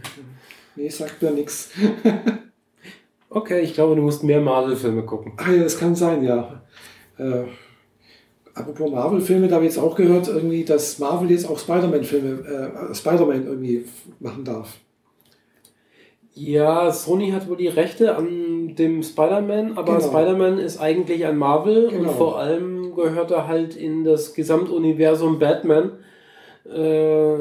Nee, 0.77 0.89
sagt 0.89 1.21
mir 1.23 1.33
nichts. 1.33 1.71
Okay, 3.31 3.61
ich 3.61 3.75
glaube, 3.75 3.95
du 3.95 4.03
musst 4.03 4.25
mehr 4.25 4.41
Marvel-Filme 4.41 5.03
gucken. 5.03 5.33
Ah 5.37 5.51
ja, 5.51 5.63
das 5.63 5.79
kann 5.79 5.95
sein, 5.95 6.25
ja. 6.25 6.63
Äh, 7.19 7.45
apropos 8.55 8.91
Marvel-Filme, 8.91 9.49
da 9.49 9.57
habe 9.57 9.67
ich 9.67 9.73
jetzt 9.73 9.83
auch 9.83 9.95
gehört, 9.95 10.29
irgendwie, 10.29 10.65
dass 10.65 10.99
Marvel 10.99 11.31
jetzt 11.31 11.49
auch 11.49 11.59
Spider-Man-Filme, 11.59 12.71
äh, 12.91 12.95
Spider-Man 12.95 13.45
irgendwie 13.45 13.85
machen 14.19 14.45
darf. 14.45 14.79
Ja, 16.33 16.91
Sony 16.91 17.31
hat 17.31 17.49
wohl 17.49 17.57
die 17.57 17.69
Rechte 17.69 18.17
an 18.17 18.75
dem 18.77 19.03
Spider-Man, 19.03 19.77
aber 19.77 19.97
genau. 19.97 20.09
Spider-Man 20.09 20.59
ist 20.59 20.79
eigentlich 20.79 21.27
ein 21.27 21.37
Marvel 21.37 21.89
genau. 21.89 22.09
und 22.09 22.17
vor 22.17 22.39
allem 22.39 22.78
gehört 23.05 23.31
er 23.31 23.47
halt 23.47 23.77
in 23.77 24.05
das 24.05 24.35
Gesamtuniversum 24.35 25.39
Batman. 25.39 25.93
Äh, 26.67 27.37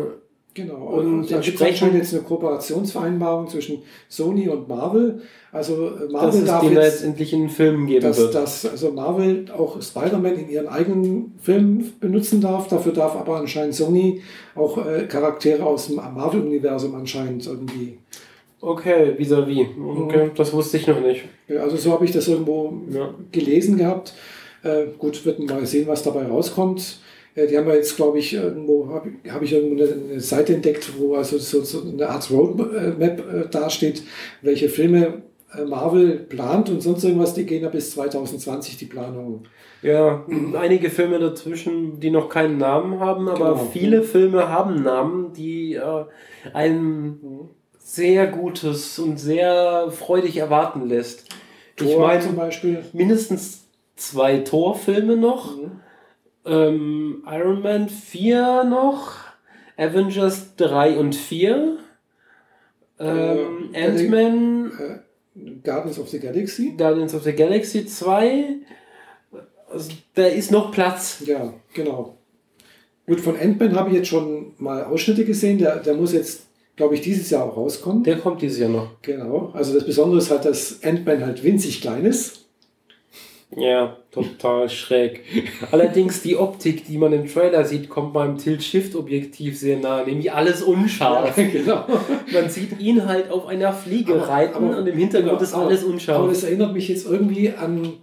genau, 0.53 0.75
und 0.75 1.29
da 1.29 1.39
gibt 1.39 1.59
es 1.59 1.79
jetzt 1.81 2.13
eine 2.13 2.23
Kooperationsvereinbarung 2.23 3.47
zwischen 3.47 3.83
Sony 4.07 4.47
und 4.49 4.67
Marvel. 4.67 5.21
Also 5.51 5.87
äh, 5.87 6.11
Marvel 6.11 6.45
darf 6.45 6.63
es 6.63 6.71
jetzt, 6.71 7.03
endlich 7.03 7.33
einen 7.33 7.49
Film 7.49 7.87
geben 7.87 8.01
dass, 8.01 8.17
wird. 8.17 8.35
Dass 8.35 8.65
also 8.65 8.91
Marvel 8.91 9.45
auch 9.55 9.81
Spider-Man 9.81 10.35
in 10.35 10.49
ihren 10.49 10.67
eigenen 10.67 11.35
Filmen 11.41 11.93
benutzen 11.99 12.41
darf. 12.41 12.67
Dafür 12.67 12.93
darf 12.93 13.15
aber 13.15 13.37
anscheinend 13.37 13.75
Sony 13.75 14.21
auch 14.55 14.85
äh, 14.85 15.07
Charaktere 15.07 15.65
aus 15.65 15.87
dem 15.87 15.95
Marvel-Universum 15.95 16.95
anscheinend 16.95 17.45
irgendwie 17.45 17.97
Okay, 18.59 19.13
vis-à-vis. 19.17 19.67
Okay, 19.79 20.25
mhm. 20.25 20.31
das 20.35 20.51
wusste 20.51 20.77
ich 20.77 20.87
noch 20.87 20.99
nicht. 20.99 21.25
Ja, 21.47 21.61
also 21.61 21.77
so 21.77 21.91
habe 21.91 22.05
ich 22.05 22.11
das 22.11 22.27
irgendwo 22.27 22.73
ja. 22.89 23.13
gelesen 23.31 23.77
gehabt. 23.77 24.13
Äh, 24.67 24.87
gut, 24.97 25.25
wird 25.25 25.39
mal 25.39 25.65
sehen, 25.65 25.87
was 25.87 26.03
dabei 26.03 26.25
rauskommt. 26.25 26.99
Äh, 27.35 27.47
die 27.47 27.57
haben 27.57 27.67
ja 27.67 27.75
jetzt, 27.75 27.95
glaube 27.95 28.19
ich, 28.19 28.33
irgendwo, 28.33 28.89
habe 28.89 29.11
hab 29.29 29.41
ich 29.41 29.53
irgendwo 29.53 29.83
eine, 29.83 30.19
Seite 30.19 30.55
entdeckt, 30.55 30.91
wo 30.97 31.15
also 31.15 31.37
so, 31.37 31.63
so 31.63 31.81
eine 31.81 32.09
Art 32.09 32.29
Roadmap 32.29 33.19
äh, 33.19 33.49
dasteht, 33.49 34.03
welche 34.41 34.69
Filme 34.69 35.23
Marvel 35.65 36.17
plant 36.17 36.69
und 36.69 36.81
sonst 36.81 37.05
irgendwas, 37.05 37.33
die 37.33 37.45
gehen 37.45 37.63
ja 37.63 37.69
bis 37.69 37.91
2020 37.91 38.77
die 38.77 38.85
Planung. 38.85 39.45
Ja, 39.81 40.25
einige 40.59 40.89
Filme 40.89 41.19
dazwischen, 41.19 41.99
die 41.99 42.11
noch 42.11 42.29
keinen 42.29 42.57
Namen 42.57 42.99
haben, 42.99 43.29
aber 43.29 43.53
genau. 43.53 43.69
viele 43.71 44.03
Filme 44.03 44.49
haben 44.49 44.83
Namen, 44.83 45.33
die 45.33 45.75
äh, 45.75 46.05
einen 46.53 47.49
sehr 47.77 48.27
Gutes 48.27 48.99
und 48.99 49.17
sehr 49.17 49.89
freudig 49.91 50.37
erwarten 50.37 50.87
lässt. 50.87 51.29
Tor 51.77 51.87
ich 51.87 51.97
meine 51.97 52.19
zum 52.21 52.35
Beispiel. 52.35 52.83
Mindestens 52.91 53.66
zwei 53.97 54.39
Torfilme 54.39 55.17
noch. 55.17 55.57
Mhm. 55.57 55.71
Ähm, 56.45 57.23
Iron 57.27 57.61
Man 57.61 57.89
4 57.89 58.63
noch. 58.63 59.15
Avengers 59.77 60.55
3 60.55 60.97
und 60.97 61.15
4. 61.15 61.77
Ähm, 62.99 63.69
äh, 63.73 63.85
Ant-Man. 63.85 64.71
Äh, 64.71 65.59
Guardians 65.63 65.99
of 65.99 66.09
the 66.09 66.19
Galaxy. 66.19 66.73
Guardians 66.77 67.13
of 67.13 67.23
the 67.23 67.33
Galaxy 67.33 67.85
2. 67.85 68.55
Also, 69.69 69.91
da 70.15 70.25
ist 70.25 70.51
noch 70.51 70.71
Platz. 70.71 71.21
Ja, 71.25 71.53
genau. 71.73 72.17
Gut, 73.05 73.19
von 73.19 73.37
Ant-Man 73.37 73.75
habe 73.75 73.89
ich 73.89 73.97
jetzt 73.97 74.07
schon 74.07 74.53
mal 74.57 74.85
Ausschnitte 74.85 75.25
gesehen. 75.25 75.57
Der, 75.57 75.77
der 75.77 75.93
muss 75.93 76.13
jetzt 76.13 76.47
glaube 76.77 76.93
ich, 76.95 77.01
dieses 77.01 77.29
Jahr 77.29 77.43
auch 77.43 77.57
rauskommen. 77.57 78.03
Der 78.03 78.19
kommt 78.19 78.41
dieses 78.41 78.59
Jahr 78.59 78.69
noch. 78.69 79.01
Genau. 79.01 79.51
Also 79.53 79.73
das 79.73 79.83
Besondere 79.83 80.19
ist 80.19 80.31
halt, 80.31 80.45
dass 80.45 80.83
Ant-Man 80.83 81.25
halt 81.25 81.43
winzig 81.43 81.81
klein 81.81 82.05
ist. 82.05 82.46
Ja, 83.55 83.95
total 84.11 84.69
schräg. 84.69 85.23
Allerdings 85.71 86.21
die 86.21 86.35
Optik, 86.35 86.85
die 86.85 86.97
man 86.97 87.13
im 87.13 87.27
Trailer 87.27 87.63
sieht, 87.63 87.87
kommt 87.87 88.11
beim 88.11 88.37
Tilt-Shift-Objektiv 88.37 89.57
sehr 89.57 89.77
nah, 89.77 90.03
nämlich 90.03 90.33
alles 90.33 90.61
unscharf. 90.61 91.37
Ja, 91.37 91.43
genau. 91.51 91.85
Man 92.33 92.49
sieht 92.49 92.79
ihn 92.79 93.05
halt 93.05 93.31
auf 93.31 93.47
einer 93.47 93.71
Fliege 93.71 94.15
aber, 94.15 94.27
reiten 94.27 94.55
aber, 94.65 94.77
und 94.77 94.87
im 94.87 94.97
Hintergrund 94.97 95.39
genau, 95.39 95.43
ist 95.43 95.53
alles 95.53 95.83
unscharf. 95.85 96.19
Aber 96.19 96.27
das 96.27 96.43
erinnert 96.43 96.73
mich 96.73 96.89
jetzt 96.89 97.07
irgendwie 97.07 97.51
an 97.51 97.93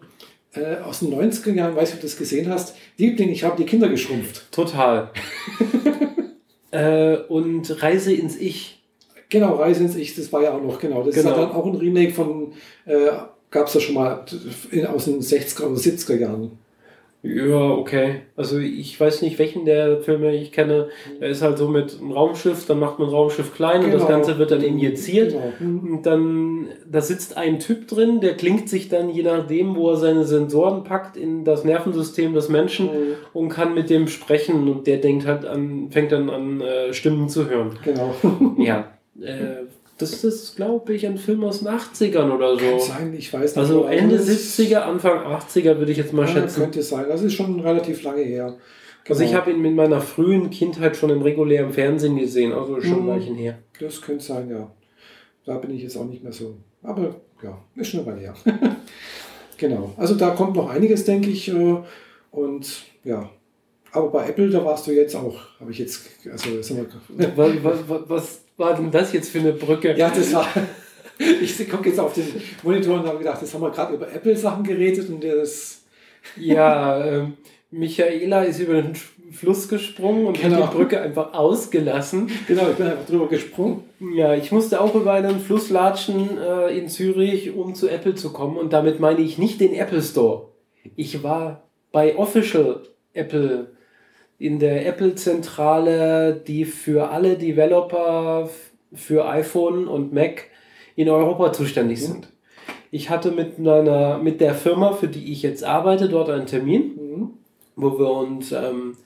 äh, 0.55 0.77
aus 0.77 1.01
den 1.01 1.13
90er 1.13 1.53
Jahren, 1.53 1.77
weiß 1.77 1.91
ich, 1.91 1.95
ob 1.97 2.01
du 2.01 2.07
das 2.07 2.17
gesehen 2.17 2.49
hast. 2.49 2.77
Liebling, 2.97 3.29
ich 3.29 3.45
habe 3.45 3.57
die 3.57 3.67
Kinder 3.67 3.89
geschrumpft. 3.89 4.51
Total. 4.51 5.11
äh, 6.71 7.17
und 7.29 7.83
Reise 7.83 8.15
ins 8.15 8.37
Ich. 8.37 8.83
Genau, 9.29 9.57
Reise 9.57 9.85
ins 9.85 9.97
Ich, 9.97 10.15
das 10.15 10.33
war 10.33 10.43
ja 10.43 10.55
auch 10.55 10.63
noch, 10.63 10.79
genau. 10.79 11.03
Das 11.03 11.15
genau. 11.15 11.31
ist 11.31 11.37
ja 11.37 11.43
dann 11.45 11.53
auch 11.55 11.67
ein 11.67 11.75
Remake 11.75 12.13
von 12.13 12.53
äh, 12.87 13.09
gab 13.55 13.69
es 13.69 13.75
ja 13.75 13.81
schon 13.81 13.95
mal 13.95 14.25
aus 14.93 15.05
den 15.07 15.21
60er 15.21 15.63
oder 15.63 15.77
70er 15.77 16.17
Jahren. 16.19 16.59
Ja, 17.23 17.71
okay. 17.71 18.17
Also 18.37 18.59
ich 18.59 19.01
weiß 19.01 19.23
nicht, 19.23 19.39
welchen 19.39 19.65
der 19.65 20.03
Filme 20.03 20.35
ich 20.35 20.53
kenne. 20.53 20.89
Er 21.21 21.31
ist 21.31 21.41
halt 21.41 21.57
so 21.57 21.69
mit 21.69 21.99
einem 21.99 22.13
Raumschiff, 22.13 22.67
dann 22.67 22.79
macht 22.81 22.99
man 22.99 23.09
ein 23.09 23.15
Raumschiff 23.15 23.55
klein 23.55 23.81
genau. 23.81 23.87
und 23.87 23.93
das 23.95 24.07
genau. 24.07 24.19
Ganze 24.19 24.39
wird 24.39 24.51
dann 24.51 24.61
injiziert. 24.61 25.33
Genau. 25.33 25.53
Mhm. 25.59 25.95
Und 25.95 26.03
dann, 26.03 26.69
da 26.91 27.01
sitzt 27.01 27.39
ein 27.39 27.61
Typ 27.61 27.89
drin, 27.89 28.21
der 28.21 28.35
klingt 28.35 28.69
sich 28.69 28.91
dann, 28.91 29.09
je 29.09 29.23
nachdem, 29.23 29.75
wo 29.75 29.91
er 29.91 29.97
seine 29.97 30.25
Sensoren 30.25 30.85
packt, 30.85 31.17
in 31.17 31.45
das 31.45 31.65
Nervensystem 31.65 32.35
des 32.35 32.51
Menschen 32.51 32.87
mhm. 32.87 33.15
und 33.33 33.49
kann 33.49 33.73
mit 33.73 33.89
dem 33.89 34.09
sprechen 34.09 34.69
und 34.69 34.87
der 34.87 34.99
denkt 34.99 35.27
halt 35.27 35.47
an, 35.47 35.91
fängt 35.91 36.13
dann 36.13 36.29
an, 36.29 36.61
äh, 36.61 36.93
Stimmen 36.93 37.31
zu 37.31 37.49
hören. 37.49 37.79
Genau. 37.85 38.15
ja. 38.59 38.91
Äh, 39.23 39.67
das 39.99 40.25
ist, 40.25 40.57
glaube 40.57 40.95
ich, 40.95 41.07
ein 41.07 41.19
Film 41.19 41.45
aus 41.45 41.61
den 41.61 41.69
80ern 41.69 42.33
oder 42.33 42.59
so. 42.59 42.65
Kann 42.65 42.81
sein, 42.81 43.15
ich 43.17 43.33
weiß 43.33 43.55
nicht. 43.55 43.57
Also 43.57 43.85
Ende 43.85 44.19
70er, 44.19 44.79
Anfang 44.79 45.21
80er 45.21 45.79
würde 45.79 45.93
ich 45.93 45.99
jetzt 45.99 46.13
mal 46.13 46.27
ja, 46.27 46.33
schätzen. 46.33 46.61
Könnte 46.61 46.83
sein. 46.83 47.07
Das 47.09 47.23
ist 47.23 47.35
schon 47.35 47.61
relativ 47.61 48.03
lange 48.03 48.23
her. 48.23 48.47
Genau. 48.47 48.59
Also 49.09 49.23
ich 49.23 49.31
genau. 49.31 49.41
habe 49.41 49.51
ihn 49.53 49.61
mit 49.61 49.75
meiner 49.75 50.01
frühen 50.01 50.51
Kindheit 50.51 50.97
schon 50.97 51.11
im 51.11 51.23
regulären 51.23 51.73
Fernsehen 51.73 52.17
gesehen, 52.17 52.53
also 52.53 52.81
schon 52.81 53.05
mhm. 53.05 53.09
Weichen 53.09 53.37
her. 53.37 53.59
Das 53.79 54.01
könnte 54.01 54.25
sein, 54.25 54.51
ja. 54.51 54.71
Da 55.45 55.59
bin 55.59 55.75
ich 55.75 55.83
jetzt 55.83 55.97
auch 55.97 56.07
nicht 56.07 56.25
mehr 56.25 56.33
so. 56.33 56.57
Aber 56.83 57.15
ja, 57.43 57.63
ist 57.77 57.89
schon 57.89 58.01
eine 58.01 58.09
Weile 58.09 58.21
her. 58.21 58.35
genau. 59.59 59.93
Also 59.97 60.15
da 60.15 60.31
kommt 60.31 60.57
noch 60.57 60.71
einiges, 60.71 61.05
denke 61.05 61.31
ich. 61.31 61.49
Äh, 61.49 61.77
und 62.31 62.83
ja, 63.05 63.31
aber 63.93 64.09
bei 64.09 64.29
Apple, 64.29 64.51
da 64.51 64.65
warst 64.65 64.87
du 64.87 64.93
jetzt 64.93 65.15
auch, 65.15 65.37
habe 65.61 65.71
ich 65.71 65.79
jetzt, 65.79 66.03
also 66.31 66.51
was, 66.59 67.89
was, 67.89 68.01
was, 68.09 68.44
war 68.57 68.75
denn 68.75 68.91
das 68.91 69.13
jetzt 69.13 69.31
für 69.31 69.41
eine 69.41 69.53
Brücke? 69.53 69.95
Ja, 69.97 70.11
das 70.11 70.33
war. 70.33 70.49
Ich 71.17 71.71
gucke 71.71 71.91
jetzt 71.91 72.01
auf 72.01 72.13
den 72.13 72.27
Monitor 72.65 72.99
und 72.99 73.07
habe 73.07 73.19
gedacht, 73.19 73.41
das 73.41 73.55
haben 73.55 73.61
wir 73.61 73.71
gerade 73.71 73.95
über 73.95 74.13
Apple-Sachen 74.13 74.65
geredet 74.65 75.09
und 75.09 75.23
das. 75.23 75.85
Ja, 76.37 77.07
ähm, 77.07 77.35
Michaela 77.71 78.43
ist 78.43 78.59
über 78.59 78.83
den 78.83 78.97
Fluss 79.31 79.69
gesprungen 79.69 80.27
und 80.27 80.41
genau. 80.41 80.57
hat 80.57 80.73
die 80.73 80.77
Brücke 80.77 81.01
einfach 81.01 81.35
ausgelassen. 81.35 82.31
Genau, 82.47 82.69
ich 82.71 82.77
bin 82.77 82.87
einfach 82.87 83.07
drüber 83.07 83.29
gesprungen. 83.29 83.85
Ja, 84.15 84.35
ich 84.35 84.53
musste 84.53 84.81
auch 84.81 84.95
über 84.95 85.13
einen 85.13 85.41
Fluss 85.41 85.71
latschen 85.71 86.39
äh, 86.39 86.77
in 86.77 86.89
Zürich, 86.89 87.55
um 87.55 87.75
zu 87.75 87.89
Apple 87.89 88.15
zu 88.15 88.33
kommen. 88.33 88.57
Und 88.57 88.73
damit 88.73 89.01
meine 89.01 89.21
ich 89.21 89.39
nicht 89.39 89.61
den 89.61 89.75
Apple 89.75 90.03
Store. 90.03 90.49
Ich 90.97 91.23
war 91.23 91.69
bei 91.93 92.17
Official 92.17 92.83
Apple 93.13 93.69
in 94.39 94.59
der 94.59 94.87
Apple-Zentrale, 94.87 96.35
die 96.47 96.65
für 96.65 97.11
alle 97.11 97.37
Developer 97.37 98.49
für 98.93 99.29
iPhone 99.29 99.87
und 99.89 100.13
Mac 100.13 100.45
in 100.97 101.09
Europa 101.09 101.53
zuständig 101.53 102.01
mhm. 102.01 102.05
sind. 102.05 102.29
Ich 102.91 103.11
hatte 103.11 103.33
mit, 103.33 103.59
einer, 103.59 104.19
mit 104.19 104.41
der 104.41 104.55
Firma, 104.55 104.93
für 104.93 105.09
die 105.09 105.33
ich 105.33 105.43
jetzt 105.43 105.65
arbeite, 105.65 106.09
dort 106.09 106.31
einen 106.31 106.47
Termin, 106.47 106.95
mhm. 106.97 107.31
wo 107.77 107.99
wir 107.99 108.11
uns 108.11 108.53
ähm, 108.53 108.97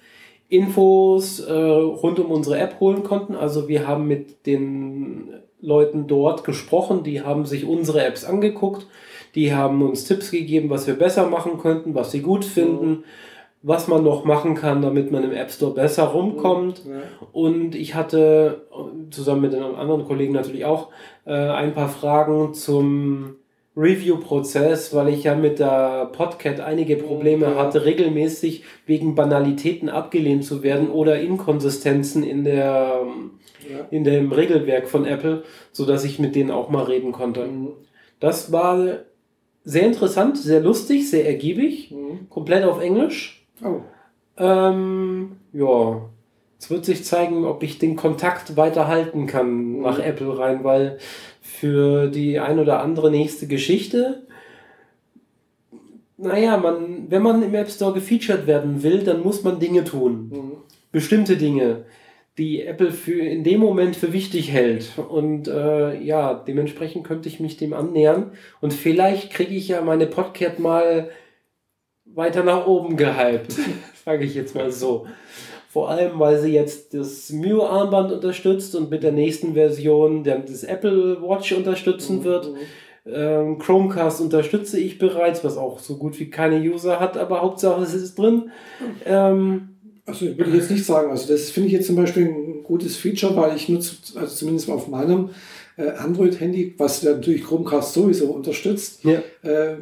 Infos 0.48 1.40
äh, 1.40 1.52
rund 1.52 2.18
um 2.18 2.30
unsere 2.30 2.58
App 2.58 2.80
holen 2.80 3.02
konnten. 3.02 3.34
Also 3.34 3.68
wir 3.68 3.86
haben 3.86 4.06
mit 4.06 4.46
den 4.46 5.34
Leuten 5.60 6.06
dort 6.06 6.44
gesprochen, 6.44 7.02
die 7.02 7.22
haben 7.22 7.46
sich 7.46 7.66
unsere 7.66 8.04
Apps 8.04 8.24
angeguckt, 8.24 8.86
die 9.34 9.54
haben 9.54 9.82
uns 9.82 10.04
Tipps 10.04 10.30
gegeben, 10.30 10.70
was 10.70 10.86
wir 10.86 10.94
besser 10.94 11.28
machen 11.28 11.58
könnten, 11.58 11.94
was 11.94 12.12
sie 12.12 12.20
gut 12.20 12.44
finden. 12.44 12.88
Mhm 12.88 13.04
was 13.62 13.88
man 13.88 14.04
noch 14.04 14.24
machen 14.24 14.54
kann, 14.54 14.82
damit 14.82 15.10
man 15.10 15.24
im 15.24 15.32
App 15.32 15.50
Store 15.50 15.74
besser 15.74 16.04
rumkommt. 16.04 16.82
Ja. 16.86 17.00
Und 17.32 17.74
ich 17.74 17.94
hatte 17.94 18.66
zusammen 19.10 19.42
mit 19.42 19.52
den 19.52 19.62
anderen 19.62 20.04
Kollegen 20.04 20.32
natürlich 20.32 20.64
auch 20.64 20.88
äh, 21.24 21.32
ein 21.32 21.74
paar 21.74 21.88
Fragen 21.88 22.54
zum 22.54 23.36
Review-Prozess, 23.76 24.94
weil 24.94 25.08
ich 25.08 25.24
ja 25.24 25.34
mit 25.34 25.58
der 25.60 26.06
Podcat 26.12 26.60
einige 26.60 26.96
Probleme 26.96 27.46
ja. 27.46 27.54
hatte, 27.56 27.84
regelmäßig 27.84 28.64
wegen 28.86 29.14
Banalitäten 29.14 29.88
abgelehnt 29.88 30.44
zu 30.44 30.62
werden 30.62 30.90
oder 30.90 31.20
Inkonsistenzen 31.20 32.22
in 32.22 32.44
der 32.44 33.02
ja. 33.68 33.86
in 33.90 34.04
dem 34.04 34.32
Regelwerk 34.32 34.88
von 34.88 35.04
Apple, 35.04 35.42
so 35.72 35.84
dass 35.84 36.04
ich 36.04 36.18
mit 36.18 36.34
denen 36.34 36.50
auch 36.50 36.70
mal 36.70 36.84
reden 36.84 37.12
konnte. 37.12 37.46
Mhm. 37.46 37.72
Das 38.20 38.52
war 38.52 39.00
sehr 39.64 39.86
interessant, 39.86 40.38
sehr 40.38 40.60
lustig, 40.60 41.10
sehr 41.10 41.26
ergiebig, 41.26 41.90
mhm. 41.90 42.28
komplett 42.30 42.64
auf 42.64 42.80
Englisch. 42.80 43.37
Oh. 43.62 43.80
Ähm, 44.36 45.36
ja. 45.52 46.02
Es 46.60 46.70
wird 46.70 46.84
sich 46.84 47.04
zeigen, 47.04 47.44
ob 47.44 47.62
ich 47.62 47.78
den 47.78 47.94
Kontakt 47.94 48.56
weiter 48.56 48.88
halten 48.88 49.26
kann 49.26 49.76
mhm. 49.76 49.82
nach 49.82 49.98
Apple 49.98 50.38
rein, 50.38 50.64
weil 50.64 50.98
für 51.40 52.08
die 52.08 52.40
ein 52.40 52.58
oder 52.58 52.80
andere 52.80 53.10
nächste 53.10 53.46
Geschichte, 53.46 54.26
naja, 56.16 56.56
man, 56.56 57.06
wenn 57.10 57.22
man 57.22 57.42
im 57.44 57.54
App 57.54 57.70
Store 57.70 57.94
gefeatured 57.94 58.48
werden 58.48 58.82
will, 58.82 59.04
dann 59.04 59.22
muss 59.22 59.44
man 59.44 59.60
Dinge 59.60 59.84
tun. 59.84 60.30
Mhm. 60.32 60.52
Bestimmte 60.90 61.36
Dinge, 61.36 61.84
die 62.38 62.62
Apple 62.62 62.90
für 62.90 63.20
in 63.20 63.44
dem 63.44 63.60
Moment 63.60 63.94
für 63.94 64.12
wichtig 64.12 64.50
hält. 64.50 64.98
Und 65.08 65.46
äh, 65.46 66.00
ja, 66.02 66.34
dementsprechend 66.34 67.04
könnte 67.04 67.28
ich 67.28 67.38
mich 67.38 67.56
dem 67.56 67.72
annähern. 67.72 68.32
Und 68.60 68.72
vielleicht 68.72 69.32
kriege 69.32 69.54
ich 69.54 69.68
ja 69.68 69.80
meine 69.80 70.06
Podcast 70.06 70.58
mal 70.58 71.10
weiter 72.14 72.44
nach 72.44 72.66
oben 72.66 72.96
gehypt, 72.96 73.54
sage 74.04 74.24
ich 74.24 74.34
jetzt 74.34 74.54
mal 74.54 74.70
so. 74.70 75.06
Vor 75.70 75.90
allem, 75.90 76.18
weil 76.18 76.40
sie 76.40 76.52
jetzt 76.52 76.94
das 76.94 77.30
Mio-Armband 77.30 78.10
unterstützt 78.10 78.74
und 78.74 78.90
mit 78.90 79.02
der 79.02 79.12
nächsten 79.12 79.54
Version 79.54 80.24
dann 80.24 80.46
das 80.46 80.64
Apple 80.64 81.20
Watch 81.22 81.52
unterstützen 81.52 82.20
mhm. 82.20 82.24
wird. 82.24 82.50
Ähm, 83.06 83.58
Chromecast 83.58 84.20
unterstütze 84.20 84.78
ich 84.78 84.98
bereits, 84.98 85.44
was 85.44 85.56
auch 85.56 85.78
so 85.78 85.96
gut 85.96 86.18
wie 86.20 86.30
keine 86.30 86.58
User 86.60 87.00
hat, 87.00 87.16
aber 87.16 87.42
Hauptsache 87.42 87.82
es 87.82 87.94
ist 87.94 88.18
drin. 88.18 88.50
Ähm, 89.04 89.76
also 90.04 90.26
würde 90.26 90.50
ich 90.50 90.56
jetzt 90.56 90.70
nicht 90.70 90.84
sagen. 90.84 91.10
Also 91.10 91.30
das 91.30 91.50
finde 91.50 91.68
ich 91.68 91.74
jetzt 91.74 91.86
zum 91.86 91.96
Beispiel 91.96 92.26
ein 92.26 92.64
gutes 92.64 92.96
Feature, 92.96 93.36
weil 93.36 93.56
ich 93.56 93.68
nutze, 93.68 93.96
also 94.18 94.34
zumindest 94.34 94.70
auf 94.70 94.88
meinem 94.88 95.30
äh, 95.76 95.90
Android-Handy, 95.90 96.74
was 96.78 97.02
natürlich 97.02 97.44
Chromecast 97.44 97.94
sowieso 97.94 98.26
unterstützt, 98.26 99.04
ja. 99.04 99.22
äh, 99.42 99.76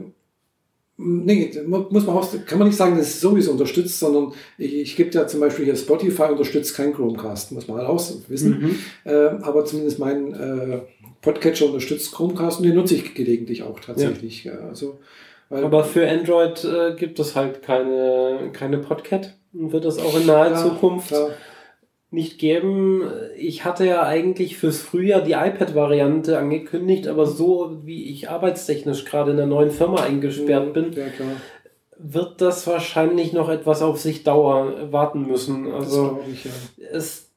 Nee, 0.99 1.53
muss 1.67 2.07
man 2.07 2.17
auch, 2.17 2.27
kann 2.47 2.59
man 2.59 2.69
nicht 2.69 2.77
sagen, 2.77 2.97
dass 2.97 3.09
es 3.09 3.21
sowieso 3.21 3.51
unterstützt, 3.51 3.99
sondern 3.99 4.33
ich, 4.57 4.75
ich 4.75 4.97
gebe 4.97 5.11
ja 5.11 5.27
zum 5.27 5.41
Beispiel 5.41 5.67
hier 5.67 5.77
Spotify 5.77 6.25
unterstützt 6.31 6.75
kein 6.75 6.95
Chromecast, 6.95 7.53
muss 7.53 7.69
man 7.69 7.79
halt 7.79 7.89
auch 7.89 8.03
wissen. 8.29 8.61
Mhm. 8.61 8.79
Äh, 9.05 9.13
aber 9.43 9.67
zumindest 9.67 9.99
mein 9.99 10.33
äh, 10.33 10.81
Podcatcher 11.21 11.67
unterstützt 11.67 12.13
Chromecast 12.13 12.61
und 12.61 12.67
den 12.67 12.75
nutze 12.75 12.95
ich 12.95 13.15
gelegentlich 13.15 13.63
auch 13.63 13.79
tatsächlich. 13.79 14.45
Ja. 14.45 14.59
Also, 14.69 14.99
aber 15.51 15.85
für 15.85 16.09
Android 16.09 16.65
äh, 16.65 16.95
gibt 16.97 17.19
es 17.19 17.37
halt 17.37 17.63
keine, 17.63 18.51
keine 18.55 18.79
Podcat 18.79 19.37
und 19.53 19.73
wird 19.73 19.85
das 19.85 19.99
auch 19.99 20.19
in 20.19 20.27
naher 20.27 20.53
ja, 20.53 20.63
Zukunft 20.63 21.09
klar 21.09 21.31
nicht 22.11 22.39
geben. 22.39 23.03
Ich 23.37 23.65
hatte 23.65 23.85
ja 23.85 24.03
eigentlich 24.03 24.57
fürs 24.57 24.81
Frühjahr 24.81 25.23
die 25.23 25.33
iPad-Variante 25.33 26.39
angekündigt, 26.39 27.09
aber 27.09 27.27
so 27.27 27.79
wie 27.83 28.11
ich 28.11 28.31
arbeitstechnisch 28.31 29.05
gerade 29.05 29.33
in 29.33 29.37
der 29.37 29.47
neuen 29.47 29.71
Firma 29.71 30.03
eingesperrt 30.03 30.73
bin, 30.73 30.93
ja, 30.93 31.05
wird 31.99 32.41
das 32.41 32.67
wahrscheinlich 32.67 33.33
noch 33.33 33.49
etwas 33.49 33.83
auf 33.83 33.99
sich 33.99 34.23
Dauer 34.23 34.93
warten 34.93 35.27
müssen. 35.27 35.73
Also 35.73 36.21
ich, 36.31 36.45
ja. 36.45 36.51
es 36.93 37.31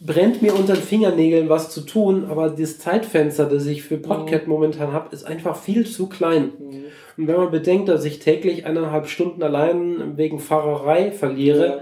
brennt 0.00 0.42
mir 0.42 0.54
unter 0.54 0.74
den 0.74 0.82
Fingernägeln 0.82 1.48
was 1.48 1.70
zu 1.70 1.82
tun, 1.82 2.26
aber 2.28 2.50
das 2.50 2.78
Zeitfenster, 2.78 3.46
das 3.46 3.66
ich 3.66 3.82
für 3.82 3.98
Podcast 3.98 4.44
mhm. 4.44 4.52
momentan 4.52 4.92
habe, 4.92 5.14
ist 5.14 5.24
einfach 5.24 5.56
viel 5.56 5.86
zu 5.86 6.08
klein. 6.08 6.52
Mhm. 6.58 6.84
Und 7.16 7.28
wenn 7.28 7.36
man 7.36 7.50
bedenkt, 7.50 7.88
dass 7.88 8.04
ich 8.04 8.18
täglich 8.18 8.66
eineinhalb 8.66 9.06
Stunden 9.06 9.42
allein 9.42 10.16
wegen 10.16 10.38
Fahrerei 10.38 11.12
verliere, 11.12 11.66
ja 11.66 11.80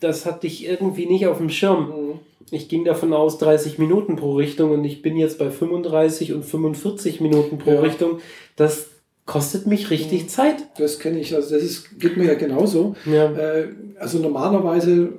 das 0.00 0.26
hatte 0.26 0.46
ich 0.46 0.66
irgendwie 0.66 1.06
nicht 1.06 1.26
auf 1.26 1.38
dem 1.38 1.50
Schirm. 1.50 1.88
Mhm. 1.88 2.18
Ich 2.50 2.68
ging 2.68 2.84
davon 2.84 3.12
aus 3.12 3.38
30 3.38 3.78
Minuten 3.78 4.16
pro 4.16 4.34
Richtung 4.34 4.72
und 4.72 4.84
ich 4.84 5.02
bin 5.02 5.16
jetzt 5.16 5.38
bei 5.38 5.50
35 5.50 6.32
und 6.32 6.44
45 6.44 7.20
Minuten 7.20 7.58
pro 7.58 7.74
ja. 7.74 7.80
Richtung. 7.80 8.18
Das 8.56 8.88
kostet 9.26 9.66
mich 9.66 9.90
richtig 9.90 10.24
mhm. 10.24 10.28
Zeit. 10.28 10.56
Das 10.76 10.98
kenne 10.98 11.20
ich, 11.20 11.34
also 11.34 11.54
das 11.54 11.62
ist, 11.62 12.00
geht 12.00 12.16
mir 12.16 12.24
ja 12.24 12.34
genauso. 12.34 12.96
Ja. 13.06 13.30
Äh, 13.32 13.68
also 13.98 14.18
normalerweise 14.18 15.12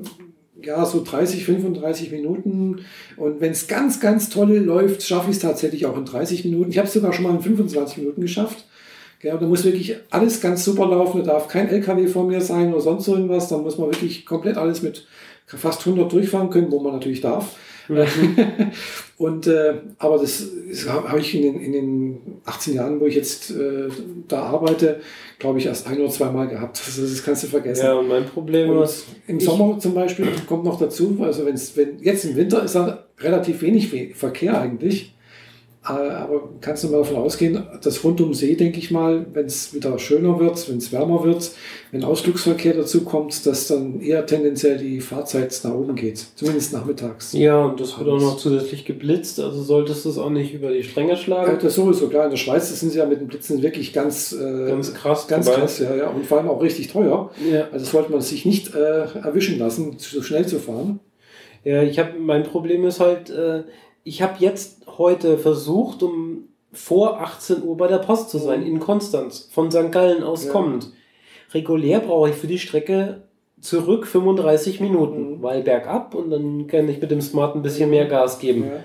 ja, 0.64 0.86
so 0.86 1.04
30, 1.04 1.46
35 1.46 2.12
Minuten. 2.12 2.86
Und 3.18 3.40
wenn 3.40 3.52
es 3.52 3.68
ganz, 3.68 4.00
ganz 4.00 4.30
toll 4.30 4.58
läuft, 4.58 5.04
schaffe 5.04 5.30
ich 5.30 5.38
es 5.38 5.42
tatsächlich 5.42 5.86
auch 5.86 5.98
in 5.98 6.06
30 6.06 6.46
Minuten. 6.46 6.72
Ich 6.72 6.78
habe 6.78 6.88
es 6.88 6.94
sogar 6.94 7.14
schon 7.14 7.24
mal 7.24 7.36
in 7.36 7.42
25 7.42 7.98
Minuten 8.00 8.22
geschafft. 8.22 8.66
Ja, 9.24 9.38
da 9.38 9.46
muss 9.46 9.64
wirklich 9.64 9.96
alles 10.10 10.42
ganz 10.42 10.66
super 10.66 10.88
laufen. 10.88 11.24
Da 11.24 11.34
darf 11.34 11.48
kein 11.48 11.70
LKW 11.70 12.08
vor 12.08 12.26
mir 12.26 12.42
sein 12.42 12.74
oder 12.74 12.82
sonst 12.82 13.08
irgendwas. 13.08 13.50
Da 13.50 13.58
muss 13.58 13.78
man 13.78 13.90
wirklich 13.90 14.26
komplett 14.26 14.58
alles 14.58 14.82
mit 14.82 15.06
fast 15.46 15.86
100 15.86 16.12
durchfahren 16.12 16.50
können, 16.50 16.72
wo 16.72 16.80
man 16.80 16.94
natürlich 16.94 17.22
darf. 17.22 17.56
Mhm. 17.88 17.98
und 19.18 19.48
äh, 19.48 19.74
aber 19.98 20.18
das, 20.18 20.48
das 20.70 20.88
habe 20.88 21.20
ich 21.20 21.36
in 21.36 21.42
den, 21.42 21.62
in 21.62 21.72
den 21.74 22.22
18 22.46 22.76
Jahren, 22.76 23.00
wo 23.00 23.06
ich 23.06 23.16
jetzt 23.16 23.52
äh, 23.52 23.90
da 24.28 24.44
arbeite, 24.44 25.02
glaube 25.40 25.60
ich, 25.60 25.66
erst 25.66 25.88
ein 25.88 26.00
oder 26.00 26.10
zwei 26.10 26.30
Mal 26.30 26.48
gehabt. 26.48 26.80
Das, 26.80 26.96
das 26.96 27.24
kannst 27.24 27.44
du 27.44 27.48
vergessen. 27.48 27.86
Ja, 27.86 27.94
und 27.94 28.08
mein 28.08 28.26
Problem 28.26 28.70
und 28.70 28.90
Im 29.28 29.40
Sommer 29.40 29.78
zum 29.80 29.94
Beispiel 29.94 30.28
kommt 30.48 30.64
noch 30.64 30.80
dazu, 30.80 31.18
also 31.22 31.46
wenn's, 31.46 31.76
wenn 31.76 32.00
jetzt 32.02 32.26
im 32.26 32.36
Winter 32.36 32.64
ist 32.64 32.76
da 32.76 33.06
relativ 33.20 33.62
wenig 33.62 34.16
Verkehr 34.16 34.60
eigentlich. 34.60 35.14
Äh, 35.84 35.94
aber 35.94 36.50
kannst 36.62 36.84
du 36.84 36.90
mal 36.90 37.00
davon 37.00 37.18
ausgehen, 37.18 37.64
dass 37.82 38.04
rund 38.04 38.22
um 38.22 38.36
See, 38.36 38.56
denke 38.56 38.78
ich 38.78 38.92
mal, 38.92 39.26
wenn 39.34 39.48
es 39.48 39.74
wieder 39.74 39.98
schöner 39.98 40.40
wird, 40.40 40.70
wenn 40.70 40.78
es 40.78 40.92
wärmer 40.92 41.24
wird, 41.24 41.52
wenn 41.92 42.04
Ausflugsverkehr 42.04 42.76
dazu 42.76 43.04
kommt, 43.04 43.48
dass 43.48 43.68
dann 43.68 44.00
eher 44.00 44.24
tendenziell 44.28 44.78
die 44.78 45.02
Fahrzeit 45.02 45.60
nach 45.64 45.74
oben 45.74 45.96
geht. 45.96 46.24
Zumindest 46.36 46.74
nachmittags. 46.74 47.34
Ja, 47.34 47.66
und 47.66 47.80
das 47.80 47.98
wird 47.98 48.08
auch 48.10 48.20
noch 48.20 48.38
zusätzlich 48.38 48.86
geblitzt, 48.86 49.40
also 49.40 49.64
solltest 49.64 50.06
du 50.06 50.10
es 50.10 50.20
auch 50.20 50.30
nicht 50.30 50.54
über 50.54 50.72
die 50.72 50.84
Stränge 50.84 51.18
schlagen. 51.18 51.54
Ja, 51.54 51.58
das 51.58 51.74
sowieso, 51.74 52.10
klar. 52.10 52.26
In 52.26 52.32
der 52.32 52.38
Schweiz 52.38 52.80
sind 52.80 52.92
sie 52.92 53.00
ja 53.00 53.08
mit 53.08 53.20
dem 53.20 53.28
Blitzen 53.28 53.64
wirklich 53.64 53.92
ganz, 53.92 54.34
äh, 54.34 54.68
ganz 54.68 54.94
krass. 54.94 55.28
Ganz 55.28 55.48
dabei. 55.48 55.62
krass, 55.62 55.80
ja, 55.80 55.96
ja. 55.96 56.10
Und 56.10 56.28
vor 56.28 56.38
allem 56.38 56.50
auch 56.50 56.62
richtig 56.62 56.90
teuer. 56.90 57.32
Ja. 57.52 57.70
Also 57.72 57.86
sollte 57.86 58.12
man 58.12 58.22
sich 58.22 58.46
nicht 58.46 58.76
äh, 58.76 59.06
erwischen 59.18 59.58
lassen, 59.58 59.96
so 59.98 60.22
schnell 60.22 60.46
zu 60.46 60.60
fahren. 60.60 61.00
Ja, 61.64 61.82
ich 61.82 61.98
habe 61.98 62.20
mein 62.20 62.44
Problem 62.44 62.86
ist 62.86 63.00
halt, 63.00 63.32
äh, 63.32 63.64
ich 64.04 64.22
habe 64.22 64.36
jetzt 64.40 64.88
heute 64.98 65.38
versucht, 65.38 66.04
um 66.04 66.50
vor 66.74 67.20
18 67.22 67.64
Uhr 67.64 67.76
bei 67.78 67.88
der 67.88 67.98
Post 67.98 68.30
zu 68.30 68.38
sein, 68.38 68.64
in 68.66 68.80
Konstanz, 68.80 69.50
von 69.52 69.70
St. 69.72 69.92
Gallen 69.92 70.24
aus 70.24 70.46
ja. 70.46 70.52
kommend. 70.52 70.92
Regulär 71.54 72.00
brauche 72.00 72.30
ich 72.30 72.36
für 72.36 72.48
die 72.48 72.60
Strecke 72.60 73.24
zurück 73.60 74.08
35 74.08 74.80
Minuten, 74.80 75.38
mhm. 75.38 75.44
weil 75.44 75.62
bergab 75.62 76.16
und 76.16 76.32
dann 76.32 76.68
kann 76.68 76.90
ich 76.90 77.02
mit 77.02 77.12
dem 77.12 77.22
Smart 77.22 77.56
ein 77.56 77.62
bisschen 77.62 77.90
mehr 77.90 78.06
Gas 78.06 78.40
geben. 78.40 78.66
Ja. 78.66 78.84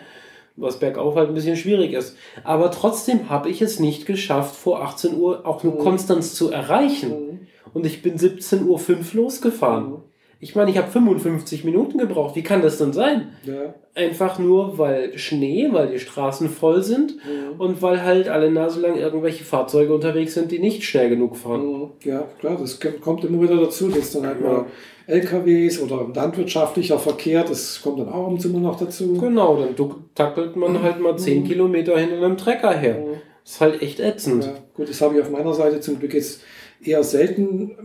Was 0.57 0.79
bergauf 0.79 1.17
halt 1.17 1.29
ein 1.29 1.35
bisschen 1.35 1.57
schwierig 1.57 1.93
ist. 1.93 2.17
Aber 2.43 2.71
trotzdem 2.71 3.29
habe 3.29 3.51
ich 3.51 3.61
es 3.61 3.79
nicht 3.79 4.07
geschafft, 4.07 4.57
vor 4.57 4.83
18 4.83 5.17
Uhr 5.17 5.47
auch 5.47 5.63
nur 5.63 5.75
mhm. 5.75 5.79
Konstanz 5.79 6.35
zu 6.35 6.51
erreichen. 6.51 7.11
Mhm. 7.11 7.47
Und 7.75 7.85
ich 7.85 8.03
bin 8.03 8.17
17.05 8.17 8.67
Uhr 8.67 8.79
losgefahren. 9.13 9.99
Mhm. 10.39 10.43
Ich 10.47 10.55
meine, 10.55 10.71
ich 10.71 10.79
habe 10.79 10.91
55 10.91 11.65
Minuten 11.65 11.99
gebraucht. 11.99 12.37
Wie 12.37 12.43
kann 12.43 12.63
das 12.63 12.79
denn 12.79 12.93
sein? 12.93 13.29
Ja. 13.45 13.75
Einfach 13.95 14.39
nur, 14.39 14.79
weil 14.79 15.17
Schnee, 15.19 15.69
weil 15.73 15.89
die 15.89 15.99
Straßen 15.99 16.49
voll 16.51 16.83
sind 16.83 17.17
mhm. 17.17 17.59
und 17.59 17.83
weil 17.83 18.03
halt 18.03 18.29
alle 18.29 18.51
Nase 18.51 18.81
lang 18.81 18.97
irgendwelche 18.97 19.45
Fahrzeuge 19.45 19.95
unterwegs 19.95 20.35
sind, 20.35 20.51
die 20.51 20.59
nicht 20.59 20.85
schnell 20.85 21.09
genug 21.09 21.37
fahren. 21.37 21.67
Mhm. 21.67 21.91
Ja, 22.05 22.25
klar, 22.39 22.57
das 22.59 22.79
kommt 23.01 23.25
immer 23.25 23.41
wieder 23.41 23.57
dazu, 23.57 23.89
dass 23.89 24.13
dann 24.13 24.27
halt 24.27 24.41
ja. 24.41 24.47
mal 24.47 24.67
LKWs 25.07 25.81
oder 25.81 26.09
landwirtschaftlicher 26.13 26.99
Verkehr, 26.99 27.45
das 27.45 27.81
kommt 27.81 28.01
dann 28.01 28.09
auch 28.09 28.29
immer 28.45 28.59
noch 28.59 28.79
dazu. 28.79 29.15
Genau, 29.15 29.57
dann 29.57 29.75
tackelt 30.15 30.57
man 30.57 30.83
halt 30.83 31.01
mal 31.01 31.17
10 31.17 31.43
mhm. 31.43 31.47
Kilometer 31.47 31.99
hinter 31.99 32.17
einem 32.17 32.37
Trecker 32.37 32.73
her. 32.73 32.99
Mhm. 32.99 33.21
Das 33.45 33.53
ist 33.53 33.61
halt 33.61 33.83
echt 33.83 34.01
ätzend. 34.01 34.45
Ja, 34.45 34.55
gut, 34.75 34.89
das 34.89 35.01
habe 35.01 35.15
ich 35.15 35.23
auf 35.23 35.31
meiner 35.31 35.55
Seite 35.55 35.81
zum 35.81 36.01
Glück 36.01 36.15
jetzt 36.15 36.43
eher 36.83 37.05
selten 37.05 37.77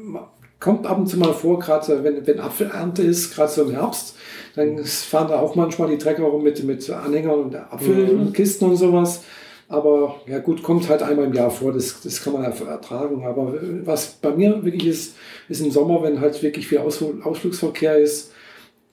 kommt 0.62 0.86
ab 0.86 1.00
und 1.00 1.08
zu 1.08 1.18
mal 1.18 1.34
vor, 1.34 1.60
gerade 1.60 2.04
wenn, 2.04 2.26
wenn 2.26 2.40
Apfelernte 2.40 3.02
ist, 3.02 3.36
gerade 3.36 3.52
so 3.52 3.64
im 3.64 3.72
Herbst, 3.72 4.16
dann 4.56 4.86
fahren 4.86 5.28
da 5.28 5.40
auch 5.40 5.56
manchmal 5.56 5.90
die 5.90 5.98
Trecker 5.98 6.24
rum 6.24 6.44
mit, 6.44 6.64
mit 6.64 6.90
Anhängern 6.90 7.40
und 7.40 7.56
Apfelkisten 7.56 8.68
mhm. 8.68 8.74
und 8.74 8.78
sowas. 8.78 9.24
Aber 9.68 10.20
ja 10.28 10.40
gut, 10.40 10.64
kommt 10.64 10.88
halt 10.90 11.02
einmal 11.02 11.26
im 11.26 11.34
Jahr 11.34 11.50
vor, 11.50 11.72
das, 11.72 12.02
das 12.02 12.22
kann 12.22 12.34
man 12.34 12.44
ertragen. 12.44 13.26
Aber 13.26 13.56
was 13.84 14.08
bei 14.22 14.32
mir 14.32 14.64
wirklich 14.64 14.86
ist, 14.86 15.16
ist 15.50 15.62
im 15.62 15.72
Sommer, 15.72 16.04
wenn 16.04 16.20
halt 16.20 16.42
wirklich 16.44 16.68
viel 16.68 16.80
Aus, 16.80 17.04
Ausflugsverkehr 17.24 17.98
ist, 17.98 18.32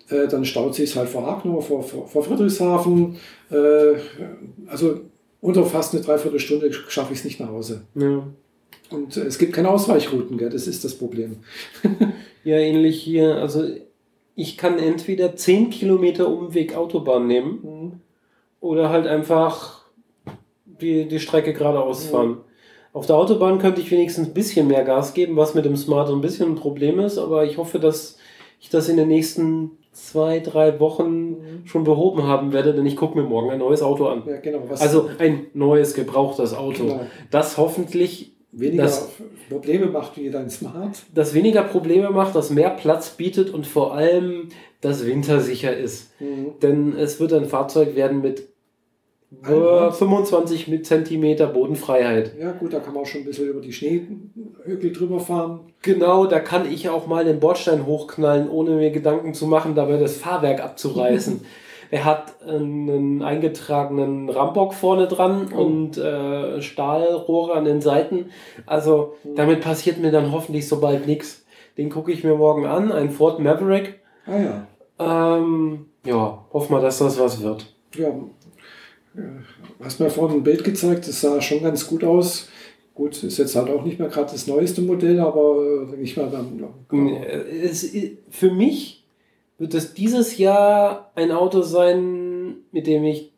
äh, 0.09 0.27
dann 0.28 0.45
staut 0.45 0.74
sich 0.74 0.90
es 0.90 0.97
halt 0.97 1.09
vor 1.09 1.27
Hagnau, 1.27 1.61
vor, 1.61 1.82
vor, 1.82 2.07
vor 2.07 2.23
Friedrichshafen. 2.23 3.16
Äh, 3.51 3.95
also 4.69 5.01
unter 5.40 5.65
fast 5.65 5.95
eine 5.95 6.03
Dreiviertelstunde 6.03 6.73
schaffe 6.73 7.12
ich 7.12 7.19
es 7.19 7.24
nicht 7.24 7.40
nach 7.40 7.49
Hause. 7.49 7.82
Ja. 7.95 8.23
Und 8.90 9.16
äh, 9.16 9.23
es 9.23 9.39
gibt 9.39 9.52
keine 9.52 9.70
Ausweichrouten, 9.70 10.39
gell? 10.39 10.51
das 10.51 10.66
ist 10.66 10.85
das 10.85 10.94
Problem. 10.94 11.36
ja, 12.44 12.56
ähnlich 12.56 13.02
hier. 13.02 13.36
Also 13.36 13.65
ich 14.35 14.56
kann 14.56 14.78
entweder 14.78 15.35
10 15.35 15.70
Kilometer 15.70 16.28
Umweg 16.28 16.77
Autobahn 16.77 17.27
nehmen 17.27 17.59
mhm. 17.62 17.93
oder 18.60 18.89
halt 18.90 19.06
einfach 19.06 19.82
die, 20.65 21.09
die 21.09 21.19
Strecke 21.19 21.52
geradeaus 21.52 22.06
mhm. 22.06 22.10
fahren. 22.10 22.36
Auf 22.93 23.06
der 23.06 23.16
Autobahn 23.16 23.59
könnte 23.59 23.81
ich 23.81 23.90
wenigstens 23.90 24.28
ein 24.28 24.35
bisschen 24.35 24.66
mehr 24.66 24.85
Gas 24.85 25.12
geben, 25.12 25.36
was 25.36 25.55
mit 25.55 25.65
dem 25.65 25.77
Smart 25.77 26.09
ein 26.09 26.20
bisschen 26.20 26.52
ein 26.52 26.55
Problem 26.55 26.98
ist, 27.01 27.19
aber 27.19 27.44
ich 27.44 27.59
hoffe, 27.59 27.78
dass 27.78 28.16
ich 28.60 28.70
das 28.70 28.89
in 28.89 28.97
den 28.97 29.09
nächsten 29.09 29.73
zwei, 29.93 30.39
drei 30.39 30.81
Wochen 30.81 31.31
mhm. 31.31 31.36
schon 31.65 31.85
behoben 31.85 32.23
haben 32.23 32.52
werde, 32.52 32.73
denn 32.73 32.86
ich 32.86 32.97
gucke 32.97 33.19
mir 33.19 33.24
morgen 33.24 33.51
ein 33.51 33.59
neues 33.59 33.82
Auto 33.82 34.06
an. 34.06 34.23
Ja, 34.27 34.39
genau. 34.39 34.62
also 34.70 35.10
ein 35.19 35.47
neues, 35.55 35.94
gebrauchtes 35.94 36.55
Auto, 36.55 36.85
genau. 36.85 37.01
das 37.31 37.59
hoffentlich 37.59 38.38
weniger 38.53 38.85
das, 38.85 39.09
Probleme 39.49 39.87
macht 39.87 40.16
wie 40.16 40.31
dein 40.31 40.51
Smart. 40.51 41.03
Das 41.15 41.35
weniger 41.35 41.62
Probleme 41.62 42.11
macht, 42.11 42.35
das 42.35 42.51
mehr 42.51 42.70
Platz 42.70 43.11
bietet 43.11 43.51
und 43.51 43.66
vor 43.66 43.95
allem 43.95 44.49
das 44.81 45.05
wintersicher 45.07 45.77
ist. 45.77 46.12
Mhm. 46.20 46.59
Denn 46.62 46.97
es 46.97 47.20
wird 47.20 47.33
ein 47.33 47.47
Fahrzeug 47.47 47.95
werden 47.95 48.20
mit 48.20 48.49
äh, 49.45 49.91
25 49.91 50.85
cm 50.85 51.53
Bodenfreiheit. 51.53 52.33
Ja 52.41 52.53
gut, 52.53 52.73
da 52.73 52.81
kann 52.81 52.95
man 52.95 53.03
auch 53.03 53.07
schon 53.07 53.23
ein 53.23 53.27
bisschen 53.27 53.49
über 53.49 53.61
die 53.61 53.73
Schneehügel 53.73 54.93
drüber 54.93 55.20
fahren. 55.20 55.61
Genau, 55.83 56.27
da 56.27 56.41
kann 56.41 56.70
ich 56.70 56.89
auch 56.89 57.07
mal 57.07 57.25
den 57.25 57.41
Bordstein 57.41 57.85
hochknallen, 57.85 58.49
ohne 58.49 58.70
mir 58.77 58.91
Gedanken 58.91 59.35
zu 59.35 59.47
machen, 59.47 59.75
dabei 59.75 59.99
das 59.99 60.16
Fahrwerk 60.16 60.61
abzureißen. 60.61 61.41
Er 61.90 62.05
hat 62.05 62.43
einen 62.47 63.23
eingetragenen 63.23 64.28
Rambock 64.28 64.74
vorne 64.74 65.06
dran 65.06 65.48
oh. 65.55 65.62
und 65.62 65.97
äh, 65.97 66.60
Stahlrohre 66.60 67.55
an 67.55 67.65
den 67.65 67.81
Seiten. 67.81 68.27
Also 68.66 69.15
damit 69.24 69.62
passiert 69.62 69.98
mir 69.98 70.10
dann 70.10 70.32
hoffentlich 70.32 70.69
so 70.69 70.81
bald 70.81 71.06
nichts. 71.06 71.44
Den 71.78 71.90
gucke 71.90 72.12
ich 72.12 72.24
mir 72.24 72.35
morgen 72.35 72.66
an, 72.66 72.93
ein 72.93 73.10
Ford 73.10 73.39
Maverick. 73.39 74.01
Ah 74.27 74.39
ja. 74.39 74.66
Ähm, 75.39 75.86
ja, 76.05 76.44
hoffen 76.52 76.73
wir, 76.74 76.81
dass 76.81 76.98
das 76.98 77.19
was 77.19 77.43
wird. 77.43 77.73
Ja, 77.97 78.10
du 79.15 79.85
hast 79.85 80.01
mir 80.01 80.10
vorhin 80.10 80.39
ein 80.39 80.44
Bild 80.44 80.65
gezeigt, 80.65 81.09
das 81.09 81.20
sah 81.20 81.40
schon 81.40 81.62
ganz 81.62 81.86
gut 81.86 82.05
aus. 82.05 82.48
Gut, 82.94 83.23
ist 83.23 83.39
jetzt 83.39 83.55
halt 83.55 83.70
auch 83.70 83.85
nicht 83.85 84.01
mehr 84.01 84.09
gerade 84.09 84.32
das 84.32 84.48
neueste 84.48 84.82
Modell, 84.82 85.20
aber 85.20 85.86
nicht 85.97 86.16
mal 86.16 86.28
dann. 86.28 86.65
Es, 87.62 87.89
für 88.28 88.51
mich 88.51 88.98
wird 89.59 89.74
es 89.74 89.94
dieses 89.94 90.39
Jahr 90.39 91.10
ein 91.14 91.32
Auto 91.32 91.62
sein, 91.62 92.56
mit 92.70 92.86
dem 92.86 93.05
ich 93.05 93.32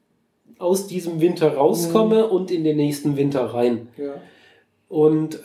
aus 0.58 0.86
diesem 0.86 1.20
Winter 1.20 1.54
rauskomme 1.54 2.26
mhm. 2.26 2.30
und 2.30 2.50
in 2.50 2.64
den 2.64 2.76
nächsten 2.76 3.16
Winter 3.16 3.54
rein. 3.54 3.88
Ja. 3.96 4.14
Und 4.88 5.40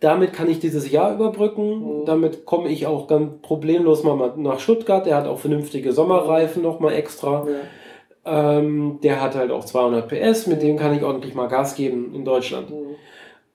damit 0.00 0.32
kann 0.32 0.50
ich 0.50 0.58
dieses 0.58 0.90
Jahr 0.90 1.14
überbrücken. 1.14 2.00
Mhm. 2.00 2.04
Damit 2.04 2.44
komme 2.44 2.68
ich 2.68 2.86
auch 2.86 3.06
ganz 3.06 3.40
problemlos 3.42 4.02
mal 4.02 4.32
nach 4.36 4.58
Stuttgart. 4.58 5.06
Der 5.06 5.16
hat 5.16 5.26
auch 5.26 5.38
vernünftige 5.38 5.92
Sommerreifen 5.92 6.62
nochmal 6.62 6.94
extra. 6.94 7.46
Ja. 7.46 8.58
Ähm, 8.58 8.98
der 9.02 9.22
hat 9.22 9.36
halt 9.36 9.52
auch 9.52 9.64
200 9.64 10.08
PS, 10.08 10.48
mit 10.48 10.62
dem 10.62 10.76
kann 10.76 10.94
ich 10.94 11.02
ordentlich 11.02 11.34
mal 11.34 11.46
Gas 11.46 11.76
geben 11.76 12.12
in 12.14 12.24
Deutschland. 12.24 12.70
Mhm. 12.70 12.96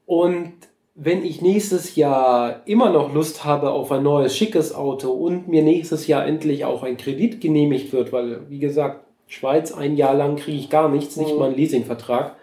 Und 0.06 0.54
wenn 0.96 1.26
ich 1.26 1.42
nächstes 1.42 1.96
Jahr 1.96 2.62
immer 2.66 2.92
noch 2.92 3.14
Lust 3.14 3.46
habe 3.46 3.72
auf 3.72 3.92
ein 3.92 4.04
neues, 4.04 4.36
schickes 4.38 4.76
Auto 4.76 5.10
und 5.10 5.48
mir 5.48 5.64
nächstes 5.64 6.06
Jahr 6.06 6.26
endlich 6.26 6.66
auch 6.66 6.84
ein 6.84 6.98
Kredit 6.98 7.42
genehmigt 7.42 7.94
wird, 7.94 8.14
weil, 8.14 8.42
wie 8.50 8.60
gesagt, 8.60 9.06
Schweiz 9.28 9.72
ein 9.72 9.96
Jahr 9.96 10.14
lang 10.14 10.36
kriege 10.36 10.58
ich 10.58 10.70
gar 10.70 10.90
nichts, 10.90 11.18
nicht 11.18 11.34
mhm. 11.34 11.40
mal 11.40 11.46
einen 11.48 11.56
Leasingvertrag, 11.56 12.36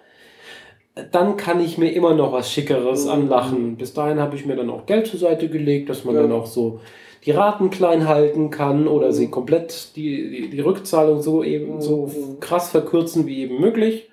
dann 1.13 1.37
kann 1.37 1.61
ich 1.61 1.79
mir 1.79 1.93
immer 1.93 2.15
noch 2.15 2.33
was 2.33 2.51
Schickeres 2.51 3.05
mhm. 3.05 3.11
anlachen. 3.13 3.77
Bis 3.77 3.95
dahin 3.95 4.19
habe 4.19 4.35
ich 4.35 4.45
mir 4.45 4.57
dann 4.57 4.71
auch 4.71 4.87
Geld 4.87 5.07
zur 5.07 5.21
Seite 5.21 5.49
gelegt, 5.49 5.89
dass 5.89 6.05
man 6.05 6.17
ja. 6.17 6.23
dann 6.23 6.33
auch 6.33 6.47
so 6.47 6.81
die 7.25 7.31
Raten 7.31 7.71
klein 7.71 8.09
halten 8.09 8.51
kann 8.51 8.89
oder 8.89 9.09
mhm. 9.09 9.13
sie 9.13 9.29
komplett 9.29 9.95
die, 9.95 10.29
die, 10.31 10.51
die, 10.51 10.61
Rückzahlung 10.61 11.23
so 11.23 11.45
eben 11.45 11.81
so 11.81 12.07
mhm. 12.07 12.41
krass 12.41 12.71
verkürzen 12.71 13.27
wie 13.27 13.43
eben 13.43 13.61
möglich. 13.61 14.11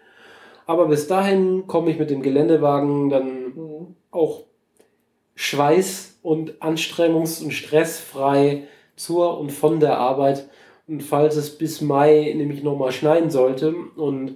Aber 0.67 0.87
bis 0.87 1.07
dahin 1.07 1.65
komme 1.65 1.89
ich 1.89 1.97
mit 1.97 2.11
dem 2.11 2.21
Geländewagen 2.21 3.09
dann 3.09 3.53
mhm 3.55 3.66
auch 4.17 4.43
schweiß- 5.37 6.15
und 6.23 6.61
anstrengungs- 6.61 7.43
und 7.43 7.51
stressfrei 7.51 8.63
zur 8.95 9.39
und 9.39 9.51
von 9.51 9.79
der 9.79 9.97
Arbeit. 9.97 10.49
Und 10.87 11.03
falls 11.03 11.35
es 11.35 11.57
bis 11.57 11.81
Mai 11.81 12.33
nämlich 12.35 12.63
nochmal 12.63 12.91
schneien 12.91 13.29
sollte 13.29 13.73
und 13.95 14.35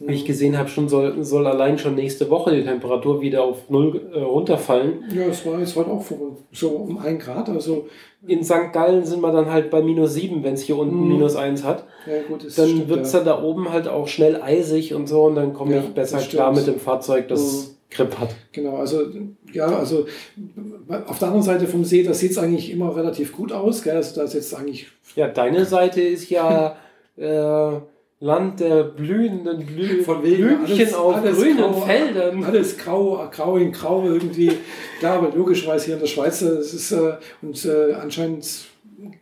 wie 0.00 0.14
ich 0.14 0.24
gesehen 0.24 0.56
habe, 0.56 0.68
schon 0.68 0.88
soll, 0.88 1.24
soll 1.24 1.46
allein 1.46 1.76
schon 1.76 1.96
nächste 1.96 2.30
Woche 2.30 2.54
die 2.54 2.62
Temperatur 2.62 3.20
wieder 3.20 3.42
auf 3.42 3.68
null 3.68 4.08
äh, 4.14 4.20
runterfallen. 4.20 5.04
Ja, 5.12 5.24
es 5.24 5.44
war 5.44 5.58
jetzt 5.58 5.74
halt 5.74 5.88
auch 5.88 6.04
so 6.52 6.68
um 6.68 6.98
ein 6.98 7.18
Grad. 7.18 7.48
Also 7.48 7.88
in 8.24 8.44
St. 8.44 8.72
Gallen 8.72 9.04
sind 9.04 9.20
wir 9.20 9.32
dann 9.32 9.50
halt 9.50 9.70
bei 9.70 9.82
minus 9.82 10.14
sieben, 10.14 10.44
wenn 10.44 10.54
es 10.54 10.62
hier 10.62 10.78
unten 10.78 11.02
mhm. 11.02 11.08
minus 11.08 11.34
eins 11.34 11.64
hat. 11.64 11.84
Ja, 12.06 12.22
gut, 12.28 12.46
dann 12.56 12.88
wird 12.88 13.00
es 13.00 13.12
ja. 13.12 13.18
dann 13.20 13.26
da 13.26 13.42
oben 13.42 13.72
halt 13.72 13.88
auch 13.88 14.06
schnell 14.06 14.40
eisig 14.40 14.94
und 14.94 15.08
so 15.08 15.24
und 15.24 15.34
dann 15.34 15.52
komme 15.52 15.74
ja, 15.74 15.80
ich 15.80 15.88
besser 15.88 16.18
klar 16.18 16.54
mit 16.54 16.68
dem 16.68 16.78
Fahrzeug, 16.78 17.26
das 17.26 17.70
mhm. 17.70 17.77
Grip 17.90 18.18
hat. 18.18 18.34
Genau, 18.52 18.76
also 18.76 19.06
ja, 19.52 19.66
also 19.66 20.06
auf 21.06 21.18
der 21.18 21.28
anderen 21.28 21.44
Seite 21.44 21.66
vom 21.66 21.84
See, 21.84 22.02
da 22.02 22.12
sieht 22.12 22.32
es 22.32 22.38
eigentlich 22.38 22.70
immer 22.70 22.94
relativ 22.94 23.32
gut 23.32 23.52
aus. 23.52 23.82
Gell? 23.82 23.96
Also 23.96 24.16
da 24.16 24.24
ist 24.24 24.34
jetzt 24.34 24.54
eigentlich. 24.54 24.88
Ja, 25.16 25.28
deine 25.28 25.64
Seite 25.64 26.02
ist 26.02 26.28
ja. 26.28 26.76
äh, 27.16 27.80
Land 28.20 28.58
der 28.58 28.82
blühenden 28.82 29.64
Blü 29.64 30.02
Von 30.02 30.24
wegen 30.24 30.42
Blümchen 30.42 30.74
alles, 30.76 30.94
auf 30.94 31.14
alles 31.14 31.38
grünen 31.38 31.58
grau, 31.58 31.72
Feldern. 31.72 32.44
Alles 32.44 32.76
grau, 32.76 33.28
grau 33.30 33.56
in 33.56 33.70
grau 33.70 34.04
irgendwie. 34.04 34.50
Klar, 34.98 35.18
aber 35.18 35.36
logischerweise 35.36 35.86
hier 35.86 35.94
in 35.94 36.00
der 36.00 36.08
Schweiz, 36.08 36.40
das 36.40 36.74
ist, 36.74 36.90
äh, 36.90 37.12
und 37.42 37.64
äh, 37.64 37.92
anscheinend 37.92 38.44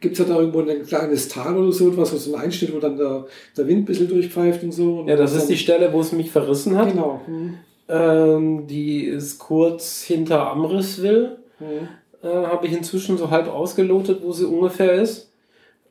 gibt 0.00 0.18
es 0.18 0.18
ja 0.18 0.24
da 0.24 0.40
irgendwo 0.40 0.60
ein 0.60 0.86
kleines 0.86 1.28
Tal 1.28 1.58
oder 1.58 1.70
so 1.72 1.90
etwas, 1.90 2.14
wo 2.14 2.16
so 2.16 2.34
einsteht, 2.36 2.74
wo 2.74 2.78
dann 2.78 2.96
der, 2.96 3.26
der 3.54 3.66
Wind 3.68 3.80
ein 3.80 3.84
bisschen 3.84 4.08
durchpfeift 4.08 4.62
und 4.62 4.72
so. 4.72 5.00
Und 5.00 5.08
ja, 5.08 5.16
das 5.16 5.34
ist 5.34 5.50
die 5.50 5.58
Stelle, 5.58 5.92
wo 5.92 6.00
es 6.00 6.12
mich 6.12 6.30
verrissen 6.30 6.78
hat. 6.78 6.90
Genau. 6.90 7.20
Hm. 7.26 7.58
Ähm, 7.88 8.66
die 8.66 9.04
ist 9.04 9.38
kurz 9.38 10.02
hinter 10.02 10.50
Amriswil. 10.50 11.38
Hm. 11.58 11.88
Äh, 12.22 12.46
Habe 12.46 12.66
ich 12.66 12.72
inzwischen 12.72 13.18
so 13.18 13.30
halb 13.30 13.48
ausgelotet, 13.48 14.20
wo 14.22 14.32
sie 14.32 14.46
ungefähr 14.46 14.92
ist. 14.94 15.30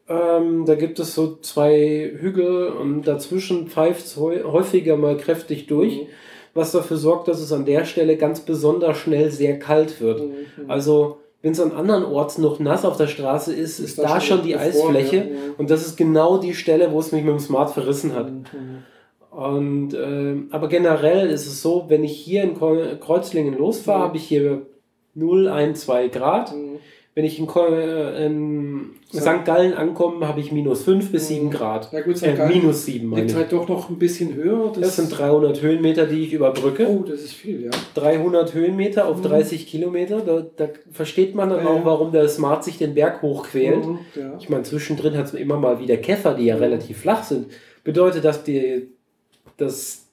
Ähm, 0.08 0.66
da 0.66 0.76
gibt 0.76 1.00
es 1.00 1.16
so 1.16 1.38
zwei 1.38 2.12
Hügel 2.20 2.68
und 2.68 3.04
dazwischen 3.04 3.68
pfeift 3.68 4.06
es 4.06 4.18
häufiger 4.18 4.98
mal 4.98 5.18
kräftig 5.18 5.66
durch, 5.66 5.96
mhm. 6.02 6.08
was 6.54 6.72
dafür 6.72 6.98
sorgt, 6.98 7.28
dass 7.28 7.40
es 7.40 7.52
an 7.52 7.66
der 7.66 7.86
Stelle 7.86 8.16
ganz 8.16 8.42
besonders 8.42 8.98
schnell 8.98 9.32
sehr 9.32 9.58
kalt 9.58 10.00
wird. 10.02 10.22
Mhm. 10.22 10.70
Also 10.70 11.18
wenn 11.42 11.54
es 11.54 11.60
an 11.60 11.72
anderen 11.72 12.06
Orten 12.06 12.44
noch 12.44 12.60
nass 12.60 12.86
auf 12.86 12.98
der 12.98 13.08
Straße 13.08 13.52
ist, 13.52 13.80
ist, 13.80 13.98
ist 13.98 14.00
da 14.00 14.22
schon 14.22 14.44
die 14.44 14.56
Eisfläche 14.56 15.18
ja. 15.18 15.24
und 15.58 15.72
das 15.72 15.86
ist 15.86 15.96
genau 15.96 16.38
die 16.38 16.54
Stelle, 16.54 16.92
wo 16.92 17.00
es 17.00 17.12
mich 17.12 17.24
mit 17.24 17.34
dem 17.34 17.40
Smart 17.40 17.72
verrissen 17.72 18.14
hat. 18.14 18.32
Mhm. 18.32 18.84
Und 19.36 19.94
äh, 19.94 20.36
aber 20.50 20.70
generell 20.70 21.30
ist 21.30 21.46
es 21.46 21.62
so, 21.62 21.86
wenn 21.90 22.06
ich 22.06 22.18
hier 22.18 22.44
in 22.44 22.54
Kreuzlingen 22.56 23.58
losfahre, 23.58 24.00
mhm. 24.00 24.04
habe 24.04 24.18
ich 24.18 24.24
hier 24.24 24.62
0, 25.14 25.50
1, 25.50 25.82
2 25.82 26.08
Grad. 26.08 26.56
Mhm. 26.56 26.78
Wenn 27.16 27.26
ich 27.26 27.38
in, 27.40 27.48
äh, 27.48 28.26
in 28.26 28.92
St. 29.14 29.46
Gallen 29.46 29.74
ankomme, 29.74 30.26
habe 30.26 30.40
ich 30.40 30.54
minus 30.54 30.84
5 30.84 31.12
bis 31.12 31.28
7 31.28 31.50
Grad. 31.50 31.92
Ja 31.92 32.02
gut, 32.02 32.18
St. 32.18 32.28
Äh, 32.28 32.48
minus 32.48 32.86
7 32.86 33.14
liegt 33.14 33.36
halt 33.36 33.52
doch 33.52 33.68
noch 33.68 33.90
ein 33.90 34.00
bisschen 34.00 34.36
höher. 34.36 34.72
Das, 34.74 34.82
das, 34.82 34.96
sind 34.96 35.18
300 35.18 35.62
Höhenmeter, 35.62 36.06
die 36.06 36.24
ich 36.24 36.34
überbrücke. 36.34 36.88
Oh, 36.88 37.04
das 37.04 37.22
ist 37.22 37.34
viel, 37.34 37.66
ja. 37.66 37.72
300 37.96 38.54
Höhenmeter 38.54 39.06
auf 39.06 39.18
mhm. 39.18 39.24
30 39.24 39.68
Kilometer. 39.68 40.22
Da, 40.22 40.46
da, 40.56 40.70
versteht 40.92 41.36
man 41.36 41.50
dann 41.50 41.66
ja, 41.66 41.70
auch, 41.72 41.84
warum 41.84 42.14
der 42.14 42.30
Smart 42.30 42.64
sich 42.64 42.78
den 42.78 42.94
Berg 42.94 43.22
hochquält. 43.22 43.86
Mhm, 43.86 44.00
ja. 44.16 44.38
Ich 44.40 44.48
meine, 44.48 44.64
zwischendrin 44.64 45.18
hat 45.18 45.26
es 45.26 45.34
immer 45.34 45.58
mal 45.58 45.80
wieder 45.80 45.98
Käfer, 45.98 46.36
die 46.36 46.46
ja 46.46 46.56
mhm. 46.56 46.64
relativ 46.64 47.00
flach 47.00 47.24
sind. 47.24 47.48
Bedeutet, 47.84 48.26
dass 48.26 48.44
die, 48.44 48.90
das 49.58 50.08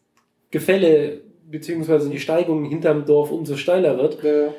Gefälle 0.50 1.20
bzw. 1.50 2.08
die 2.08 2.20
Steigung 2.20 2.64
hinterm 2.64 3.04
Dorf 3.04 3.30
umso 3.30 3.56
steiler 3.56 3.98
wird. 3.98 4.22
Ja 4.22 4.52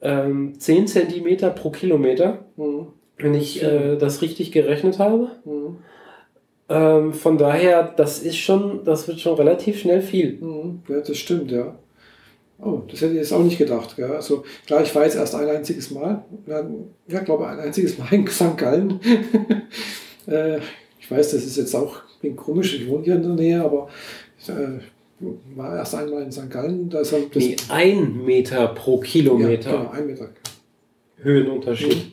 ähm, 0.00 0.58
10 0.58 0.86
cm 0.86 1.54
pro 1.54 1.70
Kilometer, 1.70 2.44
mhm. 2.56 2.88
wenn 3.18 3.34
ich 3.34 3.62
äh, 3.62 3.96
das 3.96 4.22
richtig 4.22 4.52
gerechnet 4.52 4.98
habe. 4.98 5.30
Mhm. 5.44 5.76
Ähm, 6.70 7.14
von 7.14 7.38
daher, 7.38 7.82
das 7.82 8.20
ist 8.20 8.36
schon, 8.36 8.84
das 8.84 9.08
wird 9.08 9.20
schon 9.20 9.36
relativ 9.36 9.80
schnell 9.80 10.02
viel. 10.02 10.38
Mhm. 10.40 10.82
Ja, 10.88 11.00
das 11.00 11.16
stimmt, 11.16 11.50
ja. 11.50 11.78
Oh, 12.60 12.82
das 12.90 13.00
hätte 13.00 13.12
ich 13.12 13.18
jetzt 13.18 13.32
auch 13.32 13.42
nicht 13.42 13.58
gedacht. 13.58 13.96
Gell? 13.96 14.10
Also 14.10 14.44
klar, 14.66 14.82
ich 14.82 14.94
war 14.94 15.04
jetzt 15.04 15.14
erst 15.14 15.34
ein 15.34 15.48
einziges 15.48 15.92
Mal, 15.92 16.24
ja, 17.06 17.20
glaube 17.20 17.46
ein 17.46 17.60
einziges 17.60 17.96
Mal 17.98 18.12
in 18.12 18.26
St. 18.26 18.56
Gallen. 18.56 19.00
äh, 20.26 20.58
ich 20.98 21.08
weiß, 21.08 21.30
das 21.30 21.44
ist 21.44 21.56
jetzt 21.56 21.74
auch 21.74 22.02
bin 22.20 22.36
komisch, 22.36 22.74
ich 22.74 22.88
wohne 22.88 23.04
hier 23.04 23.16
in 23.16 23.22
der 23.22 23.32
Nähe, 23.32 23.62
aber 23.62 23.88
äh, 24.46 24.80
war 25.56 25.76
erst 25.76 25.94
einmal 25.94 26.22
in 26.22 26.32
St. 26.32 26.50
Gallen. 26.50 26.88
Da 26.88 27.00
ist 27.00 27.12
halt 27.12 27.34
das 27.34 27.42
nee, 27.42 27.56
ein 27.68 28.24
Meter 28.24 28.68
pro 28.68 28.98
Kilometer. 28.98 29.70
Ja, 29.70 29.78
genau, 29.78 29.90
ein 29.90 30.06
Meter. 30.06 30.28
Höhenunterschied. 31.16 31.96
Mhm. 31.96 32.12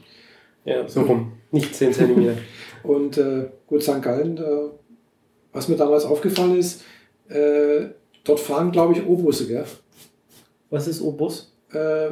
Ja, 0.65 0.87
so 0.87 1.01
rum. 1.01 1.33
Nicht 1.51 1.75
10 1.75 1.93
Zentimeter. 1.93 2.37
Und 2.83 3.17
äh, 3.17 3.45
gut, 3.67 3.83
St. 3.83 4.01
Gallen, 4.01 4.37
äh, 4.37 4.41
was 5.53 5.67
mir 5.67 5.75
damals 5.75 6.05
aufgefallen 6.05 6.57
ist, 6.57 6.83
äh, 7.29 7.85
dort 8.23 8.39
fahren, 8.39 8.71
glaube 8.71 8.93
ich, 8.93 9.05
O-Busse, 9.05 9.47
gell? 9.47 9.65
Was 10.69 10.87
ist 10.87 11.01
O-Bus? 11.01 11.53
Äh, 11.71 12.09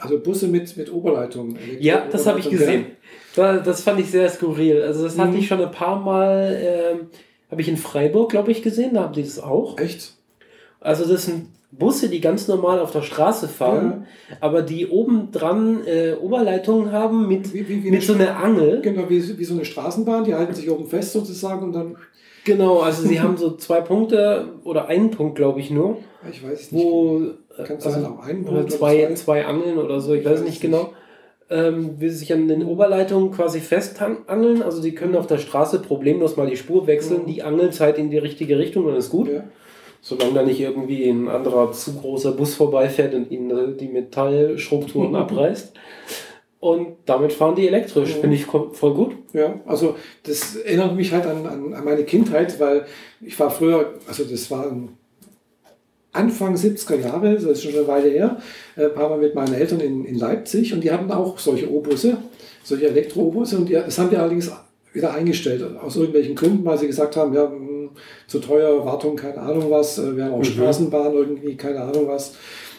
also 0.00 0.18
Busse 0.20 0.48
mit, 0.48 0.76
mit 0.76 0.92
Oberleitung. 0.92 1.56
Ja, 1.78 2.06
das 2.10 2.26
habe 2.26 2.40
ich 2.40 2.48
gesehen. 2.48 2.86
Das 3.36 3.82
fand 3.82 4.00
ich 4.00 4.10
sehr 4.10 4.28
skurril. 4.28 4.82
Also 4.82 5.04
das 5.04 5.18
hatte 5.18 5.32
mhm. 5.32 5.38
ich 5.38 5.46
schon 5.46 5.62
ein 5.62 5.70
paar 5.70 6.00
Mal 6.00 6.58
ähm, 6.60 7.06
habe 7.50 7.60
ich 7.60 7.68
in 7.68 7.76
Freiburg, 7.76 8.30
glaube 8.30 8.50
ich, 8.50 8.62
gesehen, 8.62 8.94
da 8.94 9.04
haben 9.04 9.12
die 9.12 9.22
das 9.22 9.38
auch. 9.38 9.78
Echt? 9.78 10.14
Also 10.80 11.06
das 11.06 11.26
sind 11.26 11.48
Busse, 11.70 12.08
die 12.08 12.20
ganz 12.20 12.48
normal 12.48 12.80
auf 12.80 12.92
der 12.92 13.02
Straße 13.02 13.48
fahren, 13.48 14.06
ja. 14.30 14.36
aber 14.40 14.62
die 14.62 14.86
oben 14.86 15.30
dran 15.32 15.86
äh, 15.86 16.14
Oberleitungen 16.14 16.92
haben 16.92 17.28
mit, 17.28 17.52
wie, 17.52 17.68
wie, 17.68 17.84
wie 17.84 17.90
mit 17.90 18.02
so 18.02 18.14
einer 18.14 18.36
Angel. 18.36 18.80
Genau, 18.80 19.08
wie, 19.08 19.38
wie 19.38 19.44
so 19.44 19.54
eine 19.54 19.64
Straßenbahn, 19.64 20.24
die 20.24 20.34
halten 20.34 20.54
sich 20.54 20.70
oben 20.70 20.86
fest 20.86 21.12
sozusagen 21.12 21.64
und 21.64 21.72
dann. 21.72 21.96
Genau, 22.44 22.78
also 22.78 23.06
sie 23.06 23.20
haben 23.20 23.36
so 23.36 23.56
zwei 23.56 23.80
Punkte 23.80 24.54
oder 24.62 24.86
einen 24.86 25.10
Punkt, 25.10 25.34
glaube 25.34 25.60
ich, 25.60 25.70
nur. 25.70 25.98
Ich 26.30 26.42
weiß 26.42 26.72
nicht. 26.72 26.84
Wo, 26.84 27.32
Kann 27.56 27.80
sein, 27.80 27.94
also, 27.94 28.06
auch 28.06 28.20
einen 28.20 28.44
Punkt 28.44 28.60
oder 28.60 28.68
zwei, 28.68 28.98
oder 28.98 29.08
zwei? 29.08 29.14
zwei 29.14 29.46
Angeln 29.46 29.78
oder 29.78 30.00
so, 30.00 30.14
ich, 30.14 30.20
ich 30.20 30.26
weiß, 30.26 30.40
weiß 30.40 30.46
nicht 30.46 30.60
genau. 30.60 30.84
Nicht 30.84 30.95
ähm, 31.48 32.00
will 32.00 32.10
sich 32.10 32.32
an 32.32 32.48
den 32.48 32.64
Oberleitungen 32.64 33.30
quasi 33.30 33.60
festangeln. 33.60 34.62
Also 34.62 34.82
die 34.82 34.94
können 34.94 35.16
auf 35.16 35.26
der 35.26 35.38
Straße 35.38 35.80
problemlos 35.80 36.36
mal 36.36 36.48
die 36.48 36.56
Spur 36.56 36.86
wechseln, 36.86 37.22
mhm. 37.22 37.26
die 37.26 37.42
Angelzeit 37.42 37.98
in 37.98 38.10
die 38.10 38.18
richtige 38.18 38.58
Richtung, 38.58 38.86
dann 38.86 38.96
ist 38.96 39.10
gut. 39.10 39.28
Ja. 39.28 39.44
Solange 40.00 40.34
da 40.34 40.42
nicht 40.42 40.60
irgendwie 40.60 41.08
ein 41.08 41.28
anderer 41.28 41.72
zu 41.72 41.94
großer 41.94 42.32
Bus 42.32 42.54
vorbeifährt 42.54 43.14
und 43.14 43.30
ihnen 43.30 43.76
die 43.76 43.88
Metallstrukturen 43.88 45.14
abreißt. 45.16 45.72
Und 46.58 46.96
damit 47.04 47.32
fahren 47.32 47.54
die 47.54 47.68
elektrisch, 47.68 48.14
ja. 48.14 48.20
finde 48.20 48.36
ich 48.36 48.46
voll 48.46 48.94
gut. 48.94 49.16
Ja, 49.32 49.60
also 49.66 49.94
das 50.22 50.56
erinnert 50.56 50.96
mich 50.96 51.12
halt 51.12 51.26
an, 51.26 51.46
an, 51.46 51.74
an 51.74 51.84
meine 51.84 52.04
Kindheit, 52.04 52.58
weil 52.58 52.86
ich 53.20 53.38
war 53.38 53.50
früher, 53.50 53.94
also 54.08 54.24
das 54.24 54.50
war 54.50 54.66
ein 54.66 54.95
Anfang 56.16 56.54
70er 56.54 57.00
Jahre, 57.00 57.34
das 57.34 57.44
ist 57.44 57.62
schon 57.62 57.74
eine 57.74 57.86
Weile 57.86 58.08
her, 58.08 58.38
äh, 58.76 58.88
waren 58.94 59.12
wir 59.12 59.26
mit 59.28 59.34
meinen 59.34 59.54
Eltern 59.54 59.80
in, 59.80 60.04
in 60.04 60.18
Leipzig 60.18 60.72
und 60.72 60.82
die 60.82 60.90
hatten 60.90 61.10
auch 61.10 61.38
solche 61.38 61.70
O-Busse, 61.72 62.18
solche 62.64 62.88
Elektro-O-Busse 62.88 63.58
und 63.58 63.68
die, 63.68 63.74
das 63.74 63.98
haben 63.98 64.10
wir 64.10 64.20
allerdings 64.20 64.50
wieder 64.92 65.12
eingestellt, 65.12 65.62
aus 65.80 65.96
irgendwelchen 65.96 66.34
Gründen, 66.34 66.64
weil 66.64 66.78
sie 66.78 66.86
gesagt 66.86 67.16
haben, 67.16 67.34
ja, 67.34 67.44
mh, 67.46 67.56
hm, 67.56 67.90
zu 68.26 68.40
teuer, 68.40 68.84
Wartung, 68.84 69.16
keine 69.16 69.38
Ahnung 69.38 69.70
was, 69.70 69.98
äh, 69.98 70.16
wir 70.16 70.24
haben 70.24 70.34
auch 70.34 70.38
mhm. 70.38 70.44
Straßenbahn 70.44 71.12
irgendwie, 71.12 71.56
keine 71.56 71.80
Ahnung 71.82 72.08
was. 72.08 72.34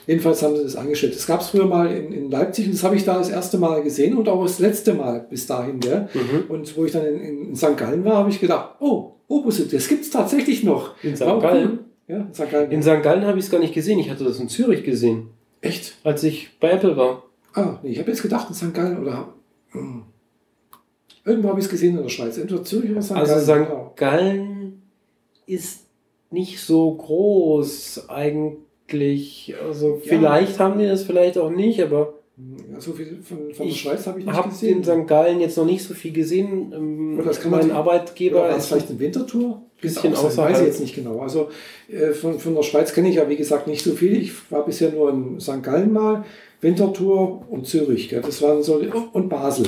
Jedenfalls 0.08 0.42
haben 0.42 0.56
sie 0.56 0.64
das 0.64 0.78
eingestellt. 0.78 1.16
Das 1.16 1.28
gab 1.28 1.42
es 1.42 1.50
früher 1.50 1.66
mal 1.66 1.92
in, 1.92 2.14
in 2.14 2.32
Leipzig 2.32 2.66
und 2.66 2.74
das 2.74 2.84
habe 2.84 2.96
ich 2.96 3.04
da 3.04 3.18
das 3.18 3.30
erste 3.30 3.58
Mal 3.58 3.84
gesehen 3.84 4.16
und 4.16 4.30
auch 4.30 4.42
das 4.42 4.58
letzte 4.60 4.94
Mal 4.94 5.28
bis 5.30 5.48
dahin. 5.48 5.82
Ja. 5.82 6.08
Mhm. 6.14 6.46
Und 6.48 6.78
wo 6.78 6.86
ich 6.86 6.94
dann 6.94 7.06
in, 7.06 7.50
in 7.50 7.56
St. 7.56 7.76
Gallen 7.76 8.06
war, 8.06 8.16
habe 8.16 8.30
ich 8.30 8.40
gedacht, 8.40 8.76
oh, 8.80 9.16
O-Busse, 9.28 9.68
das 9.68 9.90
gibt 9.90 10.04
es 10.04 10.10
tatsächlich 10.10 10.64
noch. 10.64 10.96
In 11.04 11.18
St. 11.18 11.26
Gallen? 11.26 11.80
Ja, 12.08 12.18
in 12.18 12.34
St. 12.34 12.50
Gallen. 12.50 12.72
In 12.72 12.82
St. 12.82 13.04
Gallen 13.04 13.26
habe 13.26 13.38
ich 13.38 13.46
es 13.46 13.52
gar 13.52 13.60
nicht 13.60 13.74
gesehen. 13.74 14.00
Ich 14.00 14.10
hatte 14.10 14.24
das 14.24 14.40
in 14.40 14.50
Zürich 14.50 14.84
gesehen. 14.84 15.30
Echt? 15.62 15.96
Als 16.04 16.24
ich 16.24 16.58
bei 16.60 16.72
Apple 16.72 16.96
war. 16.96 17.24
Ah, 17.54 17.80
nee, 17.84 17.92
ich 17.92 18.00
habe 18.00 18.10
jetzt 18.10 18.22
gedacht 18.22 18.48
in 18.50 18.56
St. 18.56 18.74
Gallen 18.74 19.00
oder. 19.00 19.34
Hm. 19.72 20.04
Irgendwo 21.26 21.50
habe 21.50 21.60
ich 21.60 21.66
es 21.66 21.72
gesehen 21.72 21.98
in 21.98 22.04
der 22.04 22.10
Schweiz. 22.10 22.38
Entweder 22.38 22.64
Zürich 22.64 22.92
oder 22.92 23.02
St. 23.02 23.12
Also 23.14 23.34
Gallen. 23.34 23.40
Also 23.40 23.54
St. 23.54 23.70
Genau. 23.70 23.94
Gallen 23.96 24.82
ist 25.46 25.86
nicht 26.32 26.62
so 26.62 26.94
groß 26.94 28.10
eigentlich. 28.10 29.56
Also 29.62 29.96
ja. 29.96 30.02
vielleicht 30.04 30.60
haben 30.60 30.80
die 30.80 30.88
das 30.88 31.04
vielleicht 31.04 31.38
auch 31.38 31.50
nicht, 31.50 31.82
aber 31.82 32.14
ja, 32.72 32.80
so 32.80 32.94
viel 32.94 33.18
von, 33.24 33.52
von 33.52 33.68
der 33.68 33.74
Schweiz 33.74 34.06
habe 34.06 34.20
ich 34.20 34.26
nicht 34.26 34.36
hab 34.36 34.48
gesehen. 34.48 34.82
Ich 34.82 34.88
habe 34.88 35.00
in 35.00 35.06
St. 35.06 35.10
Gallen 35.10 35.40
jetzt 35.40 35.58
noch 35.58 35.66
nicht 35.66 35.84
so 35.84 35.96
viel 35.96 36.14
gesehen. 36.14 36.72
Ähm, 36.72 37.22
das 37.26 37.42
kann 37.42 37.50
mein 37.50 37.72
Arbeitgeber. 37.72 38.46
Oder 38.46 38.58
es 38.58 38.68
vielleicht 38.68 38.90
eine 38.92 39.00
Wintertour? 39.00 39.64
Bisschen 39.82 40.14
außerhalb. 40.14 40.54
Weiß 40.54 40.62
ich 40.62 40.68
jetzt 40.68 40.80
nicht 40.80 40.94
genau. 40.94 41.20
Also 41.20 41.50
äh, 41.90 42.12
von, 42.12 42.40
von 42.40 42.54
der 42.54 42.62
Schweiz 42.62 42.94
kenne 42.94 43.10
ich 43.10 43.16
ja 43.16 43.28
wie 43.28 43.38
gesagt 43.38 43.66
nicht 43.66 43.84
so 43.84 43.94
viel. 43.94 44.22
Ich 44.22 44.52
war 44.52 44.64
bisher 44.66 44.92
nur 44.92 45.10
in 45.10 45.40
St. 45.40 45.64
Gallen 45.64 45.92
mal, 45.92 46.26
Wintertour 46.62 47.44
und 47.50 47.66
Zürich. 47.66 48.10
Gell? 48.10 48.22
Das 48.22 48.40
waren 48.44 48.62
so 48.62 48.84
und 49.14 49.30
Basel. 49.30 49.66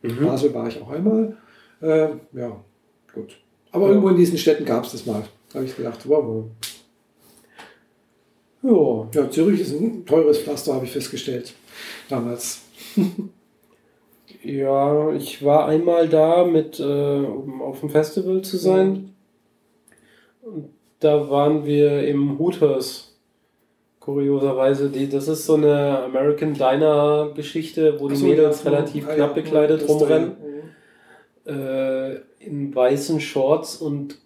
Mhm. 0.00 0.24
Basel 0.24 0.54
war 0.54 0.68
ich 0.68 0.80
auch 0.80 0.90
einmal. 0.90 1.36
Äh, 1.82 2.08
ja, 2.32 2.64
gut. 3.14 3.36
Aber 3.72 3.84
ja. 3.84 3.90
irgendwo 3.90 4.08
in 4.08 4.16
diesen 4.16 4.38
Städten 4.38 4.64
gab 4.64 4.84
es 4.84 4.92
das 4.92 5.04
mal. 5.04 5.22
Da 5.50 5.56
habe 5.56 5.66
ich 5.66 5.76
gedacht, 5.76 6.00
wow. 6.08 6.44
Ja. 8.62 9.08
ja, 9.14 9.30
Zürich 9.30 9.60
ist 9.60 9.72
ein 9.72 10.06
teures 10.06 10.38
Pflaster, 10.38 10.74
habe 10.74 10.86
ich 10.86 10.92
festgestellt 10.92 11.54
damals. 12.08 12.62
ja, 14.42 15.12
ich 15.12 15.44
war 15.44 15.66
einmal 15.66 16.08
da, 16.08 16.44
mit, 16.44 16.80
äh, 16.80 16.82
um 16.82 17.62
auf 17.62 17.80
dem 17.80 17.90
Festival 17.90 18.42
zu 18.42 18.56
sein. 18.56 19.14
Und 20.42 20.70
da 21.00 21.30
waren 21.30 21.64
wir 21.64 22.06
im 22.06 22.38
Hooters. 22.38 23.06
Kurioserweise, 24.00 24.88
die, 24.88 25.08
das 25.10 25.28
ist 25.28 25.44
so 25.44 25.54
eine 25.54 26.04
American 26.04 26.54
Diner 26.54 27.32
Geschichte, 27.34 28.00
wo 28.00 28.08
die 28.08 28.16
so, 28.16 28.26
Mädels 28.26 28.64
ja, 28.64 28.70
relativ 28.70 29.06
ja, 29.06 29.14
knapp 29.14 29.34
bekleidet 29.34 29.86
rumrennen. 29.86 30.36
Äh, 31.46 32.16
in 32.38 32.74
weißen 32.74 33.20
Shorts 33.20 33.76
und 33.76 34.18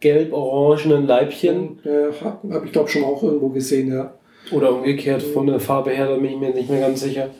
gelb-orangenen 0.00 1.06
Leibchen. 1.06 1.78
Ja, 1.84 2.10
habe 2.24 2.54
hab 2.54 2.64
ich 2.64 2.72
glaube 2.72 2.88
schon 2.88 3.04
auch 3.04 3.22
irgendwo 3.22 3.50
gesehen, 3.50 3.92
ja. 3.92 4.14
Oder 4.52 4.74
umgekehrt 4.74 5.22
von 5.22 5.46
der 5.46 5.60
Farbe 5.60 5.90
her, 5.90 6.08
da 6.08 6.16
bin 6.16 6.32
ich 6.32 6.38
mir 6.38 6.50
nicht 6.50 6.70
mehr 6.70 6.80
ganz 6.80 7.00
sicher. 7.00 7.30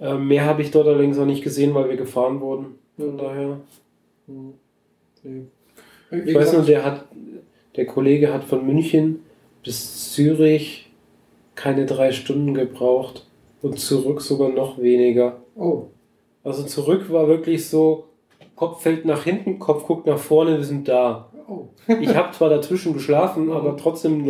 Äh, 0.00 0.14
mehr 0.14 0.44
habe 0.44 0.62
ich 0.62 0.70
dort 0.70 0.86
allerdings 0.86 1.18
auch 1.18 1.26
nicht 1.26 1.42
gesehen, 1.42 1.74
weil 1.74 1.88
wir 1.88 1.96
gefahren 1.96 2.40
wurden. 2.40 2.78
Von 2.96 3.18
daher. 3.18 3.60
Mhm. 4.26 4.54
Ich 6.10 6.34
weiß 6.34 6.52
nur, 6.52 6.62
der 6.62 6.84
hat, 6.84 7.06
der 7.74 7.86
Kollege 7.86 8.32
hat 8.32 8.44
von 8.44 8.64
München 8.64 9.20
bis 9.64 10.12
Zürich 10.12 10.88
keine 11.56 11.86
drei 11.86 12.12
Stunden 12.12 12.54
gebraucht 12.54 13.26
und 13.62 13.80
zurück 13.80 14.20
sogar 14.20 14.50
noch 14.50 14.78
weniger. 14.78 15.40
Oh. 15.56 15.86
Also 16.44 16.62
zurück 16.62 17.10
war 17.10 17.26
wirklich 17.26 17.68
so, 17.68 18.04
Kopf 18.54 18.82
fällt 18.82 19.04
nach 19.04 19.24
hinten, 19.24 19.58
Kopf 19.58 19.86
guckt 19.86 20.06
nach 20.06 20.18
vorne, 20.18 20.58
wir 20.58 20.64
sind 20.64 20.86
da. 20.86 21.28
Oh. 21.48 21.68
ich 22.00 22.14
habe 22.14 22.32
zwar 22.32 22.50
dazwischen 22.50 22.92
geschlafen, 22.92 23.52
aber 23.52 23.76
trotzdem 23.76 24.26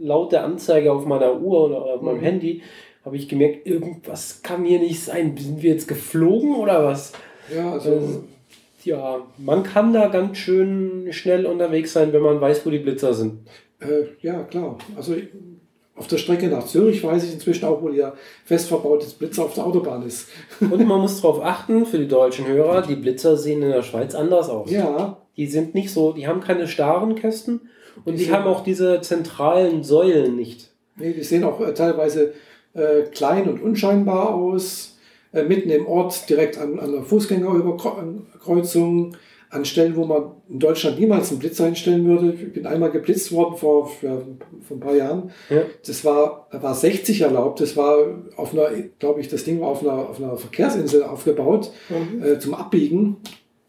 laut 0.00 0.32
der 0.32 0.44
Anzeige 0.44 0.92
auf 0.92 1.06
meiner 1.06 1.40
Uhr 1.40 1.66
oder 1.66 1.94
auf 1.94 2.02
meinem 2.02 2.18
mhm. 2.18 2.22
Handy 2.22 2.62
habe 3.04 3.16
ich 3.16 3.28
gemerkt, 3.28 3.66
irgendwas 3.66 4.42
kann 4.42 4.64
hier 4.64 4.80
nicht 4.80 5.00
sein. 5.00 5.36
Sind 5.36 5.62
wir 5.62 5.70
jetzt 5.70 5.86
geflogen 5.86 6.56
oder 6.56 6.84
was? 6.84 7.12
Ja, 7.54 7.72
also, 7.72 7.90
also 7.92 8.24
ja, 8.82 9.20
man 9.38 9.62
kann 9.62 9.92
da 9.92 10.08
ganz 10.08 10.38
schön 10.38 11.12
schnell 11.12 11.46
unterwegs 11.46 11.92
sein, 11.92 12.12
wenn 12.12 12.22
man 12.22 12.40
weiß, 12.40 12.66
wo 12.66 12.70
die 12.70 12.80
Blitzer 12.80 13.14
sind. 13.14 13.46
Äh, 13.78 14.06
ja, 14.22 14.42
klar. 14.42 14.76
Also 14.96 15.14
auf 15.94 16.08
der 16.08 16.18
Strecke 16.18 16.48
nach 16.48 16.66
Zürich 16.66 17.02
weiß 17.02 17.24
ich 17.24 17.32
inzwischen 17.32 17.64
auch, 17.64 17.80
wo 17.80 17.88
ihr 17.88 18.14
fest 18.44 18.68
verbautes 18.68 19.14
Blitzer 19.14 19.44
auf 19.44 19.54
der 19.54 19.66
Autobahn 19.66 20.02
ist. 20.04 20.28
Und 20.60 20.86
man 20.86 21.00
muss 21.00 21.20
darauf 21.20 21.42
achten, 21.42 21.86
für 21.86 21.98
die 21.98 22.08
deutschen 22.08 22.46
Hörer, 22.46 22.82
die 22.82 22.96
Blitzer 22.96 23.36
sehen 23.36 23.62
in 23.62 23.70
der 23.70 23.82
Schweiz 23.82 24.14
anders 24.14 24.48
aus. 24.48 24.70
Ja. 24.70 25.18
Die 25.36 25.46
sind 25.46 25.74
nicht 25.74 25.90
so, 25.90 26.12
die 26.12 26.26
haben 26.26 26.40
keine 26.40 26.68
starren 26.68 27.14
Kästen 27.14 27.60
und 28.04 28.18
die, 28.18 28.24
die 28.24 28.32
haben 28.32 28.46
auch 28.46 28.62
diese 28.62 29.00
zentralen 29.00 29.84
Säulen 29.84 30.36
nicht. 30.36 30.70
Nee, 30.96 31.12
die 31.12 31.22
sehen 31.22 31.44
auch 31.44 31.60
äh, 31.60 31.74
teilweise 31.74 32.32
äh, 32.74 33.02
klein 33.12 33.48
und 33.48 33.62
unscheinbar 33.62 34.34
aus, 34.34 34.98
äh, 35.32 35.42
mitten 35.42 35.70
im 35.70 35.86
Ort, 35.86 36.28
direkt 36.28 36.58
an, 36.58 36.78
an 36.78 36.92
der 36.92 37.02
Fußgängerüberkreuzung 37.02 39.16
an 39.50 39.64
Stellen, 39.64 39.96
wo 39.96 40.04
man 40.04 40.32
in 40.48 40.58
Deutschland 40.58 40.98
niemals 40.98 41.30
einen 41.30 41.38
Blitz 41.38 41.60
einstellen 41.60 42.04
würde. 42.04 42.32
Ich 42.32 42.52
bin 42.52 42.66
einmal 42.66 42.90
geblitzt 42.90 43.32
worden 43.32 43.56
vor, 43.56 43.88
vor, 43.88 44.22
vor 44.62 44.76
ein 44.76 44.80
paar 44.80 44.96
Jahren. 44.96 45.30
Ja. 45.50 45.62
Das 45.86 46.04
war, 46.04 46.48
war 46.50 46.74
60 46.74 47.20
erlaubt. 47.20 47.60
Das 47.60 47.76
war 47.76 47.96
auf 48.36 48.52
einer, 48.52 48.70
glaube 48.98 49.20
ich, 49.20 49.28
das 49.28 49.44
Ding 49.44 49.60
war 49.60 49.68
auf 49.68 49.82
einer, 49.82 50.10
auf 50.10 50.20
einer 50.20 50.36
Verkehrsinsel 50.36 51.04
aufgebaut 51.04 51.70
mhm. 51.88 52.22
äh, 52.22 52.38
zum 52.38 52.54
Abbiegen. 52.54 53.18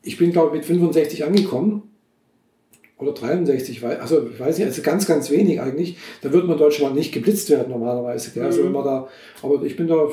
Ich 0.07 0.17
bin, 0.17 0.31
glaube 0.31 0.47
ich, 0.47 0.53
mit 0.61 0.65
65 0.65 1.25
angekommen. 1.25 1.83
Oder 2.97 3.11
63, 3.11 3.85
also 3.85 4.27
ich 4.27 4.39
weiß 4.39 4.57
nicht, 4.57 4.65
also 4.65 4.81
ganz, 4.81 5.05
ganz 5.05 5.29
wenig 5.29 5.61
eigentlich. 5.61 5.97
Da 6.23 6.33
würde 6.33 6.47
man 6.47 6.55
in 6.55 6.63
Deutschland 6.63 6.95
nicht 6.95 7.13
geblitzt 7.13 7.47
werden 7.51 7.69
normalerweise. 7.69 8.31
Gell? 8.31 8.45
Also 8.45 8.63
mhm. 8.63 8.75
Also 8.75 8.89
da, 8.89 9.07
aber 9.43 9.61
ich 9.63 9.75
bin 9.75 9.87
da 9.87 10.07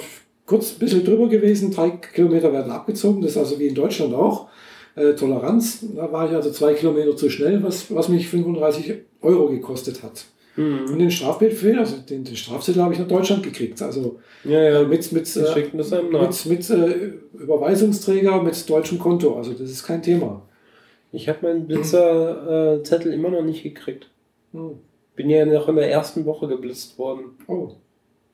kurz 0.45 0.73
ein 0.73 0.81
bisschen 0.81 1.03
drüber 1.03 1.29
gewesen. 1.29 1.71
Drei 1.71 1.91
Kilometer 1.91 2.53
werden 2.53 2.71
abgezogen. 2.71 3.23
Das 3.23 3.31
ist 3.31 3.37
also 3.39 3.59
wie 3.59 3.69
in 3.69 3.75
Deutschland 3.75 4.13
auch 4.13 4.49
äh, 4.97 5.15
Toleranz. 5.15 5.87
Da 5.97 6.13
war 6.13 6.29
ich 6.29 6.37
also 6.37 6.51
zwei 6.51 6.75
Kilometer 6.75 7.17
zu 7.17 7.31
schnell, 7.31 7.63
was, 7.63 7.95
was 7.95 8.11
mich 8.11 8.29
35 8.29 8.97
Euro 9.23 9.49
gekostet 9.49 10.03
hat. 10.03 10.27
Mhm. 10.57 10.93
Und 10.93 10.99
den 10.99 11.11
Strafbefehl, 11.11 11.79
also 11.79 11.97
den, 11.99 12.25
den 12.25 12.37
Strafzettel 12.37 12.83
habe 12.83 12.95
ich 12.95 13.01
nach 13.01 13.09
Deutschland 13.09 13.43
gekriegt. 13.43 13.81
Also 13.83 14.21
ja, 14.45 14.63
ja. 14.63 14.81
Äh, 14.83 14.87
mit, 14.87 15.11
mit, 15.13 15.37
äh, 15.37 15.71
mit, 15.73 16.47
mit 16.47 16.71
äh, 16.71 17.13
Überweisungsträger, 17.35 18.43
mit 18.43 18.71
deutschem 18.71 18.99
Konto. 18.99 19.37
Also 19.37 19.53
das 19.53 19.71
ist 19.71 19.85
kein 19.85 20.03
Thema. 20.03 20.43
Ich 21.13 21.29
habe 21.29 21.39
meinen 21.43 21.67
Blitzerzettel 21.67 23.13
immer 23.13 23.31
noch 23.31 23.43
nicht 23.43 23.63
gekriegt. 23.63 24.11
Mhm. 24.53 24.79
Bin 25.17 25.31
ja 25.31 25.45
noch 25.47 25.69
in 25.69 25.77
der 25.77 25.91
ersten 25.91 26.25
Woche 26.25 26.49
geblitzt 26.49 26.99
worden. 26.99 27.37
Oh 27.47 27.73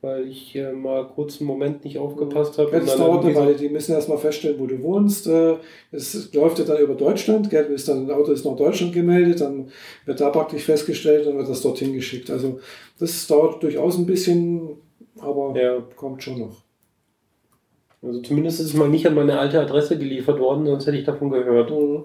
weil 0.02 0.28
ich 0.28 0.56
äh, 0.56 0.72
mal 0.72 1.06
kurz 1.08 1.40
einen 1.40 1.46
Moment 1.46 1.84
nicht 1.84 1.98
aufgepasst 1.98 2.58
habe. 2.58 2.70
Das 2.70 2.96
dauert 2.96 3.24
eine 3.24 3.34
Weile. 3.34 3.54
Die 3.54 3.68
müssen 3.68 3.92
erstmal 3.92 4.16
feststellen, 4.18 4.58
wo 4.58 4.66
du 4.66 4.82
wohnst. 4.82 5.26
Äh, 5.26 5.56
es 5.92 6.32
läuft 6.32 6.58
ja 6.58 6.64
dann 6.64 6.78
über 6.78 6.94
Deutschland. 6.94 7.50
Gell? 7.50 7.66
Ist 7.66 7.88
dann, 7.88 8.06
ein 8.06 8.10
Auto 8.10 8.32
ist 8.32 8.44
nach 8.44 8.56
Deutschland 8.56 8.94
gemeldet, 8.94 9.42
dann 9.42 9.70
wird 10.06 10.20
da 10.20 10.30
praktisch 10.30 10.64
festgestellt 10.64 11.26
und 11.26 11.36
wird 11.36 11.48
das 11.48 11.60
dorthin 11.60 11.92
geschickt. 11.92 12.30
Also 12.30 12.60
das 12.98 13.26
dauert 13.26 13.62
durchaus 13.62 13.98
ein 13.98 14.06
bisschen, 14.06 14.70
aber 15.20 15.54
ja. 15.60 15.82
kommt 15.96 16.22
schon 16.22 16.38
noch. 16.38 16.62
Also 18.02 18.22
zumindest 18.22 18.60
ist 18.60 18.68
es 18.68 18.74
mal 18.74 18.88
nicht 18.88 19.06
an 19.06 19.14
meine 19.14 19.38
alte 19.38 19.60
Adresse 19.60 19.98
geliefert 19.98 20.40
worden, 20.40 20.64
sonst 20.64 20.86
hätte 20.86 20.96
ich 20.96 21.04
davon 21.04 21.28
gehört. 21.28 21.70
Mhm. 21.70 22.04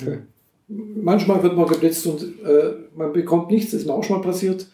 Okay. 0.00 0.18
Manchmal 0.68 1.42
wird 1.42 1.56
man 1.56 1.66
geblitzt 1.66 2.06
und 2.06 2.22
äh, 2.44 2.74
man 2.94 3.12
bekommt 3.12 3.50
nichts, 3.50 3.70
das 3.70 3.80
ist 3.80 3.86
mir 3.86 3.94
auch 3.94 4.04
schon 4.04 4.18
mal 4.18 4.22
passiert 4.22 4.66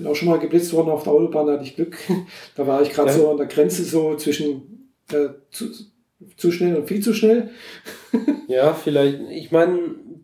bin 0.00 0.10
auch 0.10 0.16
schon 0.16 0.28
mal 0.28 0.38
geblitzt 0.38 0.72
worden 0.72 0.88
auf 0.88 1.02
der 1.02 1.12
Autobahn, 1.12 1.46
da 1.46 1.52
hatte 1.54 1.64
ich 1.64 1.76
Glück. 1.76 1.98
Da 2.56 2.66
war 2.66 2.82
ich 2.82 2.90
gerade 2.90 3.10
ja. 3.10 3.16
so 3.16 3.30
an 3.30 3.36
der 3.36 3.46
Grenze 3.46 3.84
so 3.84 4.16
zwischen 4.16 4.92
äh, 5.12 5.28
zu, 5.50 5.66
zu 6.36 6.50
schnell 6.50 6.76
und 6.76 6.88
viel 6.88 7.02
zu 7.02 7.12
schnell. 7.12 7.50
ja, 8.48 8.72
vielleicht. 8.72 9.20
Ich 9.30 9.52
meine, 9.52 9.78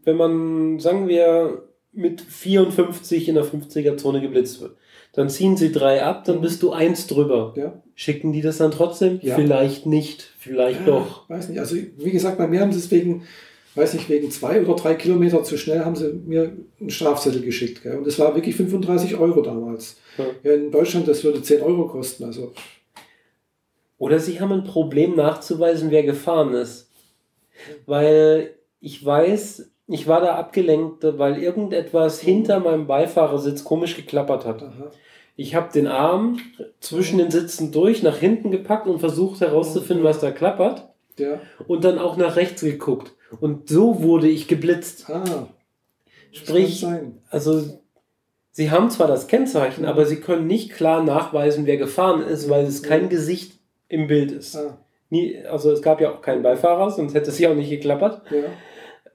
wenn 0.05 0.17
man, 0.17 0.79
sagen 0.79 1.09
wir, 1.09 1.63
mit 1.93 2.21
54 2.21 3.29
in 3.29 3.35
der 3.35 3.45
50er-Zone 3.45 4.21
geblitzt 4.21 4.61
wird, 4.61 4.77
dann 5.13 5.29
ziehen 5.31 5.57
sie 5.57 5.73
drei 5.73 6.03
ab, 6.03 6.25
dann 6.25 6.41
bist 6.41 6.63
du 6.63 6.73
eins 6.73 7.07
drüber. 7.07 7.55
Ja. 7.57 7.83
Schicken 7.95 8.33
die 8.33 8.43
das 8.43 8.59
dann 8.59 8.71
trotzdem? 8.71 9.19
Ja. 9.23 9.35
Vielleicht 9.35 9.87
nicht, 9.87 10.31
vielleicht 10.39 10.81
ja, 10.81 10.87
doch. 10.87 11.29
Weiß 11.29 11.49
nicht. 11.49 11.59
Also, 11.59 11.77
wie 11.77 12.11
gesagt, 12.11 12.39
bei 12.39 12.47
mir 12.47 12.61
haben 12.61 12.73
sie 12.73 12.79
es 12.79 12.91
wegen 12.91 13.23
weiß 13.77 13.95
nicht, 13.95 14.09
wegen 14.09 14.31
zwei 14.31 14.61
oder 14.61 14.75
drei 14.75 14.95
Kilometer 14.95 15.43
zu 15.45 15.57
schnell 15.59 15.85
haben 15.85 15.97
sie 15.97 16.13
mir 16.25 16.53
einen 16.81 16.91
Strafzettel 16.91 17.43
geschickt. 17.43 17.83
Gell? 17.83 17.99
Und 17.99 18.07
das 18.07 18.19
war 18.19 18.35
wirklich 18.35 18.57
35 18.57 19.17
Euro 19.17 19.43
damals. 19.43 19.97
Ja. 20.43 20.53
in 20.53 20.71
Deutschland, 20.71 21.07
das 21.09 21.25
würde 21.25 21.43
10 21.43 21.63
Euro 21.63 21.87
kosten. 21.87 22.25
Also. 22.25 22.53
Oder 23.99 24.19
sie 24.19 24.41
haben 24.41 24.53
ein 24.53 24.65
Problem 24.65 25.15
nachzuweisen, 25.15 25.91
wer 25.91 26.03
gefahren 26.03 26.55
ist. 26.55 26.91
Weil 27.87 28.55
ich 28.81 29.05
weiß, 29.05 29.71
ich 29.89 30.07
war 30.07 30.21
da 30.21 30.37
abgelenkt, 30.37 31.05
weil 31.05 31.43
irgendetwas 31.43 32.21
hinter 32.21 32.61
meinem 32.61 32.87
Beifahrersitz 32.87 33.65
komisch 33.65 33.97
geklappert 33.97 34.45
hat. 34.45 34.63
Aha. 34.63 34.91
Ich 35.37 35.55
habe 35.55 35.71
den 35.73 35.87
Arm 35.87 36.39
zwischen 36.81 37.19
den 37.19 37.31
Sitzen 37.31 37.71
durch 37.73 38.03
nach 38.03 38.17
hinten 38.17 38.51
gepackt 38.51 38.87
und 38.87 39.01
versucht 39.01 39.41
herauszufinden, 39.41 40.05
was 40.05 40.19
da 40.19 40.31
klappert. 40.31 40.89
Ja. 41.19 41.41
Und 41.67 41.85
dann 41.85 41.99
auch 41.99 42.17
nach 42.17 42.37
rechts 42.37 42.63
geguckt. 42.63 43.13
Und 43.41 43.69
so 43.69 44.03
wurde 44.03 44.29
ich 44.29 44.49
geblitzt. 44.49 45.11
Ah, 45.11 45.49
Sprich, 46.33 46.87
also 47.31 47.63
sie 48.53 48.71
haben 48.71 48.91
zwar 48.91 49.09
das 49.09 49.27
Kennzeichen, 49.27 49.83
mhm. 49.83 49.89
aber 49.89 50.05
sie 50.05 50.21
können 50.21 50.47
nicht 50.47 50.73
klar 50.73 51.03
nachweisen, 51.03 51.67
wer 51.67 51.79
gefahren 51.79 52.23
ist, 52.23 52.51
weil 52.51 52.65
es 52.65 52.83
kein 52.83 53.05
mhm. 53.05 53.09
Gesicht 53.09 53.59
im 53.89 54.07
Bild 54.07 54.33
ist. 54.33 54.57
Ah. 54.57 54.79
Nie, 55.09 55.45
also 55.47 55.71
es 55.71 55.83
gab 55.83 56.01
ja 56.01 56.13
auch 56.13 56.21
keinen 56.21 56.43
Beifahrer, 56.43 56.91
sonst 56.91 57.15
hätte 57.15 57.31
es 57.31 57.39
ja 57.39 57.51
auch 57.51 57.55
nicht 57.55 57.71
geklappert. 57.71 58.23
Ja. 58.31 58.45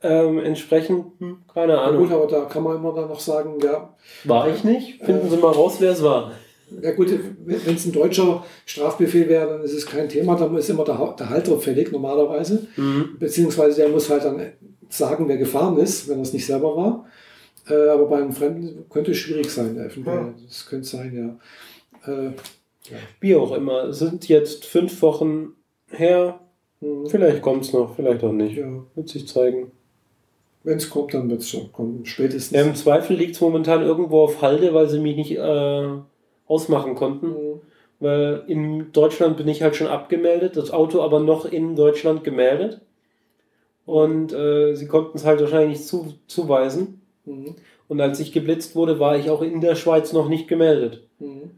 Ähm, 0.04 0.40
entsprechend, 0.40 1.20
hm, 1.20 1.44
keine 1.54 1.78
Ahnung. 1.80 2.04
Ja, 2.04 2.08
gut, 2.08 2.12
aber 2.12 2.28
da 2.28 2.46
kann 2.46 2.64
man 2.64 2.78
immer 2.78 2.94
dann 2.94 3.10
noch 3.10 3.20
sagen, 3.20 3.60
ja. 3.64 3.94
War 4.24 4.50
ich 4.50 4.64
nicht? 4.64 5.04
Finden 5.04 5.28
äh, 5.28 5.30
Sie 5.30 5.38
mal 5.38 5.52
raus, 5.52 5.76
wer 5.80 5.92
es 5.92 6.02
war. 6.02 6.32
Ja 6.82 6.92
gut, 6.92 7.12
wenn 7.46 7.76
es 7.76 7.86
ein 7.86 7.92
deutscher 7.92 8.46
Strafbefehl 8.66 9.28
wäre, 9.28 9.48
dann 9.48 9.64
ist 9.64 9.74
es 9.74 9.86
kein 9.86 10.08
Thema, 10.08 10.36
dann 10.36 10.56
ist 10.56 10.70
immer 10.70 10.86
der, 10.86 11.16
der 11.18 11.30
Halter 11.30 11.58
fällig 11.58 11.92
normalerweise. 11.92 12.68
Mhm. 12.78 13.18
Beziehungsweise 13.20 13.82
der 13.82 13.90
muss 13.90 14.10
halt 14.10 14.24
dann 14.24 14.42
sagen, 14.90 15.28
wer 15.28 15.38
gefahren 15.38 15.78
ist, 15.78 16.08
wenn 16.08 16.20
er 16.20 16.24
es 16.24 16.34
nicht 16.34 16.46
selber 16.46 16.76
war. 16.76 17.06
Äh, 17.70 17.90
aber 17.90 18.06
bei 18.08 18.18
einem 18.18 18.34
Fremden 18.34 18.86
könnte 18.90 19.12
es 19.12 19.18
schwierig 19.18 19.50
sein, 19.50 19.76
der. 19.76 19.90
Ja. 19.90 20.34
Das 20.46 20.66
könnte 20.66 20.88
sein, 20.88 21.40
ja. 22.06 22.12
Äh, 22.12 22.32
ja. 22.90 22.98
Wie 23.20 23.36
auch 23.36 23.52
immer, 23.54 23.86
es 23.86 24.00
sind 24.00 24.28
jetzt 24.28 24.66
fünf 24.66 25.02
Wochen 25.02 25.54
her. 25.90 26.40
Mhm. 26.80 27.08
Vielleicht 27.08 27.42
kommt 27.42 27.66
es 27.66 27.74
noch, 27.74 27.96
vielleicht 27.96 28.24
auch 28.24 28.32
nicht. 28.32 28.58
Ja. 28.58 28.84
Wird 28.96 29.10
sich 29.10 29.28
zeigen. 29.28 29.72
Wenn 30.64 30.78
es 30.78 30.90
kommt, 30.90 31.14
dann 31.14 31.30
wird 31.30 31.42
es 31.42 31.50
schon 31.50 31.72
kommen. 31.72 32.06
Spätestens. 32.06 32.56
Ja, 32.56 32.64
Im 32.64 32.76
Zweifel 32.76 33.16
liegt 33.16 33.36
es 33.36 33.42
momentan 33.42 33.82
irgendwo 33.82 34.22
auf 34.22 34.42
Halde, 34.42 34.74
weil 34.74 34.88
sie 34.90 35.00
mich 35.00 35.16
nicht 35.16 35.32
äh, 35.32 35.88
ausmachen 36.48 36.96
konnten. 36.96 37.28
Mhm. 37.28 37.62
Weil 38.00 38.44
in 38.48 38.92
Deutschland 38.92 39.38
bin 39.38 39.48
ich 39.48 39.62
halt 39.62 39.76
schon 39.76 39.88
abgemeldet, 39.88 40.58
das 40.58 40.72
Auto 40.72 41.02
aber 41.02 41.20
noch 41.20 41.46
in 41.46 41.76
Deutschland 41.76 42.24
gemeldet. 42.24 42.82
Und 43.86 44.34
äh, 44.34 44.76
sie 44.76 44.88
konnten 44.88 45.18
es 45.18 45.26
halt 45.26 45.40
wahrscheinlich 45.40 45.80
nicht 45.80 45.88
zu, 45.88 46.14
zuweisen. 46.28 47.02
Mhm. 47.26 47.56
Und 47.88 48.02
als 48.02 48.20
ich 48.20 48.32
geblitzt 48.32 48.76
wurde, 48.76 49.00
war 49.00 49.18
ich 49.18 49.30
auch 49.30 49.42
in 49.42 49.62
der 49.62 49.76
Schweiz 49.76 50.14
noch 50.14 50.30
nicht 50.30 50.48
gemeldet. 50.48 51.04
Mhm. 51.20 51.52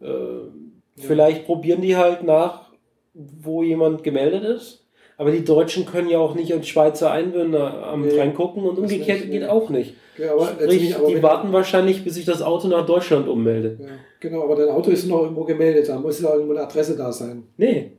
Äh, 0.00 0.06
ja. 0.06 0.48
Vielleicht 0.96 1.46
probieren 1.46 1.82
die 1.82 1.96
halt 1.96 2.22
nach, 2.22 2.70
wo 3.12 3.62
jemand 3.62 4.02
gemeldet 4.02 4.44
ist. 4.44 4.83
Aber 5.16 5.30
die 5.30 5.44
Deutschen 5.44 5.86
können 5.86 6.08
ja 6.08 6.18
auch 6.18 6.34
nicht 6.34 6.52
als 6.52 6.66
Schweizer 6.66 7.10
Einwohner 7.10 7.86
am 7.86 8.02
nee, 8.02 8.18
reingucken 8.18 8.64
und 8.64 8.78
umgekehrt 8.78 9.20
nicht, 9.20 9.30
geht 9.30 9.42
nee. 9.42 9.48
auch 9.48 9.70
nicht. 9.70 9.94
Ja, 10.18 10.32
aber 10.32 10.46
Sprich, 10.46 10.96
aber 10.96 11.08
die 11.08 11.22
warten 11.22 11.52
wahrscheinlich, 11.52 12.04
bis 12.04 12.14
sich 12.14 12.24
das 12.24 12.42
Auto 12.42 12.68
nach 12.68 12.86
Deutschland 12.86 13.28
ummeldet. 13.28 13.80
Ja, 13.80 13.86
genau, 14.20 14.42
aber 14.44 14.56
dein 14.56 14.68
Auto 14.68 14.90
ist 14.90 15.06
noch 15.06 15.22
irgendwo 15.22 15.44
gemeldet, 15.44 15.88
da 15.88 15.98
muss 15.98 16.20
ja 16.20 16.32
irgendwo 16.32 16.52
eine 16.52 16.62
Adresse 16.62 16.96
da 16.96 17.12
sein. 17.12 17.44
Nee, 17.56 17.92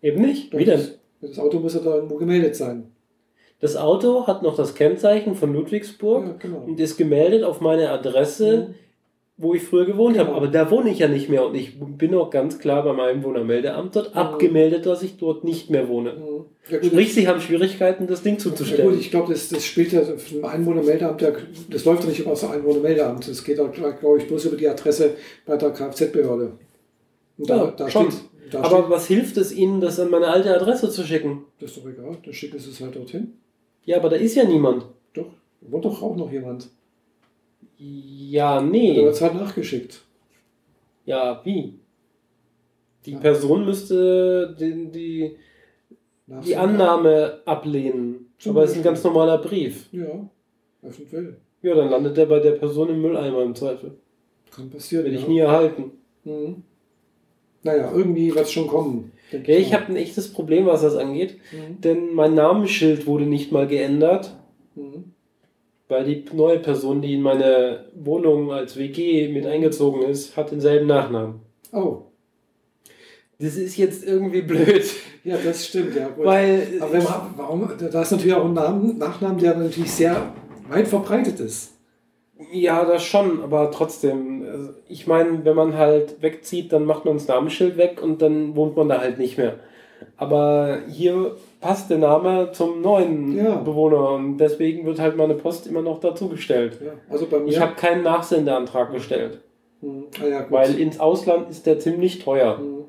eben 0.00 0.22
nicht. 0.22 0.52
Doch, 0.52 0.58
Wie 0.58 0.64
denn? 0.64 0.80
Das 1.20 1.38
Auto 1.38 1.60
muss 1.60 1.74
ja 1.74 1.80
da 1.80 1.94
irgendwo 1.94 2.16
gemeldet 2.16 2.56
sein. 2.56 2.92
Das 3.60 3.76
Auto 3.76 4.26
hat 4.26 4.42
noch 4.42 4.56
das 4.56 4.74
Kennzeichen 4.74 5.34
von 5.34 5.54
Ludwigsburg 5.54 6.24
ja, 6.24 6.34
genau. 6.38 6.64
und 6.66 6.80
ist 6.80 6.96
gemeldet 6.96 7.44
auf 7.44 7.60
meine 7.60 7.90
Adresse 7.90 8.68
mhm 8.68 8.74
wo 9.36 9.54
ich 9.54 9.62
früher 9.62 9.86
gewohnt 9.86 10.14
genau. 10.14 10.26
habe. 10.26 10.36
Aber 10.36 10.48
da 10.48 10.70
wohne 10.70 10.90
ich 10.90 10.98
ja 10.98 11.08
nicht 11.08 11.28
mehr 11.28 11.44
und 11.46 11.54
ich 11.54 11.78
bin 11.78 12.14
auch 12.14 12.30
ganz 12.30 12.58
klar 12.58 12.84
bei 12.84 12.92
meinem 12.92 13.24
Wohnermeldeamt 13.24 13.96
dort 13.96 14.14
mhm. 14.14 14.20
abgemeldet, 14.20 14.86
dass 14.86 15.02
ich 15.02 15.16
dort 15.16 15.44
nicht 15.44 15.70
mehr 15.70 15.88
wohne. 15.88 16.12
Mhm. 16.12 16.44
Ja, 16.70 16.82
Sprich, 16.82 17.12
sie 17.14 17.26
haben 17.26 17.40
Schwierigkeiten, 17.40 18.06
das 18.06 18.22
Ding 18.22 18.38
zuzustellen. 18.38 18.84
Ja, 18.84 18.90
gut, 18.90 19.00
ich 19.00 19.10
glaube, 19.10 19.32
das, 19.32 19.48
das 19.48 19.64
spielt 19.64 19.92
ja 19.92 20.02
im 20.02 20.44
Einwohnermeldeamt, 20.44 21.22
das 21.70 21.84
läuft 21.84 22.04
ja 22.04 22.08
nicht 22.08 22.20
über 22.20 22.30
das 22.30 22.44
Einwohnermeldeamt. 22.44 23.28
Das 23.28 23.42
geht, 23.42 23.56
glaube 23.56 24.18
ich, 24.18 24.28
bloß 24.28 24.44
über 24.44 24.56
die 24.56 24.68
Adresse 24.68 25.16
bei 25.44 25.56
der 25.56 25.70
Kfz-Behörde. 25.70 26.52
Da, 27.38 27.56
ja, 27.56 27.70
da 27.72 27.90
schon. 27.90 28.10
Steht, 28.10 28.24
da 28.52 28.60
Aber 28.60 28.78
steht, 28.78 28.90
was 28.90 29.06
hilft 29.06 29.36
es 29.38 29.52
Ihnen, 29.52 29.80
das 29.80 29.98
an 29.98 30.10
meine 30.10 30.28
alte 30.28 30.54
Adresse 30.54 30.90
zu 30.90 31.02
schicken? 31.02 31.46
Das 31.58 31.70
ist 31.70 31.78
doch 31.78 31.88
egal, 31.88 32.16
dann 32.22 32.32
schicken 32.32 32.58
Sie 32.58 32.70
es 32.70 32.80
halt 32.80 32.94
dorthin. 32.94 33.32
Ja, 33.84 33.96
aber 33.96 34.10
da 34.10 34.16
ist 34.16 34.36
ja 34.36 34.44
niemand. 34.44 34.84
Doch, 35.14 35.26
wohnt 35.62 35.84
doch 35.84 36.02
auch 36.02 36.16
noch 36.16 36.30
jemand. 36.30 36.68
Ja, 37.82 38.60
nee. 38.60 38.94
Du 38.94 39.08
hast 39.08 39.20
halt 39.20 39.34
nachgeschickt. 39.34 40.02
Ja, 41.04 41.40
wie? 41.44 41.74
Die 43.04 43.12
ja. 43.12 43.18
Person 43.18 43.64
müsste 43.64 44.56
die, 44.58 44.90
die, 44.90 45.36
die 46.44 46.56
Annahme 46.56 47.40
ablehnen. 47.44 48.32
Zum 48.38 48.52
Aber 48.52 48.64
es 48.64 48.72
ist 48.72 48.78
ein 48.78 48.82
ganz 48.84 49.02
normaler 49.02 49.38
Brief. 49.38 49.88
Ja, 49.92 50.28
eventuell. 50.82 51.36
Ja, 51.62 51.74
dann 51.74 51.90
landet 51.90 52.16
der 52.16 52.26
bei 52.26 52.38
der 52.38 52.52
Person 52.52 52.88
im 52.88 53.02
Mülleimer 53.02 53.42
im 53.42 53.54
Zweifel. 53.54 53.96
Kann 54.54 54.70
passieren. 54.70 55.04
Will 55.04 55.14
ich 55.14 55.26
nie 55.26 55.38
erhalten. 55.38 55.92
Mhm. 56.24 56.62
Naja, 57.64 57.92
irgendwie 57.92 58.34
wird 58.34 58.44
es 58.44 58.52
schon 58.52 58.68
kommen. 58.68 59.12
Ja, 59.32 59.38
ich, 59.40 59.48
ich 59.48 59.74
habe 59.74 59.86
ein 59.86 59.96
echtes 59.96 60.32
Problem, 60.32 60.66
was 60.66 60.82
das 60.82 60.96
angeht. 60.96 61.38
Mhm. 61.52 61.80
Denn 61.80 62.14
mein 62.14 62.34
Namensschild 62.34 63.06
wurde 63.06 63.26
nicht 63.26 63.50
mal 63.50 63.66
geändert. 63.66 64.36
Mhm 64.76 65.11
weil 65.92 66.04
die 66.04 66.24
neue 66.32 66.58
Person, 66.58 67.02
die 67.02 67.14
in 67.14 67.22
meine 67.22 67.84
Wohnung 67.94 68.50
als 68.50 68.76
WG 68.76 69.28
mit 69.28 69.46
eingezogen 69.46 70.02
ist, 70.02 70.36
hat 70.36 70.50
denselben 70.50 70.86
Nachnamen. 70.86 71.34
Oh. 71.72 72.06
Das 73.38 73.56
ist 73.56 73.76
jetzt 73.76 74.04
irgendwie 74.04 74.42
blöd. 74.42 74.84
Ja, 75.24 75.36
das 75.36 75.68
stimmt, 75.68 75.94
ja. 75.94 76.08
Gut. 76.08 76.26
Weil, 76.26 76.66
Aber 76.80 76.94
wenn 76.94 77.04
man, 77.04 77.34
warum, 77.36 77.70
da 77.78 78.02
ist 78.02 78.10
natürlich 78.10 78.34
auch 78.34 78.44
ein 78.44 78.54
Namen, 78.54 78.98
Nachnamen, 78.98 79.38
der 79.38 79.54
natürlich 79.54 79.92
sehr 79.92 80.32
weit 80.68 80.88
verbreitet 80.88 81.38
ist. 81.38 81.74
Ja, 82.50 82.84
das 82.84 83.04
schon, 83.04 83.40
aber 83.40 83.70
trotzdem. 83.70 84.44
Also 84.44 84.70
ich 84.88 85.06
meine, 85.06 85.44
wenn 85.44 85.54
man 85.54 85.76
halt 85.76 86.20
wegzieht, 86.22 86.72
dann 86.72 86.86
macht 86.86 87.04
man 87.04 87.18
das 87.18 87.28
Namensschild 87.28 87.76
weg 87.76 88.02
und 88.02 88.20
dann 88.20 88.56
wohnt 88.56 88.76
man 88.76 88.88
da 88.88 88.98
halt 88.98 89.18
nicht 89.18 89.38
mehr. 89.38 89.60
Aber 90.16 90.80
hier 90.88 91.36
passt 91.62 91.88
der 91.88 91.98
Name 91.98 92.50
zum 92.52 92.82
neuen 92.82 93.34
ja. 93.34 93.56
Bewohner 93.56 94.10
und 94.10 94.36
deswegen 94.36 94.84
wird 94.84 95.00
halt 95.00 95.16
meine 95.16 95.34
Post 95.34 95.66
immer 95.66 95.80
noch 95.80 96.00
dazugestellt. 96.00 96.78
Ja. 96.84 96.92
Also 97.08 97.26
bei 97.26 97.38
mir 97.38 97.48
ich 97.48 97.60
habe 97.60 97.74
keinen 97.76 98.02
Nachsendeantrag 98.02 98.92
gestellt. 98.92 99.40
Mhm. 99.80 100.06
Ah, 100.20 100.26
ja, 100.26 100.46
weil 100.50 100.78
ins 100.78 101.00
Ausland 101.00 101.48
ist 101.48 101.64
der 101.64 101.78
ziemlich 101.78 102.18
teuer. 102.18 102.58
Mhm. 102.58 102.84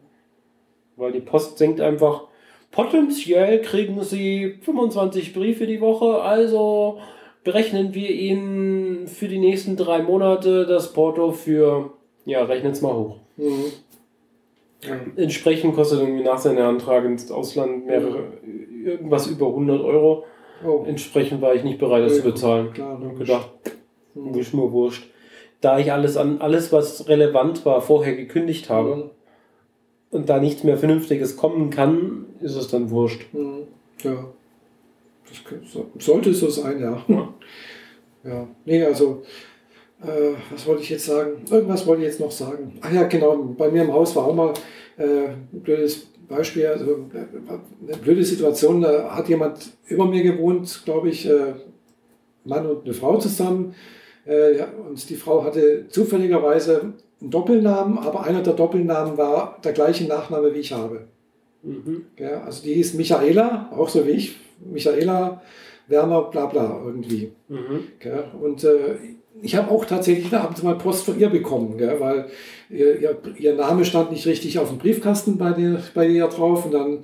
Weil 0.97 1.11
die 1.11 1.21
Post 1.21 1.57
senkt 1.59 1.79
einfach, 1.79 2.23
potenziell 2.71 3.61
kriegen 3.61 4.01
sie 4.03 4.57
25 4.61 5.33
Briefe 5.33 5.65
die 5.65 5.79
Woche, 5.79 6.21
also 6.21 6.97
berechnen 7.43 7.93
wir 7.93 8.09
ihnen 8.09 9.07
für 9.07 9.27
die 9.27 9.39
nächsten 9.39 9.77
drei 9.77 10.01
Monate 10.01 10.65
das 10.65 10.93
Porto 10.93 11.31
für, 11.31 11.91
ja, 12.25 12.43
rechnen 12.43 12.71
es 12.71 12.81
mal 12.81 12.93
hoch. 12.93 13.17
Entsprechend 15.15 15.75
kostet 15.75 15.99
irgendwie 15.99 16.23
nach 16.23 16.37
seiner 16.37 16.65
Antrag 16.65 17.05
ins 17.05 17.31
Ausland 17.31 17.85
mehrere, 17.85 18.33
irgendwas 18.83 19.27
über 19.27 19.47
100 19.47 19.81
Euro. 19.81 20.25
Oh. 20.65 20.83
Entsprechend 20.87 21.41
war 21.41 21.53
ich 21.53 21.63
nicht 21.63 21.79
bereit, 21.79 22.03
das 22.03 22.17
ja, 22.17 22.23
zu 22.23 22.31
bezahlen. 22.31 22.73
Klar, 22.73 23.01
ich 23.11 23.19
gedacht, 23.19 23.49
hm. 24.13 24.33
ist 24.35 24.53
mir 24.53 24.71
wurscht. 24.71 25.09
Da 25.61 25.79
ich 25.79 25.91
alles 25.91 26.17
an 26.17 26.39
alles, 26.41 26.73
was 26.73 27.07
relevant 27.07 27.65
war, 27.65 27.81
vorher 27.81 28.15
gekündigt 28.15 28.69
habe 28.69 28.95
mhm. 28.95 29.09
und 30.11 30.27
da 30.27 30.39
nichts 30.39 30.65
mehr 30.65 30.77
Vernünftiges 30.77 31.37
kommen 31.37 31.69
kann, 31.69 32.25
ist 32.41 32.55
es 32.55 32.67
dann 32.67 32.89
wurscht. 32.89 33.33
Mhm. 33.33 33.67
Ja. 34.03 34.25
Das 35.25 36.05
sollte 36.05 36.33
so 36.33 36.49
sein, 36.49 36.81
ja. 36.81 37.01
Ja, 37.07 37.33
ja. 38.25 38.47
nee, 38.65 38.83
also 38.83 39.23
äh, 40.03 40.35
was 40.51 40.65
wollte 40.65 40.83
ich 40.83 40.89
jetzt 40.89 41.05
sagen? 41.05 41.43
Irgendwas 41.49 41.85
wollte 41.87 42.03
ich 42.03 42.09
jetzt 42.09 42.19
noch 42.19 42.31
sagen. 42.31 42.77
Ach 42.81 42.91
ja, 42.91 43.03
genau. 43.03 43.35
Bei 43.57 43.69
mir 43.69 43.83
im 43.83 43.93
Haus 43.93 44.15
war 44.15 44.25
auch 44.25 44.35
mal 44.35 44.53
äh, 44.97 45.29
ein 45.29 45.61
blödes 45.61 46.07
Beispiel, 46.27 46.67
also 46.67 46.91
äh, 47.13 47.87
eine 47.87 47.97
blöde 47.97 48.23
Situation. 48.23 48.81
Da 48.81 49.15
hat 49.15 49.29
jemand 49.29 49.71
über 49.87 50.05
mir 50.05 50.23
gewohnt, 50.23 50.81
glaube 50.85 51.09
ich, 51.09 51.27
äh, 51.27 51.53
Mann 52.45 52.65
und 52.65 52.85
eine 52.85 52.93
Frau 52.93 53.17
zusammen. 53.17 53.75
Äh, 54.25 54.57
ja, 54.57 54.67
und 54.87 55.09
die 55.09 55.15
Frau 55.15 55.43
hatte 55.43 55.87
zufälligerweise 55.89 56.93
einen 57.21 57.29
Doppelnamen, 57.29 57.97
aber 57.97 58.23
einer 58.23 58.41
der 58.41 58.53
Doppelnamen 58.53 59.17
war 59.17 59.59
der 59.63 59.73
gleiche 59.73 60.05
Nachname, 60.05 60.53
wie 60.53 60.59
ich 60.59 60.71
habe. 60.71 61.07
Mhm. 61.61 62.05
Ja, 62.17 62.43
also 62.43 62.63
die 62.63 62.73
hieß 62.73 62.93
Michaela, 62.95 63.69
auch 63.75 63.89
so 63.89 64.05
wie 64.05 64.11
ich. 64.11 64.37
Michaela 64.65 65.41
Werner, 65.87 66.23
bla 66.23 66.45
bla 66.45 66.81
irgendwie. 66.85 67.31
Mhm. 67.47 67.87
Ja, 68.03 68.31
und 68.39 68.63
äh, 68.63 68.95
ich 69.41 69.55
habe 69.55 69.71
auch 69.71 69.85
tatsächlich 69.85 70.33
abends 70.33 70.63
mal 70.63 70.77
Post 70.77 71.05
von 71.05 71.19
ihr 71.19 71.29
bekommen, 71.29 71.77
gell, 71.77 71.99
weil 71.99 72.27
ihr, 72.69 72.99
ihr, 72.99 73.17
ihr, 73.37 73.55
Name 73.55 73.83
stand 73.83 74.11
nicht 74.11 74.25
richtig 74.25 74.59
auf 74.59 74.69
dem 74.69 74.77
Briefkasten 74.77 75.37
bei, 75.37 75.51
der, 75.51 75.81
bei 75.93 76.07
ihr 76.07 76.27
drauf 76.27 76.65
und 76.65 76.73
dann, 76.73 76.99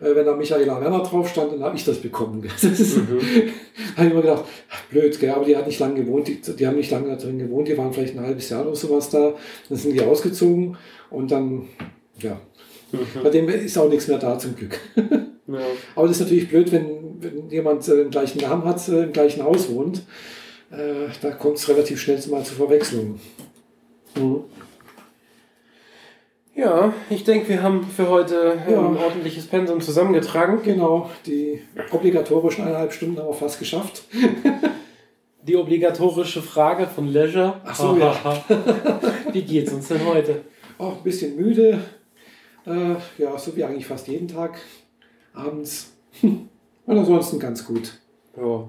äh, 0.00 0.14
wenn 0.14 0.24
da 0.24 0.36
Michaela 0.36 0.80
Werner 0.80 1.02
drauf 1.02 1.28
stand, 1.28 1.52
dann 1.52 1.62
habe 1.62 1.76
ich 1.76 1.84
das 1.84 1.98
bekommen. 1.98 2.42
Gell. 2.42 2.50
Das 2.60 2.80
ist, 2.80 2.96
mhm. 2.96 3.20
habe 3.96 4.06
ich 4.06 4.12
immer 4.12 4.22
gedacht, 4.22 4.44
ach, 4.70 4.84
blöd, 4.90 5.18
gell, 5.18 5.30
aber 5.30 5.44
die 5.44 5.56
hat 5.56 5.66
nicht 5.66 5.80
lange 5.80 5.94
gewohnt, 5.94 6.28
die, 6.28 6.40
die 6.40 6.66
haben 6.66 6.76
nicht 6.76 6.90
lange 6.90 7.08
da 7.08 7.16
drin 7.16 7.38
gewohnt, 7.38 7.68
die 7.68 7.76
waren 7.76 7.92
vielleicht 7.92 8.16
ein 8.16 8.24
halbes 8.24 8.48
Jahr 8.48 8.64
oder 8.66 8.76
sowas 8.76 9.10
da, 9.10 9.34
dann 9.68 9.78
sind 9.78 9.92
die 9.92 10.02
ausgezogen 10.02 10.76
und 11.10 11.30
dann, 11.30 11.68
ja, 12.20 12.40
mhm. 12.92 13.22
bei 13.22 13.30
dem 13.30 13.48
ist 13.48 13.76
auch 13.76 13.88
nichts 13.88 14.06
mehr 14.06 14.18
da 14.18 14.38
zum 14.38 14.54
Glück. 14.54 14.78
ja. 14.96 15.58
Aber 15.96 16.06
das 16.06 16.16
ist 16.16 16.22
natürlich 16.22 16.48
blöd, 16.48 16.70
wenn, 16.70 17.20
wenn 17.20 17.50
jemand 17.50 17.86
äh, 17.88 17.96
den 17.96 18.10
gleichen 18.10 18.40
Namen 18.40 18.64
hat, 18.64 18.88
äh, 18.88 19.02
im 19.02 19.12
gleichen 19.12 19.42
Haus 19.42 19.68
wohnt 19.68 20.02
äh, 20.72 21.08
da 21.20 21.30
kommt 21.32 21.58
es 21.58 21.68
relativ 21.68 22.00
schnell 22.00 22.20
mal 22.30 22.42
zu 22.44 22.54
Verwechslungen. 22.54 23.20
Mhm. 24.16 24.44
Ja, 26.54 26.92
ich 27.08 27.24
denke, 27.24 27.48
wir 27.48 27.62
haben 27.62 27.82
für 27.84 28.10
heute 28.10 28.58
ja. 28.68 28.78
ein 28.78 28.96
ordentliches 28.96 29.46
Pensum 29.46 29.80
zusammengetragen. 29.80 30.62
Genau, 30.62 31.10
die 31.24 31.62
obligatorischen 31.90 32.64
eineinhalb 32.64 32.92
Stunden 32.92 33.18
haben 33.18 33.28
wir 33.28 33.34
fast 33.34 33.58
geschafft. 33.58 34.04
die 35.42 35.56
obligatorische 35.56 36.42
Frage 36.42 36.86
von 36.86 37.08
Leisure. 37.08 37.60
Ach 37.64 37.74
so, 37.74 37.96
ja. 37.96 38.14
wie 39.32 39.42
geht's 39.42 39.72
uns 39.72 39.88
denn 39.88 40.04
heute? 40.06 40.42
Auch 40.78 40.98
ein 40.98 41.02
bisschen 41.02 41.36
müde. 41.36 41.80
Äh, 42.66 42.94
ja, 43.18 43.36
so 43.38 43.56
wie 43.56 43.64
eigentlich 43.64 43.86
fast 43.86 44.06
jeden 44.08 44.28
Tag. 44.28 44.58
Abends. 45.32 45.92
Und 46.22 46.48
ansonsten 46.86 47.38
ganz 47.38 47.64
gut. 47.64 47.98
Ja. 48.36 48.68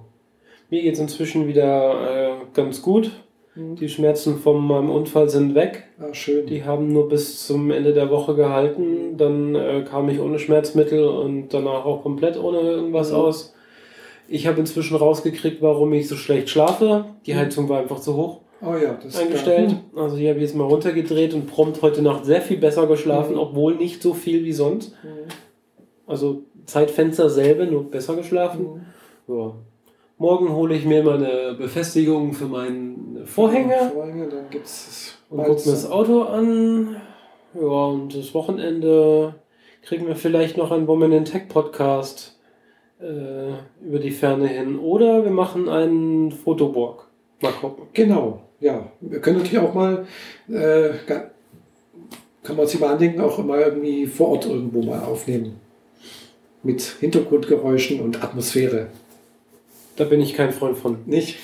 Mir 0.74 0.82
geht 0.82 0.96
es 0.96 1.00
inzwischen 1.00 1.48
wieder 1.48 2.32
äh, 2.32 2.32
ganz 2.56 2.82
gut. 2.82 3.12
Mhm. 3.54 3.76
Die 3.76 3.88
Schmerzen 3.90 4.40
von 4.40 4.60
meinem 4.66 4.90
Unfall 4.90 5.30
sind 5.30 5.54
weg. 5.54 5.84
Ah, 6.00 6.12
schön. 6.16 6.48
Die 6.48 6.64
haben 6.64 6.92
nur 6.92 7.10
bis 7.10 7.46
zum 7.46 7.70
Ende 7.70 7.94
der 7.94 8.10
Woche 8.10 8.34
gehalten. 8.34 9.16
Dann 9.16 9.54
äh, 9.54 9.84
kam 9.88 10.10
ich 10.10 10.20
ohne 10.20 10.40
Schmerzmittel 10.40 11.06
und 11.06 11.50
danach 11.50 11.86
auch 11.86 12.02
komplett 12.02 12.42
ohne 12.42 12.58
irgendwas 12.62 13.12
mhm. 13.12 13.18
aus. 13.18 13.54
Ich 14.28 14.48
habe 14.48 14.62
inzwischen 14.62 14.98
rausgekriegt, 14.98 15.62
warum 15.62 15.94
ich 15.94 16.08
so 16.08 16.16
schlecht 16.16 16.50
schlafe. 16.50 17.06
Die 17.28 17.36
mhm. 17.36 17.38
Heizung 17.38 17.70
war 17.70 17.80
einfach 17.80 18.00
zu 18.00 18.16
hoch 18.16 18.40
oh 18.64 18.74
ja, 18.76 18.98
eingestellt. 19.22 19.70
Hm. 19.70 20.00
Also 20.00 20.18
die 20.18 20.28
habe 20.28 20.40
ich 20.40 20.46
jetzt 20.46 20.56
mal 20.56 20.64
runtergedreht 20.64 21.36
und 21.36 21.46
prompt 21.46 21.84
heute 21.84 22.02
Nacht 22.02 22.26
sehr 22.26 22.42
viel 22.42 22.58
besser 22.58 22.88
geschlafen, 22.88 23.34
mhm. 23.34 23.42
obwohl 23.42 23.76
nicht 23.76 24.02
so 24.02 24.16
viel 24.16 24.44
wie 24.44 24.54
sonst. 24.54 24.96
Mhm. 25.04 25.30
Also 26.08 26.46
Zeitfenster 26.66 27.30
selbe, 27.30 27.68
nur 27.68 27.92
besser 27.92 28.16
geschlafen. 28.16 28.82
Mhm. 29.28 29.36
Ja. 29.36 29.54
Morgen 30.24 30.56
hole 30.56 30.74
ich 30.74 30.86
mir 30.86 31.04
mal 31.04 31.22
eine 31.22 31.54
Befestigung 31.54 32.32
für 32.32 32.46
meinen 32.46 33.24
Vorhänger. 33.26 33.92
Vorhänge 33.92 34.30
dann 34.30 34.50
gibt's 34.50 35.18
und 35.30 35.40
gucke 35.40 35.66
mir 35.66 35.72
das 35.72 35.92
Auto 35.92 36.22
an. 36.22 36.96
Ja, 37.54 37.68
und 37.88 38.16
das 38.18 38.34
Wochenende 38.34 39.36
kriegen 39.82 40.08
wir 40.08 40.16
vielleicht 40.16 40.56
noch 40.56 40.72
einen 40.72 40.88
Woman 40.88 41.12
in 41.12 41.26
Tech 41.26 41.50
Podcast 41.50 42.40
äh, 43.02 43.52
über 43.86 44.00
die 44.00 44.12
Ferne 44.12 44.48
hin. 44.48 44.80
Oder 44.80 45.26
wir 45.26 45.32
machen 45.32 45.68
einen 45.68 46.32
Fotoborg. 46.32 47.06
Mal 47.42 47.52
gucken. 47.52 47.88
Genau, 47.92 48.44
ja. 48.62 48.94
Wir 49.02 49.20
können 49.20 49.40
natürlich 49.40 49.60
auch 49.60 49.74
mal, 49.74 50.06
äh, 50.48 50.92
kann 52.44 52.56
man 52.56 52.66
sich 52.66 52.80
mal 52.80 52.94
andenken, 52.94 53.20
auch 53.20 53.44
mal 53.44 53.60
irgendwie 53.60 54.08
vor 54.08 54.30
Ort 54.30 54.46
irgendwo 54.46 54.84
mal 54.84 55.02
aufnehmen. 55.02 55.60
mit 56.64 56.82
Hintergrundgeräuschen 56.82 58.00
und 58.00 58.24
Atmosphäre. 58.24 58.88
Da 59.96 60.06
bin 60.06 60.22
ich 60.22 60.34
kein 60.34 60.52
Freund 60.52 60.78
von. 60.78 61.00
Nicht? 61.06 61.38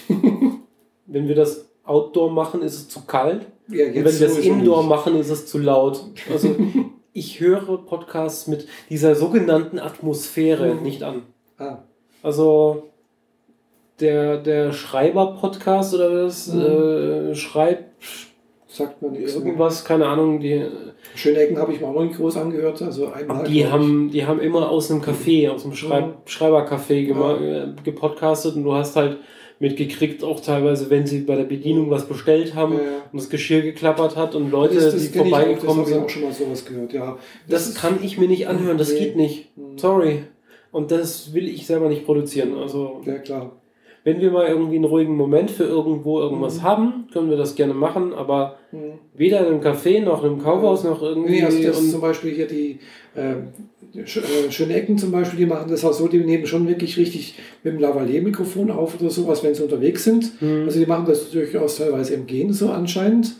Wenn 1.05 1.27
wir 1.27 1.35
das 1.35 1.69
Outdoor 1.84 2.31
machen, 2.31 2.61
ist 2.61 2.76
es 2.76 2.89
zu 2.89 3.05
kalt. 3.05 3.47
Ja, 3.67 3.88
und 3.88 3.95
wenn 3.95 4.19
wir 4.19 4.27
das 4.27 4.38
Indoor 4.38 4.80
nicht. 4.80 4.89
machen, 4.89 5.19
ist 5.19 5.30
es 5.30 5.45
zu 5.45 5.59
laut. 5.59 6.03
Also 6.31 6.55
ich 7.13 7.39
höre 7.39 7.77
Podcasts 7.85 8.47
mit 8.47 8.67
dieser 8.89 9.15
sogenannten 9.15 9.80
Atmosphäre 9.80 10.73
mhm. 10.73 10.84
nicht 10.84 11.03
an. 11.03 11.23
Ah. 11.57 11.80
Also 12.23 12.89
der, 13.99 14.38
der 14.38 14.71
Schreiber-Podcast 14.71 15.93
oder 15.93 16.26
was? 16.26 16.47
Mhm. 16.47 16.61
Äh, 16.61 17.35
Schreib. 17.35 17.85
Sagt 18.67 19.01
man. 19.01 19.15
Irgendwas, 19.15 19.84
keine 19.84 20.07
Ahnung. 20.07 20.39
Die, 20.39 20.65
Schöne 21.15 21.40
Ecken 21.40 21.57
habe 21.57 21.73
ich 21.73 21.81
mir 21.81 21.88
auch 21.88 21.94
noch 21.94 22.03
nicht 22.03 22.18
groß 22.18 22.38
angehört. 22.38 22.81
Also 22.81 23.11
einmal 23.11 23.45
die, 23.45 23.65
haben, 23.68 24.10
die 24.11 24.26
haben 24.26 24.40
immer 24.40 24.69
aus 24.69 24.91
einem 24.91 25.02
Café, 25.02 25.49
aus 25.49 25.65
einem 25.65 25.76
Schreib. 25.76 26.27
Schreibercafé 26.27 26.94
ja. 26.94 27.64
Äh, 27.64 27.68
gepodcastet 27.84 28.56
und 28.56 28.64
du 28.64 28.73
hast 28.73 28.95
halt 28.95 29.18
mitgekriegt, 29.60 30.23
auch 30.23 30.40
teilweise, 30.40 30.90
wenn 30.90 31.06
sie 31.06 31.19
bei 31.19 31.36
der 31.36 31.44
Bedienung 31.44 31.90
was 31.90 32.07
bestellt 32.07 32.56
haben 32.56 32.73
ja, 32.73 32.80
ja. 32.80 32.90
und 33.11 33.19
das 33.19 33.30
Geschirr 33.30 33.61
geklappert 33.61 34.15
hat 34.15 34.34
und 34.34 34.52
Leute, 34.52 34.76
das, 34.76 34.94
das 34.94 35.11
die 35.11 35.18
vorbeigekommen 35.18 35.86
sind. 35.86 35.98
Ich 35.98 36.03
auch 36.03 36.10
schon 36.10 36.22
mal 36.23 36.34
sowas 36.34 36.65
gehört, 36.65 36.94
ja. 36.94 37.18
Das, 37.48 37.65
das 37.65 37.76
kann 37.76 37.99
ich 38.02 38.18
mir 38.18 38.30
nicht 38.30 38.48
anhören, 38.48 38.77
das 38.77 38.94
nee. 38.94 38.99
geht 38.99 39.15
nicht. 39.18 39.57
Mhm. 39.57 39.77
Sorry. 39.77 40.23
Und 40.72 40.91
das 40.91 41.34
will 41.34 41.49
ich 41.49 41.65
selber 41.65 41.90
nicht 41.90 42.06
produzieren. 42.06 42.56
Also, 42.56 43.02
ja, 43.06 43.18
klar. 43.18 43.52
Wenn 44.10 44.22
wir 44.22 44.31
mal 44.31 44.48
irgendwie 44.48 44.77
einen 44.77 44.86
ruhigen 44.86 45.15
Moment 45.15 45.52
für 45.52 45.65
irgendwo 45.65 46.19
irgendwas 46.19 46.57
mhm. 46.57 46.64
haben, 46.64 47.07
können 47.14 47.30
wir 47.30 47.38
das 47.38 47.53
gerne 47.53 47.76
machen, 47.76 48.11
aber 48.11 48.57
mhm. 48.72 48.94
weder 49.14 49.41
in 49.41 49.45
einem 49.45 49.61
Café 49.61 50.02
noch 50.02 50.23
in 50.23 50.31
einem 50.31 50.41
Kaufhaus 50.41 50.84
noch 50.84 51.03
irgendwie. 51.03 51.34
Nee, 51.34 51.44
also 51.44 51.61
das 51.61 51.80
ist 51.80 51.91
zum 51.91 52.02
Beispiel 52.02 52.31
hier 52.31 52.48
die 52.48 52.80
äh, 53.15 53.34
äh, 53.99 54.52
schöne 54.52 54.73
Ecken 54.73 54.98
zum 54.98 55.11
Beispiel, 55.11 55.38
die 55.38 55.45
machen 55.45 55.69
das 55.69 55.86
auch 55.86 55.94
so, 55.94 56.07
die 56.07 56.18
nehmen 56.18 56.48
schon 56.48 56.68
wirklich 56.68 56.98
richtig 56.98 57.36
mit 57.64 57.76
dem 57.76 57.80
Lavalier-Mikrofon 57.80 58.72
auf 58.72 58.99
oder 58.99 59.11
sowas, 59.11 59.44
wenn 59.44 59.53
sie 59.53 59.61
unterwegs 59.61 60.06
sind. 60.06 60.41
Mhm. 60.41 60.64
Also 60.65 60.80
die 60.80 60.88
machen 60.88 61.06
das 61.06 61.30
durchaus 61.30 61.77
teilweise 61.77 62.15
im 62.15 62.26
Gehen 62.26 62.52
so 62.52 62.72
anscheinend. 62.72 63.36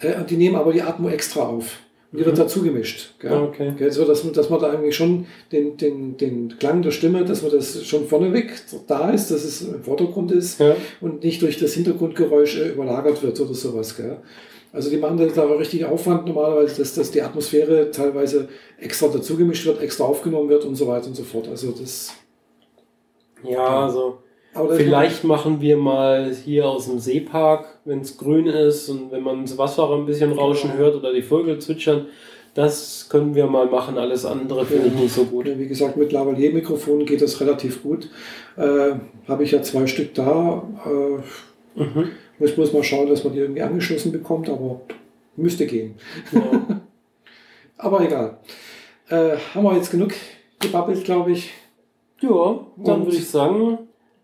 Äh, 0.00 0.18
und 0.18 0.28
die 0.28 0.36
nehmen 0.36 0.56
aber 0.56 0.74
die 0.74 0.82
Atmo 0.82 1.08
extra 1.08 1.44
auf. 1.44 1.78
Wird 2.12 2.26
mhm. 2.26 2.34
dazu 2.34 2.62
gemischt. 2.62 3.14
Gell? 3.20 3.32
Ah, 3.32 3.44
okay. 3.44 3.72
Gell? 3.76 3.92
So, 3.92 4.04
dass, 4.04 4.30
dass 4.32 4.50
man 4.50 4.60
da 4.60 4.70
eigentlich 4.70 4.96
schon 4.96 5.26
den, 5.52 5.76
den, 5.76 6.16
den 6.16 6.58
Klang 6.58 6.82
der 6.82 6.90
Stimme, 6.90 7.24
dass 7.24 7.42
man 7.42 7.52
das 7.52 7.84
schon 7.86 8.08
vorneweg 8.08 8.52
da 8.88 9.10
ist, 9.10 9.30
dass 9.30 9.44
es 9.44 9.62
im 9.62 9.84
Vordergrund 9.84 10.32
ist 10.32 10.58
ja. 10.58 10.74
und 11.00 11.22
nicht 11.22 11.40
durch 11.40 11.58
das 11.58 11.74
Hintergrundgeräusch 11.74 12.58
äh, 12.58 12.70
überlagert 12.70 13.22
wird 13.22 13.38
oder 13.40 13.54
sowas. 13.54 13.96
Gell? 13.96 14.16
Also 14.72 14.90
die 14.90 14.96
machen 14.96 15.18
da 15.34 15.44
richtig 15.44 15.84
Aufwand 15.84 16.26
normalerweise, 16.26 16.78
dass, 16.78 16.94
dass 16.94 17.12
die 17.12 17.22
Atmosphäre 17.22 17.92
teilweise 17.92 18.48
extra 18.78 19.06
dazugemischt 19.06 19.66
wird, 19.66 19.80
extra 19.80 20.04
aufgenommen 20.04 20.48
wird 20.48 20.64
und 20.64 20.74
so 20.74 20.88
weiter 20.88 21.06
und 21.06 21.14
so 21.14 21.22
fort. 21.22 21.48
Also 21.48 21.70
das. 21.70 22.12
Ja, 23.44 23.86
also 23.86 24.18
vielleicht 24.52 25.24
machen 25.24 25.60
wir 25.60 25.76
mal 25.76 26.34
hier 26.34 26.68
aus 26.68 26.86
dem 26.86 26.98
Seepark, 26.98 27.78
wenn 27.84 28.00
es 28.00 28.16
grün 28.16 28.46
ist 28.46 28.88
und 28.88 29.12
wenn 29.12 29.22
man 29.22 29.42
das 29.42 29.56
Wasser 29.58 29.90
ein 29.90 30.06
bisschen 30.06 30.32
rauschen 30.32 30.74
hört 30.76 30.96
oder 30.96 31.12
die 31.12 31.22
Vögel 31.22 31.58
zwitschern, 31.58 32.06
das 32.54 33.08
können 33.08 33.34
wir 33.34 33.46
mal 33.46 33.66
machen. 33.66 33.96
Alles 33.96 34.24
andere 34.24 34.66
finde 34.66 34.88
ja, 34.88 34.92
ich 34.92 35.00
nicht 35.00 35.14
so 35.14 35.24
gut. 35.24 35.46
Wie 35.46 35.68
gesagt, 35.68 35.96
mit 35.96 36.10
Lavalier-Mikrofon 36.10 37.06
geht 37.06 37.22
das 37.22 37.40
relativ 37.40 37.82
gut. 37.82 38.10
Äh, 38.56 38.94
Habe 39.28 39.44
ich 39.44 39.52
ja 39.52 39.62
zwei 39.62 39.86
Stück 39.86 40.14
da. 40.14 40.64
Äh, 40.84 41.80
mhm. 41.80 42.10
Ich 42.40 42.56
muss 42.56 42.72
mal 42.72 42.82
schauen, 42.82 43.08
dass 43.08 43.22
man 43.22 43.34
die 43.34 43.40
irgendwie 43.40 43.62
angeschlossen 43.62 44.10
bekommt, 44.10 44.48
aber 44.48 44.80
müsste 45.36 45.66
gehen. 45.66 45.94
Ja. 46.32 46.80
aber 47.76 48.00
egal. 48.00 48.38
Äh, 49.08 49.36
haben 49.54 49.64
wir 49.64 49.76
jetzt 49.76 49.90
genug 49.90 50.12
gebabbelt, 50.58 51.04
glaube 51.04 51.32
ich. 51.32 51.50
Ja, 52.20 52.66
dann 52.76 53.04
würde 53.04 53.16
ich 53.16 53.28
sagen, 53.28 53.78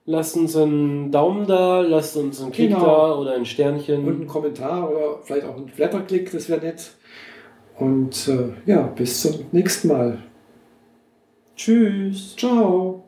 lasst 0.07 0.37
uns 0.37 0.57
einen 0.57 1.11
Daumen 1.11 1.47
da, 1.47 1.81
lasst 1.81 2.17
uns 2.17 2.41
einen 2.41 2.53
Klick 2.53 2.71
genau. 2.71 2.85
da 2.85 3.15
oder 3.17 3.35
ein 3.35 3.45
Sternchen. 3.45 4.07
Und 4.07 4.15
einen 4.15 4.27
Kommentar 4.27 4.91
oder 4.91 5.19
vielleicht 5.23 5.47
auch 5.47 5.57
einen 5.57 5.67
Blätterklick, 5.67 6.31
das 6.33 6.49
wäre 6.49 6.61
nett. 6.61 6.93
Und 7.79 8.29
äh, 8.29 8.71
ja, 8.71 8.83
bis 8.83 9.21
zum 9.21 9.45
nächsten 9.53 9.89
Mal. 9.89 10.19
Tschüss. 11.57 12.37
Ciao. 12.37 13.06